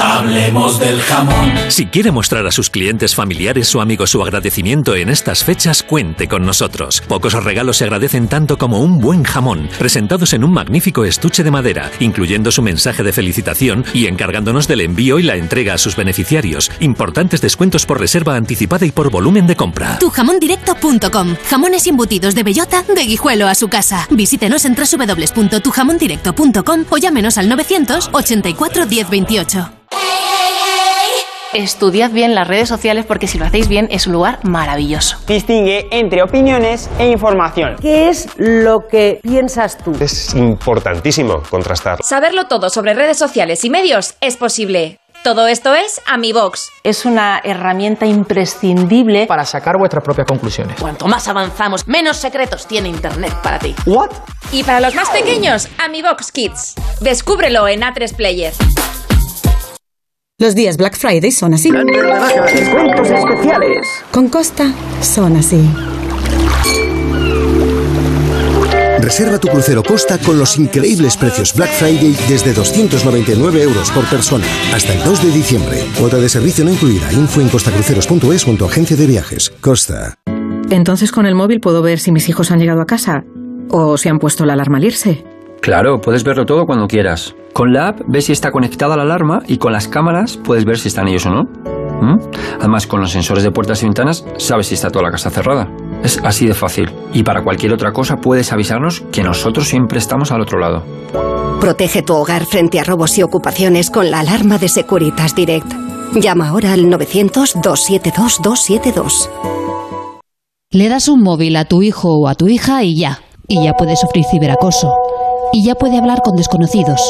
Hablemos 0.00 0.80
del 0.80 1.00
jamón. 1.02 1.52
Si 1.68 1.86
quiere 1.86 2.10
mostrar 2.10 2.46
a 2.46 2.50
sus 2.50 2.70
clientes 2.70 3.14
familiares 3.14 3.74
o 3.74 3.82
amigos 3.82 4.10
su 4.10 4.22
agradecimiento 4.22 4.94
en 4.94 5.10
estas 5.10 5.44
fechas, 5.44 5.82
cuente 5.82 6.26
con 6.26 6.46
nosotros. 6.46 7.02
Pocos 7.06 7.34
regalos 7.34 7.76
se 7.76 7.84
agradecen 7.84 8.26
tanto 8.26 8.56
como 8.56 8.80
un 8.80 8.98
buen 8.98 9.24
jamón, 9.24 9.68
presentados 9.78 10.32
en 10.32 10.44
un 10.44 10.52
magnífico 10.52 11.04
estuche 11.04 11.44
de 11.44 11.50
madera, 11.50 11.90
incluyendo 12.00 12.50
su 12.50 12.62
mensaje 12.62 13.02
de 13.02 13.12
felicitación 13.12 13.84
y 13.92 14.06
encargándonos 14.06 14.66
del 14.66 14.80
envío 14.80 15.18
y 15.18 15.22
la 15.22 15.36
entrega 15.36 15.74
a 15.74 15.78
sus 15.78 15.96
beneficiarios. 15.96 16.70
Importantes 16.80 17.42
descuentos 17.42 17.84
por 17.84 18.00
reserva 18.00 18.36
anticipada 18.36 18.86
y 18.86 18.92
por 18.92 19.10
volumen 19.10 19.46
de 19.46 19.56
compra. 19.56 19.98
Tujamondirecto.com. 19.98 21.36
Jamones 21.48 21.86
embutidos 21.86 22.34
de 22.34 22.42
bellota, 22.42 22.82
de 22.82 23.02
guijuelo 23.02 23.48
a 23.48 23.54
su 23.54 23.68
casa. 23.68 24.06
Visítenos 24.10 24.64
en 24.64 24.76
www.tujamondirecto.com 24.76 26.84
o 26.88 26.96
llámenos 26.96 27.36
al 27.36 27.48
984 27.48 28.86
1028. 28.86 29.79
Estudiad 31.52 32.12
bien 32.12 32.36
las 32.36 32.46
redes 32.46 32.68
sociales 32.68 33.06
porque 33.06 33.26
si 33.26 33.36
lo 33.36 33.44
hacéis 33.44 33.66
bien 33.66 33.88
es 33.90 34.06
un 34.06 34.12
lugar 34.12 34.38
maravilloso. 34.44 35.16
Distingue 35.26 35.88
entre 35.90 36.22
opiniones 36.22 36.88
e 37.00 37.08
información. 37.08 37.74
¿Qué 37.80 38.08
es 38.08 38.28
lo 38.36 38.86
que 38.88 39.18
piensas 39.20 39.76
tú? 39.78 39.90
Es 39.98 40.32
importantísimo 40.36 41.42
contrastar. 41.50 41.98
Saberlo 42.04 42.44
todo 42.44 42.70
sobre 42.70 42.94
redes 42.94 43.18
sociales 43.18 43.64
y 43.64 43.70
medios 43.70 44.14
es 44.20 44.36
posible. 44.36 44.98
Todo 45.24 45.48
esto 45.48 45.74
es 45.74 46.00
AmiBox. 46.06 46.70
Es 46.84 47.04
una 47.04 47.40
herramienta 47.42 48.06
imprescindible 48.06 49.26
para 49.26 49.44
sacar 49.44 49.74
vuestras 49.76 50.04
propias 50.04 50.28
conclusiones. 50.28 50.80
Cuanto 50.80 51.08
más 51.08 51.26
avanzamos, 51.26 51.88
menos 51.88 52.16
secretos 52.16 52.66
tiene 52.68 52.88
Internet 52.88 53.34
para 53.42 53.58
ti. 53.58 53.74
¿What? 53.86 54.10
Y 54.52 54.62
para 54.62 54.78
los 54.78 54.94
más 54.94 55.10
pequeños, 55.10 55.68
AmiBox 55.78 56.30
Kids. 56.30 56.74
Descúbrelo 57.00 57.66
en 57.66 57.80
A3 57.80 58.14
Player. 58.14 58.54
Los 60.40 60.54
días 60.54 60.78
Black 60.78 60.96
Friday 60.96 61.30
son 61.32 61.52
así. 61.52 61.70
Descuentos 61.70 63.10
especiales. 63.10 63.86
Con 64.10 64.30
Costa 64.30 64.72
son 65.02 65.36
así. 65.36 65.60
Reserva 69.00 69.38
tu 69.38 69.48
crucero 69.48 69.82
Costa 69.82 70.16
con 70.16 70.38
los 70.38 70.56
increíbles 70.56 71.18
precios 71.18 71.54
Black 71.54 71.70
Friday 71.72 72.16
desde 72.26 72.54
299 72.54 73.62
euros 73.62 73.90
por 73.90 74.06
persona 74.06 74.46
hasta 74.72 74.94
el 74.94 75.04
2 75.04 75.24
de 75.24 75.30
diciembre. 75.30 75.84
Cuota 75.98 76.16
de 76.16 76.30
servicio 76.30 76.64
no 76.64 76.70
incluida. 76.70 77.12
Info 77.12 77.42
en 77.42 77.50
costacruceros.es 77.50 78.42
junto 78.42 78.64
a 78.64 78.68
agencia 78.68 78.96
de 78.96 79.06
viajes. 79.06 79.52
Costa. 79.60 80.14
Entonces 80.70 81.12
con 81.12 81.26
el 81.26 81.34
móvil 81.34 81.60
puedo 81.60 81.82
ver 81.82 81.98
si 81.98 82.12
mis 82.12 82.30
hijos 82.30 82.50
han 82.50 82.60
llegado 82.60 82.80
a 82.80 82.86
casa 82.86 83.24
o 83.68 83.98
si 83.98 84.08
han 84.08 84.18
puesto 84.18 84.46
la 84.46 84.54
alarma 84.54 84.78
al 84.78 84.84
irse. 84.84 85.22
Claro, 85.60 86.00
puedes 86.00 86.24
verlo 86.24 86.46
todo 86.46 86.64
cuando 86.64 86.88
quieras. 86.88 87.34
Con 87.52 87.72
la 87.72 87.88
app 87.88 88.00
ves 88.06 88.26
si 88.26 88.32
está 88.32 88.50
conectada 88.50 88.96
la 88.96 89.02
alarma 89.02 89.40
y 89.46 89.58
con 89.58 89.72
las 89.72 89.88
cámaras 89.88 90.38
puedes 90.38 90.64
ver 90.64 90.78
si 90.78 90.88
están 90.88 91.08
ellos 91.08 91.26
o 91.26 91.30
no. 91.30 91.42
¿Mm? 92.00 92.18
Además, 92.60 92.86
con 92.86 93.00
los 93.00 93.10
sensores 93.10 93.44
de 93.44 93.50
puertas 93.50 93.82
y 93.82 93.86
ventanas 93.86 94.24
sabes 94.38 94.68
si 94.68 94.74
está 94.74 94.88
toda 94.88 95.04
la 95.04 95.10
casa 95.10 95.28
cerrada. 95.28 95.68
Es 96.02 96.18
así 96.24 96.46
de 96.46 96.54
fácil. 96.54 96.90
Y 97.12 97.24
para 97.24 97.42
cualquier 97.42 97.74
otra 97.74 97.92
cosa 97.92 98.16
puedes 98.16 98.52
avisarnos 98.52 99.02
que 99.12 99.22
nosotros 99.22 99.68
siempre 99.68 99.98
estamos 99.98 100.32
al 100.32 100.40
otro 100.40 100.58
lado. 100.58 100.82
Protege 101.60 102.00
tu 102.02 102.14
hogar 102.14 102.46
frente 102.46 102.80
a 102.80 102.84
robos 102.84 103.18
y 103.18 103.22
ocupaciones 103.22 103.90
con 103.90 104.10
la 104.10 104.20
alarma 104.20 104.56
de 104.56 104.70
Securitas 104.70 105.34
Direct. 105.34 105.70
Llama 106.14 106.48
ahora 106.48 106.72
al 106.72 106.86
900-272-272. 106.86 109.28
Le 110.70 110.88
das 110.88 111.08
un 111.08 111.22
móvil 111.22 111.56
a 111.56 111.66
tu 111.66 111.82
hijo 111.82 112.16
o 112.16 112.28
a 112.28 112.34
tu 112.34 112.48
hija 112.48 112.82
y 112.82 112.98
ya. 112.98 113.18
Y 113.46 113.62
ya 113.62 113.74
puede 113.74 113.96
sufrir 113.96 114.24
ciberacoso. 114.30 114.90
Y 115.52 115.64
ya 115.64 115.74
puede 115.74 115.98
hablar 115.98 116.22
con 116.22 116.36
desconocidos. 116.36 117.00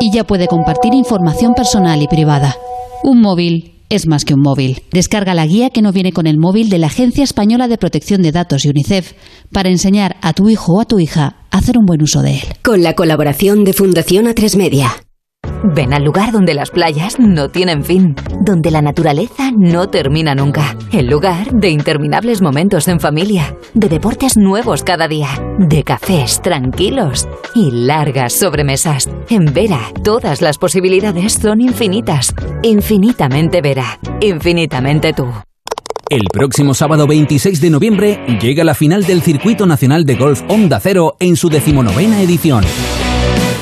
Y 0.00 0.12
ya 0.12 0.24
puede 0.24 0.46
compartir 0.46 0.94
información 0.94 1.54
personal 1.54 2.00
y 2.00 2.06
privada. 2.06 2.56
Un 3.02 3.20
móvil 3.20 3.74
es 3.88 4.06
más 4.06 4.24
que 4.24 4.34
un 4.34 4.40
móvil. 4.40 4.82
Descarga 4.92 5.34
la 5.34 5.46
guía 5.46 5.70
que 5.70 5.82
no 5.82 5.92
viene 5.92 6.12
con 6.12 6.26
el 6.26 6.38
móvil 6.38 6.70
de 6.70 6.78
la 6.78 6.86
Agencia 6.86 7.24
Española 7.24 7.68
de 7.68 7.78
Protección 7.78 8.22
de 8.22 8.32
Datos 8.32 8.64
y 8.64 8.70
UNICEF 8.70 9.12
para 9.52 9.68
enseñar 9.68 10.16
a 10.22 10.32
tu 10.32 10.48
hijo 10.48 10.74
o 10.74 10.80
a 10.80 10.84
tu 10.84 10.98
hija 10.98 11.36
a 11.50 11.58
hacer 11.58 11.76
un 11.76 11.84
buen 11.84 12.02
uso 12.02 12.22
de 12.22 12.34
él. 12.34 12.42
Con 12.62 12.82
la 12.82 12.94
colaboración 12.94 13.64
de 13.64 13.72
Fundación 13.72 14.26
A3 14.26 14.56
Media. 14.56 14.92
Ven 15.64 15.94
al 15.94 16.04
lugar 16.04 16.32
donde 16.32 16.54
las 16.54 16.70
playas 16.70 17.18
no 17.20 17.48
tienen 17.48 17.84
fin, 17.84 18.16
donde 18.40 18.70
la 18.70 18.82
naturaleza 18.82 19.50
no 19.56 19.88
termina 19.88 20.34
nunca. 20.34 20.76
El 20.90 21.06
lugar 21.06 21.52
de 21.52 21.70
interminables 21.70 22.42
momentos 22.42 22.88
en 22.88 22.98
familia, 22.98 23.56
de 23.72 23.88
deportes 23.88 24.36
nuevos 24.36 24.82
cada 24.82 25.06
día, 25.06 25.28
de 25.58 25.84
cafés 25.84 26.42
tranquilos 26.42 27.28
y 27.54 27.70
largas 27.70 28.32
sobremesas. 28.32 29.08
En 29.28 29.52
Vera, 29.52 29.80
todas 30.02 30.42
las 30.42 30.58
posibilidades 30.58 31.34
son 31.34 31.60
infinitas. 31.60 32.34
Infinitamente 32.62 33.60
Vera, 33.62 33.98
infinitamente 34.20 35.12
tú. 35.12 35.26
El 36.10 36.24
próximo 36.30 36.74
sábado 36.74 37.06
26 37.06 37.60
de 37.60 37.70
noviembre 37.70 38.20
llega 38.40 38.64
la 38.64 38.74
final 38.74 39.04
del 39.04 39.22
Circuito 39.22 39.64
Nacional 39.64 40.04
de 40.04 40.16
Golf 40.16 40.42
Onda 40.48 40.78
Cero 40.80 41.16
en 41.20 41.36
su 41.36 41.48
decimonovena 41.48 42.20
edición. 42.20 42.64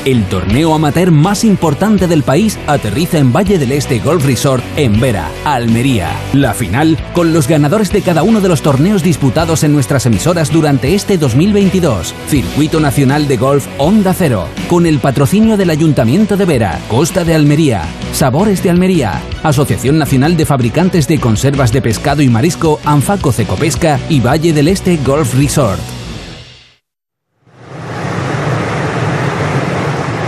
El 0.03 0.23
torneo 0.25 0.73
amateur 0.73 1.11
más 1.11 1.43
importante 1.43 2.07
del 2.07 2.23
país 2.23 2.57
aterriza 2.65 3.19
en 3.19 3.31
Valle 3.31 3.59
del 3.59 3.71
Este 3.71 3.99
Golf 3.99 4.25
Resort 4.25 4.63
en 4.75 4.99
Vera, 4.99 5.29
Almería. 5.45 6.09
La 6.33 6.55
final 6.55 6.97
con 7.13 7.33
los 7.33 7.47
ganadores 7.47 7.91
de 7.91 8.01
cada 8.01 8.23
uno 8.23 8.41
de 8.41 8.49
los 8.49 8.63
torneos 8.63 9.03
disputados 9.03 9.63
en 9.63 9.73
nuestras 9.73 10.07
emisoras 10.07 10.51
durante 10.51 10.95
este 10.95 11.19
2022. 11.19 12.15
Circuito 12.27 12.79
Nacional 12.79 13.27
de 13.27 13.37
Golf 13.37 13.67
Onda 13.77 14.15
Cero, 14.15 14.47
con 14.67 14.87
el 14.87 14.97
patrocinio 14.97 15.55
del 15.55 15.69
Ayuntamiento 15.69 16.35
de 16.35 16.45
Vera, 16.45 16.79
Costa 16.87 17.23
de 17.23 17.35
Almería, 17.35 17.83
Sabores 18.11 18.63
de 18.63 18.71
Almería, 18.71 19.21
Asociación 19.43 19.99
Nacional 19.99 20.35
de 20.35 20.47
Fabricantes 20.47 21.07
de 21.07 21.19
Conservas 21.19 21.71
de 21.71 21.83
Pescado 21.83 22.23
y 22.23 22.27
Marisco, 22.27 22.79
Anfaco 22.85 23.31
Cecopesca 23.31 23.99
y 24.09 24.19
Valle 24.19 24.51
del 24.51 24.67
Este 24.67 24.97
Golf 24.97 25.35
Resort. 25.35 26.00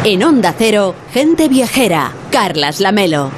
En 0.06 0.22
Onda 0.22 0.54
Cero, 0.58 0.96
Gente 1.14 1.48
Viajera, 1.48 2.12
Carlas 2.30 2.82
Lamelo. 2.82 3.32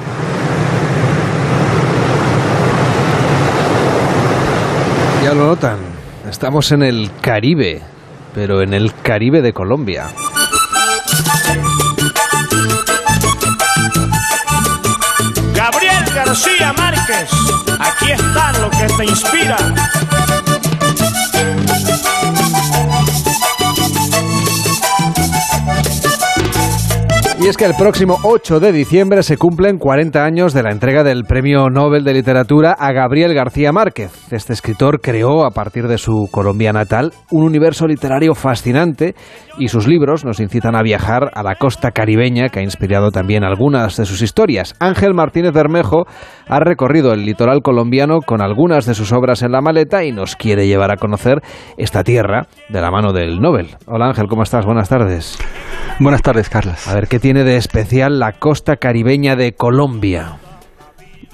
Ya 5.23 5.35
lo 5.35 5.45
notan, 5.45 5.77
estamos 6.27 6.71
en 6.71 6.81
el 6.81 7.11
Caribe, 7.21 7.83
pero 8.33 8.63
en 8.63 8.73
el 8.73 8.91
Caribe 8.95 9.43
de 9.43 9.53
Colombia. 9.53 10.07
Gabriel 15.53 16.05
García 16.15 16.73
Márquez, 16.73 17.29
aquí 17.79 18.11
está 18.11 18.53
lo 18.53 18.71
que 18.71 18.87
te 18.97 19.05
inspira. 19.05 19.57
Y 27.37 27.47
es 27.47 27.57
que 27.57 27.65
el 27.65 27.73
próximo 27.77 28.17
8 28.23 28.61
de 28.61 28.71
diciembre 28.71 29.21
se 29.21 29.35
cumplen 29.35 29.77
40 29.77 30.23
años 30.23 30.53
de 30.53 30.63
la 30.63 30.71
entrega 30.71 31.03
del 31.03 31.25
Premio 31.25 31.69
Nobel 31.69 32.05
de 32.05 32.13
Literatura 32.13 32.71
a 32.71 32.93
Gabriel 32.93 33.33
García 33.33 33.73
Márquez. 33.73 34.31
Este 34.31 34.53
escritor 34.53 35.01
creó, 35.01 35.45
a 35.45 35.51
partir 35.51 35.89
de 35.89 35.97
su 35.97 36.29
Colombia 36.31 36.71
natal, 36.71 37.11
un 37.31 37.43
universo 37.43 37.87
literario 37.87 38.35
fascinante 38.35 39.15
y 39.57 39.67
sus 39.67 39.85
libros 39.85 40.23
nos 40.23 40.39
incitan 40.39 40.77
a 40.77 40.81
viajar 40.81 41.29
a 41.35 41.43
la 41.43 41.55
costa 41.55 41.91
caribeña 41.91 42.47
que 42.47 42.59
ha 42.59 42.63
inspirado 42.63 43.11
también 43.11 43.43
algunas 43.43 43.97
de 43.97 44.05
sus 44.05 44.21
historias. 44.21 44.73
Ángel 44.79 45.13
Martínez 45.13 45.51
Bermejo 45.51 46.05
ha 46.47 46.59
recorrido 46.61 47.11
el 47.11 47.25
litoral 47.25 47.61
colombiano 47.61 48.19
con 48.25 48.41
algunas 48.41 48.85
de 48.85 48.93
sus 48.93 49.11
obras 49.11 49.43
en 49.43 49.51
la 49.51 49.61
maleta 49.61 50.05
y 50.05 50.13
nos 50.13 50.37
quiere 50.37 50.67
llevar 50.67 50.91
a 50.91 50.97
conocer 50.97 51.41
esta 51.77 52.03
tierra 52.03 52.47
de 52.69 52.79
la 52.79 52.91
mano 52.91 53.11
del 53.11 53.41
Nobel. 53.41 53.75
Hola 53.87 54.07
Ángel, 54.07 54.27
¿cómo 54.27 54.43
estás? 54.43 54.65
Buenas 54.65 54.87
tardes. 54.87 55.37
Buenas 55.99 56.21
tardes, 56.21 56.49
Carlos. 56.49 56.87
A 56.89 56.95
ver, 56.95 57.07
¿qué 57.07 57.19
tiene 57.25 57.43
de 57.43 57.57
especial 57.57 58.19
la 58.19 58.33
costa 58.33 58.75
caribeña 58.75 59.35
de 59.35 59.55
Colombia? 59.55 60.37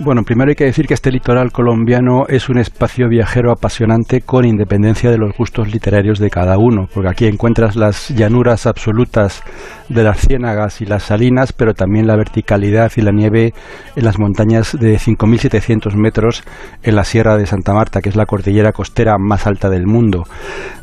Bueno, 0.03 0.23
primero 0.23 0.49
hay 0.49 0.55
que 0.55 0.63
decir 0.63 0.87
que 0.87 0.95
este 0.95 1.11
litoral 1.11 1.51
colombiano 1.51 2.25
es 2.27 2.49
un 2.49 2.57
espacio 2.57 3.07
viajero 3.07 3.51
apasionante 3.51 4.21
con 4.21 4.45
independencia 4.45 5.11
de 5.11 5.19
los 5.19 5.37
gustos 5.37 5.71
literarios 5.71 6.17
de 6.17 6.31
cada 6.31 6.57
uno, 6.57 6.87
porque 6.91 7.09
aquí 7.09 7.27
encuentras 7.27 7.75
las 7.75 8.09
llanuras 8.09 8.65
absolutas 8.65 9.43
de 9.89 10.03
las 10.03 10.21
ciénagas 10.21 10.81
y 10.81 10.85
las 10.85 11.03
salinas, 11.03 11.53
pero 11.53 11.75
también 11.75 12.07
la 12.07 12.15
verticalidad 12.15 12.91
y 12.95 13.01
la 13.01 13.11
nieve 13.11 13.53
en 13.95 14.03
las 14.03 14.17
montañas 14.17 14.75
de 14.79 14.95
5.700 14.95 15.93
metros 15.95 16.43
en 16.81 16.95
la 16.95 17.03
Sierra 17.03 17.37
de 17.37 17.45
Santa 17.45 17.75
Marta, 17.75 18.01
que 18.01 18.09
es 18.09 18.15
la 18.15 18.25
cordillera 18.25 18.71
costera 18.71 19.17
más 19.19 19.45
alta 19.45 19.69
del 19.69 19.85
mundo. 19.85 20.23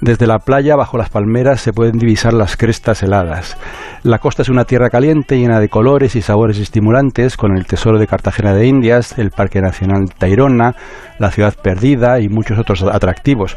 Desde 0.00 0.28
la 0.28 0.38
playa, 0.38 0.76
bajo 0.76 0.96
las 0.96 1.10
palmeras, 1.10 1.60
se 1.60 1.72
pueden 1.72 1.98
divisar 1.98 2.34
las 2.34 2.56
crestas 2.56 3.02
heladas. 3.02 3.56
La 4.04 4.20
costa 4.20 4.42
es 4.42 4.48
una 4.48 4.64
tierra 4.64 4.90
caliente 4.90 5.38
llena 5.38 5.58
de 5.58 5.68
colores 5.68 6.14
y 6.14 6.22
sabores 6.22 6.60
estimulantes, 6.60 7.36
con 7.36 7.56
el 7.56 7.66
tesoro 7.66 7.98
de 7.98 8.06
Cartagena 8.06 8.54
de 8.54 8.66
Indias, 8.66 9.07
el 9.16 9.30
Parque 9.30 9.60
Nacional 9.60 10.10
Tairona, 10.18 10.74
la 11.18 11.30
ciudad 11.30 11.55
perdida 11.62 12.20
y 12.20 12.28
muchos 12.28 12.59
otros 12.59 12.82
atractivos. 12.82 13.56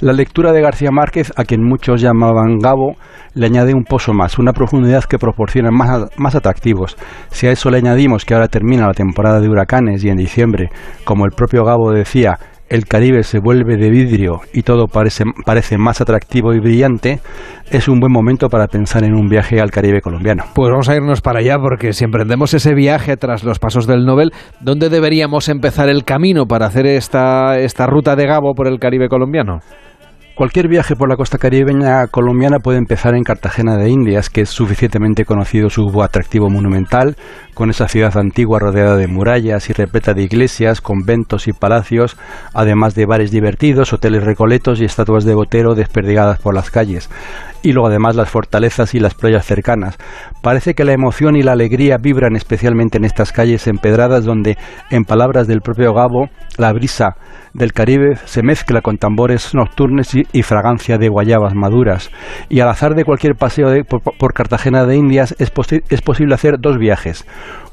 La 0.00 0.12
lectura 0.12 0.52
de 0.52 0.62
García 0.62 0.90
Márquez, 0.90 1.32
a 1.36 1.44
quien 1.44 1.62
muchos 1.62 2.00
llamaban 2.00 2.58
Gabo, 2.58 2.96
le 3.34 3.46
añade 3.46 3.74
un 3.74 3.84
pozo 3.84 4.12
más, 4.12 4.38
una 4.38 4.52
profundidad 4.52 5.04
que 5.04 5.18
proporciona 5.18 5.70
más, 5.70 6.08
más 6.16 6.34
atractivos. 6.34 6.96
Si 7.30 7.46
a 7.46 7.52
eso 7.52 7.70
le 7.70 7.78
añadimos 7.78 8.24
que 8.24 8.34
ahora 8.34 8.48
termina 8.48 8.86
la 8.86 8.94
temporada 8.94 9.40
de 9.40 9.48
huracanes 9.48 10.02
y 10.02 10.08
en 10.08 10.16
diciembre, 10.16 10.70
como 11.04 11.24
el 11.24 11.32
propio 11.32 11.64
Gabo 11.64 11.92
decía, 11.92 12.38
el 12.68 12.86
Caribe 12.86 13.22
se 13.22 13.38
vuelve 13.38 13.76
de 13.76 13.90
vidrio 13.90 14.40
y 14.52 14.62
todo 14.62 14.86
parece, 14.86 15.24
parece 15.44 15.78
más 15.78 16.00
atractivo 16.00 16.52
y 16.52 16.60
brillante, 16.60 17.20
es 17.70 17.88
un 17.88 18.00
buen 18.00 18.12
momento 18.12 18.48
para 18.48 18.66
pensar 18.66 19.04
en 19.04 19.14
un 19.14 19.28
viaje 19.28 19.60
al 19.60 19.70
Caribe 19.70 20.00
colombiano. 20.00 20.44
Pues 20.54 20.70
vamos 20.70 20.88
a 20.88 20.96
irnos 20.96 21.20
para 21.20 21.40
allá 21.40 21.56
porque 21.58 21.92
si 21.92 22.04
emprendemos 22.04 22.54
ese 22.54 22.74
viaje 22.74 23.16
tras 23.16 23.44
los 23.44 23.58
pasos 23.58 23.86
del 23.86 24.04
Nobel, 24.04 24.32
¿dónde 24.60 24.88
deberíamos 24.88 25.48
empezar 25.48 25.88
el 25.88 26.04
camino 26.04 26.46
para 26.46 26.66
hacer 26.66 26.86
esta, 26.86 27.58
esta 27.58 27.86
ruta 27.86 28.16
de 28.16 28.26
Gabo 28.26 28.54
por 28.54 28.68
el 28.68 28.78
Caribe 28.78 29.08
colombiano? 29.08 29.60
Cualquier 30.38 30.68
viaje 30.68 30.94
por 30.94 31.08
la 31.08 31.16
costa 31.16 31.36
caribeña 31.36 32.06
colombiana 32.06 32.60
puede 32.60 32.78
empezar 32.78 33.16
en 33.16 33.24
Cartagena 33.24 33.76
de 33.76 33.90
Indias, 33.90 34.30
que 34.30 34.42
es 34.42 34.50
suficientemente 34.50 35.24
conocido 35.24 35.68
su 35.68 36.00
atractivo 36.00 36.48
monumental, 36.48 37.16
con 37.54 37.70
esa 37.70 37.88
ciudad 37.88 38.16
antigua 38.16 38.60
rodeada 38.60 38.96
de 38.96 39.08
murallas 39.08 39.68
y 39.68 39.72
repleta 39.72 40.14
de 40.14 40.22
iglesias, 40.22 40.80
conventos 40.80 41.48
y 41.48 41.52
palacios, 41.52 42.16
además 42.54 42.94
de 42.94 43.06
bares 43.06 43.32
divertidos, 43.32 43.92
hoteles 43.92 44.22
recoletos 44.22 44.80
y 44.80 44.84
estatuas 44.84 45.24
de 45.24 45.34
Botero 45.34 45.74
desperdigadas 45.74 46.38
por 46.38 46.54
las 46.54 46.70
calles. 46.70 47.10
Y 47.64 47.72
luego 47.72 47.88
además 47.88 48.14
las 48.14 48.30
fortalezas 48.30 48.94
y 48.94 49.00
las 49.00 49.14
playas 49.14 49.44
cercanas. 49.44 49.98
Parece 50.40 50.74
que 50.74 50.84
la 50.84 50.92
emoción 50.92 51.34
y 51.34 51.42
la 51.42 51.50
alegría 51.50 51.96
vibran 52.00 52.36
especialmente 52.36 52.98
en 52.98 53.04
estas 53.04 53.32
calles 53.32 53.66
empedradas 53.66 54.24
donde, 54.24 54.56
en 54.90 55.02
palabras 55.02 55.48
del 55.48 55.62
propio 55.62 55.92
Gabo, 55.92 56.28
la 56.58 56.72
brisa 56.72 57.16
del 57.54 57.72
Caribe 57.72 58.16
se 58.24 58.42
mezcla 58.42 58.80
con 58.80 58.98
tambores 58.98 59.54
nocturnos 59.54 60.14
y, 60.14 60.26
fragancia 60.42 60.98
de 60.98 61.08
guayabas 61.08 61.54
maduras. 61.54 62.10
Y 62.48 62.60
al 62.60 62.68
azar 62.68 62.94
de 62.94 63.04
cualquier 63.04 63.34
paseo 63.34 63.84
por, 63.84 64.34
Cartagena 64.34 64.84
de 64.84 64.96
Indias 64.96 65.34
es, 65.38 65.52
es 65.88 66.02
posible 66.02 66.34
hacer 66.34 66.60
dos 66.60 66.78
viajes 66.78 67.26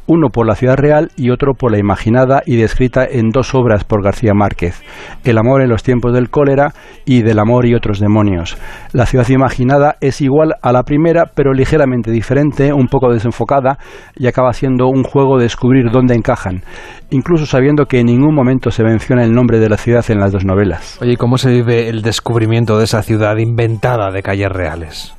uno 0.08 0.30
por 0.30 0.48
la 0.48 0.56
ciudad 0.56 0.78
real 0.78 1.12
y 1.16 1.30
otro 1.30 1.54
por 1.54 1.72
la 1.72 1.80
imaginada 1.80 2.42
y 2.46 2.56
descrita 2.58 3.06
en 3.06 3.30
dos 3.30 3.56
obras 3.56 3.84
por 3.84 4.04
García 4.04 4.34
Márquez, 4.34 4.82
El 5.24 5.38
amor 5.38 5.62
en 5.62 5.70
los 5.70 5.84
tiempos 5.84 6.14
del 6.14 6.30
cólera 6.30 6.74
y 7.06 7.22
Del 7.22 7.40
amor 7.40 7.66
y 7.66 7.76
otros 7.76 8.00
demonios. 8.00 8.58
La 8.94 9.06
ciudad 9.06 9.28
imaginada 9.30 9.96
es 10.02 10.22
igual 10.22 10.56
a 10.62 10.72
la 10.72 10.84
primera, 10.84 11.32
pero 11.34 11.54
ligeramente 11.54 12.12
diferente, 12.12 12.74
un 12.74 12.88
poco 12.88 13.12
desenfocada, 13.12 13.78
y 14.16 14.28
acaba 14.28 14.54
siendo 14.54 14.88
un 14.88 15.04
juego 15.04 15.38
de 15.38 15.44
descubrir 15.44 15.92
dónde 15.92 16.16
encajan, 16.16 16.64
incluso 17.10 17.46
sabiendo 17.46 17.86
que 17.86 18.00
en 18.00 18.08
ningún 18.08 18.34
momento 18.34 18.72
se 18.72 18.84
menciona 18.84 19.24
el 19.24 19.34
nombre 19.34 19.60
de 19.60 19.70
la 19.70 19.78
ciudad 19.78 20.06
en 20.10 20.20
las 20.20 20.32
dos 20.32 20.46
novelas. 20.46 21.00
Oye, 21.02 21.18
¿cómo 21.18 21.38
se 21.38 21.50
vive 21.50 21.90
el 21.90 22.02
descubrimiento 22.02 22.78
de 22.78 22.86
esa 22.86 23.02
ciudad 23.02 23.38
inventada 23.38 24.12
de 24.12 24.22
calles 24.22 24.50
reales? 24.50 25.16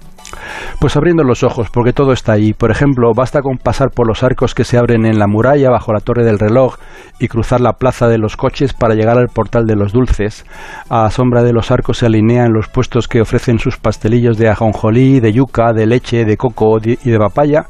Pues 0.81 0.97
abriendo 0.97 1.23
los 1.23 1.43
ojos, 1.43 1.69
porque 1.71 1.93
todo 1.93 2.13
está 2.13 2.33
ahí. 2.33 2.53
Por 2.53 2.71
ejemplo, 2.71 3.13
basta 3.15 3.43
con 3.43 3.59
pasar 3.59 3.91
por 3.91 4.07
los 4.07 4.23
arcos 4.23 4.55
que 4.55 4.65
se 4.65 4.79
abren 4.79 5.07
en 5.07 5.19
la 5.19 5.27
muralla 5.27 5.71
bajo 5.71 5.93
la 5.93 6.01
torre 6.01 6.25
del 6.25 6.39
reloj 6.39 6.77
y 7.19 7.29
cruzar 7.29 7.61
la 7.61 7.75
plaza 7.75 8.09
de 8.09 8.19
los 8.19 8.37
coches 8.37 8.73
para 8.75 8.95
llegar 8.95 9.19
al 9.19 9.29
portal 9.29 9.67
de 9.67 9.77
los 9.77 9.93
dulces. 9.93 10.45
A 10.91 11.11
sombra 11.11 11.43
de 11.43 11.53
los 11.53 11.71
arcos 11.71 11.99
se 11.99 12.07
alinean 12.07 12.53
los 12.53 12.69
puestos 12.69 13.09
que 13.09 13.21
ofrecen 13.21 13.59
sus 13.59 13.79
pastelillos 13.79 14.37
de 14.39 14.49
ajonjolí, 14.49 15.21
de 15.21 15.33
yuca, 15.33 15.73
de 15.73 15.87
leche, 15.87 16.25
de 16.25 16.37
coco 16.37 16.79
y 16.83 17.11
de 17.11 17.19
papaya. 17.19 17.67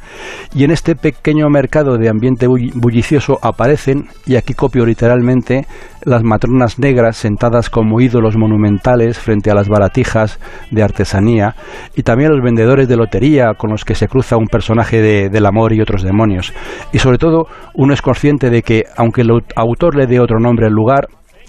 Y 0.54 0.64
en 0.64 0.70
este 0.70 0.96
pequeño 0.96 1.48
mercado 1.48 1.96
de 1.98 2.08
ambiente 2.08 2.46
bullicioso 2.46 3.38
aparecen, 3.42 4.08
y 4.26 4.36
aquí 4.36 4.54
copio 4.54 4.84
literalmente, 4.84 5.66
las 6.06 6.22
matronas 6.22 6.78
negras 6.78 7.16
sentadas 7.16 7.68
como 7.68 8.00
ídolos 8.00 8.36
monumentales 8.36 9.18
frente 9.18 9.50
a 9.50 9.54
las 9.54 9.68
baratijas 9.68 10.38
de 10.70 10.82
artesanía 10.82 11.56
y 11.96 12.02
también 12.02 12.30
los 12.30 12.42
vendedores 12.42 12.65
de 12.66 12.96
lotería 12.96 13.54
con 13.56 13.70
los 13.70 13.84
que 13.84 13.94
se 13.94 14.08
cruza 14.08 14.36
un 14.36 14.48
personaje 14.48 15.00
de, 15.00 15.28
del 15.28 15.46
amor 15.46 15.72
y 15.72 15.80
otros 15.80 16.02
demonios. 16.02 16.52
Y 16.92 16.98
sobre 16.98 17.18
todo 17.18 17.46
uno 17.74 17.94
es 17.94 18.02
consciente 18.02 18.50
de 18.50 18.62
que 18.62 18.84
aunque 18.96 19.22
el 19.22 19.30
autor 19.54 19.96
le 19.96 20.06
dé 20.06 20.20
otro 20.20 20.40
nombre 20.40 20.66
al 20.66 20.72
lugar, 20.72 21.06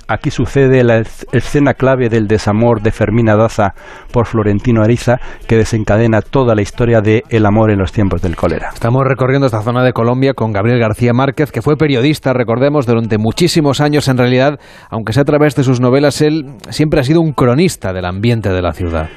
Aquí 0.10 0.32
sucede 0.32 0.86
la 0.86 1.04
escena 1.34 1.74
clave 1.74 2.08
del 2.08 2.28
desamor 2.28 2.82
de 2.82 2.92
Fermina 2.92 3.36
Daza 3.36 3.74
por 4.14 4.26
Florentino 4.26 4.82
Ariza, 4.82 5.18
que 5.48 5.58
desencadena 5.58 6.22
toda 6.22 6.56
la 6.56 6.62
historia 6.62 7.02
de 7.02 7.24
el 7.30 7.46
amor 7.46 7.72
en 7.72 7.80
los 7.80 7.92
tiempos 7.92 8.22
del 8.22 8.38
cólera. 8.38 8.70
Estamos 8.74 9.04
recorriendo 9.06 9.48
esta 9.48 9.62
zona 9.62 9.84
de 9.84 9.92
Colombia 9.92 10.34
con 10.34 10.54
Gabriel 10.54 10.80
García 10.80 11.12
Márquez, 11.12 11.52
que 11.52 11.62
fue 11.62 11.76
periodista, 11.76 12.32
recordemos, 12.32 12.86
durante 12.86 13.18
muchísimos 13.18 13.82
años 13.82 14.08
en 14.08 14.18
realidad, 14.18 14.60
aunque 14.90 15.12
sea 15.12 15.24
a 15.24 15.26
través 15.26 15.56
de 15.56 15.64
sus 15.64 15.82
novelas, 15.82 16.22
él 16.22 16.56
siempre 16.70 17.02
ha 17.02 17.04
sido 17.04 17.20
un 17.20 17.34
cronista 17.34 17.92
del 17.92 18.06
ambiente 18.06 18.50
de 18.50 18.62
la 18.62 18.72
ciudad. 18.72 19.10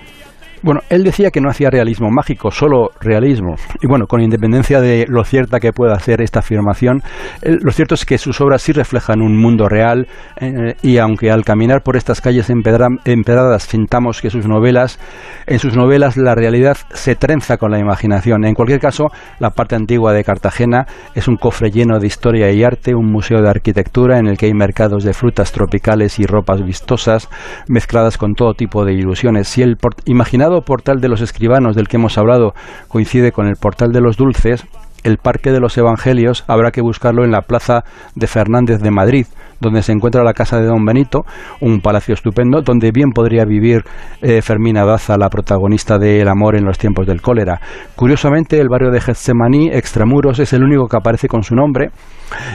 Bueno, 0.62 0.80
él 0.90 1.04
decía 1.04 1.30
que 1.30 1.40
no 1.40 1.48
hacía 1.48 1.70
realismo 1.70 2.10
mágico, 2.10 2.50
solo 2.50 2.90
realismo. 3.00 3.54
Y 3.80 3.86
bueno, 3.86 4.06
con 4.06 4.20
independencia 4.20 4.80
de 4.80 5.06
lo 5.08 5.24
cierta 5.24 5.58
que 5.58 5.72
pueda 5.72 5.94
hacer 5.94 6.20
esta 6.20 6.40
afirmación, 6.40 7.02
lo 7.42 7.72
cierto 7.72 7.94
es 7.94 8.04
que 8.04 8.18
sus 8.18 8.40
obras 8.42 8.60
sí 8.60 8.72
reflejan 8.72 9.22
un 9.22 9.40
mundo 9.40 9.68
real 9.68 10.06
eh, 10.38 10.74
y 10.82 10.98
aunque 10.98 11.30
al 11.30 11.44
caminar 11.44 11.82
por 11.82 11.96
estas 11.96 12.20
calles 12.20 12.50
empedradas 12.50 13.62
sintamos 13.62 14.20
que 14.20 14.28
sus 14.28 14.46
novelas, 14.46 14.98
en 15.46 15.58
sus 15.58 15.76
novelas 15.76 16.18
la 16.18 16.34
realidad 16.34 16.76
se 16.92 17.14
trenza 17.14 17.56
con 17.56 17.70
la 17.70 17.78
imaginación. 17.78 18.44
En 18.44 18.54
cualquier 18.54 18.80
caso, 18.80 19.06
la 19.38 19.50
parte 19.50 19.76
antigua 19.76 20.12
de 20.12 20.24
Cartagena 20.24 20.86
es 21.14 21.26
un 21.26 21.36
cofre 21.36 21.70
lleno 21.70 21.98
de 21.98 22.06
historia 22.06 22.50
y 22.50 22.64
arte, 22.64 22.94
un 22.94 23.10
museo 23.10 23.40
de 23.40 23.48
arquitectura 23.48 24.18
en 24.18 24.26
el 24.26 24.36
que 24.36 24.46
hay 24.46 24.54
mercados 24.54 25.04
de 25.04 25.14
frutas 25.14 25.52
tropicales 25.52 26.18
y 26.18 26.26
ropas 26.26 26.62
vistosas 26.62 27.30
mezcladas 27.66 28.18
con 28.18 28.34
todo 28.34 28.52
tipo 28.52 28.84
de 28.84 28.92
ilusiones. 28.92 29.48
Si 29.48 29.62
el 29.62 29.78
imaginado 30.04 30.49
portal 30.62 31.00
de 31.00 31.08
los 31.08 31.20
escribanos 31.20 31.76
del 31.76 31.88
que 31.88 31.96
hemos 31.96 32.18
hablado 32.18 32.54
coincide 32.88 33.32
con 33.32 33.46
el 33.46 33.56
portal 33.56 33.92
de 33.92 34.00
los 34.00 34.16
dulces, 34.16 34.66
el 35.02 35.16
Parque 35.16 35.50
de 35.52 35.60
los 35.60 35.78
Evangelios 35.78 36.44
habrá 36.46 36.72
que 36.72 36.82
buscarlo 36.82 37.24
en 37.24 37.30
la 37.30 37.42
Plaza 37.42 37.84
de 38.14 38.26
Fernández 38.26 38.80
de 38.80 38.90
Madrid, 38.90 39.26
donde 39.60 39.82
se 39.82 39.92
encuentra 39.92 40.24
la 40.24 40.32
casa 40.32 40.60
de 40.60 40.66
Don 40.66 40.84
Benito, 40.84 41.24
un 41.60 41.80
palacio 41.80 42.14
estupendo, 42.14 42.62
donde 42.62 42.90
bien 42.92 43.10
podría 43.10 43.44
vivir 43.44 43.84
eh, 44.22 44.42
Fermina 44.42 44.84
Daza, 44.84 45.16
la 45.16 45.28
protagonista 45.28 45.98
de 45.98 46.20
El 46.20 46.28
amor 46.28 46.56
en 46.56 46.64
los 46.64 46.78
tiempos 46.78 47.06
del 47.06 47.20
cólera. 47.20 47.60
Curiosamente, 47.96 48.58
el 48.60 48.68
barrio 48.68 48.90
de 48.90 49.00
Getsemaní, 49.00 49.68
extramuros, 49.68 50.38
es 50.38 50.52
el 50.52 50.62
único 50.62 50.86
que 50.86 50.96
aparece 50.96 51.28
con 51.28 51.42
su 51.42 51.54
nombre. 51.54 51.90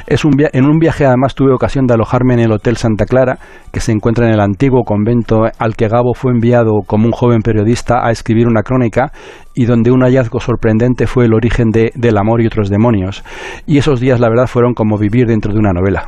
Es 0.07 0.23
un 0.23 0.35
en 0.37 0.65
un 0.65 0.79
viaje 0.79 1.05
además 1.05 1.35
tuve 1.35 1.53
ocasión 1.53 1.85
de 1.85 1.93
alojarme 1.93 2.33
en 2.33 2.39
el 2.41 2.51
Hotel 2.51 2.77
Santa 2.77 3.05
Clara, 3.05 3.39
que 3.71 3.79
se 3.79 3.91
encuentra 3.91 4.27
en 4.27 4.33
el 4.33 4.39
antiguo 4.39 4.83
convento 4.83 5.43
al 5.57 5.75
que 5.75 5.87
Gabo 5.87 6.13
fue 6.13 6.31
enviado 6.31 6.81
como 6.85 7.05
un 7.05 7.11
joven 7.11 7.41
periodista 7.41 8.05
a 8.05 8.11
escribir 8.11 8.47
una 8.47 8.63
crónica 8.63 9.11
y 9.53 9.65
donde 9.65 9.91
un 9.91 10.01
hallazgo 10.01 10.39
sorprendente 10.39 11.07
fue 11.07 11.25
el 11.25 11.33
origen 11.33 11.69
de, 11.71 11.91
del 11.95 12.17
amor 12.17 12.41
y 12.41 12.47
otros 12.47 12.69
demonios. 12.69 13.23
Y 13.65 13.77
esos 13.77 13.99
días, 13.99 14.19
la 14.19 14.29
verdad, 14.29 14.47
fueron 14.47 14.73
como 14.73 14.97
vivir 14.97 15.27
dentro 15.27 15.53
de 15.53 15.59
una 15.59 15.73
novela. 15.73 16.07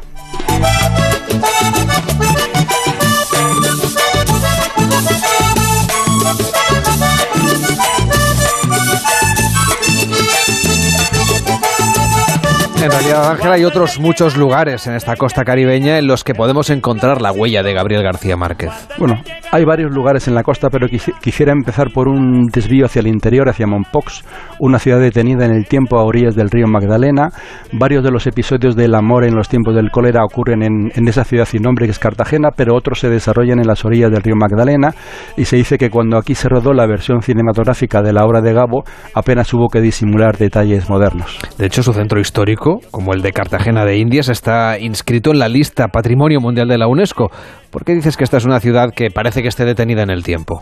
En 12.80 12.91
realidad, 12.91 13.32
Ángel, 13.32 13.52
hay 13.52 13.64
otros 13.66 13.99
muchos 13.99 14.38
lugares 14.38 14.86
en 14.86 14.94
esta 14.94 15.16
costa 15.16 15.44
caribeña 15.44 15.98
en 15.98 16.06
los 16.06 16.24
que 16.24 16.36
podemos 16.36 16.70
encontrar 16.70 17.22
la 17.22 17.32
huella 17.32 17.64
de 17.64 17.74
Gabriel 17.74 18.04
García 18.04 18.38
Márquez. 18.38 18.72
Bueno, 18.99 19.16
hay 19.52 19.66
varios 19.66 19.91
lugares 19.91 20.28
en 20.28 20.36
la 20.36 20.44
costa, 20.44 20.70
pero 20.70 20.88
quisiera 20.88 21.52
empezar 21.52 21.91
por 21.91 22.08
un 22.08 22.45
desvío 22.45 22.86
hacia 22.86 22.99
el 22.99 23.08
interior, 23.08 23.49
hacia 23.49 23.66
Mompox, 23.66 24.24
una 24.60 24.78
ciudad 24.78 24.99
detenida 24.99 25.45
en 25.45 25.54
el 25.54 25.66
tiempo 25.68 25.98
a 25.98 26.04
orillas 26.04 26.36
del 26.36 26.52
río 26.52 26.68
Magdalena. 26.68 27.30
Varios 27.74 28.04
de 28.04 28.12
los 28.12 28.28
episodios 28.28 28.76
del 28.76 28.94
amor 28.94 29.26
en 29.26 29.36
los 29.36 29.49
tiempos 29.49 29.74
del 29.74 29.90
cólera 29.90 30.24
ocurren 30.24 30.62
en, 30.62 30.91
en 30.94 31.08
esa 31.08 31.24
ciudad 31.24 31.45
sin 31.45 31.64
nombre 31.64 31.88
que 31.88 31.91
es 31.91 31.99
Cartagena, 31.99 32.49
pero 32.56 32.76
otros 32.76 32.99
se 32.99 33.10
desarrollan 33.10 33.60
en 33.60 33.68
las 33.68 33.84
orillas 33.86 34.12
del 34.12 34.22
río 34.22 34.36
Magdalena 34.36 34.94
y 35.36 35.45
se 35.45 35.58
dice 35.58 35.80
que 35.80 35.90
cuando 35.90 36.18
aquí 36.18 36.36
se 36.36 36.48
rodó 36.48 36.74
la 36.74 36.86
versión 36.86 37.24
cinematográfica 37.24 38.04
de 38.04 38.14
la 38.14 38.24
obra 38.24 38.41
de 38.41 38.54
Gabo, 38.54 38.84
apenas 39.16 39.52
hubo 39.54 39.68
que 39.68 39.82
disimular 39.82 40.38
detalles 40.38 40.90
modernos. 40.90 41.40
De 41.58 41.66
hecho, 41.66 41.82
su 41.82 41.91
centro 41.91 42.20
histórico 42.20 42.66
como 42.91 43.14
el 43.14 43.22
de 43.22 43.31
Cartagena 43.31 43.85
de 43.85 43.98
Indias, 43.98 44.30
está 44.30 44.80
inscrito 44.80 45.31
en 45.31 45.39
la 45.39 45.48
lista 45.48 45.88
Patrimonio 45.88 46.39
Mundial 46.39 46.68
de 46.68 46.77
la 46.77 46.88
UNESCO. 46.88 47.30
¿Por 47.72 47.84
qué 47.84 47.94
dices 47.94 48.18
que 48.18 48.23
esta 48.23 48.38
es 48.38 48.45
una 48.45 48.60
ciudad 48.60 48.94
que 48.95 49.10
parece 49.10 49.41
que 49.41 49.48
esté 49.48 49.65
detenida 49.65 50.03
en 50.03 50.10
el 50.10 50.23
tiempo? 50.23 50.61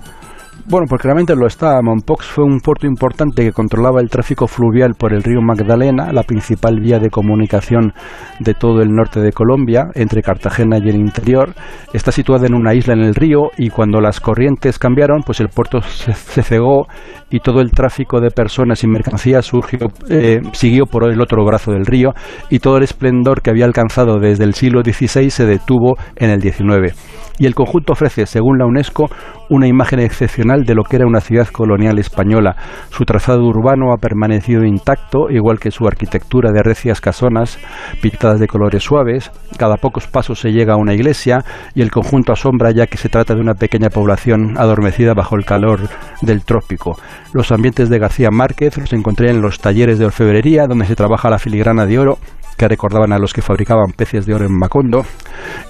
Bueno, 0.67 0.87
porque 0.89 1.03
realmente 1.03 1.35
lo 1.35 1.45
está. 1.45 1.79
Mompox 1.81 2.25
fue 2.25 2.43
un 2.43 2.59
puerto 2.59 2.87
importante 2.87 3.43
que 3.43 3.51
controlaba 3.51 4.01
el 4.01 4.09
tráfico 4.09 4.47
fluvial 4.47 4.95
por 4.97 5.13
el 5.13 5.21
río 5.21 5.39
Magdalena, 5.41 6.11
la 6.11 6.23
principal 6.23 6.79
vía 6.79 6.97
de 6.97 7.11
comunicación 7.11 7.93
de 8.39 8.55
todo 8.55 8.81
el 8.81 8.89
norte 8.89 9.19
de 9.19 9.31
Colombia, 9.31 9.83
entre 9.93 10.23
Cartagena 10.23 10.79
y 10.79 10.89
el 10.89 10.95
interior. 10.95 11.53
Está 11.93 12.11
situada 12.11 12.47
en 12.47 12.55
una 12.55 12.73
isla 12.73 12.93
en 12.93 13.01
el 13.01 13.13
río 13.13 13.51
y 13.57 13.69
cuando 13.69 14.01
las 14.01 14.19
corrientes 14.19 14.79
cambiaron, 14.79 15.21
pues 15.23 15.39
el 15.39 15.49
puerto 15.49 15.81
se, 15.81 16.41
cegó 16.41 16.87
y 17.29 17.41
todo 17.41 17.61
el 17.61 17.69
tráfico 17.69 18.19
de 18.19 18.31
personas 18.31 18.83
y 18.83 18.87
mercancías 18.87 19.45
surgió, 19.45 19.91
eh, 20.09 20.41
siguió 20.53 20.85
por 20.85 21.03
el 21.11 21.21
otro 21.21 21.45
brazo 21.45 21.73
del 21.73 21.85
río 21.85 22.13
y 22.49 22.57
todo 22.57 22.77
el 22.77 22.83
esplendor 22.83 23.41
que 23.41 23.51
había 23.51 23.65
alcanzado 23.65 24.19
desde 24.19 24.45
el 24.45 24.55
siglo 24.55 24.81
XVI 24.83 25.29
se 25.29 25.45
detuvo 25.45 25.95
en 26.15 26.31
el 26.31 26.41
XIX. 26.41 26.95
Y 27.37 27.45
el 27.45 27.55
conjunto 27.55 27.93
ofrece, 27.93 28.25
según 28.25 28.57
la 28.57 28.65
UNESCO, 28.65 29.09
una 29.49 29.67
imagen 29.67 29.99
excepcional 29.99 30.63
de 30.63 30.75
lo 30.75 30.83
que 30.83 30.97
era 30.97 31.05
una 31.05 31.21
ciudad 31.21 31.47
colonial 31.47 31.99
española. 31.99 32.55
Su 32.89 33.05
trazado 33.05 33.43
urbano 33.43 33.91
ha 33.93 33.97
permanecido 33.97 34.63
intacto, 34.63 35.29
igual 35.29 35.59
que 35.59 35.71
su 35.71 35.87
arquitectura 35.87 36.51
de 36.51 36.63
recias 36.63 37.01
casonas, 37.01 37.59
pintadas 38.01 38.39
de 38.39 38.47
colores 38.47 38.83
suaves. 38.83 39.31
Cada 39.57 39.77
pocos 39.77 40.07
pasos 40.07 40.39
se 40.39 40.51
llega 40.51 40.73
a 40.73 40.77
una 40.77 40.93
iglesia 40.93 41.43
y 41.73 41.81
el 41.81 41.91
conjunto 41.91 42.33
asombra 42.33 42.71
ya 42.71 42.87
que 42.87 42.97
se 42.97 43.09
trata 43.09 43.35
de 43.35 43.41
una 43.41 43.53
pequeña 43.53 43.89
población 43.89 44.57
adormecida 44.57 45.13
bajo 45.13 45.35
el 45.35 45.45
calor 45.45 45.81
del 46.21 46.43
trópico. 46.43 46.97
Los 47.33 47.51
ambientes 47.51 47.89
de 47.89 47.99
García 47.99 48.29
Márquez 48.31 48.77
los 48.77 48.93
encontré 48.93 49.29
en 49.29 49.41
los 49.41 49.59
talleres 49.59 49.99
de 49.99 50.05
orfebrería, 50.05 50.67
donde 50.67 50.85
se 50.85 50.95
trabaja 50.95 51.29
la 51.29 51.39
filigrana 51.39 51.85
de 51.85 51.99
oro 51.99 52.17
que 52.57 52.67
recordaban 52.67 53.11
a 53.11 53.19
los 53.19 53.33
que 53.33 53.41
fabricaban 53.41 53.91
peces 53.97 54.25
de 54.25 54.33
oro 54.33 54.45
en 54.45 54.57
Macondo. 54.57 55.03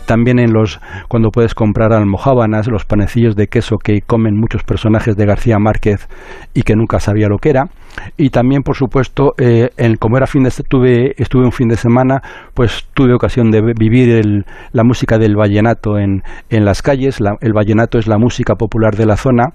También 0.06 0.40
en 0.40 0.54
los 0.54 0.80
cuando 1.08 1.32
puedes 1.32 1.56
comprar 1.56 1.94
almohábanas, 1.94 2.68
los 2.68 2.86
panecillos 2.86 3.36
de 3.36 3.48
queso 3.48 3.65
que 3.78 4.02
comen 4.02 4.36
muchos 4.36 4.64
personajes 4.64 5.16
de 5.16 5.26
García 5.26 5.58
Márquez 5.60 6.08
y 6.54 6.64
que 6.64 6.76
nunca 6.76 7.00
sabía 7.00 7.28
lo 7.28 7.38
que 7.38 7.50
era. 7.50 7.66
Y 8.18 8.30
también, 8.30 8.62
por 8.62 8.76
supuesto, 8.76 9.34
eh, 9.38 9.70
en, 9.78 9.96
como 9.96 10.18
era 10.18 10.28
fin 10.28 10.44
de 10.44 10.52
tuve 10.68 11.14
estuve 11.18 11.46
un 11.46 11.52
fin 11.52 11.68
de 11.68 11.78
semana, 11.78 12.22
pues 12.54 12.88
tuve 12.94 13.14
ocasión 13.14 13.52
de 13.52 13.62
vivir 13.62 14.46
la 14.72 14.84
música 14.84 15.18
del 15.18 15.36
vallenato 15.36 15.98
en, 15.98 16.22
en 16.50 16.66
las 16.66 16.82
calles. 16.82 17.20
el 17.42 17.54
vallenato 17.54 17.98
es 17.98 18.08
la 18.08 18.18
música 18.18 18.56
popular 18.56 18.96
de 18.96 19.06
la 19.06 19.18
zona 19.18 19.54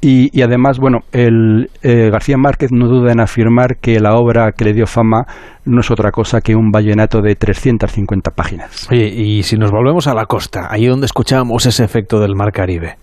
y, 0.00 0.40
además, 0.42 0.78
bueno, 0.78 1.00
el, 1.12 1.68
eh, 1.82 2.08
García 2.10 2.36
Márquez 2.38 2.70
no 2.72 2.88
duda 2.88 3.12
en 3.12 3.20
afirmar 3.20 3.76
que 3.76 4.00
la 4.00 4.14
obra 4.14 4.52
que 4.52 4.64
le 4.64 4.72
dio 4.72 4.86
fama 4.86 5.26
no 5.66 5.80
es 5.80 5.90
otra 5.90 6.10
cosa 6.10 6.40
que 6.40 6.56
un 6.56 6.70
vallenato 6.70 7.20
de 7.20 7.34
350 7.34 8.30
páginas. 8.30 8.88
Y 8.90 9.42
si 9.42 9.56
nos 9.56 9.70
volvemos 9.70 10.06
a 10.06 10.14
la 10.14 10.24
costa, 10.24 10.68
ahí 10.70 10.86
donde 10.86 11.06
escuchamos 11.06 11.66
ese 11.66 11.84
efecto 11.84 12.18
del 12.18 12.34
mar 12.34 12.50
Caribe. 12.50 12.96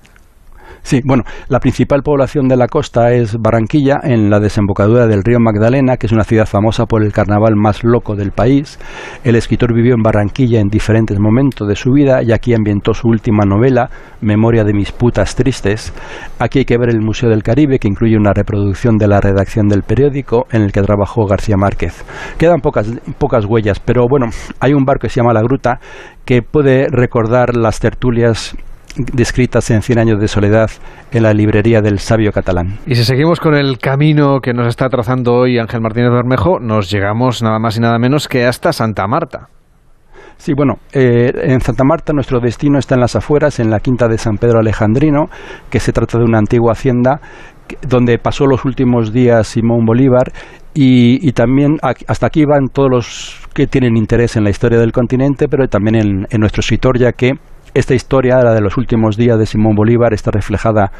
Sí, 0.87 1.01
bueno, 1.03 1.23
la 1.49 1.59
principal 1.59 2.01
población 2.01 2.47
de 2.47 2.55
la 2.55 2.69
costa 2.69 3.11
es 3.11 3.35
Barranquilla, 3.37 3.99
en 4.03 4.29
la 4.29 4.39
desembocadura 4.39 5.05
del 5.05 5.21
río 5.21 5.37
Magdalena, 5.37 5.97
que 5.97 6.05
es 6.05 6.13
una 6.13 6.23
ciudad 6.23 6.45
famosa 6.45 6.85
por 6.85 7.03
el 7.03 7.11
carnaval 7.11 7.57
más 7.57 7.83
loco 7.83 8.15
del 8.15 8.31
país. 8.31 8.79
El 9.25 9.35
escritor 9.35 9.73
vivió 9.73 9.95
en 9.95 10.01
Barranquilla 10.01 10.61
en 10.61 10.69
diferentes 10.69 11.19
momentos 11.19 11.67
de 11.67 11.75
su 11.75 11.91
vida 11.91 12.23
y 12.23 12.31
aquí 12.31 12.53
ambientó 12.53 12.93
su 12.93 13.09
última 13.09 13.43
novela, 13.43 13.89
Memoria 14.21 14.63
de 14.63 14.71
mis 14.71 14.93
putas 14.93 15.35
tristes. 15.35 15.93
Aquí 16.39 16.59
hay 16.59 16.65
que 16.65 16.77
ver 16.77 16.87
el 16.87 17.01
Museo 17.01 17.29
del 17.29 17.43
Caribe, 17.43 17.79
que 17.79 17.89
incluye 17.89 18.15
una 18.15 18.31
reproducción 18.31 18.95
de 18.95 19.09
la 19.09 19.19
redacción 19.19 19.67
del 19.67 19.83
periódico 19.83 20.45
en 20.53 20.61
el 20.61 20.71
que 20.71 20.83
trabajó 20.83 21.25
García 21.25 21.57
Márquez. 21.57 22.05
Quedan 22.37 22.61
pocas, 22.61 22.89
pocas 23.17 23.43
huellas, 23.43 23.81
pero 23.81 24.05
bueno, 24.09 24.27
hay 24.61 24.71
un 24.71 24.85
barco 24.85 25.01
que 25.01 25.09
se 25.09 25.19
llama 25.19 25.33
La 25.33 25.41
Gruta 25.41 25.81
que 26.23 26.43
puede 26.43 26.87
recordar 26.89 27.57
las 27.57 27.81
tertulias 27.81 28.55
descritas 28.97 29.69
en 29.71 29.81
Cien 29.81 29.99
años 29.99 30.19
de 30.19 30.27
soledad 30.27 30.69
en 31.11 31.23
la 31.23 31.33
librería 31.33 31.81
del 31.81 31.99
sabio 31.99 32.31
catalán. 32.31 32.79
Y 32.85 32.95
si 32.95 33.03
seguimos 33.03 33.39
con 33.39 33.55
el 33.55 33.77
camino 33.77 34.39
que 34.41 34.53
nos 34.53 34.67
está 34.67 34.89
trazando 34.89 35.33
hoy 35.33 35.59
Ángel 35.59 35.81
Martínez 35.81 36.11
Bermejo, 36.11 36.59
nos 36.59 36.89
llegamos 36.89 37.41
nada 37.43 37.59
más 37.59 37.77
y 37.77 37.79
nada 37.79 37.99
menos 37.99 38.27
que 38.27 38.45
hasta 38.45 38.73
Santa 38.73 39.07
Marta. 39.07 39.49
Sí, 40.37 40.53
bueno, 40.55 40.75
eh, 40.93 41.31
en 41.33 41.61
Santa 41.61 41.83
Marta 41.83 42.13
nuestro 42.13 42.39
destino 42.39 42.77
está 42.77 42.95
en 42.95 43.01
las 43.01 43.15
afueras, 43.15 43.59
en 43.59 43.71
la 43.71 43.79
quinta 43.79 44.07
de 44.07 44.17
San 44.19 44.37
Pedro 44.37 44.59
Alejandrino, 44.59 45.29
que 45.69 45.79
se 45.79 45.91
trata 45.91 46.19
de 46.19 46.25
una 46.25 46.37
antigua 46.37 46.73
hacienda 46.73 47.19
donde 47.87 48.17
pasó 48.17 48.45
los 48.45 48.63
últimos 48.63 49.11
días 49.11 49.47
Simón 49.47 49.83
Bolívar 49.85 50.31
y, 50.73 51.31
también 51.31 51.77
hasta 51.81 52.27
aquí 52.27 52.45
van 52.45 52.67
todos 52.71 52.89
los 52.89 53.47
que 53.53 53.65
tienen 53.65 53.97
interés 53.97 54.37
en 54.37 54.43
la 54.43 54.51
historia 54.51 54.77
del 54.77 54.91
continente, 54.91 55.47
pero 55.49 55.67
también 55.67 55.95
en, 55.95 56.27
en 56.29 56.39
nuestro 56.39 56.61
escritor, 56.61 56.99
ya 56.99 57.13
que 57.13 57.33
esta 57.77 57.93
historia, 57.93 58.37
la 58.43 58.53
de 58.53 58.61
los 58.61 58.77
últimos 58.77 59.17
días 59.17 59.37
de 59.37 59.45
Simón 59.45 59.75
Bolívar, 59.75 60.13
está 60.13 60.31
reflejada 60.31 60.91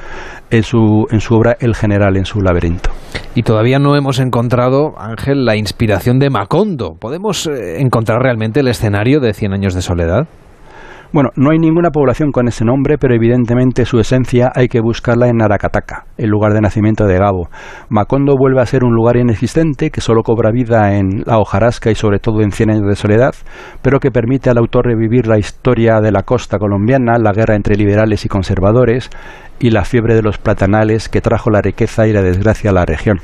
en 0.51 0.63
su, 0.63 1.07
en 1.09 1.19
su 1.19 1.35
obra 1.35 1.57
El 1.59 1.75
General, 1.75 2.15
en 2.17 2.25
su 2.25 2.41
laberinto. 2.41 2.91
Y 3.35 3.43
todavía 3.43 3.79
no 3.79 3.95
hemos 3.95 4.19
encontrado, 4.19 4.93
Ángel, 4.97 5.45
la 5.45 5.55
inspiración 5.55 6.19
de 6.19 6.29
Macondo. 6.29 6.95
¿Podemos 6.99 7.47
eh, 7.47 7.81
encontrar 7.81 8.21
realmente 8.21 8.59
el 8.59 8.67
escenario 8.67 9.19
de 9.19 9.33
Cien 9.33 9.53
años 9.53 9.73
de 9.73 9.81
soledad? 9.81 10.27
Bueno, 11.13 11.29
no 11.37 11.51
hay 11.51 11.57
ninguna 11.57 11.89
población 11.89 12.31
con 12.33 12.49
ese 12.49 12.65
nombre, 12.65 12.97
pero 12.97 13.15
evidentemente 13.15 13.85
su 13.85 13.97
esencia 13.97 14.51
hay 14.53 14.67
que 14.67 14.81
buscarla 14.81 15.29
en 15.29 15.41
Aracataca, 15.41 16.05
el 16.17 16.29
lugar 16.29 16.53
de 16.53 16.59
nacimiento 16.59 17.05
de 17.05 17.17
Gabo. 17.17 17.47
Macondo 17.89 18.35
vuelve 18.37 18.61
a 18.61 18.65
ser 18.65 18.83
un 18.83 18.93
lugar 18.93 19.15
inexistente 19.15 19.89
que 19.89 20.01
solo 20.01 20.21
cobra 20.21 20.51
vida 20.51 20.97
en 20.97 21.23
la 21.25 21.39
hojarasca 21.39 21.91
y 21.91 21.95
sobre 21.95 22.19
todo 22.19 22.41
en 22.41 22.51
Cien 22.51 22.71
años 22.71 22.87
de 22.89 22.97
soledad, 22.97 23.33
pero 23.81 24.01
que 24.01 24.11
permite 24.11 24.49
al 24.49 24.57
autor 24.57 24.85
revivir 24.87 25.27
la 25.27 25.39
historia 25.39 26.01
de 26.01 26.11
la 26.11 26.23
costa 26.23 26.59
colombiana, 26.59 27.17
la 27.17 27.31
guerra 27.31 27.55
entre 27.55 27.77
liberales 27.77 28.25
y 28.25 28.29
conservadores 28.29 29.09
y 29.59 29.69
la 29.69 29.85
fiebre 29.85 30.13
de 30.13 30.21
los 30.21 30.37
platanales 30.37 31.07
que 31.07 31.21
trajo 31.21 31.49
la 31.49 31.61
riqueza 31.61 32.05
y 32.05 32.13
la 32.13 32.21
desgracia 32.21 32.71
a 32.71 32.73
la 32.73 32.85
región. 32.85 33.19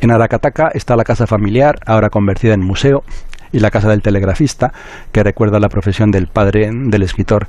En 0.00 0.12
Aracataca 0.12 0.68
está 0.72 0.96
la 0.96 1.04
casa 1.04 1.26
familiar, 1.26 1.74
ahora 1.84 2.10
convertida 2.10 2.54
en 2.54 2.64
museo, 2.64 3.02
y 3.52 3.60
la 3.60 3.70
casa 3.70 3.88
del 3.88 4.02
telegrafista, 4.02 4.72
que 5.12 5.22
recuerda 5.22 5.60
la 5.60 5.68
profesión 5.68 6.10
del 6.10 6.26
padre 6.26 6.70
del 6.72 7.02
escritor. 7.02 7.46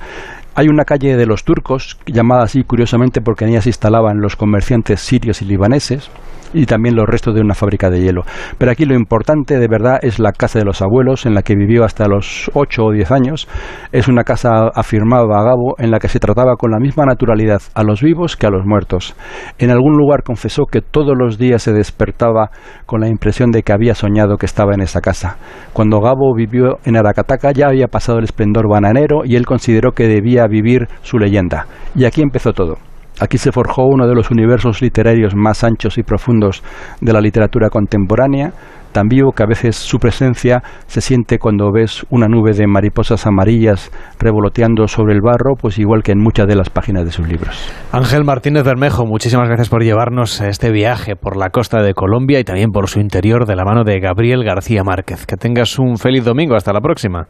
Hay 0.56 0.68
una 0.68 0.86
calle 0.86 1.16
de 1.16 1.26
los 1.26 1.44
turcos, 1.44 1.98
llamada 2.06 2.44
así 2.44 2.64
curiosamente 2.64 3.22
porque 3.22 3.46
en 3.46 3.52
ella 3.52 3.62
se 3.62 3.70
instalaban 3.70 4.22
los 4.22 4.36
comerciantes 4.36 5.00
sirios 5.02 5.42
y 5.42 5.46
libaneses. 5.46 6.10
Y 6.54 6.66
también 6.66 6.96
los 6.96 7.08
restos 7.08 7.36
de 7.36 7.42
una 7.42 7.54
fábrica 7.54 7.90
de 7.90 8.02
hielo. 8.02 8.24
Pero 8.58 8.72
aquí 8.72 8.86
lo 8.86 8.96
importante 8.96 9.58
de 9.60 9.68
verdad 9.68 10.00
es 10.02 10.20
la 10.20 10.32
casa 10.32 10.60
de 10.60 10.66
los 10.66 10.82
abuelos 10.82 11.26
en 11.26 11.34
la 11.34 11.42
que 11.42 11.56
vivió 11.56 11.84
hasta 11.84 12.08
los 12.08 12.50
8 12.54 12.84
o 12.84 12.92
10 12.92 13.12
años. 13.12 13.48
Es 13.92 14.08
una 14.08 14.24
casa, 14.24 14.70
afirmaba 14.74 15.44
Gabo, 15.44 15.76
en 15.78 15.92
la 15.92 16.00
que 16.00 16.08
se 16.08 16.20
trataba 16.20 16.56
con 16.56 16.72
la 16.72 16.80
misma 16.80 17.06
naturalidad 17.06 17.62
a 17.74 17.84
los 17.84 18.02
vivos 18.02 18.36
que 18.36 18.48
a 18.48 18.50
los 18.50 18.66
muertos. 18.66 19.16
En 19.58 19.72
algún 19.72 19.98
lugar 19.98 20.24
confesó 20.24 20.66
que 20.66 20.82
todos 20.82 21.16
los 21.18 21.38
días 21.38 21.64
se 21.64 21.74
despertaba 21.74 22.52
con 22.86 23.02
la 23.02 23.08
impresión 23.08 23.52
de 23.52 23.64
que 23.64 23.74
había 23.74 23.96
soñado 23.96 24.38
que 24.38 24.46
estaba 24.46 24.74
en 24.74 24.82
esa 24.82 25.02
casa. 25.02 25.38
Cuando 25.74 26.02
Gabo 26.02 26.34
vivió 26.36 26.80
en 26.86 26.98
Aracataca 26.98 27.52
ya 27.52 27.68
había 27.68 27.88
pasado 27.88 28.20
el 28.20 28.26
esplendor 28.26 28.68
bananero 28.70 29.22
y 29.26 29.36
él 29.36 29.46
consideró 29.46 29.92
que 29.92 30.08
debía 30.08 30.48
vivir 30.48 30.88
su 31.02 31.18
leyenda. 31.18 31.68
Y 31.96 32.06
aquí 32.06 32.22
empezó 32.22 32.54
todo. 32.54 32.89
Aquí 33.20 33.38
se 33.38 33.52
forjó 33.52 33.86
uno 33.86 34.08
de 34.08 34.16
los 34.16 34.32
universos 34.32 34.82
literarios 34.82 35.36
más 35.36 35.64
anchos 35.64 35.98
y 35.98 36.04
profundos 36.04 36.64
de 37.02 37.14
la 37.14 37.20
literatura 37.20 37.70
contemporánea, 37.70 38.54
tan 38.92 39.08
vivo 39.08 39.32
que 39.34 39.44
a 39.44 39.46
veces 39.46 39.76
su 39.76 40.00
presencia 40.00 40.64
se 40.88 41.02
siente 41.02 41.38
cuando 41.38 41.72
ves 41.72 42.06
una 42.10 42.28
nube 42.28 42.54
de 42.54 42.66
mariposas 42.66 43.28
amarillas 43.28 43.92
revoloteando 44.20 44.88
sobre 44.88 45.14
el 45.14 45.22
barro, 45.22 45.56
pues 45.60 45.78
igual 45.78 46.02
que 46.02 46.12
en 46.12 46.20
muchas 46.20 46.48
de 46.48 46.56
las 46.56 46.70
páginas 46.70 47.06
de 47.06 47.12
sus 47.12 47.28
libros. 47.28 47.72
Ángel 47.92 48.24
Martínez 48.24 48.64
Bermejo, 48.64 49.06
muchísimas 49.06 49.48
gracias 49.48 49.70
por 49.70 49.84
llevarnos 49.84 50.42
a 50.42 50.48
este 50.48 50.72
viaje 50.72 51.16
por 51.16 51.38
la 51.38 51.50
costa 51.50 51.82
de 51.82 51.94
Colombia 51.94 52.40
y 52.40 52.44
también 52.44 52.72
por 52.72 52.88
su 52.88 53.00
interior 53.00 53.46
de 53.46 53.56
la 53.56 53.66
mano 53.66 53.84
de 53.84 54.00
Gabriel 54.00 54.44
García 54.44 54.84
Márquez. 54.84 55.26
Que 55.26 55.36
tengas 55.36 55.78
un 55.78 55.98
feliz 55.98 56.24
domingo, 56.24 56.56
hasta 56.56 56.74
la 56.74 56.82
próxima. 56.82 57.28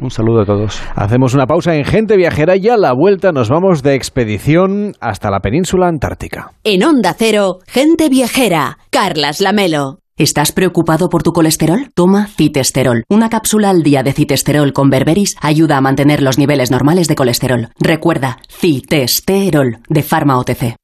Un 0.00 0.10
saludo 0.10 0.40
a 0.40 0.46
todos. 0.46 0.80
Hacemos 0.94 1.34
una 1.34 1.46
pausa 1.46 1.74
en 1.74 1.84
Gente 1.84 2.16
Viajera 2.16 2.56
y 2.56 2.68
a 2.68 2.78
la 2.78 2.94
vuelta 2.94 3.32
nos 3.32 3.50
vamos 3.50 3.82
de 3.82 3.94
expedición 3.94 4.94
hasta 4.98 5.30
la 5.30 5.40
península 5.40 5.88
antártica. 5.88 6.52
En 6.64 6.82
Onda 6.84 7.14
Cero, 7.16 7.58
Gente 7.66 8.08
Viajera, 8.08 8.78
Carlas 8.88 9.42
Lamelo. 9.42 9.98
¿Estás 10.16 10.52
preocupado 10.52 11.08
por 11.08 11.22
tu 11.22 11.32
colesterol? 11.32 11.90
Toma 11.94 12.26
citesterol. 12.26 13.04
Una 13.08 13.28
cápsula 13.28 13.70
al 13.70 13.82
día 13.82 14.02
de 14.02 14.12
citesterol 14.12 14.72
con 14.72 14.88
berberis 14.88 15.36
ayuda 15.40 15.76
a 15.76 15.80
mantener 15.80 16.22
los 16.22 16.38
niveles 16.38 16.70
normales 16.70 17.06
de 17.06 17.14
colesterol. 17.14 17.68
Recuerda, 17.78 18.38
citesterol 18.48 19.78
de 19.88 20.02
Pharma 20.02 20.38
OTC. 20.38 20.76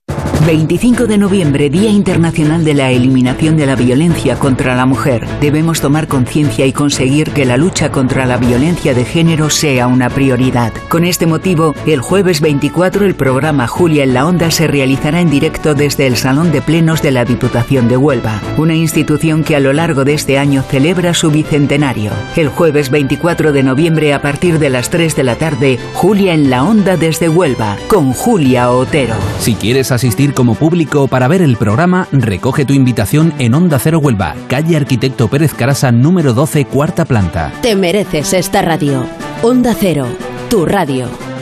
25 0.44 1.06
de 1.06 1.18
noviembre, 1.18 1.70
Día 1.70 1.90
Internacional 1.90 2.64
de 2.64 2.74
la 2.74 2.90
Eliminación 2.90 3.56
de 3.56 3.66
la 3.66 3.76
Violencia 3.76 4.38
contra 4.38 4.76
la 4.76 4.86
Mujer. 4.86 5.26
Debemos 5.40 5.80
tomar 5.80 6.08
conciencia 6.08 6.66
y 6.66 6.72
conseguir 6.72 7.30
que 7.30 7.44
la 7.44 7.56
lucha 7.56 7.90
contra 7.90 8.26
la 8.26 8.36
violencia 8.36 8.92
de 8.92 9.04
género 9.04 9.50
sea 9.50 9.86
una 9.86 10.10
prioridad. 10.10 10.72
Con 10.88 11.04
este 11.04 11.26
motivo, 11.26 11.74
el 11.86 12.00
jueves 12.00 12.40
24 12.40 13.06
el 13.06 13.14
programa 13.14 13.66
Julia 13.66 14.04
en 14.04 14.14
la 14.14 14.26
Onda 14.26 14.50
se 14.50 14.66
realizará 14.66 15.20
en 15.20 15.30
directo 15.30 15.74
desde 15.74 16.06
el 16.06 16.16
Salón 16.16 16.52
de 16.52 16.60
Plenos 16.60 17.02
de 17.02 17.10
la 17.12 17.24
Diputación 17.24 17.88
de 17.88 17.96
Huelva, 17.96 18.40
una 18.56 18.74
institución 18.74 19.44
que 19.44 19.56
a 19.56 19.60
lo 19.60 19.72
largo 19.72 20.04
de 20.04 20.14
este 20.14 20.38
año 20.38 20.62
celebra 20.62 21.14
su 21.14 21.30
bicentenario. 21.30 22.10
El 22.36 22.48
jueves 22.48 22.90
24 22.90 23.52
de 23.52 23.62
noviembre 23.62 24.12
a 24.12 24.22
partir 24.22 24.58
de 24.58 24.70
las 24.70 24.90
3 24.90 25.16
de 25.16 25.24
la 25.24 25.36
tarde, 25.36 25.78
Julia 25.94 26.34
en 26.34 26.50
la 26.50 26.64
Onda 26.64 26.96
desde 26.96 27.28
Huelva, 27.28 27.76
con 27.88 28.12
Julia 28.12 28.70
Otero. 28.70 29.14
Si 29.40 29.54
quieres 29.54 29.92
asistir 29.92 30.25
como 30.34 30.54
público 30.54 31.08
para 31.08 31.28
ver 31.28 31.42
el 31.42 31.56
programa, 31.56 32.08
recoge 32.12 32.64
tu 32.64 32.72
invitación 32.72 33.32
en 33.38 33.54
Onda 33.54 33.78
Cero 33.78 33.98
Huelva, 33.98 34.34
calle 34.48 34.76
Arquitecto 34.76 35.28
Pérez 35.28 35.54
Carasa, 35.54 35.92
número 35.92 36.32
12, 36.34 36.64
cuarta 36.66 37.04
planta. 37.04 37.52
Te 37.62 37.76
mereces 37.76 38.32
esta 38.32 38.62
radio. 38.62 39.04
Onda 39.42 39.74
Cero, 39.78 40.06
tu 40.48 40.64
radio. 40.66 41.35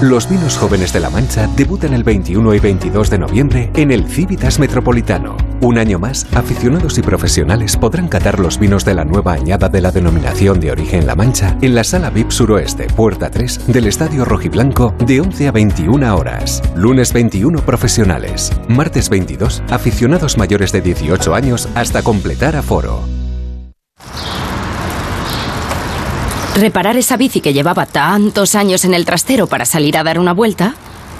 Los 0.00 0.30
vinos 0.30 0.56
jóvenes 0.56 0.94
de 0.94 1.00
La 1.00 1.10
Mancha 1.10 1.46
debutan 1.56 1.92
el 1.92 2.04
21 2.04 2.54
y 2.54 2.58
22 2.58 3.10
de 3.10 3.18
noviembre 3.18 3.70
en 3.74 3.90
el 3.90 4.08
Civitas 4.08 4.58
Metropolitano. 4.58 5.36
Un 5.60 5.76
año 5.76 5.98
más, 5.98 6.26
aficionados 6.32 6.96
y 6.96 7.02
profesionales 7.02 7.76
podrán 7.76 8.08
catar 8.08 8.40
los 8.40 8.58
vinos 8.58 8.86
de 8.86 8.94
la 8.94 9.04
nueva 9.04 9.34
añada 9.34 9.68
de 9.68 9.82
la 9.82 9.92
denominación 9.92 10.58
de 10.58 10.70
origen 10.70 11.06
La 11.06 11.16
Mancha 11.16 11.58
en 11.60 11.74
la 11.74 11.84
sala 11.84 12.08
VIP 12.08 12.30
Suroeste, 12.30 12.86
puerta 12.86 13.30
3 13.30 13.66
del 13.66 13.86
Estadio 13.88 14.24
Rojiblanco 14.24 14.94
de 15.04 15.20
11 15.20 15.48
a 15.48 15.52
21 15.52 16.16
horas. 16.16 16.62
Lunes 16.74 17.12
21 17.12 17.58
profesionales. 17.66 18.50
Martes 18.68 19.10
22 19.10 19.62
aficionados 19.68 20.38
mayores 20.38 20.72
de 20.72 20.80
18 20.80 21.34
años 21.34 21.68
hasta 21.74 22.02
completar 22.02 22.56
aforo. 22.56 23.04
Reparar 26.60 26.98
esa 26.98 27.16
bici 27.16 27.40
que 27.40 27.54
llevaba 27.54 27.86
tantos 27.86 28.54
años 28.54 28.84
en 28.84 28.92
el 28.92 29.06
trastero 29.06 29.46
para 29.46 29.64
salir 29.64 29.96
a 29.96 30.04
dar 30.04 30.18
una 30.18 30.34
vuelta 30.34 30.74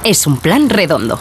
es 0.04 0.26
un 0.26 0.36
plan 0.36 0.68
redondo. 0.68 1.18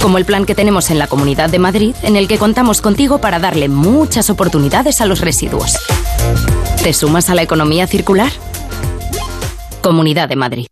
Como 0.00 0.16
el 0.16 0.24
plan 0.24 0.46
que 0.46 0.54
tenemos 0.54 0.92
en 0.92 0.98
la 1.00 1.08
Comunidad 1.08 1.50
de 1.50 1.58
Madrid, 1.58 1.96
en 2.04 2.14
el 2.14 2.28
que 2.28 2.38
contamos 2.38 2.80
contigo 2.80 3.20
para 3.20 3.40
darle 3.40 3.68
muchas 3.68 4.30
oportunidades 4.30 5.00
a 5.00 5.06
los 5.06 5.22
residuos. 5.22 5.76
¿Te 6.84 6.92
sumas 6.92 7.30
a 7.30 7.34
la 7.34 7.42
economía 7.42 7.88
circular? 7.88 8.30
Comunidad 9.82 10.28
de 10.28 10.36
Madrid. 10.36 10.66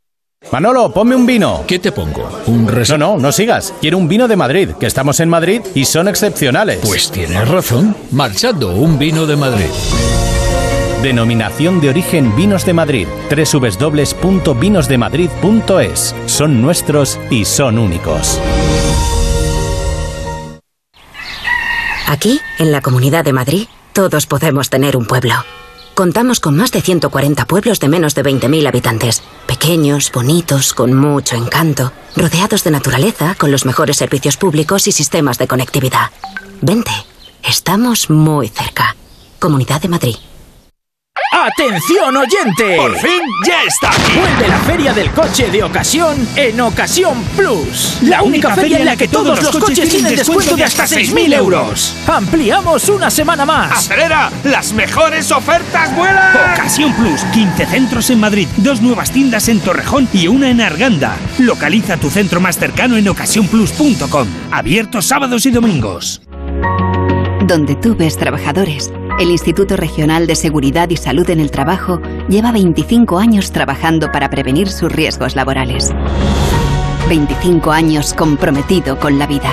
Manolo, 0.53 0.93
ponme 0.93 1.17
un 1.17 1.27
vino. 1.27 1.65
¿Qué 1.67 1.81
te 1.81 1.91
pongo? 1.91 2.29
¿Un 2.47 2.67
No, 2.67 2.99
no, 2.99 3.17
no 3.19 3.33
sigas. 3.33 3.75
Quiero 3.81 3.99
un 3.99 4.07
vino 4.07 4.29
de 4.29 4.37
Madrid, 4.37 4.71
que 4.79 4.87
estamos 4.87 5.19
en 5.19 5.29
Madrid 5.29 5.61
y 5.75 5.87
son 5.87 6.07
excepcionales. 6.07 6.79
Pues 6.85 7.11
tienes 7.11 7.49
razón. 7.49 7.97
Marchando, 8.13 8.77
un 8.77 8.97
vino 8.97 9.27
de 9.27 9.35
Madrid. 9.35 9.67
Denominación 11.03 11.81
de 11.81 11.91
origen 11.91 12.35
Vinos 12.37 12.65
de 12.65 12.73
Madrid. 12.73 13.07
www.vinosdemadrid.es. 13.31 16.15
Son 16.27 16.63
nuestros 16.63 17.19
y 17.31 17.45
son 17.45 17.79
únicos. 17.79 18.41
Aquí, 22.07 22.41
en 22.59 22.73
la 22.73 22.81
Comunidad 22.81 23.25
de 23.25 23.33
Madrid, 23.33 23.69
todos 23.93 24.27
podemos 24.27 24.71
tener 24.71 24.97
un 24.97 25.07
pueblo. 25.07 25.35
Contamos 25.95 26.41
con 26.41 26.57
más 26.57 26.73
de 26.73 26.81
140 26.81 27.45
pueblos 27.47 27.79
de 27.81 27.89
menos 27.89 28.15
de 28.15 28.23
20.000 28.23 28.69
habitantes. 28.69 29.23
Pequeños, 29.47 30.13
bonitos, 30.13 30.73
con 30.75 30.95
mucho 30.95 31.37
encanto, 31.37 31.93
rodeados 32.15 32.65
de 32.65 32.71
naturaleza, 32.71 33.35
con 33.35 33.51
los 33.51 33.65
mejores 33.65 33.97
servicios 33.97 34.37
públicos 34.37 34.87
y 34.87 34.93
sistemas 34.93 35.39
de 35.39 35.49
conectividad. 35.49 36.11
Vente, 36.61 36.93
estamos 37.43 38.11
muy 38.11 38.49
cerca. 38.49 38.95
Comunidad 39.39 39.81
de 39.81 39.89
Madrid. 39.89 40.17
¡Atención 41.37 42.17
oyente! 42.17 42.77
¡Por 42.79 42.97
fin 42.97 43.21
ya 43.47 43.63
está 43.65 43.91
aquí! 43.91 44.19
Vuelve 44.19 44.49
la 44.49 44.59
feria 44.61 44.95
del 44.95 45.11
coche 45.11 45.51
de 45.51 45.63
ocasión 45.63 46.17
en 46.35 46.59
Ocasión 46.63 47.23
Plus. 47.37 47.99
La 48.01 48.23
única 48.23 48.55
feria 48.55 48.79
en 48.79 48.87
la 48.87 48.97
que 48.97 49.07
todos 49.07 49.43
los 49.43 49.55
coches 49.59 49.87
tienen 49.87 50.17
descuento 50.17 50.57
de 50.57 50.65
hasta 50.65 50.85
6.000 50.85 51.35
euros. 51.35 51.95
Ampliamos 52.07 52.89
una 52.89 53.11
semana 53.11 53.45
más. 53.45 53.71
¡Acelera! 53.71 54.31
¡Las 54.45 54.73
mejores 54.73 55.31
ofertas 55.31 55.95
vuelan! 55.95 56.55
Ocasión 56.55 56.95
Plus, 56.95 57.23
15 57.35 57.67
centros 57.67 58.09
en 58.09 58.19
Madrid, 58.19 58.49
dos 58.57 58.81
nuevas 58.81 59.11
tiendas 59.11 59.51
en 59.51 59.61
Torrejón 59.61 60.09
y 60.15 60.29
una 60.29 60.49
en 60.49 60.63
Arganda. 60.63 61.17
Localiza 61.39 61.99
tu 61.99 62.09
centro 62.09 62.41
más 62.41 62.59
cercano 62.59 62.97
en 62.97 63.09
ocasiónplus.com. 63.09 64.27
Abierto 64.51 65.03
sábados 65.03 65.45
y 65.45 65.51
domingos. 65.51 66.23
Donde 67.47 67.77
tú 67.77 67.95
ves 67.95 68.17
trabajadores, 68.17 68.91
el 69.19 69.31
Instituto 69.31 69.77
Regional 69.77 70.27
de 70.27 70.35
Seguridad 70.35 70.91
y 70.91 70.97
Salud 70.97 71.31
en 71.31 71.41
el 71.41 71.51
Trabajo 71.51 72.03
lleva 72.29 72.53
25 72.53 73.19
años 73.19 73.51
trabajando 73.51 74.13
para 74.13 74.29
prevenir 74.29 74.69
sus 74.69 74.93
riesgos 74.93 75.37
laborales. 75.37 75.91
25 77.09 77.73
años 77.73 78.13
comprometido 78.13 78.99
con 78.99 79.19
la 79.19 79.27
vida. 79.27 79.51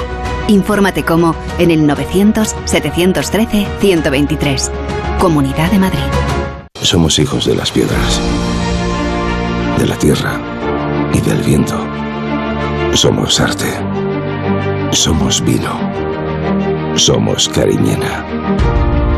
Infórmate 0.49 1.03
cómo 1.03 1.33
en 1.59 1.71
el 1.71 1.87
900-713-123. 1.87 4.69
Comunidad 5.19 5.71
de 5.71 5.79
Madrid. 5.79 5.99
Somos 6.81 7.17
hijos 7.19 7.45
de 7.45 7.55
las 7.55 7.71
piedras, 7.71 8.19
de 9.77 9.87
la 9.87 9.95
tierra 9.95 10.41
y 11.13 11.21
del 11.21 11.41
viento. 11.41 11.79
Somos 12.93 13.39
arte. 13.39 13.71
Somos 14.91 15.41
vino. 15.41 15.79
Somos 16.95 17.47
Cariñena. 17.47 18.25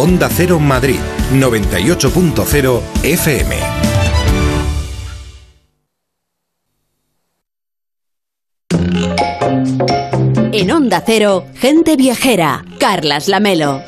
Onda 0.00 0.28
Cero 0.28 0.60
Madrid, 0.60 1.00
98.0 1.32 2.80
FM. 3.02 3.56
En 10.52 10.70
Onda 10.70 11.02
Cero, 11.04 11.46
gente 11.60 11.96
viajera. 11.96 12.64
Carlas 12.78 13.26
Lamelo. 13.26 13.82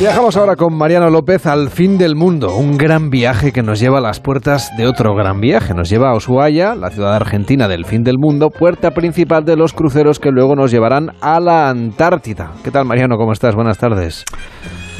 Viajamos 0.00 0.38
ahora 0.38 0.56
con 0.56 0.72
Mariano 0.78 1.10
López 1.10 1.44
al 1.44 1.68
fin 1.68 1.98
del 1.98 2.16
mundo, 2.16 2.56
un 2.56 2.78
gran 2.78 3.10
viaje 3.10 3.52
que 3.52 3.62
nos 3.62 3.80
lleva 3.80 3.98
a 3.98 4.00
las 4.00 4.18
puertas 4.18 4.70
de 4.78 4.86
otro 4.86 5.14
gran 5.14 5.42
viaje. 5.42 5.74
Nos 5.74 5.90
lleva 5.90 6.08
a 6.08 6.16
Ushuaia, 6.16 6.74
la 6.74 6.88
ciudad 6.88 7.14
argentina 7.14 7.68
del 7.68 7.84
fin 7.84 8.02
del 8.02 8.16
mundo, 8.18 8.48
puerta 8.48 8.92
principal 8.92 9.44
de 9.44 9.56
los 9.56 9.74
cruceros 9.74 10.18
que 10.18 10.30
luego 10.30 10.56
nos 10.56 10.70
llevarán 10.70 11.10
a 11.20 11.38
la 11.38 11.68
Antártida. 11.68 12.52
¿Qué 12.64 12.70
tal 12.70 12.86
Mariano? 12.86 13.18
¿Cómo 13.18 13.32
estás? 13.32 13.54
Buenas 13.54 13.76
tardes. 13.76 14.24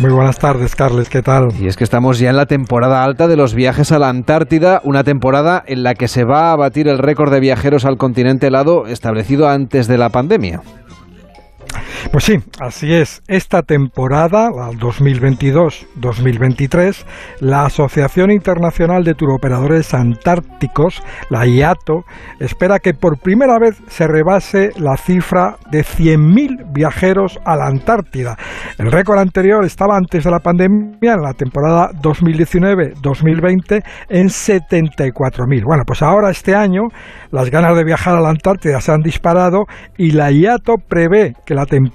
Muy 0.00 0.12
buenas 0.12 0.38
tardes, 0.38 0.76
Carles, 0.76 1.08
¿qué 1.08 1.22
tal? 1.22 1.48
Y 1.58 1.66
es 1.66 1.78
que 1.78 1.84
estamos 1.84 2.18
ya 2.18 2.28
en 2.28 2.36
la 2.36 2.44
temporada 2.44 3.02
alta 3.02 3.26
de 3.26 3.36
los 3.36 3.54
viajes 3.54 3.92
a 3.92 3.98
la 3.98 4.10
Antártida, 4.10 4.82
una 4.84 5.02
temporada 5.02 5.64
en 5.66 5.82
la 5.82 5.94
que 5.94 6.08
se 6.08 6.24
va 6.24 6.52
a 6.52 6.56
batir 6.56 6.88
el 6.88 6.98
récord 6.98 7.32
de 7.32 7.40
viajeros 7.40 7.86
al 7.86 7.96
continente 7.96 8.48
helado 8.48 8.86
establecido 8.86 9.48
antes 9.48 9.88
de 9.88 9.96
la 9.96 10.10
pandemia. 10.10 10.60
Pues 12.12 12.24
sí, 12.24 12.38
así 12.58 12.92
es. 12.92 13.22
Esta 13.28 13.62
temporada, 13.62 14.48
2022-2023, 14.48 17.04
la 17.40 17.66
Asociación 17.66 18.32
Internacional 18.32 19.04
de 19.04 19.14
Turoperadores 19.14 19.94
Antárticos, 19.94 21.00
la 21.28 21.46
IATO, 21.46 22.04
espera 22.40 22.80
que 22.80 22.94
por 22.94 23.20
primera 23.20 23.60
vez 23.60 23.80
se 23.88 24.08
rebase 24.08 24.72
la 24.76 24.96
cifra 24.96 25.58
de 25.70 25.84
100.000 25.84 26.72
viajeros 26.72 27.38
a 27.44 27.54
la 27.56 27.66
Antártida. 27.66 28.38
El 28.78 28.90
récord 28.90 29.18
anterior 29.18 29.62
estaba 29.64 29.96
antes 29.96 30.24
de 30.24 30.30
la 30.30 30.40
pandemia, 30.40 31.12
en 31.14 31.22
la 31.22 31.34
temporada 31.34 31.92
2019-2020, 31.92 33.84
en 34.08 34.28
74.000. 34.28 35.64
Bueno, 35.64 35.84
pues 35.86 36.02
ahora 36.02 36.30
este 36.30 36.56
año 36.56 36.88
las 37.30 37.50
ganas 37.50 37.76
de 37.76 37.84
viajar 37.84 38.16
a 38.16 38.20
la 38.20 38.30
Antártida 38.30 38.80
se 38.80 38.90
han 38.90 39.02
disparado 39.02 39.66
y 39.96 40.10
la 40.12 40.32
IATO 40.32 40.76
prevé 40.88 41.34
que 41.44 41.54
la 41.54 41.66
temporada 41.66 41.89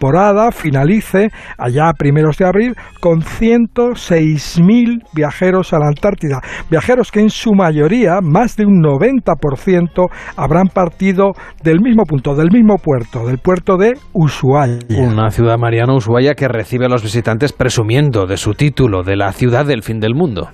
finalice 0.52 1.30
allá 1.58 1.92
primeros 1.98 2.38
de 2.38 2.46
abril 2.46 2.76
con 3.00 3.22
106.000 3.22 5.02
viajeros 5.14 5.74
a 5.74 5.80
la 5.80 5.88
Antártida. 5.88 6.42
Viajeros 6.70 7.12
que 7.12 7.22
en 7.22 7.30
su 7.30 7.54
mayoría, 7.54 8.20
más 8.22 8.56
de 8.56 8.66
un 8.66 8.82
90%, 8.82 10.10
habrán 10.36 10.68
partido 10.68 11.32
del 11.64 11.82
mismo 11.82 12.04
punto, 12.04 12.36
del 12.36 12.52
mismo 12.52 12.78
puerto, 12.78 13.26
del 13.26 13.38
puerto 13.38 13.78
de 13.78 13.94
Ushuaia. 14.14 14.80
Una 14.90 15.30
ciudad 15.32 15.58
mariana 15.58 15.94
Ushuaia 15.94 16.34
que 16.36 16.48
recibe 16.48 16.86
a 16.86 16.90
los 16.90 17.04
visitantes 17.04 17.54
presumiendo 17.54 18.26
de 18.26 18.38
su 18.38 18.54
título 18.54 19.04
de 19.04 19.16
la 19.16 19.32
ciudad 19.32 19.66
del 19.66 19.84
fin 19.84 20.00
del 20.00 20.16
mundo. 20.16 20.50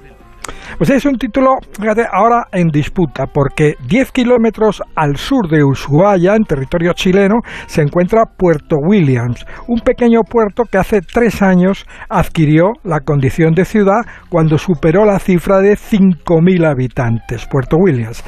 Pues 0.81 0.89
es 0.89 1.05
un 1.05 1.19
título, 1.19 1.57
fíjate, 1.79 2.07
ahora 2.11 2.47
en 2.51 2.69
disputa, 2.69 3.27
porque 3.27 3.75
10 3.87 4.11
kilómetros 4.11 4.81
al 4.95 5.15
sur 5.15 5.47
de 5.47 5.63
Ushuaia, 5.63 6.35
en 6.35 6.43
territorio 6.43 6.93
chileno, 6.93 7.35
se 7.67 7.83
encuentra 7.83 8.23
Puerto 8.25 8.77
Williams, 8.77 9.45
un 9.67 9.81
pequeño 9.81 10.21
puerto 10.23 10.63
que 10.63 10.79
hace 10.79 11.01
tres 11.01 11.43
años 11.43 11.85
adquirió 12.09 12.71
la 12.83 13.01
condición 13.01 13.53
de 13.53 13.65
ciudad 13.65 13.99
cuando 14.29 14.57
superó 14.57 15.05
la 15.05 15.19
cifra 15.19 15.59
de 15.59 15.73
5.000 15.73 16.65
habitantes, 16.65 17.45
Puerto 17.45 17.77
Williams. 17.77 18.23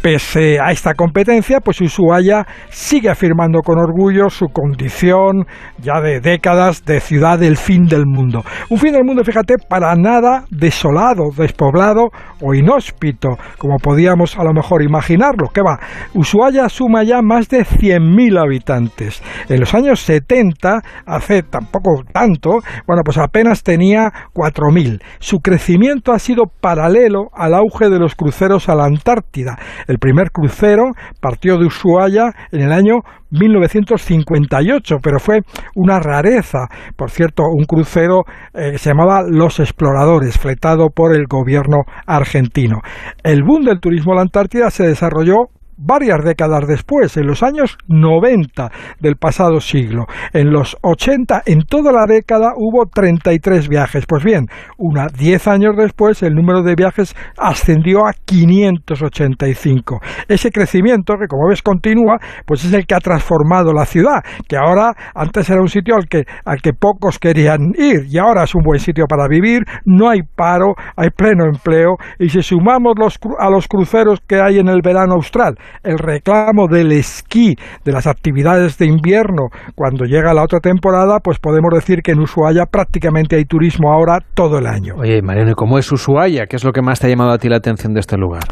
Pese 0.00 0.58
a 0.60 0.70
esta 0.70 0.94
competencia, 0.94 1.60
pues 1.60 1.78
Ushuaia 1.82 2.46
sigue 2.70 3.10
afirmando 3.10 3.60
con 3.60 3.78
orgullo 3.78 4.30
su 4.30 4.46
condición 4.46 5.44
ya 5.76 6.00
de 6.00 6.20
décadas 6.20 6.86
de 6.86 7.00
ciudad 7.00 7.38
del 7.38 7.58
fin 7.58 7.84
del 7.84 8.06
mundo. 8.06 8.44
Un 8.70 8.78
fin 8.78 8.92
del 8.92 9.04
mundo, 9.04 9.22
fíjate, 9.24 9.56
para 9.68 9.94
nada 9.94 10.44
desolado, 10.50 11.24
despoblado, 11.36 11.97
o 12.40 12.54
inhóspito, 12.54 13.36
como 13.58 13.78
podíamos 13.78 14.38
a 14.38 14.44
lo 14.44 14.52
mejor 14.52 14.82
imaginarlo. 14.82 15.48
Que 15.48 15.62
va, 15.62 15.78
Ushuaia 16.14 16.68
suma 16.68 17.02
ya 17.02 17.22
más 17.22 17.48
de 17.48 17.64
100.000 17.64 18.40
habitantes. 18.40 19.22
En 19.48 19.60
los 19.60 19.74
años 19.74 20.00
70, 20.00 20.80
hace 21.06 21.42
tampoco 21.42 22.02
tanto, 22.12 22.60
bueno, 22.86 23.02
pues 23.04 23.18
apenas 23.18 23.62
tenía 23.62 24.10
4.000. 24.34 25.02
Su 25.18 25.38
crecimiento 25.38 26.12
ha 26.12 26.18
sido 26.18 26.44
paralelo 26.60 27.28
al 27.34 27.54
auge 27.54 27.88
de 27.88 27.98
los 27.98 28.14
cruceros 28.14 28.68
a 28.68 28.74
la 28.74 28.84
Antártida. 28.84 29.58
El 29.86 29.98
primer 29.98 30.30
crucero 30.30 30.92
partió 31.20 31.58
de 31.58 31.66
Ushuaia 31.66 32.32
en 32.52 32.62
el 32.62 32.72
año 32.72 33.00
1958, 33.30 34.96
pero 35.02 35.18
fue 35.18 35.40
una 35.74 36.00
rareza. 36.00 36.68
Por 36.96 37.10
cierto, 37.10 37.44
un 37.44 37.64
crucero 37.64 38.24
eh, 38.54 38.78
se 38.78 38.90
llamaba 38.90 39.22
Los 39.28 39.60
Exploradores, 39.60 40.38
fletado 40.38 40.88
por 40.94 41.14
el 41.14 41.26
gobierno 41.26 41.78
argentino. 42.06 42.80
El 43.22 43.42
boom 43.42 43.64
del 43.64 43.80
turismo 43.80 44.12
a 44.12 44.16
la 44.16 44.22
Antártida 44.22 44.70
se 44.70 44.86
desarrolló 44.86 45.48
varias 45.78 46.24
décadas 46.24 46.66
después, 46.66 47.16
en 47.16 47.26
los 47.26 47.42
años 47.42 47.78
90 47.86 48.70
del 49.00 49.16
pasado 49.16 49.60
siglo. 49.60 50.06
En 50.32 50.50
los 50.50 50.76
80, 50.82 51.42
en 51.46 51.62
toda 51.62 51.92
la 51.92 52.06
década, 52.06 52.52
hubo 52.56 52.86
33 52.86 53.68
viajes. 53.68 54.04
Pues 54.06 54.24
bien, 54.24 54.46
una 54.76 55.06
10 55.06 55.48
años 55.48 55.76
después, 55.76 56.22
el 56.22 56.34
número 56.34 56.62
de 56.62 56.74
viajes 56.74 57.14
ascendió 57.36 58.06
a 58.06 58.12
585. 58.12 60.00
Ese 60.28 60.50
crecimiento, 60.50 61.14
que 61.18 61.26
como 61.28 61.48
ves 61.48 61.62
continúa, 61.62 62.18
pues 62.44 62.64
es 62.64 62.72
el 62.72 62.86
que 62.86 62.94
ha 62.94 63.00
transformado 63.00 63.72
la 63.72 63.86
ciudad, 63.86 64.22
que 64.48 64.56
ahora 64.56 64.94
antes 65.14 65.48
era 65.48 65.60
un 65.60 65.68
sitio 65.68 65.94
al 65.96 66.08
que, 66.08 66.24
al 66.44 66.60
que 66.60 66.72
pocos 66.72 67.18
querían 67.18 67.72
ir 67.76 68.06
y 68.08 68.18
ahora 68.18 68.44
es 68.44 68.54
un 68.54 68.62
buen 68.62 68.80
sitio 68.80 69.06
para 69.08 69.28
vivir, 69.28 69.62
no 69.84 70.08
hay 70.08 70.20
paro, 70.22 70.74
hay 70.96 71.10
pleno 71.10 71.44
empleo 71.44 71.96
y 72.18 72.28
si 72.28 72.42
sumamos 72.42 72.94
los, 72.98 73.18
a 73.38 73.50
los 73.50 73.68
cruceros 73.68 74.20
que 74.26 74.40
hay 74.40 74.58
en 74.58 74.68
el 74.68 74.80
verano 74.82 75.14
austral, 75.14 75.56
el 75.82 75.98
reclamo 75.98 76.68
del 76.68 76.92
esquí, 76.92 77.56
de 77.84 77.92
las 77.92 78.06
actividades 78.06 78.78
de 78.78 78.86
invierno, 78.86 79.48
cuando 79.74 80.04
llega 80.04 80.34
la 80.34 80.42
otra 80.42 80.60
temporada, 80.60 81.20
pues 81.20 81.38
podemos 81.38 81.72
decir 81.72 82.02
que 82.02 82.12
en 82.12 82.20
Ushuaia 82.20 82.66
prácticamente 82.66 83.36
hay 83.36 83.44
turismo 83.44 83.92
ahora 83.92 84.18
todo 84.34 84.58
el 84.58 84.66
año. 84.66 84.94
Oye, 84.96 85.22
Mariano, 85.22 85.54
¿cómo 85.54 85.78
es 85.78 85.90
Ushuaia? 85.90 86.46
¿Qué 86.46 86.56
es 86.56 86.64
lo 86.64 86.72
que 86.72 86.82
más 86.82 87.00
te 87.00 87.06
ha 87.06 87.10
llamado 87.10 87.32
a 87.32 87.38
ti 87.38 87.48
la 87.48 87.56
atención 87.56 87.94
de 87.94 88.00
este 88.00 88.16
lugar? 88.16 88.42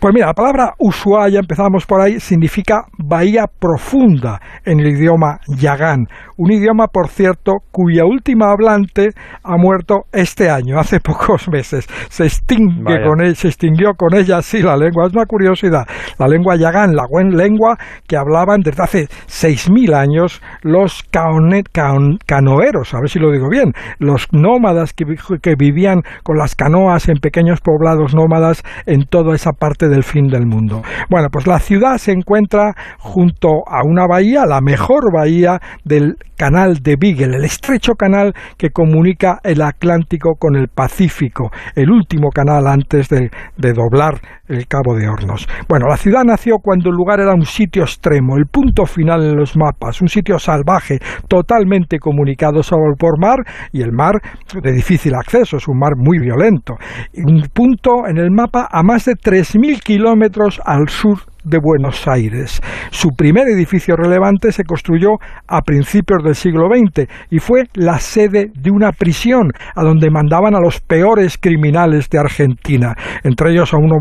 Pues 0.00 0.12
mira, 0.12 0.26
la 0.26 0.34
palabra 0.34 0.74
Ushuaia, 0.78 1.40
empezamos 1.40 1.86
por 1.86 2.00
ahí, 2.00 2.20
significa 2.20 2.84
bahía 2.98 3.46
profunda 3.46 4.40
en 4.64 4.80
el 4.80 4.88
idioma 4.88 5.38
yagán, 5.46 6.06
un 6.36 6.52
idioma, 6.52 6.88
por 6.88 7.08
cierto, 7.08 7.52
cuya 7.70 8.04
última 8.04 8.50
hablante 8.50 9.10
ha 9.42 9.56
muerto 9.56 10.02
este 10.12 10.50
año, 10.50 10.78
hace 10.78 11.00
pocos 11.04 11.48
meses. 11.48 11.86
Se, 12.08 12.24
extingue 12.24 13.02
con 13.04 13.22
él, 13.22 13.36
se 13.36 13.48
extinguió 13.48 13.94
con 13.96 14.14
ella, 14.14 14.42
sí, 14.42 14.62
la 14.62 14.76
lengua. 14.76 15.06
Es 15.06 15.14
una 15.14 15.26
curiosidad. 15.26 15.86
La 16.18 16.26
lengua 16.26 16.56
yagán, 16.56 16.94
la 16.94 17.04
buena 17.08 17.36
lengua 17.36 17.76
que 18.06 18.16
hablaban 18.16 18.60
desde 18.60 18.82
hace 18.82 19.04
6.000 19.28 19.94
años 19.94 20.42
los 20.62 21.02
canoeros, 21.12 22.94
a 22.94 23.00
ver 23.00 23.08
si 23.08 23.18
lo 23.18 23.30
digo 23.30 23.48
bien, 23.48 23.72
los 23.98 24.26
nómadas 24.32 24.92
que, 24.92 25.04
que 25.40 25.54
vivían 25.56 26.02
con 26.22 26.36
las 26.36 26.54
canoas 26.54 27.08
en 27.08 27.18
pequeños 27.18 27.60
poblados 27.60 28.14
nómadas 28.14 28.62
en 28.86 29.04
toda 29.06 29.34
esa 29.34 29.52
parte 29.52 29.88
del 29.94 30.02
fin 30.02 30.26
del 30.26 30.46
mundo. 30.46 30.82
Bueno, 31.08 31.28
pues 31.30 31.46
la 31.46 31.58
ciudad 31.58 31.96
se 31.98 32.12
encuentra 32.12 32.74
junto 32.98 33.62
a 33.66 33.82
una 33.84 34.06
bahía, 34.06 34.44
la 34.44 34.60
mejor 34.60 35.12
bahía 35.12 35.60
del 35.84 36.16
canal 36.36 36.78
de 36.82 36.96
Beagle, 36.98 37.36
el 37.36 37.44
estrecho 37.44 37.92
canal 37.94 38.34
que 38.58 38.70
comunica 38.70 39.38
el 39.44 39.62
Atlántico 39.62 40.34
con 40.38 40.56
el 40.56 40.68
Pacífico, 40.68 41.50
el 41.76 41.90
último 41.90 42.30
canal 42.30 42.66
antes 42.66 43.08
de, 43.08 43.30
de, 43.56 43.72
doblar 43.72 44.20
el 44.48 44.66
Cabo 44.66 44.96
de 44.96 45.08
Hornos. 45.08 45.46
Bueno, 45.68 45.86
la 45.88 45.96
ciudad 45.96 46.22
nació 46.24 46.58
cuando 46.58 46.90
el 46.90 46.96
lugar 46.96 47.20
era 47.20 47.34
un 47.34 47.46
sitio 47.46 47.84
extremo, 47.84 48.36
el 48.36 48.46
punto 48.46 48.84
final 48.84 49.22
en 49.22 49.36
los 49.36 49.56
mapas, 49.56 50.02
un 50.02 50.08
sitio 50.08 50.38
salvaje, 50.38 50.98
totalmente 51.28 51.98
comunicado 51.98 52.62
solo 52.62 52.94
por 52.98 53.20
mar 53.20 53.38
y 53.72 53.82
el 53.82 53.92
mar 53.92 54.14
de 54.60 54.72
difícil 54.72 55.14
acceso, 55.14 55.56
es 55.56 55.68
un 55.68 55.78
mar 55.78 55.92
muy 55.96 56.18
violento. 56.18 56.76
Un 57.14 57.48
punto 57.52 58.06
en 58.08 58.18
el 58.18 58.30
mapa 58.30 58.68
a 58.70 58.82
más 58.82 59.04
de 59.04 59.12
3.000 59.12 59.73
kilómetros 59.80 60.60
al 60.64 60.88
sur 60.88 61.20
de 61.44 61.58
Buenos 61.58 62.08
Aires. 62.08 62.60
Su 62.90 63.10
primer 63.10 63.48
edificio 63.48 63.96
relevante 63.96 64.50
se 64.52 64.64
construyó 64.64 65.18
a 65.46 65.60
principios 65.60 66.22
del 66.24 66.34
siglo 66.34 66.68
XX 66.68 67.06
y 67.30 67.38
fue 67.38 67.64
la 67.74 67.98
sede 67.98 68.50
de 68.54 68.70
una 68.70 68.92
prisión 68.92 69.52
a 69.74 69.82
donde 69.82 70.10
mandaban 70.10 70.54
a 70.54 70.60
los 70.60 70.80
peores 70.80 71.38
criminales 71.38 72.08
de 72.08 72.18
Argentina, 72.18 72.94
entre 73.22 73.52
ellos 73.52 73.74
a 73.74 73.76
uno 73.76 73.98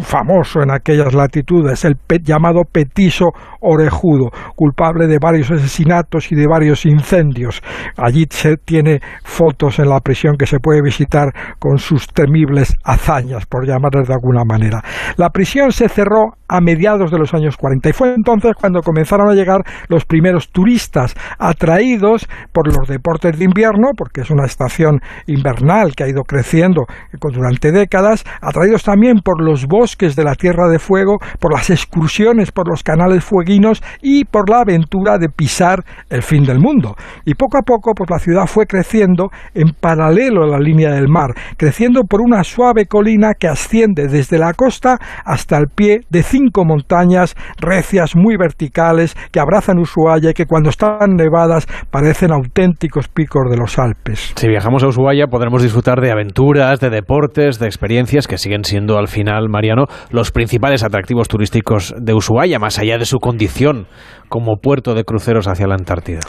famoso 0.00 0.62
en 0.62 0.70
aquellas 0.70 1.14
latitudes, 1.14 1.84
el 1.84 1.96
llamado 2.22 2.62
Petiso 2.70 3.32
Orejudo, 3.60 4.30
culpable 4.54 5.06
de 5.06 5.18
varios 5.20 5.50
asesinatos 5.50 6.30
y 6.32 6.34
de 6.34 6.46
varios 6.46 6.84
incendios. 6.84 7.62
Allí 7.96 8.26
se 8.28 8.56
tiene 8.56 9.00
fotos 9.24 9.78
en 9.78 9.88
la 9.88 10.00
prisión 10.00 10.36
que 10.36 10.46
se 10.46 10.58
puede 10.58 10.82
visitar 10.82 11.32
con 11.58 11.78
sus 11.78 12.06
temibles 12.08 12.74
hazañas, 12.84 13.46
por 13.46 13.66
llamarles 13.66 14.08
de 14.08 14.14
alguna 14.14 14.44
manera. 14.44 14.82
La 15.16 15.30
prisión 15.30 15.72
se 15.72 15.88
cerró 15.88 16.34
a 16.48 16.60
mediados 16.60 16.81
de 16.82 17.18
los 17.18 17.32
años 17.32 17.56
40. 17.56 17.88
Y 17.88 17.92
fue 17.92 18.12
entonces 18.12 18.52
cuando 18.60 18.80
comenzaron 18.82 19.30
a 19.30 19.34
llegar 19.34 19.62
los 19.88 20.04
primeros 20.04 20.50
turistas 20.50 21.14
atraídos 21.38 22.28
por 22.52 22.66
los 22.66 22.88
deportes 22.88 23.38
de 23.38 23.44
invierno, 23.44 23.90
porque 23.96 24.22
es 24.22 24.30
una 24.30 24.46
estación 24.46 25.00
invernal 25.26 25.94
que 25.94 26.02
ha 26.02 26.08
ido 26.08 26.22
creciendo 26.24 26.82
durante 27.20 27.70
décadas, 27.70 28.24
atraídos 28.40 28.82
también 28.82 29.20
por 29.24 29.40
los 29.40 29.66
bosques 29.66 30.16
de 30.16 30.24
la 30.24 30.34
Tierra 30.34 30.68
de 30.68 30.80
Fuego, 30.80 31.18
por 31.38 31.52
las 31.52 31.70
excursiones 31.70 32.50
por 32.50 32.68
los 32.68 32.82
canales 32.82 33.24
fueguinos 33.24 33.80
y 34.00 34.24
por 34.24 34.50
la 34.50 34.60
aventura 34.60 35.18
de 35.18 35.28
pisar 35.28 35.84
el 36.10 36.22
fin 36.22 36.42
del 36.42 36.58
mundo. 36.58 36.96
Y 37.24 37.34
poco 37.34 37.58
a 37.58 37.62
poco, 37.62 37.92
pues 37.94 38.10
la 38.10 38.18
ciudad 38.18 38.46
fue 38.46 38.66
creciendo 38.66 39.28
en 39.54 39.72
paralelo 39.78 40.42
a 40.42 40.48
la 40.48 40.58
línea 40.58 40.90
del 40.90 41.08
mar, 41.08 41.30
creciendo 41.56 42.02
por 42.04 42.20
una 42.20 42.42
suave 42.42 42.86
colina 42.86 43.34
que 43.38 43.46
asciende 43.46 44.08
desde 44.08 44.38
la 44.38 44.52
costa 44.52 44.98
hasta 45.24 45.58
el 45.58 45.68
pie 45.68 46.00
de 46.10 46.22
cinco 46.22 46.64
montañas 46.72 47.34
recias 47.58 48.16
muy 48.16 48.36
verticales 48.36 49.14
que 49.30 49.40
abrazan 49.40 49.78
Ushuaia 49.78 50.30
y 50.30 50.34
que 50.34 50.46
cuando 50.46 50.70
están 50.70 51.16
nevadas 51.16 51.66
parecen 51.90 52.32
auténticos 52.32 53.08
picos 53.08 53.50
de 53.50 53.56
los 53.56 53.78
Alpes. 53.78 54.32
Si 54.36 54.48
viajamos 54.48 54.82
a 54.82 54.88
Ushuaia 54.88 55.26
podremos 55.26 55.62
disfrutar 55.62 56.00
de 56.00 56.10
aventuras, 56.10 56.80
de 56.80 56.90
deportes, 56.90 57.58
de 57.58 57.66
experiencias 57.66 58.26
que 58.26 58.38
siguen 58.38 58.64
siendo 58.64 58.98
al 58.98 59.08
final, 59.08 59.48
Mariano, 59.48 59.84
los 60.10 60.30
principales 60.30 60.82
atractivos 60.82 61.28
turísticos 61.28 61.94
de 61.98 62.14
Ushuaia, 62.14 62.58
más 62.58 62.78
allá 62.78 62.98
de 62.98 63.04
su 63.04 63.18
condición 63.18 63.86
como 64.28 64.56
puerto 64.56 64.94
de 64.94 65.04
cruceros 65.04 65.46
hacia 65.46 65.66
la 65.66 65.74
Antártida. 65.74 66.20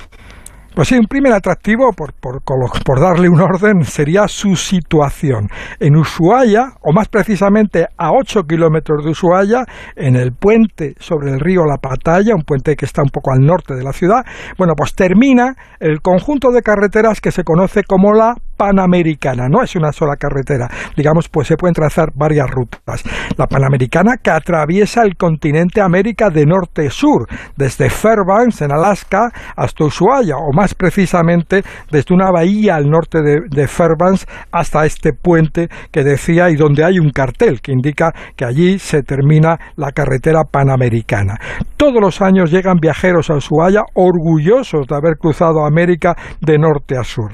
Pues 0.76 0.88
sí, 0.88 0.96
un 0.98 1.06
primer 1.06 1.32
atractivo, 1.34 1.94
por, 1.94 2.14
por, 2.14 2.42
por, 2.42 3.00
darle 3.00 3.30
un 3.30 3.40
orden, 3.40 3.84
sería 3.84 4.28
su 4.28 4.56
situación. 4.56 5.48
En 5.80 5.96
Ushuaia, 5.96 6.74
o 6.82 6.92
más 6.92 7.10
precisamente 7.10 7.86
a 7.96 8.12
8 8.12 8.42
kilómetros 8.50 9.06
de 9.06 9.12
Ushuaia, 9.12 9.66
en 9.96 10.16
el 10.16 10.34
puente 10.34 10.96
sobre 10.98 11.32
el 11.32 11.40
río 11.40 11.66
La 11.66 11.78
Patalla, 11.78 12.34
un 12.34 12.42
puente 12.42 12.76
que 12.76 12.86
está 12.86 13.04
un 13.04 13.10
poco 13.10 13.32
al 13.32 13.46
norte 13.46 13.76
de 13.76 13.84
la 13.84 13.94
ciudad, 13.94 14.26
bueno, 14.58 14.74
pues 14.76 14.96
termina 14.96 15.54
el 15.80 16.02
conjunto 16.02 16.50
de 16.52 16.64
carreteras 16.64 17.22
que 17.22 17.30
se 17.30 17.44
conoce 17.44 17.84
como 17.84 18.12
la 18.12 18.34
Panamericana. 18.56 19.48
No 19.50 19.64
es 19.64 19.76
una 19.76 19.92
sola 19.92 20.16
carretera, 20.16 20.70
digamos, 20.96 21.30
pues 21.30 21.48
se 21.48 21.56
pueden 21.56 21.74
trazar 21.74 22.10
varias 22.16 22.50
rutas. 22.50 23.04
La 23.38 23.48
Panamericana 23.48 24.18
que 24.22 24.32
atraviesa 24.32 25.04
el 25.04 25.16
continente 25.16 25.82
América 25.82 26.30
de 26.30 26.46
norte-sur, 26.46 27.28
desde 27.58 27.90
Fairbanks, 27.90 28.62
en 28.62 28.72
Alaska, 28.72 29.32
hasta 29.56 29.86
Ushuaia, 29.86 30.36
o 30.38 30.54
más 30.54 30.74
precisamente 30.76 31.64
desde 31.92 32.14
una 32.14 32.32
bahía 32.32 32.76
al 32.76 32.90
norte 32.90 33.20
de, 33.22 33.68
Fairbanks 33.68 34.26
hasta 34.52 34.86
este 34.86 35.14
puente 35.14 35.70
que 35.92 36.04
decía 36.04 36.50
y 36.50 36.56
donde 36.56 36.84
hay 36.84 37.00
un 37.00 37.12
cartel 37.12 37.62
que 37.62 37.72
indica 37.72 38.12
que 38.36 38.46
allí 38.46 38.78
se 38.78 39.02
termina 39.04 39.58
la 39.76 39.92
carretera 39.92 40.44
panamericana. 40.50 41.38
Todos 41.78 42.02
los 42.02 42.22
años 42.22 42.52
llegan 42.52 42.78
viajeros 42.82 43.30
a 43.30 43.36
Ushuaia 43.36 43.84
orgullosos 43.94 44.88
de 44.88 44.96
haber 44.96 45.18
cruzado 45.18 45.66
América 45.66 46.16
de 46.42 46.58
norte 46.58 46.98
a 46.98 47.04
sur. 47.04 47.32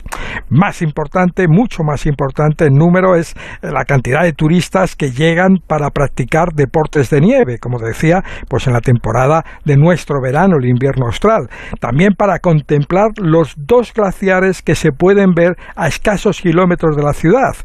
Más 0.50 0.82
importante, 0.82 1.09
mucho 1.48 1.84
más 1.84 2.06
importante 2.06 2.66
en 2.66 2.76
número 2.76 3.16
es 3.16 3.36
la 3.62 3.86
cantidad 3.86 4.24
de 4.24 4.34
turistas 4.34 4.96
que 4.96 5.12
llegan 5.12 5.58
para 5.66 5.90
practicar 5.90 6.54
deportes 6.54 7.10
de 7.10 7.22
nieve, 7.22 7.60
como 7.60 7.80
decía, 7.80 8.24
pues 8.48 8.68
en 8.68 8.74
la 8.74 8.82
temporada 8.82 9.44
de 9.66 9.78
nuestro 9.78 10.22
verano, 10.22 10.58
el 10.58 10.66
invierno 10.66 11.08
austral. 11.08 11.50
También 11.80 12.14
para 12.14 12.40
contemplar 12.40 13.12
los 13.18 13.54
dos 13.58 13.94
glaciares 13.94 14.62
que 14.62 14.76
se 14.76 14.92
pueden 14.92 15.34
ver 15.34 15.56
a 15.76 15.88
escasos 15.88 16.42
kilómetros 16.42 16.96
de 16.96 17.04
la 17.04 17.14
ciudad 17.14 17.56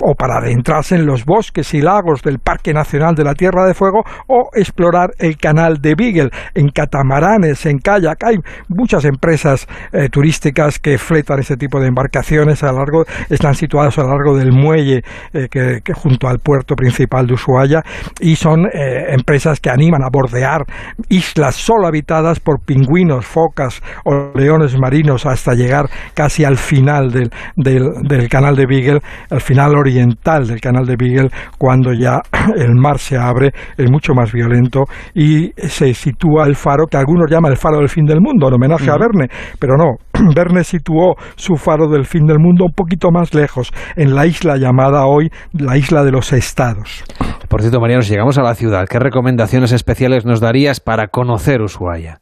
o 0.00 0.14
para 0.14 0.38
adentrarse 0.38 0.94
en 0.94 1.06
los 1.06 1.24
bosques 1.24 1.74
y 1.74 1.80
lagos 1.80 2.22
del 2.22 2.38
Parque 2.38 2.72
Nacional 2.72 3.14
de 3.14 3.24
la 3.24 3.34
Tierra 3.34 3.66
de 3.66 3.74
Fuego 3.74 4.04
o 4.28 4.50
explorar 4.54 5.10
el 5.18 5.36
canal 5.36 5.78
de 5.80 5.94
Beagle 5.94 6.30
en 6.54 6.68
catamaranes, 6.68 7.66
en 7.66 7.78
kayak. 7.78 8.22
Hay 8.24 8.36
muchas 8.68 9.04
empresas 9.04 9.66
eh, 9.92 10.08
turísticas 10.08 10.78
que 10.78 10.98
fletan 10.98 11.40
ese 11.40 11.56
tipo 11.56 11.80
de 11.80 11.88
embarcaciones 11.88 12.62
a 12.62 12.72
largo, 12.72 13.04
están 13.28 13.54
situadas 13.54 13.98
a 13.98 14.02
lo 14.02 14.08
largo 14.08 14.36
del 14.36 14.52
muelle 14.52 15.02
eh, 15.32 15.48
que, 15.50 15.80
junto 15.94 16.28
al 16.28 16.38
puerto 16.38 16.74
principal 16.76 17.26
de 17.26 17.34
Ushuaia 17.34 17.82
y 18.20 18.36
son 18.36 18.66
eh, 18.66 19.06
empresas 19.10 19.60
que 19.60 19.70
animan 19.70 20.02
a 20.02 20.08
bordear 20.12 20.62
islas 21.08 21.56
solo 21.56 21.86
habitadas 21.86 22.40
por 22.40 22.60
pingüinos, 22.64 23.26
focas 23.26 23.82
o 24.04 24.32
leones 24.34 24.78
marinos 24.78 25.26
hasta 25.26 25.54
llegar 25.54 25.86
casi 26.14 26.44
al 26.44 26.56
final 26.56 27.10
del, 27.10 27.30
del 27.56 28.28
canal 28.28 28.54
de 28.54 28.66
Beagle 28.66 28.99
al 29.30 29.40
final 29.40 29.76
oriental 29.76 30.46
del 30.46 30.60
canal 30.60 30.86
de 30.86 30.96
Beagle, 30.96 31.30
cuando 31.58 31.92
ya 31.92 32.20
el 32.56 32.74
mar 32.74 32.98
se 32.98 33.16
abre, 33.16 33.52
es 33.76 33.90
mucho 33.90 34.14
más 34.14 34.32
violento 34.32 34.84
y 35.14 35.50
se 35.56 35.94
sitúa 35.94 36.46
el 36.46 36.56
faro 36.56 36.86
que 36.86 36.96
algunos 36.96 37.30
llaman 37.30 37.52
el 37.52 37.58
faro 37.58 37.78
del 37.78 37.88
fin 37.88 38.04
del 38.04 38.20
mundo, 38.20 38.48
en 38.48 38.54
homenaje 38.54 38.90
a 38.90 38.96
Verne, 38.96 39.28
pero 39.58 39.76
no, 39.76 39.96
Verne 40.34 40.64
situó 40.64 41.14
su 41.36 41.56
faro 41.56 41.88
del 41.88 42.06
fin 42.06 42.26
del 42.26 42.38
mundo 42.38 42.64
un 42.64 42.72
poquito 42.72 43.10
más 43.10 43.34
lejos, 43.34 43.72
en 43.96 44.14
la 44.14 44.26
isla 44.26 44.56
llamada 44.56 45.06
hoy 45.06 45.30
la 45.52 45.76
isla 45.76 46.04
de 46.04 46.12
los 46.12 46.32
estados. 46.32 47.04
Por 47.48 47.62
cierto, 47.62 47.80
Mariano, 47.80 48.02
si 48.02 48.12
llegamos 48.12 48.38
a 48.38 48.42
la 48.42 48.54
ciudad, 48.54 48.86
¿qué 48.88 48.98
recomendaciones 48.98 49.72
especiales 49.72 50.24
nos 50.24 50.40
darías 50.40 50.80
para 50.80 51.08
conocer 51.08 51.62
Ushuaia? 51.62 52.20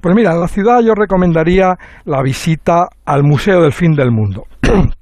Pues 0.00 0.14
mira, 0.14 0.32
en 0.32 0.40
la 0.40 0.48
ciudad 0.48 0.80
yo 0.80 0.94
recomendaría 0.94 1.76
la 2.04 2.22
visita 2.22 2.88
al 3.04 3.22
Museo 3.22 3.62
del 3.62 3.72
Fin 3.72 3.94
del 3.94 4.10
Mundo. 4.10 4.44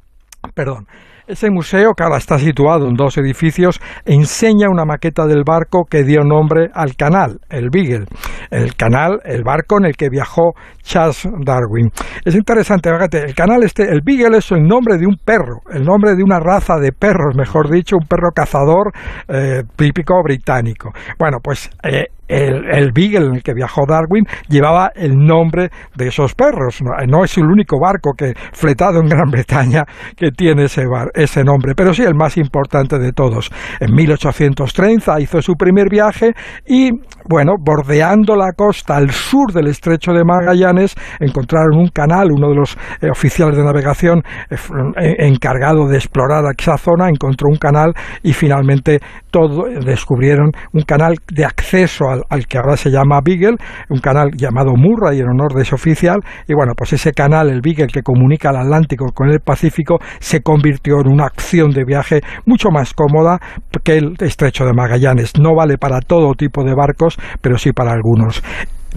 Perdón. 0.60 0.86
Ese 1.26 1.48
museo, 1.48 1.94
que 1.96 2.02
ahora 2.02 2.18
está 2.18 2.38
situado 2.38 2.86
en 2.86 2.94
dos 2.94 3.16
edificios, 3.16 3.80
enseña 4.04 4.68
una 4.68 4.84
maqueta 4.84 5.24
del 5.24 5.42
barco 5.42 5.86
que 5.88 6.02
dio 6.02 6.22
nombre 6.22 6.68
al 6.74 6.96
canal, 6.96 7.40
el 7.48 7.70
Beagle. 7.70 8.04
El 8.50 8.74
canal, 8.74 9.20
el 9.24 9.42
barco 9.42 9.78
en 9.78 9.86
el 9.86 9.96
que 9.96 10.10
viajó 10.10 10.52
Charles 10.82 11.26
Darwin. 11.46 11.88
Es 12.26 12.34
interesante, 12.34 12.90
fíjate, 12.90 13.24
el 13.24 13.34
canal 13.34 13.62
este, 13.62 13.84
el 13.84 14.02
Beagle 14.04 14.36
es 14.36 14.52
el 14.52 14.64
nombre 14.64 14.98
de 14.98 15.06
un 15.06 15.16
perro, 15.24 15.62
el 15.72 15.82
nombre 15.82 16.14
de 16.14 16.22
una 16.22 16.40
raza 16.40 16.76
de 16.76 16.92
perros, 16.92 17.34
mejor 17.34 17.70
dicho, 17.70 17.96
un 17.96 18.06
perro 18.06 18.32
cazador 18.34 18.92
eh, 19.28 19.62
típico 19.76 20.22
británico. 20.22 20.90
Bueno, 21.18 21.38
pues 21.42 21.70
eh, 21.84 22.08
el, 22.30 22.92
Beagle 22.92 23.26
en 23.26 23.34
el 23.36 23.42
que 23.42 23.54
viajó 23.54 23.82
Darwin 23.86 24.24
llevaba 24.48 24.90
el 24.94 25.16
nombre 25.16 25.70
de 25.96 26.08
esos 26.08 26.34
perros. 26.34 26.80
No, 27.08 27.24
es 27.24 27.36
el 27.36 27.46
único 27.46 27.78
barco 27.80 28.12
que 28.16 28.34
fletado 28.52 29.00
en 29.00 29.08
Gran 29.08 29.30
Bretaña 29.30 29.84
que 30.16 30.30
tiene 30.30 30.64
ese, 30.64 30.84
ese 31.14 31.44
nombre, 31.44 31.74
pero 31.76 31.92
sí 31.92 32.02
el 32.02 32.14
más 32.14 32.36
importante 32.36 32.98
de 32.98 33.12
todos. 33.12 33.50
En 33.80 33.94
1830 33.94 35.20
hizo 35.20 35.42
su 35.42 35.54
primer 35.54 35.88
viaje 35.88 36.32
y, 36.66 36.90
bueno, 37.28 37.54
bordeando 37.58 38.36
la 38.36 38.52
costa 38.52 38.96
al 38.96 39.10
sur 39.10 39.52
del 39.52 39.68
estrecho 39.68 40.12
de 40.12 40.24
Magallanes, 40.24 40.94
encontraron 41.18 41.78
un 41.78 41.88
canal, 41.88 42.28
uno 42.30 42.48
de 42.50 42.56
los 42.56 42.76
eh, 43.00 43.10
oficiales 43.10 43.56
de 43.56 43.64
navegación 43.64 44.22
eh, 44.50 45.16
encargado 45.18 45.88
de 45.88 45.96
explorar 45.96 46.44
esa 46.58 46.76
zona, 46.76 47.08
encontró 47.08 47.48
un 47.48 47.56
canal 47.56 47.92
y 48.22 48.32
finalmente 48.32 49.00
todo, 49.30 49.64
descubrieron 49.84 50.50
un 50.72 50.82
canal 50.82 51.16
de 51.28 51.44
acceso 51.44 52.08
al 52.08 52.19
al, 52.28 52.46
que 52.46 52.58
ahora 52.58 52.76
se 52.76 52.90
llama 52.90 53.20
Beagle, 53.24 53.56
un 53.88 54.00
canal 54.00 54.30
llamado 54.36 54.72
Murray 54.76 55.20
en 55.20 55.28
honor 55.28 55.54
de 55.54 55.62
ese 55.62 55.74
oficial, 55.74 56.20
y 56.46 56.54
bueno, 56.54 56.72
pues 56.76 56.92
ese 56.92 57.12
canal, 57.12 57.48
el 57.50 57.60
Beagle 57.60 57.88
que 57.88 58.02
comunica 58.02 58.50
el 58.50 58.56
Atlántico 58.56 59.06
con 59.14 59.30
el 59.30 59.40
Pacífico, 59.40 59.98
se 60.18 60.42
convirtió 60.42 61.00
en 61.00 61.12
una 61.12 61.24
acción 61.24 61.70
de 61.70 61.84
viaje 61.84 62.20
mucho 62.46 62.70
más 62.70 62.94
cómoda 62.94 63.38
que 63.84 63.98
el 63.98 64.14
estrecho 64.20 64.64
de 64.64 64.72
Magallanes. 64.72 65.32
No 65.38 65.54
vale 65.54 65.78
para 65.78 66.00
todo 66.00 66.34
tipo 66.34 66.64
de 66.64 66.74
barcos, 66.74 67.18
pero 67.40 67.58
sí 67.58 67.72
para 67.72 67.92
algunos. 67.92 68.42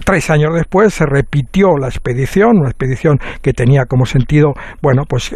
Tres 0.04 0.28
años 0.28 0.52
después 0.54 0.92
se 0.92 1.06
repitió 1.06 1.76
la 1.78 1.86
expedición, 1.86 2.58
una 2.58 2.68
expedición 2.68 3.18
que 3.42 3.52
tenía 3.52 3.84
como 3.84 4.06
sentido, 4.06 4.52
bueno, 4.82 5.04
pues 5.08 5.32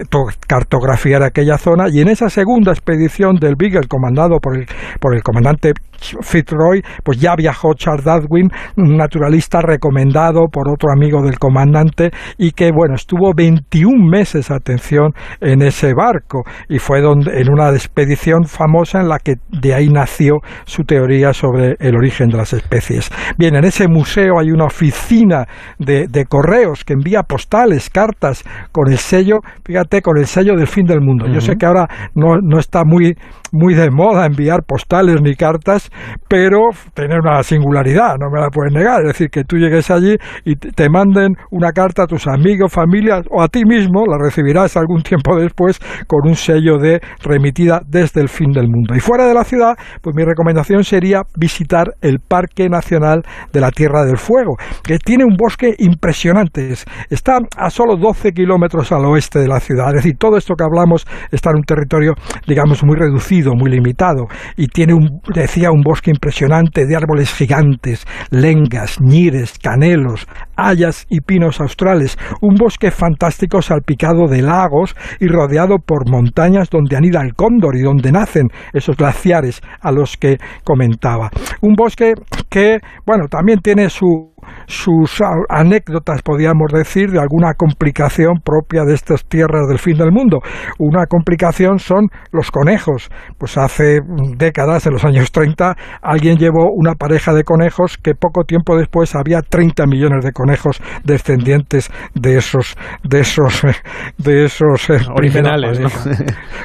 cartografiar 0.49 1.23
aquella 1.23 1.59
zona 1.59 1.85
y 1.89 2.01
en 2.01 2.09
esa 2.09 2.29
segunda 2.29 2.73
expedición 2.73 3.37
del 3.37 3.55
Beagle 3.57 3.87
comandado 3.89 4.41
por 4.41 4.57
el, 4.57 4.67
por 5.01 5.15
el 5.15 5.23
comandante 5.23 5.75
Fitzroy, 5.99 6.83
pues 7.05 7.19
ya 7.21 7.35
viajó 7.37 7.75
Charles 7.75 8.05
Darwin, 8.05 8.51
un 8.77 8.97
naturalista 8.97 9.61
recomendado 9.61 10.47
por 10.51 10.69
otro 10.71 10.91
amigo 10.93 11.23
del 11.23 11.39
comandante 11.39 12.11
y 12.37 12.53
que, 12.53 12.71
bueno, 12.73 12.95
estuvo 12.95 13.33
21 13.35 14.09
meses, 14.09 14.51
atención, 14.51 15.13
en 15.41 15.63
ese 15.63 15.95
barco 15.95 16.45
y 16.69 16.79
fue 16.79 17.01
donde, 17.01 17.41
en 17.41 17.51
una 17.51 17.71
expedición 17.71 18.45
famosa 18.45 19.01
en 19.01 19.09
la 19.09 19.19
que 19.19 19.37
de 19.49 19.75
ahí 19.75 19.89
nació 19.89 20.37
su 20.65 20.85
teoría 20.85 21.33
sobre 21.33 21.77
el 21.81 21.97
origen 21.97 22.29
de 22.29 22.37
las 22.37 22.53
especies. 22.53 23.11
Bien, 23.37 23.55
en 23.57 23.65
ese 23.65 23.89
museo 23.89 24.39
hay 24.39 24.51
una 24.51 24.65
oficina 24.65 25.47
de, 25.79 26.07
de 26.09 26.25
correos 26.25 26.85
que 26.85 26.95
envía 26.95 27.23
postales, 27.23 27.91
cartas 27.91 28.45
con 28.73 28.91
el 28.91 28.99
sello, 28.99 29.41
fíjate, 29.65 30.03
con 30.03 30.19
el 30.19 30.27
sello 30.27 30.55
del 30.57 30.67
fin 30.67 30.85
del 30.85 31.01
mundo. 31.01 31.27
Yo 31.27 31.41
sé 31.41 31.57
que 31.57 31.67
ahora 31.67 31.89
no, 32.15 32.37
no 32.43 32.59
está 32.59 32.85
muy, 32.85 33.17
muy 33.53 33.75
de 33.75 33.91
moda 33.91 34.27
enviar 34.27 34.63
postales 34.67 35.21
ni 35.23 35.35
cartas, 35.35 35.88
pero 36.29 36.71
tener 36.95 37.19
una 37.21 37.43
singularidad, 37.43 38.17
no 38.21 38.31
me 38.31 38.41
la 38.41 38.49
puedes 38.49 38.73
negar. 38.73 39.01
Es 39.03 39.09
decir, 39.09 39.31
que 39.31 39.45
tú 39.45 39.57
llegues 39.57 39.91
allí 39.91 40.17
y 40.45 40.57
te 40.57 40.89
manden 40.89 41.35
una 41.51 41.73
carta 41.73 42.05
a 42.05 42.07
tus 42.07 42.27
amigos, 42.27 42.73
familias 42.73 43.25
o 43.31 43.43
a 43.43 43.49
ti 43.49 43.65
mismo, 43.65 44.05
la 44.07 44.19
recibirás 44.19 44.77
algún 44.77 45.03
tiempo 45.03 45.37
después 45.37 45.79
con 46.07 46.21
un 46.29 46.35
sello 46.35 46.79
de 46.79 47.01
remitida 47.23 47.81
desde 47.87 48.21
el 48.21 48.29
fin 48.29 48.53
del 48.53 48.69
mundo. 48.69 48.95
Y 48.95 49.01
fuera 49.01 49.27
de 49.27 49.35
la 49.35 49.45
ciudad, 49.45 49.75
pues 50.03 50.15
mi 50.15 50.25
recomendación 50.25 50.85
sería 50.85 51.23
visitar 51.37 51.89
el 52.01 52.19
Parque 52.21 52.69
Nacional 52.69 53.23
de 53.53 53.61
la 53.61 53.71
Tierra 53.71 54.05
del 54.05 54.19
Fuego, 54.19 54.57
que 54.83 54.99
tiene 54.99 55.25
un 55.25 55.37
bosque 55.37 55.75
impresionante. 55.79 56.75
Está 57.11 57.39
a 57.57 57.71
solo 57.71 57.97
12 57.97 58.33
kilómetros 58.33 58.93
al 58.93 59.05
oeste 59.05 59.39
de 59.39 59.49
la 59.49 59.61
ciudad. 59.61 59.89
Es 59.89 60.05
decir, 60.05 60.17
todo 60.19 60.37
esto 60.37 60.55
que 60.55 60.65
hablamos 60.65 61.07
está 61.31 61.51
en 61.51 61.57
un 61.57 61.63
territorio, 61.63 62.15
digamos, 62.47 62.85
muy 62.85 62.97
reducido, 62.97 63.55
muy 63.55 63.71
limitado, 63.71 64.27
y 64.57 64.67
tiene, 64.69 64.95
un, 64.95 65.21
decía, 65.35 65.71
un 65.71 65.78
bosque 65.83 66.11
impresionante 66.11 66.87
de 66.87 66.97
árboles 66.97 67.33
gigantes, 67.33 68.07
lengas, 68.31 69.01
ñires, 69.01 69.59
canelos, 69.59 70.27
hayas 70.57 71.07
y 71.09 71.21
pinos 71.21 71.61
australes. 71.61 72.19
Un 72.41 72.55
bosque 72.55 72.91
fantástico 72.91 73.63
salpicado 73.63 74.27
de 74.29 74.43
lagos 74.43 74.95
y 75.21 75.29
rodeado 75.29 75.79
por 75.79 76.11
montañas 76.11 76.69
donde 76.71 76.97
anida 76.97 77.23
el 77.23 77.35
cóndor 77.35 77.77
y 77.77 77.83
donde 77.83 78.13
nacen 78.13 78.49
esos 78.73 78.97
glaciares 78.97 79.61
a 79.81 79.93
los 79.93 80.17
que 80.17 80.39
comentaba. 80.65 81.31
Un 81.61 81.75
bosque 81.75 82.15
que, 82.49 82.79
bueno, 83.07 83.27
también 83.29 83.61
tiene 83.61 83.91
su 83.91 84.33
sus 84.67 85.23
anécdotas, 85.49 86.23
podríamos 86.23 86.73
decir, 86.73 87.11
de 87.11 87.21
alguna 87.21 87.55
complicación 87.55 88.41
propia 88.45 88.85
de 88.85 88.95
estas 88.95 89.25
tierras 89.25 89.69
del 89.69 89.79
fin 89.79 89.97
del 89.97 90.13
mundo. 90.13 90.41
Una 90.79 91.07
complicación 91.07 91.79
son 91.79 92.09
los 92.33 92.51
conejos. 92.51 93.09
Pues 93.39 93.57
hace 93.59 94.01
décadas, 94.37 94.87
en 94.87 94.93
los 94.93 95.05
años 95.05 95.31
30, 95.33 95.77
alguien 96.03 96.37
llevó 96.37 96.71
una 96.75 96.95
pareja 96.95 97.33
de 97.33 97.45
conejos 97.45 97.99
que 97.99 98.15
poco 98.15 98.45
tiempo 98.45 98.77
después 98.77 99.15
había 99.15 99.41
30 99.41 99.87
millones 99.87 100.25
de 100.25 100.33
conejos 100.33 100.81
descendientes 101.05 101.91
de 102.15 102.37
esos 102.37 102.77
de 103.03 103.21
esos 103.21 103.63
de 104.19 104.45
esos 104.45 104.91
eh, 104.91 104.99
originales, 105.15 105.81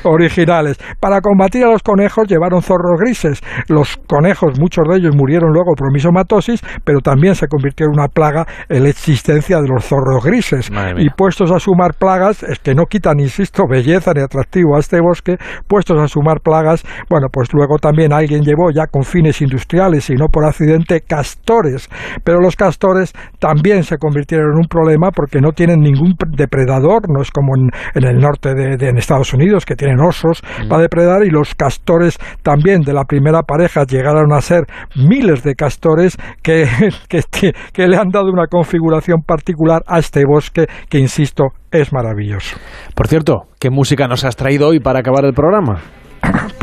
originales. 0.04 0.78
Para 1.00 1.22
combatir 1.22 1.64
a 1.64 1.72
los 1.72 1.84
conejos 1.84 2.28
llevaron 2.28 2.62
zorros 2.62 3.00
grises. 3.00 3.42
Los 3.68 3.98
conejos, 4.08 4.60
muchos 4.60 4.86
de 4.90 4.98
ellos 4.98 5.16
murieron 5.16 5.52
luego 5.52 5.74
por 5.76 5.92
misomatosis, 5.92 6.62
pero 6.84 7.00
también 7.00 7.36
se 7.36 7.48
convirtieron 7.48 7.73
una 7.82 8.08
plaga 8.08 8.46
en 8.70 8.84
la 8.84 8.90
existencia 8.90 9.62
de 9.62 9.68
los 9.68 9.86
zorros 9.86 10.24
grises. 10.24 10.72
Y 10.98 11.10
puestos 11.10 11.52
a 11.52 11.60
sumar 11.60 11.94
plagas, 11.96 12.44
es 12.44 12.60
que 12.60 12.74
no 12.74 12.86
quitan, 12.86 13.20
insisto, 13.20 13.64
belleza 13.68 14.12
ni 14.14 14.22
atractivo 14.22 14.76
a 14.76 14.80
este 14.80 15.00
bosque, 15.02 15.38
puestos 15.68 16.00
a 16.00 16.08
sumar 16.08 16.42
plagas, 16.42 16.84
bueno, 17.10 17.28
pues 17.32 17.54
luego 17.54 17.78
también 17.78 18.14
alguien 18.14 18.44
llevó 18.44 18.72
ya 18.72 18.88
con 18.88 19.04
fines 19.04 19.42
industriales 19.42 20.10
y 20.10 20.16
no 20.16 20.28
por 20.28 20.46
accidente 20.46 21.02
castores, 21.02 21.90
pero 22.24 22.40
los 22.40 22.56
castores 22.56 23.14
también 23.40 23.84
se 23.84 23.98
convirtieron 23.98 24.52
en 24.54 24.58
un 24.58 24.68
problema 24.68 25.12
porque 25.12 25.40
no 25.42 25.52
tienen 25.52 25.80
ningún 25.80 26.16
depredador, 26.30 27.10
no 27.10 27.22
es 27.22 27.32
como 27.32 27.54
en, 27.56 28.04
el 28.04 28.20
norte 28.20 28.54
de, 28.54 28.94
Estados 29.04 29.34
Unidos 29.34 29.66
que 29.66 29.76
tienen 29.76 30.00
osos 30.00 30.42
mm. 30.64 30.70
para 30.70 30.84
depredar 30.84 31.26
y 31.26 31.30
los 31.30 31.56
castores 31.56 32.18
también 32.42 32.82
de 32.82 32.94
la 32.94 33.04
primera 33.04 33.42
pareja 33.42 33.84
llegaron 33.84 34.32
a 34.32 34.40
ser 34.40 34.66
miles 34.96 35.44
de 35.44 35.56
castores 35.56 36.18
que, 36.42 36.68
que, 37.10 37.54
que 37.72 37.88
le 37.88 37.98
han 37.98 38.10
dado 38.10 38.32
una 38.32 38.48
configuración 38.48 39.22
particular 39.22 39.82
a 39.88 40.00
este 40.00 40.24
bosque 40.26 40.68
que, 40.90 41.00
insisto, 41.00 41.50
es 41.72 41.94
maravilloso. 41.94 42.58
Por 42.96 43.08
cierto, 43.08 43.44
¿qué 43.60 43.70
música 43.70 44.08
nos 44.08 44.26
has 44.26 44.36
traído 44.36 44.68
hoy 44.68 44.80
para 44.80 45.00
acabar 45.00 45.26
el 45.26 45.34
programa? 45.34 45.82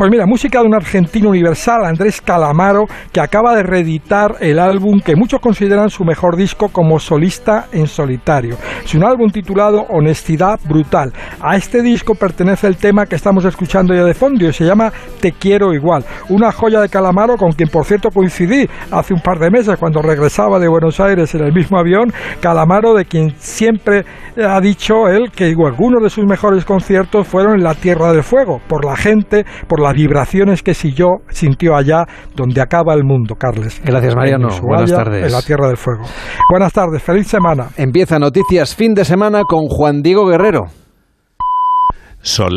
Pues 0.01 0.09
mira, 0.09 0.25
música 0.25 0.59
de 0.61 0.65
un 0.65 0.73
argentino 0.73 1.29
universal, 1.29 1.85
Andrés 1.85 2.21
Calamaro, 2.21 2.87
que 3.11 3.19
acaba 3.19 3.55
de 3.55 3.61
reeditar 3.61 4.35
el 4.39 4.57
álbum 4.57 4.99
que 4.99 5.15
muchos 5.15 5.39
consideran 5.39 5.91
su 5.91 6.03
mejor 6.03 6.35
disco 6.35 6.69
como 6.69 6.99
solista 6.99 7.67
en 7.71 7.85
solitario. 7.85 8.57
Es 8.83 8.95
un 8.95 9.03
álbum 9.03 9.29
titulado 9.29 9.85
Honestidad 9.89 10.59
Brutal. 10.67 11.13
A 11.39 11.55
este 11.55 11.83
disco 11.83 12.15
pertenece 12.15 12.65
el 12.65 12.77
tema 12.77 13.05
que 13.05 13.15
estamos 13.15 13.45
escuchando 13.45 13.93
ya 13.93 14.03
de 14.03 14.15
fondo 14.15 14.43
y 14.43 14.51
se 14.53 14.65
llama 14.65 14.91
Te 15.19 15.33
quiero 15.33 15.71
igual. 15.71 16.03
Una 16.29 16.51
joya 16.51 16.81
de 16.81 16.89
Calamaro 16.89 17.37
con 17.37 17.51
quien 17.51 17.69
por 17.69 17.85
cierto 17.85 18.09
coincidí 18.09 18.67
hace 18.89 19.13
un 19.13 19.21
par 19.21 19.37
de 19.37 19.51
meses 19.51 19.77
cuando 19.77 20.01
regresaba 20.01 20.57
de 20.57 20.67
Buenos 20.67 20.99
Aires 20.99 21.35
en 21.35 21.43
el 21.43 21.53
mismo 21.53 21.77
avión. 21.77 22.11
Calamaro 22.39 22.95
de 22.95 23.05
quien 23.05 23.35
siempre 23.37 24.03
ha 24.43 24.59
dicho 24.61 25.07
él 25.07 25.31
que 25.31 25.55
algunos 25.63 26.01
de 26.01 26.09
sus 26.09 26.25
mejores 26.25 26.65
conciertos 26.65 27.27
fueron 27.27 27.53
en 27.53 27.63
la 27.63 27.75
Tierra 27.75 28.11
del 28.11 28.23
Fuego, 28.23 28.59
por 28.67 28.83
la 28.83 28.95
gente, 28.95 29.45
por 29.67 29.81
las 29.81 29.93
vibraciones 29.93 30.63
que 30.63 30.73
si 30.73 30.93
yo 30.93 31.17
sintió 31.29 31.75
allá 31.75 32.05
donde 32.35 32.61
acaba 32.61 32.93
el 32.93 33.03
mundo, 33.03 33.35
Carles. 33.35 33.81
Gracias, 33.83 34.15
Mariano. 34.15 34.49
Buenas 34.61 34.91
tardes. 34.91 35.25
En 35.25 35.31
la 35.31 35.41
Tierra 35.41 35.67
del 35.67 35.77
Fuego. 35.77 36.03
Buenas 36.49 36.73
tardes, 36.73 37.01
feliz 37.01 37.27
semana. 37.27 37.69
Empieza 37.77 38.19
Noticias 38.19 38.75
fin 38.75 38.93
de 38.93 39.05
semana 39.05 39.43
con 39.47 39.67
Juan 39.67 40.01
Diego 40.01 40.25
Guerrero. 40.25 40.65
Son 42.23 42.49